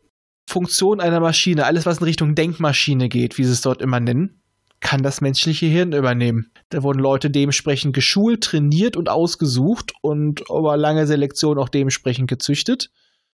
Funktionen 0.48 1.00
einer 1.00 1.20
Maschine, 1.20 1.66
alles 1.66 1.84
was 1.84 1.98
in 1.98 2.04
Richtung 2.04 2.34
Denkmaschine 2.36 3.08
geht, 3.08 3.38
wie 3.38 3.44
sie 3.44 3.52
es 3.52 3.60
dort 3.60 3.82
immer 3.82 3.98
nennen, 3.98 4.40
kann 4.80 5.02
das 5.02 5.20
menschliche 5.20 5.66
Hirn 5.66 5.92
übernehmen. 5.92 6.52
Da 6.68 6.84
wurden 6.84 7.00
Leute 7.00 7.28
dementsprechend 7.28 7.92
geschult, 7.92 8.44
trainiert 8.44 8.96
und 8.96 9.08
ausgesucht 9.08 9.92
und 10.00 10.42
über 10.48 10.76
lange 10.76 11.08
Selektion 11.08 11.58
auch 11.58 11.68
dementsprechend 11.68 12.28
gezüchtet 12.28 12.90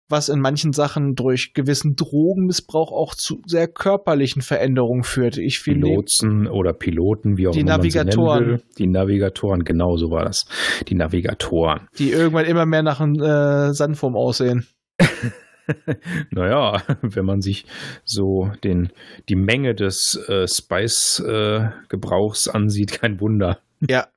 was 0.08 0.28
in 0.28 0.40
manchen 0.40 0.72
Sachen 0.72 1.14
durch 1.14 1.54
gewissen 1.54 1.96
Drogenmissbrauch 1.96 2.92
auch 2.92 3.14
zu 3.14 3.40
sehr 3.46 3.68
körperlichen 3.68 4.42
Veränderungen 4.42 5.04
führt. 5.04 5.38
Ich 5.38 5.60
finde 5.60 5.86
Pilotsen 5.86 6.46
oder 6.46 6.72
Piloten, 6.72 7.38
wie 7.38 7.48
auch 7.48 7.54
immer 7.54 7.64
man 7.64 7.78
Navigatoren. 7.78 8.38
sie 8.38 8.44
nennen 8.44 8.58
will. 8.58 8.64
Die 8.78 8.86
Navigatoren, 8.86 9.64
genau 9.64 9.96
so 9.96 10.10
war 10.10 10.24
das. 10.24 10.46
Die 10.88 10.94
Navigatoren. 10.94 11.88
Die 11.98 12.10
irgendwann 12.10 12.44
immer 12.44 12.66
mehr 12.66 12.82
nach 12.82 13.00
einem 13.00 13.14
äh, 13.14 13.72
Sandform 13.72 14.16
aussehen. 14.16 14.66
naja, 16.30 16.82
wenn 17.02 17.24
man 17.24 17.40
sich 17.40 17.66
so 18.04 18.50
den, 18.64 18.90
die 19.28 19.36
Menge 19.36 19.74
des 19.74 20.16
äh, 20.28 20.46
Spice-Gebrauchs 20.46 22.46
äh, 22.46 22.50
ansieht, 22.50 22.92
kein 22.92 23.20
Wunder. 23.20 23.58
Ja. 23.88 24.08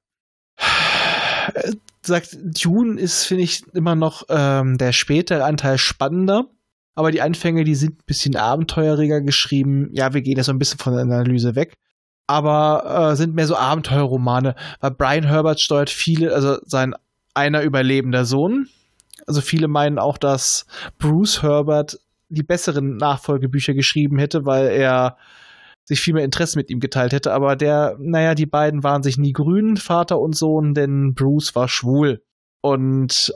Äh, 2.06 2.07
sagt, 2.07 2.38
Dune 2.41 2.99
ist, 2.99 3.26
finde 3.26 3.44
ich, 3.44 3.64
immer 3.73 3.95
noch 3.95 4.23
ähm, 4.30 4.77
der 4.77 4.91
spätere 4.91 5.44
Anteil 5.44 5.77
spannender. 5.77 6.45
Aber 6.95 7.11
die 7.11 7.22
Anfänge, 7.22 7.64
die 7.64 7.76
sind 7.76 7.99
ein 7.99 8.06
bisschen 8.06 8.36
abenteueriger 8.38 9.22
geschrieben. 9.22 9.90
Ja, 9.91 10.14
wir 10.14 10.22
gehen 10.22 10.38
jetzt 10.38 10.45
so 10.45 10.53
ein 10.53 10.60
bisschen 10.60 10.80
von 10.80 10.94
der 10.94 11.03
Analyse 11.03 11.56
weg. 11.56 11.77
Aber 12.27 13.11
äh, 13.11 13.15
sind 13.15 13.36
mehr 13.36 13.48
so 13.48 13.56
Abenteuerromane. 13.57 14.56
Weil 14.80 14.91
Brian 14.91 15.27
Herbert 15.27 15.60
steuert 15.60 15.90
viele, 15.90 16.34
also 16.34 16.57
sein 16.65 16.95
einer 17.34 17.61
überlebender 17.61 18.26
Sohn. 18.26 18.68
Also 19.27 19.41
viele 19.41 19.68
meinen 19.68 19.99
auch, 19.99 20.18
dass 20.18 20.65
Bruce 20.98 21.44
Herbert 21.44 21.99
die 22.30 22.44
besseren 22.44 22.98
Nachfolgebücher 22.98 23.73
geschrieben 23.73 24.18
hätte, 24.18 24.45
weil 24.45 24.68
er 24.68 25.18
sich 25.86 26.02
viel 26.02 26.14
mehr 26.14 26.26
Interesse 26.26 26.57
mit 26.57 26.70
ihm 26.70 26.80
geteilt 26.80 27.14
hätte. 27.14 27.32
Aber 27.32 27.56
der, 27.56 27.95
naja, 27.99 28.36
die 28.36 28.48
beiden 28.48 28.84
waren 28.84 29.03
sich 29.03 29.18
nie 29.18 29.34
grün, 29.34 29.78
Vater 29.78 30.20
und 30.20 30.36
Sohn, 30.36 30.74
denn 30.74 31.14
Bruce 31.14 31.56
war 31.56 31.68
schwul. 31.68 32.24
Und 32.62 33.34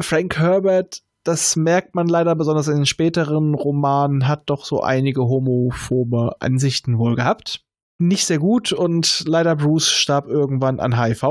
Frank 0.00 0.38
Herbert, 0.38 1.02
das 1.24 1.56
merkt 1.56 1.94
man 1.94 2.08
leider 2.08 2.34
besonders 2.34 2.68
in 2.68 2.76
den 2.76 2.86
späteren 2.86 3.54
Romanen, 3.54 4.26
hat 4.26 4.44
doch 4.46 4.64
so 4.64 4.82
einige 4.82 5.22
homophobe 5.22 6.32
Ansichten 6.40 6.98
wohl 6.98 7.16
gehabt. 7.16 7.60
Nicht 7.98 8.26
sehr 8.26 8.38
gut 8.38 8.72
und 8.72 9.24
leider 9.26 9.56
Bruce 9.56 9.88
starb 9.88 10.26
irgendwann 10.26 10.80
an 10.80 11.00
HIV. 11.00 11.22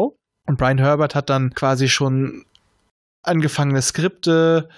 Und 0.46 0.58
Brian 0.58 0.78
Herbert 0.78 1.16
hat 1.16 1.30
dann 1.30 1.54
quasi 1.54 1.90
schon 1.90 2.46
angefangene 3.24 3.82
Skripte, 3.82 4.70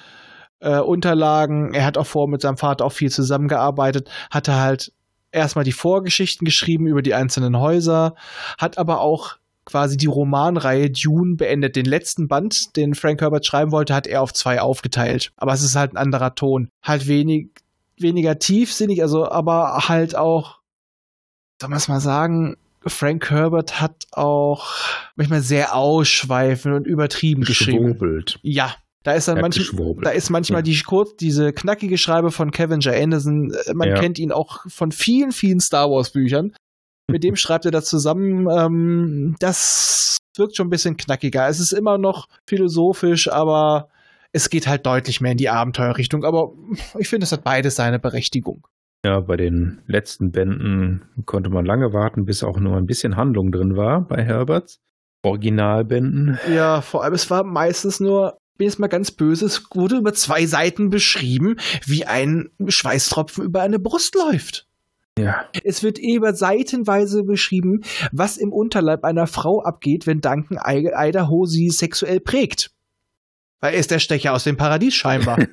äh, 0.59 0.79
Unterlagen. 0.79 1.73
Er 1.73 1.85
hat 1.85 1.97
auch 1.97 2.07
vor 2.07 2.27
mit 2.27 2.41
seinem 2.41 2.57
Vater 2.57 2.85
auch 2.85 2.91
viel 2.91 3.11
zusammengearbeitet, 3.11 4.09
hatte 4.31 4.55
halt 4.55 4.93
erstmal 5.31 5.65
die 5.65 5.71
Vorgeschichten 5.71 6.45
geschrieben 6.45 6.87
über 6.87 7.01
die 7.01 7.13
einzelnen 7.13 7.59
Häuser, 7.59 8.15
hat 8.57 8.77
aber 8.77 9.01
auch 9.01 9.37
quasi 9.65 9.97
die 9.97 10.05
Romanreihe 10.05 10.91
Dune 10.91 11.35
beendet. 11.35 11.75
Den 11.75 11.85
letzten 11.85 12.27
Band, 12.27 12.75
den 12.75 12.93
Frank 12.93 13.21
Herbert 13.21 13.45
schreiben 13.45 13.71
wollte, 13.71 13.95
hat 13.95 14.07
er 14.07 14.21
auf 14.21 14.31
zwei 14.33 14.61
aufgeteilt. 14.61 15.31
Aber 15.37 15.53
es 15.53 15.63
ist 15.63 15.75
halt 15.75 15.93
ein 15.93 15.97
anderer 15.97 16.35
Ton. 16.35 16.69
Halt 16.83 17.07
wenig, 17.07 17.49
weniger 17.97 18.39
tiefsinnig, 18.39 19.01
also 19.01 19.29
aber 19.29 19.87
halt 19.87 20.15
auch, 20.15 20.59
soll 21.59 21.69
man 21.69 21.77
es 21.77 21.87
mal 21.87 21.99
sagen, 21.99 22.57
Frank 22.87 23.31
Herbert 23.31 23.81
hat 23.81 24.05
auch 24.11 24.71
manchmal 25.15 25.41
sehr 25.41 25.75
ausschweifend 25.75 26.75
und 26.75 26.85
übertrieben 26.87 27.43
geschrieben. 27.43 27.97
Ja, 28.43 28.75
da 29.05 29.13
ist 29.13 29.27
dann 29.27 29.39
manchmal, 29.39 29.95
da 30.01 30.09
ist 30.09 30.31
manchmal 30.31 30.63
die 30.63 30.81
kurz, 30.81 31.15
diese 31.15 31.53
knackige 31.53 31.99
Schreibe 31.99 32.31
von 32.31 32.49
Kevin 32.49 32.79
J. 32.79 32.95
Anderson. 32.95 33.51
Äh, 33.51 33.75
man 33.75 33.89
ja. 33.89 33.95
kennt 33.95 34.17
ihn 34.17 34.31
auch 34.31 34.65
von 34.67 34.91
vielen, 34.91 35.31
vielen 35.31 35.59
Star 35.59 35.91
Wars 35.91 36.09
Büchern. 36.09 36.53
Mit 37.07 37.23
dem 37.23 37.35
schreibt 37.35 37.65
er 37.65 37.71
das 37.71 37.85
zusammen. 37.85 38.49
Ähm, 38.49 39.35
das 39.39 40.17
wirkt 40.35 40.55
schon 40.55 40.67
ein 40.67 40.71
bisschen 40.71 40.97
knackiger. 40.97 41.47
Es 41.47 41.59
ist 41.59 41.71
immer 41.71 41.99
noch 41.99 42.27
philosophisch, 42.49 43.31
aber 43.31 43.89
es 44.31 44.49
geht 44.49 44.65
halt 44.65 44.87
deutlich 44.87 45.21
mehr 45.21 45.33
in 45.33 45.37
die 45.37 45.49
Abenteuerrichtung. 45.49 46.23
Aber 46.25 46.53
ich 46.97 47.07
finde, 47.07 47.25
es 47.25 47.31
hat 47.31 47.43
beides 47.43 47.75
seine 47.75 47.99
Berechtigung. 47.99 48.65
Ja, 49.05 49.19
bei 49.19 49.37
den 49.37 49.83
letzten 49.85 50.31
Bänden 50.31 51.05
konnte 51.27 51.51
man 51.51 51.63
lange 51.63 51.93
warten, 51.93 52.25
bis 52.25 52.43
auch 52.43 52.57
nur 52.57 52.75
ein 52.75 52.87
bisschen 52.87 53.17
Handlung 53.17 53.51
drin 53.51 53.77
war 53.77 54.01
bei 54.01 54.23
Herberts. 54.23 54.79
Originalbänden. 55.23 56.39
Ja, 56.51 56.81
vor 56.81 57.03
allem 57.03 57.13
es 57.13 57.29
war 57.29 57.43
meistens 57.43 57.99
nur 57.99 58.39
bin 58.57 58.67
jetzt 58.67 58.79
mal 58.79 58.87
ganz 58.87 59.11
böse, 59.11 59.45
es 59.45 59.63
wurde 59.73 59.97
über 59.97 60.13
zwei 60.13 60.45
Seiten 60.45 60.89
beschrieben, 60.89 61.57
wie 61.85 62.05
ein 62.05 62.49
Schweißtropfen 62.65 63.43
über 63.43 63.61
eine 63.61 63.79
Brust 63.79 64.15
läuft. 64.15 64.67
Ja. 65.17 65.45
Es 65.63 65.81
wird 65.81 65.97
über 65.97 66.33
seitenweise 66.33 67.23
beschrieben, 67.23 67.81
was 68.11 68.37
im 68.37 68.51
Unterleib 68.51 69.03
einer 69.05 69.27
Frau 69.27 69.61
abgeht, 69.61 70.07
wenn 70.07 70.19
Duncan 70.19 70.59
Idaho 70.65 71.45
sie 71.45 71.69
sexuell 71.69 72.19
prägt. 72.19 72.71
Weil 73.61 73.73
er 73.73 73.79
ist 73.79 73.91
der 73.91 73.99
Stecher 73.99 74.33
aus 74.33 74.43
dem 74.43 74.57
Paradies 74.57 74.93
scheinbar. 74.93 75.37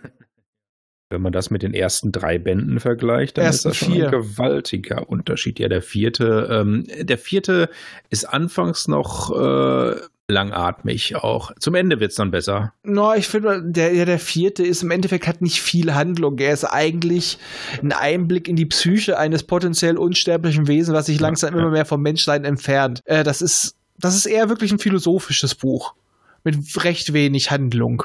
Wenn 1.10 1.20
man 1.20 1.32
das 1.32 1.50
mit 1.50 1.62
den 1.62 1.74
ersten 1.74 2.10
drei 2.10 2.38
Bänden 2.38 2.80
vergleicht, 2.80 3.36
dann 3.36 3.44
ersten 3.44 3.68
ist 3.68 3.82
das 3.82 3.86
schon 3.86 3.92
vier. 3.92 4.06
ein 4.06 4.10
gewaltiger 4.10 5.10
Unterschied. 5.10 5.58
Ja, 5.58 5.68
der 5.68 5.82
vierte, 5.82 6.48
ähm, 6.50 6.86
der 7.00 7.18
vierte 7.18 7.68
ist 8.08 8.24
anfangs 8.24 8.88
noch 8.88 9.30
äh, 9.30 9.96
langatmig 10.32 11.16
auch. 11.16 11.52
Zum 11.58 11.74
Ende 11.74 12.00
wird 12.00 12.10
es 12.10 12.16
dann 12.16 12.30
besser. 12.30 12.72
No, 12.82 13.14
ich 13.14 13.28
finde, 13.28 13.62
der, 13.64 13.94
ja, 13.94 14.04
der 14.04 14.18
vierte 14.18 14.64
ist 14.64 14.82
im 14.82 14.90
Endeffekt 14.90 15.26
hat 15.26 15.42
nicht 15.42 15.60
viel 15.60 15.94
Handlung. 15.94 16.38
Er 16.38 16.52
ist 16.52 16.64
eigentlich 16.64 17.38
ein 17.82 17.92
Einblick 17.92 18.48
in 18.48 18.56
die 18.56 18.66
Psyche 18.66 19.18
eines 19.18 19.44
potenziell 19.44 19.96
unsterblichen 19.96 20.66
Wesens, 20.66 20.96
was 20.96 21.06
sich 21.06 21.20
langsam 21.20 21.54
ja, 21.54 21.60
immer 21.60 21.70
mehr 21.70 21.84
vom 21.84 22.02
Menschsein 22.02 22.44
entfernt. 22.44 23.02
Äh, 23.04 23.22
das 23.22 23.42
ist, 23.42 23.76
das 23.98 24.16
ist 24.16 24.26
eher 24.26 24.48
wirklich 24.48 24.72
ein 24.72 24.78
philosophisches 24.78 25.54
Buch. 25.54 25.94
Mit 26.44 26.56
recht 26.82 27.12
wenig 27.12 27.50
Handlung. 27.50 28.02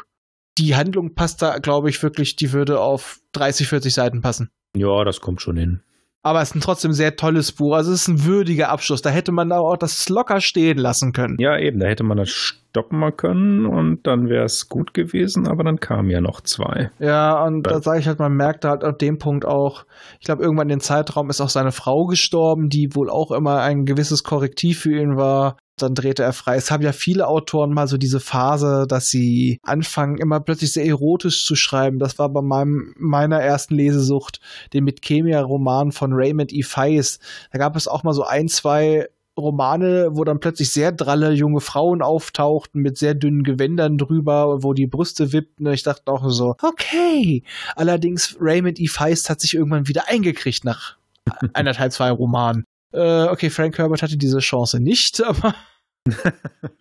Die 0.60 0.76
Handlung 0.76 1.16
passt 1.16 1.42
da, 1.42 1.58
glaube 1.58 1.90
ich, 1.90 2.04
wirklich, 2.04 2.36
die 2.36 2.52
würde 2.52 2.80
auf 2.80 3.20
30, 3.34 3.68
40 3.68 3.94
Seiten 3.94 4.22
passen. 4.22 4.50
Ja, 4.76 5.04
das 5.04 5.22
kommt 5.22 5.42
schon 5.42 5.58
hin. 5.58 5.82
Aber 6.28 6.42
es 6.42 6.50
ist 6.50 6.56
ein 6.56 6.62
trotzdem 6.62 6.92
sehr 6.92 7.16
tolles 7.16 7.54
Buch. 7.54 7.74
Also 7.74 7.94
es 7.94 8.02
ist 8.02 8.08
ein 8.10 8.26
würdiger 8.26 8.70
Abschluss. 8.70 9.02
Da 9.02 9.10
hätte 9.10 9.32
man 9.32 9.50
auch 9.54 9.78
das 9.78 10.10
locker 10.10 10.42
stehen 10.42 10.78
lassen 10.78 11.14
können. 11.14 11.38
Ja, 11.40 11.58
eben. 11.58 11.80
Da 11.80 11.88
hätte 11.88 12.04
man 12.04 12.18
das 12.18 12.30
stoppen 12.30 13.00
mal 13.00 13.14
können 13.14 13.66
und 13.66 14.06
dann 14.06 14.28
wäre 14.28 14.44
es 14.44 14.68
gut 14.68 14.94
gewesen. 14.94 15.48
Aber 15.48 15.64
dann 15.64 15.80
kamen 15.80 16.10
ja 16.10 16.20
noch 16.20 16.42
zwei. 16.42 16.92
Ja, 17.00 17.44
und 17.46 17.66
ja. 17.66 17.74
da 17.74 17.82
sage 17.82 18.00
ich 18.00 18.08
halt, 18.08 18.20
man 18.20 18.34
merkt 18.34 18.66
halt 18.66 18.84
auf 18.84 18.98
dem 18.98 19.20
Punkt 19.20 19.46
auch, 19.46 19.86
ich 20.20 20.26
glaube, 20.26 20.44
irgendwann 20.44 20.68
in 20.70 20.78
den 20.78 20.82
Zeitraum 20.82 21.30
ist 21.30 21.40
auch 21.40 21.50
seine 21.50 21.72
Frau 21.72 22.08
gestorben, 22.08 22.68
die 22.68 22.94
wohl 22.94 23.10
auch 23.10 23.32
immer 23.32 23.62
ein 23.62 23.86
gewisses 23.86 24.24
Korrektiv 24.24 24.80
für 24.80 25.00
ihn 25.00 25.16
war 25.16 25.56
dann 25.78 25.96
drehte 25.96 26.24
er 26.24 26.34
frei. 26.34 26.56
Es 26.56 26.72
haben 26.72 26.84
ja 26.84 26.92
viele 26.92 27.28
Autoren 27.28 27.72
mal 27.72 27.88
so 27.88 27.98
diese 27.98 28.20
Phase, 28.20 28.86
dass 28.88 29.10
sie 29.10 29.60
anfangen, 29.64 30.18
immer 30.18 30.40
plötzlich 30.40 30.74
sehr 30.74 30.86
erotisch 30.86 31.46
zu 31.46 31.56
schreiben. 31.56 32.00
Das 32.00 32.18
war 32.18 32.30
bei 32.30 32.42
meinem, 32.42 32.94
meiner 32.98 33.40
ersten 33.40 33.76
Lesesucht, 33.76 34.40
dem 34.74 34.86
mit 34.86 35.02
Chemia-Roman 35.02 35.92
von 35.92 36.14
Raymond 36.14 36.52
E. 36.52 36.64
Feist. 36.64 37.22
Da 37.52 37.60
gab 37.60 37.76
es 37.76 37.88
auch 37.88 38.04
mal 38.04 38.14
so 38.14 38.24
ein, 38.24 38.48
zwei 38.48 39.08
Romane, 39.38 40.10
wo 40.14 40.24
dann 40.24 40.40
plötzlich 40.40 40.72
sehr 40.72 40.92
dralle 40.92 41.32
junge 41.32 41.62
Frauen 41.62 42.02
auftauchten 42.02 42.82
mit 42.82 42.98
sehr 42.98 43.14
dünnen 43.14 43.44
Gewändern 43.44 44.00
drüber, 44.00 44.64
wo 44.64 44.74
die 44.74 44.88
Brüste 44.88 45.32
wippten. 45.32 45.68
Und 45.68 45.74
ich 45.74 45.84
dachte 45.84 46.12
auch 46.12 46.28
so, 46.30 46.56
okay. 46.62 47.44
Allerdings 47.76 48.36
Raymond 48.40 48.80
E. 48.80 48.88
Feist 48.88 49.30
hat 49.30 49.42
sich 49.42 49.54
irgendwann 49.54 49.88
wieder 49.88 50.08
eingekriegt 50.08 50.66
nach 50.66 50.98
eineinhalb, 51.54 51.94
zwei 51.94 52.10
Romanen. 52.10 52.66
Äh, 52.98 53.30
okay, 53.30 53.52
Frank 53.52 53.78
Herbert 53.78 54.02
hatte 54.02 54.18
diese 54.18 54.40
Chance 54.40 54.80
nicht, 54.80 55.24
aber 55.26 55.54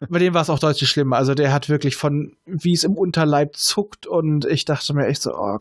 bei 0.09 0.19
dem 0.19 0.35
war 0.35 0.43
es 0.43 0.51
auch 0.51 0.59
deutlich 0.59 0.89
schlimmer. 0.89 1.17
Also 1.17 1.35
der 1.35 1.53
hat 1.53 1.69
wirklich 1.69 1.97
von, 1.97 2.37
wie 2.47 2.73
es 2.73 2.85
im 2.85 2.95
Unterleib 2.95 3.57
zuckt 3.57 4.07
und 4.07 4.45
ich 4.47 4.65
dachte 4.65 4.95
mir 4.95 5.07
echt 5.07 5.23
so, 5.23 5.35
oh, 5.35 5.59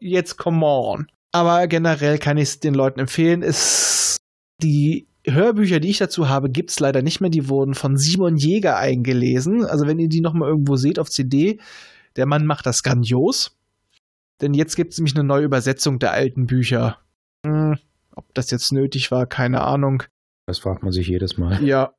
jetzt 0.00 0.36
come 0.38 0.64
on. 0.66 1.06
Aber 1.32 1.68
generell 1.68 2.18
kann 2.18 2.36
ich 2.36 2.44
es 2.44 2.60
den 2.60 2.74
Leuten 2.74 2.98
empfehlen. 2.98 3.42
Ist 3.42 4.16
die 4.62 5.06
Hörbücher, 5.24 5.78
die 5.78 5.90
ich 5.90 5.98
dazu 5.98 6.28
habe, 6.28 6.50
gibt 6.50 6.70
es 6.70 6.80
leider 6.80 7.02
nicht 7.02 7.20
mehr. 7.20 7.30
Die 7.30 7.48
wurden 7.48 7.74
von 7.74 7.96
Simon 7.96 8.36
Jäger 8.36 8.76
eingelesen. 8.76 9.64
Also 9.64 9.86
wenn 9.86 10.00
ihr 10.00 10.08
die 10.08 10.20
noch 10.20 10.34
mal 10.34 10.48
irgendwo 10.48 10.76
seht 10.76 10.98
auf 10.98 11.10
CD, 11.10 11.60
der 12.16 12.26
Mann 12.26 12.46
macht 12.46 12.66
das 12.66 12.82
grandios. 12.82 13.56
Denn 14.40 14.54
jetzt 14.54 14.74
gibt 14.74 14.92
es 14.92 14.98
nämlich 14.98 15.14
eine 15.14 15.24
neue 15.24 15.44
Übersetzung 15.44 15.98
der 15.98 16.12
alten 16.12 16.46
Bücher. 16.46 16.98
Hm, 17.46 17.78
ob 18.20 18.34
das 18.34 18.50
jetzt 18.50 18.72
nötig 18.72 19.10
war, 19.10 19.26
keine 19.26 19.62
Ahnung. 19.62 20.02
Das 20.46 20.58
fragt 20.58 20.82
man 20.82 20.92
sich 20.92 21.08
jedes 21.08 21.38
Mal. 21.38 21.62
Ja, 21.64 21.94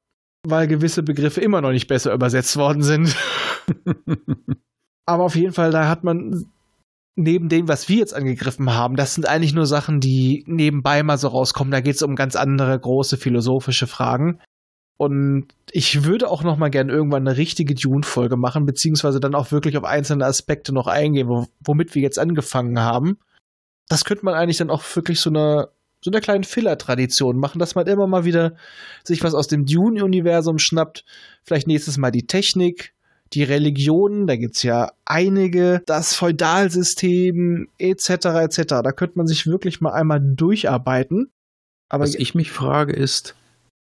weil 0.45 0.67
gewisse 0.67 1.03
Begriffe 1.03 1.41
immer 1.41 1.61
noch 1.61 1.71
nicht 1.71 1.87
besser 1.87 2.13
übersetzt 2.13 2.57
worden 2.57 2.83
sind. 2.83 3.15
Aber 5.05 5.23
auf 5.23 5.35
jeden 5.35 5.53
Fall, 5.53 5.71
da 5.71 5.87
hat 5.87 6.03
man 6.03 6.45
neben 7.15 7.49
dem, 7.49 7.67
was 7.67 7.89
wir 7.89 7.97
jetzt 7.97 8.13
angegriffen 8.13 8.73
haben, 8.73 8.95
das 8.95 9.13
sind 9.13 9.27
eigentlich 9.27 9.53
nur 9.53 9.65
Sachen, 9.65 9.99
die 9.99 10.43
nebenbei 10.47 11.03
mal 11.03 11.17
so 11.17 11.27
rauskommen. 11.27 11.71
Da 11.71 11.81
geht 11.81 11.95
es 11.95 12.01
um 12.01 12.15
ganz 12.15 12.35
andere 12.35 12.79
große 12.79 13.17
philosophische 13.17 13.87
Fragen. 13.87 14.39
Und 14.97 15.47
ich 15.71 16.03
würde 16.03 16.29
auch 16.29 16.43
noch 16.43 16.57
mal 16.57 16.69
gerne 16.69 16.93
irgendwann 16.93 17.27
eine 17.27 17.37
richtige 17.37 17.73
Dune-Folge 17.73 18.37
machen, 18.37 18.65
beziehungsweise 18.65 19.19
dann 19.19 19.33
auch 19.33 19.51
wirklich 19.51 19.75
auf 19.77 19.83
einzelne 19.83 20.25
Aspekte 20.25 20.73
noch 20.73 20.87
eingehen, 20.87 21.27
womit 21.59 21.95
wir 21.95 22.01
jetzt 22.01 22.19
angefangen 22.19 22.79
haben. 22.79 23.17
Das 23.89 24.05
könnte 24.05 24.25
man 24.25 24.35
eigentlich 24.35 24.57
dann 24.57 24.69
auch 24.69 24.83
wirklich 24.95 25.19
so 25.19 25.31
eine 25.31 25.69
so 26.03 26.11
einer 26.11 26.21
kleinen 26.21 26.43
Filler-Tradition 26.43 27.37
machen, 27.37 27.59
dass 27.59 27.75
man 27.75 27.87
immer 27.87 28.07
mal 28.07 28.25
wieder 28.25 28.55
sich 29.03 29.23
was 29.23 29.33
aus 29.33 29.47
dem 29.47 29.65
Dune-Universum 29.65 30.57
schnappt. 30.57 31.05
Vielleicht 31.43 31.67
nächstes 31.67 31.97
Mal 31.97 32.11
die 32.11 32.27
Technik, 32.27 32.93
die 33.33 33.43
Religionen, 33.43 34.27
da 34.27 34.35
gibt 34.35 34.57
es 34.57 34.63
ja 34.63 34.91
einige, 35.05 35.81
das 35.85 36.13
Feudalsystem 36.15 37.67
etc. 37.77 38.09
etc. 38.09 38.63
Da 38.83 38.91
könnte 38.91 39.17
man 39.17 39.27
sich 39.27 39.47
wirklich 39.47 39.79
mal 39.79 39.93
einmal 39.93 40.19
durcharbeiten. 40.21 41.31
Aber 41.87 42.03
was 42.03 42.15
ich 42.15 42.35
mich 42.35 42.51
frage 42.51 42.93
ist, 42.93 43.35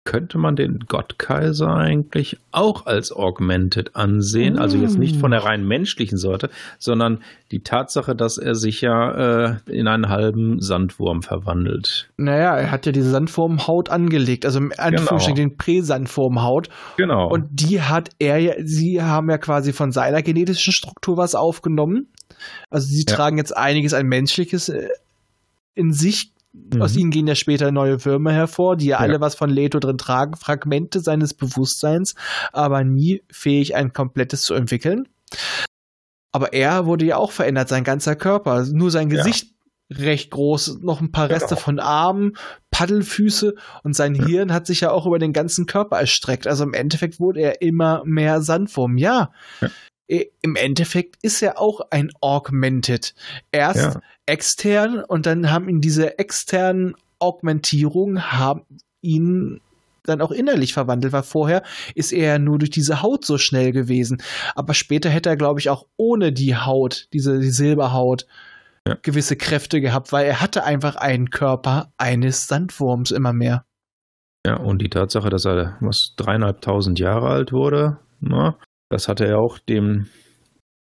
könnte 0.06 0.38
man 0.38 0.56
den 0.56 0.78
Gottkaiser 0.88 1.68
eigentlich 1.68 2.38
auch 2.52 2.86
als 2.86 3.12
Augmented 3.12 3.94
ansehen. 3.94 4.58
Also 4.58 4.78
jetzt 4.78 4.98
nicht 4.98 5.16
von 5.16 5.32
der 5.32 5.44
rein 5.44 5.66
menschlichen 5.66 6.16
Sorte, 6.16 6.48
sondern 6.78 7.18
die 7.50 7.60
Tatsache, 7.60 8.14
dass 8.14 8.38
er 8.38 8.54
sich 8.54 8.80
ja 8.80 9.10
äh, 9.44 9.56
in 9.66 9.88
einen 9.88 10.08
halben 10.08 10.60
Sandwurm 10.60 11.20
verwandelt. 11.20 12.08
Naja, 12.16 12.56
er 12.56 12.70
hat 12.70 12.86
ja 12.86 12.92
diese 12.92 13.10
Sandwurmhaut 13.10 13.90
angelegt, 13.90 14.46
also 14.46 14.58
im 14.60 14.72
Anführungsstrichen 14.76 15.34
genau. 15.34 15.48
den 15.50 15.56
Prä-Sandwurmhaut. 15.58 16.68
Genau. 16.96 17.28
Und 17.28 17.48
die 17.50 17.82
hat 17.82 18.10
er 18.18 18.38
ja, 18.38 18.54
sie 18.64 19.02
haben 19.02 19.28
ja 19.28 19.36
quasi 19.36 19.74
von 19.74 19.92
seiner 19.92 20.22
genetischen 20.22 20.72
Struktur 20.72 21.16
was 21.18 21.34
aufgenommen. 21.34 22.08
Also 22.70 22.86
sie 22.86 23.04
ja. 23.06 23.14
tragen 23.14 23.38
jetzt 23.38 23.56
einiges 23.56 23.92
an 23.92 24.06
menschliches 24.06 24.68
äh, 24.68 24.88
in 25.74 25.92
sich 25.92 26.32
Mhm. 26.72 26.82
Aus 26.82 26.96
ihnen 26.96 27.10
gehen 27.10 27.26
ja 27.26 27.34
später 27.34 27.70
neue 27.70 28.04
Würmer 28.04 28.32
hervor, 28.32 28.76
die 28.76 28.86
ja, 28.86 28.96
ja, 28.96 28.98
alle 28.98 29.20
was 29.20 29.34
von 29.34 29.50
Leto 29.50 29.78
drin 29.78 29.98
tragen, 29.98 30.36
Fragmente 30.36 31.00
seines 31.00 31.34
Bewusstseins, 31.34 32.14
aber 32.52 32.84
nie 32.84 33.22
fähig, 33.30 33.76
ein 33.76 33.92
komplettes 33.92 34.42
zu 34.42 34.54
entwickeln. 34.54 35.08
Aber 36.32 36.52
er 36.52 36.86
wurde 36.86 37.06
ja 37.06 37.16
auch 37.16 37.32
verändert, 37.32 37.68
sein 37.68 37.84
ganzer 37.84 38.16
Körper. 38.16 38.64
Nur 38.66 38.90
sein 38.90 39.08
Gesicht 39.08 39.48
ja. 39.88 40.04
recht 40.04 40.30
groß, 40.30 40.80
noch 40.82 41.00
ein 41.00 41.12
paar 41.12 41.30
Reste 41.30 41.50
genau. 41.50 41.60
von 41.60 41.78
Armen, 41.78 42.36
Paddelfüße 42.70 43.54
und 43.84 43.96
sein 43.96 44.14
ja. 44.14 44.26
Hirn 44.26 44.52
hat 44.52 44.66
sich 44.66 44.80
ja 44.80 44.90
auch 44.90 45.06
über 45.06 45.18
den 45.18 45.32
ganzen 45.32 45.66
Körper 45.66 45.98
erstreckt. 45.98 46.46
Also 46.46 46.64
im 46.64 46.74
Endeffekt 46.74 47.20
wurde 47.20 47.40
er 47.40 47.62
immer 47.62 48.02
mehr 48.04 48.42
Sandwurm. 48.42 48.98
Ja, 48.98 49.30
ja 49.60 49.68
im 50.42 50.56
Endeffekt 50.56 51.16
ist 51.22 51.42
er 51.42 51.58
auch 51.58 51.80
ein 51.90 52.10
Augmented. 52.20 53.14
Erst. 53.50 53.98
Extern 54.26 55.02
und 55.02 55.26
dann 55.26 55.50
haben 55.50 55.68
ihn 55.68 55.80
diese 55.80 56.18
externen 56.18 56.94
Augmentierungen 57.18 58.32
haben 58.32 58.62
ihn 59.00 59.60
dann 60.04 60.20
auch 60.20 60.30
innerlich 60.30 60.72
verwandelt, 60.72 61.12
weil 61.12 61.22
vorher 61.22 61.62
ist 61.94 62.12
er 62.12 62.34
ja 62.34 62.38
nur 62.38 62.58
durch 62.58 62.70
diese 62.70 63.02
Haut 63.02 63.24
so 63.24 63.38
schnell 63.38 63.72
gewesen. 63.72 64.22
Aber 64.54 64.74
später 64.74 65.10
hätte 65.10 65.28
er, 65.28 65.36
glaube 65.36 65.60
ich, 65.60 65.68
auch 65.68 65.86
ohne 65.96 66.32
die 66.32 66.56
Haut, 66.56 67.08
diese 67.12 67.40
die 67.40 67.50
Silberhaut, 67.50 68.26
ja. 68.86 68.96
gewisse 69.02 69.36
Kräfte 69.36 69.80
gehabt, 69.80 70.12
weil 70.12 70.26
er 70.26 70.40
hatte 70.40 70.64
einfach 70.64 70.96
einen 70.96 71.30
Körper 71.30 71.92
eines 71.98 72.46
Sandwurms 72.46 73.10
immer 73.10 73.32
mehr. 73.32 73.64
Ja, 74.46 74.58
und 74.58 74.80
die 74.80 74.90
Tatsache, 74.90 75.28
dass 75.28 75.44
er 75.44 75.76
was 75.80 76.14
dreieinhalbtausend 76.16 77.00
Jahre 77.00 77.28
alt 77.28 77.52
wurde, 77.52 77.98
na, 78.20 78.56
das 78.88 79.08
hatte 79.08 79.26
er 79.26 79.40
auch 79.40 79.58
dem 79.58 80.06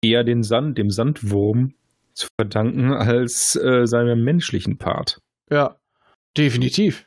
eher 0.03 0.25
den 0.25 0.43
Sand, 0.43 0.77
dem 0.77 0.91
Sandwurm 0.91 1.73
zu 2.17 2.29
verdanken 2.41 2.93
als 2.93 3.57
äh, 3.57 3.87
seinem 3.87 4.25
menschlichen 4.25 4.79
Part. 4.79 5.21
Ja, 5.51 5.77
definitiv. 6.37 7.07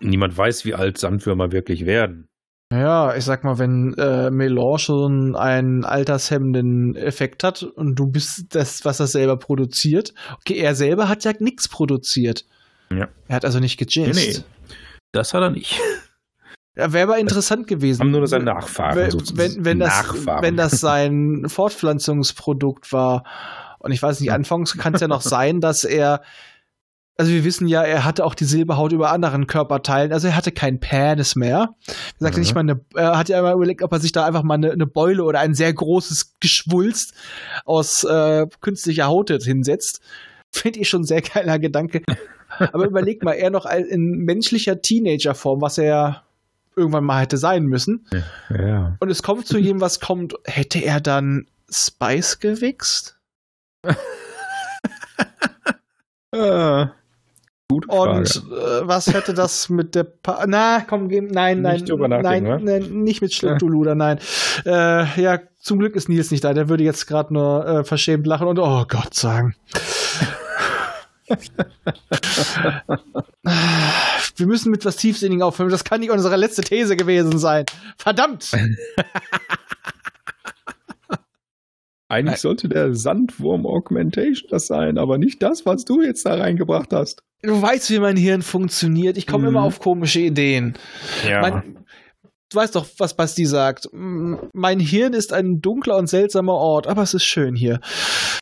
Niemand 0.00 0.36
weiß, 0.36 0.64
wie 0.64 0.74
alt 0.74 0.98
Sandwürmer 0.98 1.52
wirklich 1.52 1.86
werden. 1.86 2.28
Ja, 2.70 3.16
ich 3.16 3.24
sag 3.24 3.44
mal, 3.44 3.58
wenn 3.58 3.94
äh, 3.94 4.30
Melange 4.30 4.78
schon 4.78 5.36
einen 5.36 5.84
altershemmenden 5.84 6.96
Effekt 6.96 7.42
hat 7.42 7.62
und 7.62 7.94
du 7.94 8.06
bist 8.10 8.54
das, 8.54 8.84
was 8.84 9.00
er 9.00 9.06
selber 9.06 9.38
produziert. 9.38 10.12
Okay, 10.40 10.58
er 10.58 10.74
selber 10.74 11.08
hat 11.08 11.24
ja 11.24 11.32
nichts 11.38 11.68
produziert. 11.68 12.44
Ja. 12.90 13.08
Er 13.26 13.36
hat 13.36 13.44
also 13.46 13.58
nicht 13.58 13.78
gejazzt. 13.78 14.14
Nee, 14.14 14.34
nee. 14.34 14.74
Das 15.12 15.32
hat 15.32 15.42
er 15.42 15.50
nicht. 15.50 15.80
Ja, 16.78 16.92
wäre 16.92 17.08
aber 17.08 17.18
interessant 17.18 17.66
gewesen. 17.66 18.00
Haben 18.00 18.12
nur 18.12 18.26
seine 18.28 18.44
Nachfahren 18.44 18.96
wenn, 18.96 19.36
wenn, 19.36 19.64
wenn, 19.64 19.78
das, 19.80 19.88
Nachfahren. 19.88 20.42
wenn 20.44 20.56
das 20.56 20.78
sein 20.78 21.44
Fortpflanzungsprodukt 21.48 22.92
war. 22.92 23.24
Und 23.80 23.90
ich 23.90 24.00
weiß 24.00 24.20
nicht, 24.20 24.30
anfangs 24.30 24.78
kann 24.78 24.94
es 24.94 25.00
ja 25.00 25.08
noch 25.08 25.22
sein, 25.22 25.60
dass 25.60 25.82
er, 25.82 26.22
also 27.16 27.32
wir 27.32 27.42
wissen 27.42 27.66
ja, 27.66 27.82
er 27.82 28.04
hatte 28.04 28.24
auch 28.24 28.36
die 28.36 28.44
Silberhaut 28.44 28.92
über 28.92 29.10
anderen 29.10 29.48
Körperteilen, 29.48 30.12
also 30.12 30.28
er 30.28 30.36
hatte 30.36 30.52
keinen 30.52 30.78
Penis 30.78 31.34
mehr. 31.34 31.70
Er 31.88 31.94
sagte 32.18 32.38
mhm. 32.38 32.42
nicht 32.42 32.54
mal 32.54 32.60
eine, 32.60 32.80
er 32.94 33.18
hat 33.18 33.28
ja 33.28 33.40
immer 33.40 33.54
überlegt, 33.54 33.82
ob 33.82 33.90
er 33.90 33.98
sich 33.98 34.12
da 34.12 34.24
einfach 34.24 34.44
mal 34.44 34.54
eine, 34.54 34.70
eine 34.70 34.86
Beule 34.86 35.24
oder 35.24 35.40
ein 35.40 35.54
sehr 35.54 35.74
großes 35.74 36.36
Geschwulst 36.38 37.12
aus 37.64 38.04
äh, 38.04 38.46
künstlicher 38.60 39.06
Haut 39.06 39.30
hinsetzt. 39.30 40.00
Finde 40.52 40.78
ich 40.78 40.88
schon 40.88 41.00
ein 41.02 41.06
sehr 41.06 41.22
geiler 41.22 41.58
Gedanke. 41.58 42.02
Aber 42.72 42.86
überleg 42.86 43.24
mal, 43.24 43.32
er 43.32 43.50
noch 43.50 43.66
in 43.66 44.24
menschlicher 44.24 44.80
Teenagerform, 44.80 45.60
was 45.60 45.76
er 45.76 46.22
irgendwann 46.78 47.04
mal 47.04 47.20
hätte 47.20 47.36
sein 47.36 47.64
müssen. 47.64 48.06
Ja. 48.48 48.96
Und 49.00 49.10
es 49.10 49.22
kommt 49.22 49.46
zu 49.46 49.58
jedem, 49.58 49.80
was 49.80 50.00
kommt. 50.00 50.34
Hätte 50.44 50.78
er 50.78 51.00
dann 51.00 51.46
Spice 51.70 52.38
gewichst? 52.40 53.18
ah, 56.34 56.92
Gute 57.70 57.88
Frage. 57.88 58.10
Und 58.18 58.36
äh, 58.50 58.88
was 58.88 59.12
hätte 59.12 59.34
das 59.34 59.68
mit 59.68 59.94
der 59.94 60.04
pa 60.04 60.44
Na, 60.46 60.80
komm, 60.88 61.10
geh- 61.10 61.20
nein, 61.20 61.60
nein, 61.60 61.82
Nicht 61.82 61.92
nein, 61.94 62.64
nein, 62.64 62.82
nicht 63.02 63.20
mit 63.20 63.34
Schlittuluder, 63.34 63.94
nein. 63.94 64.18
Äh, 64.64 65.20
ja, 65.20 65.38
zum 65.60 65.78
Glück 65.78 65.94
ist 65.94 66.08
Nils 66.08 66.30
nicht 66.30 66.44
da, 66.44 66.54
der 66.54 66.70
würde 66.70 66.84
jetzt 66.84 67.06
gerade 67.06 67.34
nur 67.34 67.66
äh, 67.66 67.84
verschämt 67.84 68.26
lachen 68.26 68.46
und 68.48 68.58
oh 68.58 68.86
Gott 68.88 69.12
sagen. 69.14 69.54
Wir 74.36 74.46
müssen 74.46 74.70
mit 74.70 74.84
was 74.84 74.96
Tiefsinnigen 74.96 75.42
aufhören. 75.42 75.70
Das 75.70 75.84
kann 75.84 76.00
nicht 76.00 76.10
unsere 76.10 76.36
letzte 76.36 76.62
These 76.62 76.96
gewesen 76.96 77.38
sein. 77.38 77.64
Verdammt! 77.98 78.50
Eigentlich 82.10 82.38
sollte 82.38 82.68
der 82.70 82.94
Sandwurm 82.94 83.66
Augmentation 83.66 84.48
das 84.50 84.66
sein, 84.66 84.96
aber 84.96 85.18
nicht 85.18 85.42
das, 85.42 85.66
was 85.66 85.84
du 85.84 86.00
jetzt 86.02 86.24
da 86.24 86.34
reingebracht 86.36 86.92
hast. 86.92 87.22
Du 87.42 87.60
weißt, 87.60 87.90
wie 87.90 87.98
mein 87.98 88.16
Hirn 88.16 88.40
funktioniert. 88.42 89.18
Ich 89.18 89.26
komme 89.26 89.42
Mhm. 89.44 89.48
immer 89.50 89.62
auf 89.62 89.78
komische 89.78 90.20
Ideen. 90.20 90.74
Ja. 91.28 91.42
Mein, 91.42 91.84
du 92.50 92.56
weißt 92.56 92.74
doch, 92.76 92.86
was 92.96 93.14
Basti 93.14 93.44
sagt. 93.44 93.90
Mein 93.92 94.80
Hirn 94.80 95.12
ist 95.12 95.34
ein 95.34 95.60
dunkler 95.60 95.96
und 95.98 96.06
seltsamer 96.08 96.54
Ort, 96.54 96.86
aber 96.86 97.02
es 97.02 97.12
ist 97.12 97.24
schön 97.24 97.54
hier. 97.54 97.80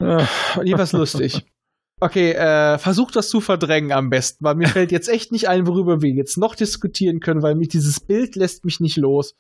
Und 0.00 0.64
hier 0.64 0.78
was 0.78 0.92
lustig. 0.92 1.44
Okay, 1.98 2.32
äh, 2.32 2.76
versucht 2.78 3.16
das 3.16 3.30
zu 3.30 3.40
verdrängen 3.40 3.90
am 3.90 4.10
besten, 4.10 4.44
weil 4.44 4.54
mir 4.54 4.68
fällt 4.68 4.92
jetzt 4.92 5.08
echt 5.08 5.32
nicht 5.32 5.48
ein, 5.48 5.66
worüber 5.66 6.02
wir 6.02 6.10
jetzt 6.10 6.36
noch 6.36 6.54
diskutieren 6.54 7.20
können, 7.20 7.42
weil 7.42 7.54
mich 7.54 7.68
dieses 7.68 8.00
Bild 8.00 8.36
lässt 8.36 8.66
mich 8.66 8.80
nicht 8.80 8.98
los. 8.98 9.34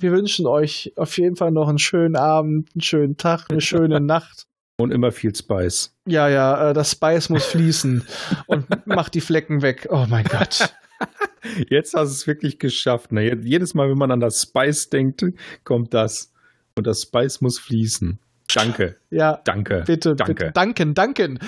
Wir 0.00 0.10
wünschen 0.10 0.46
euch 0.46 0.92
auf 0.96 1.18
jeden 1.18 1.36
Fall 1.36 1.50
noch 1.50 1.68
einen 1.68 1.78
schönen 1.78 2.16
Abend, 2.16 2.70
einen 2.74 2.80
schönen 2.80 3.16
Tag, 3.18 3.50
eine 3.50 3.60
schöne 3.60 4.00
Nacht. 4.00 4.46
Und 4.78 4.90
immer 4.90 5.12
viel 5.12 5.34
Spice. 5.34 5.94
Ja, 6.08 6.28
ja, 6.28 6.70
äh, 6.70 6.72
das 6.72 6.92
Spice 6.92 7.28
muss 7.28 7.44
fließen 7.44 8.02
und 8.46 8.86
macht 8.86 9.12
die 9.12 9.20
Flecken 9.20 9.60
weg. 9.60 9.86
Oh 9.90 10.06
mein 10.08 10.24
Gott. 10.24 10.74
Jetzt 11.68 11.92
hast 11.92 12.08
du 12.08 12.14
es 12.14 12.26
wirklich 12.26 12.58
geschafft. 12.58 13.12
Ne? 13.12 13.36
Jedes 13.42 13.74
Mal, 13.74 13.90
wenn 13.90 13.98
man 13.98 14.10
an 14.10 14.20
das 14.20 14.40
Spice 14.40 14.88
denkt, 14.88 15.24
kommt 15.64 15.92
das. 15.92 16.32
Und 16.74 16.86
das 16.86 17.02
Spice 17.02 17.42
muss 17.42 17.58
fließen. 17.58 18.18
Danke, 18.54 18.96
Ja, 19.10 19.40
danke. 19.44 19.82
bitte, 19.86 20.14
danke. 20.16 20.34
bitte. 20.34 20.52
Danken, 20.52 20.94
danken. 20.94 21.38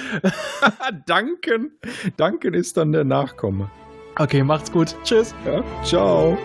Danken. 1.06 1.72
Danken 2.16 2.54
ist 2.54 2.76
dann 2.76 2.92
der 2.92 3.04
Nachkomme. 3.04 3.70
Okay, 4.16 4.42
macht's 4.42 4.70
gut. 4.70 4.94
Tschüss. 5.02 5.34
Ja? 5.44 5.62
Ciao. 5.82 6.38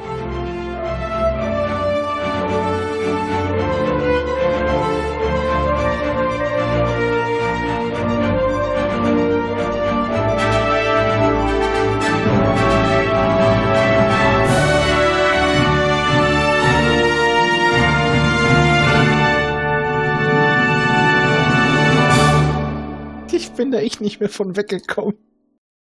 Bin 23.59 23.71
da 23.71 23.79
echt 23.79 23.99
nicht 23.99 24.21
mehr 24.21 24.29
von 24.29 24.55
weggekommen. 24.55 25.17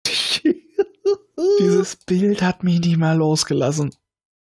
Dieses 1.59 1.95
Bild 1.95 2.43
hat 2.43 2.63
mich 2.63 2.79
nie 2.79 2.95
mal 2.95 3.17
losgelassen. 3.17 3.95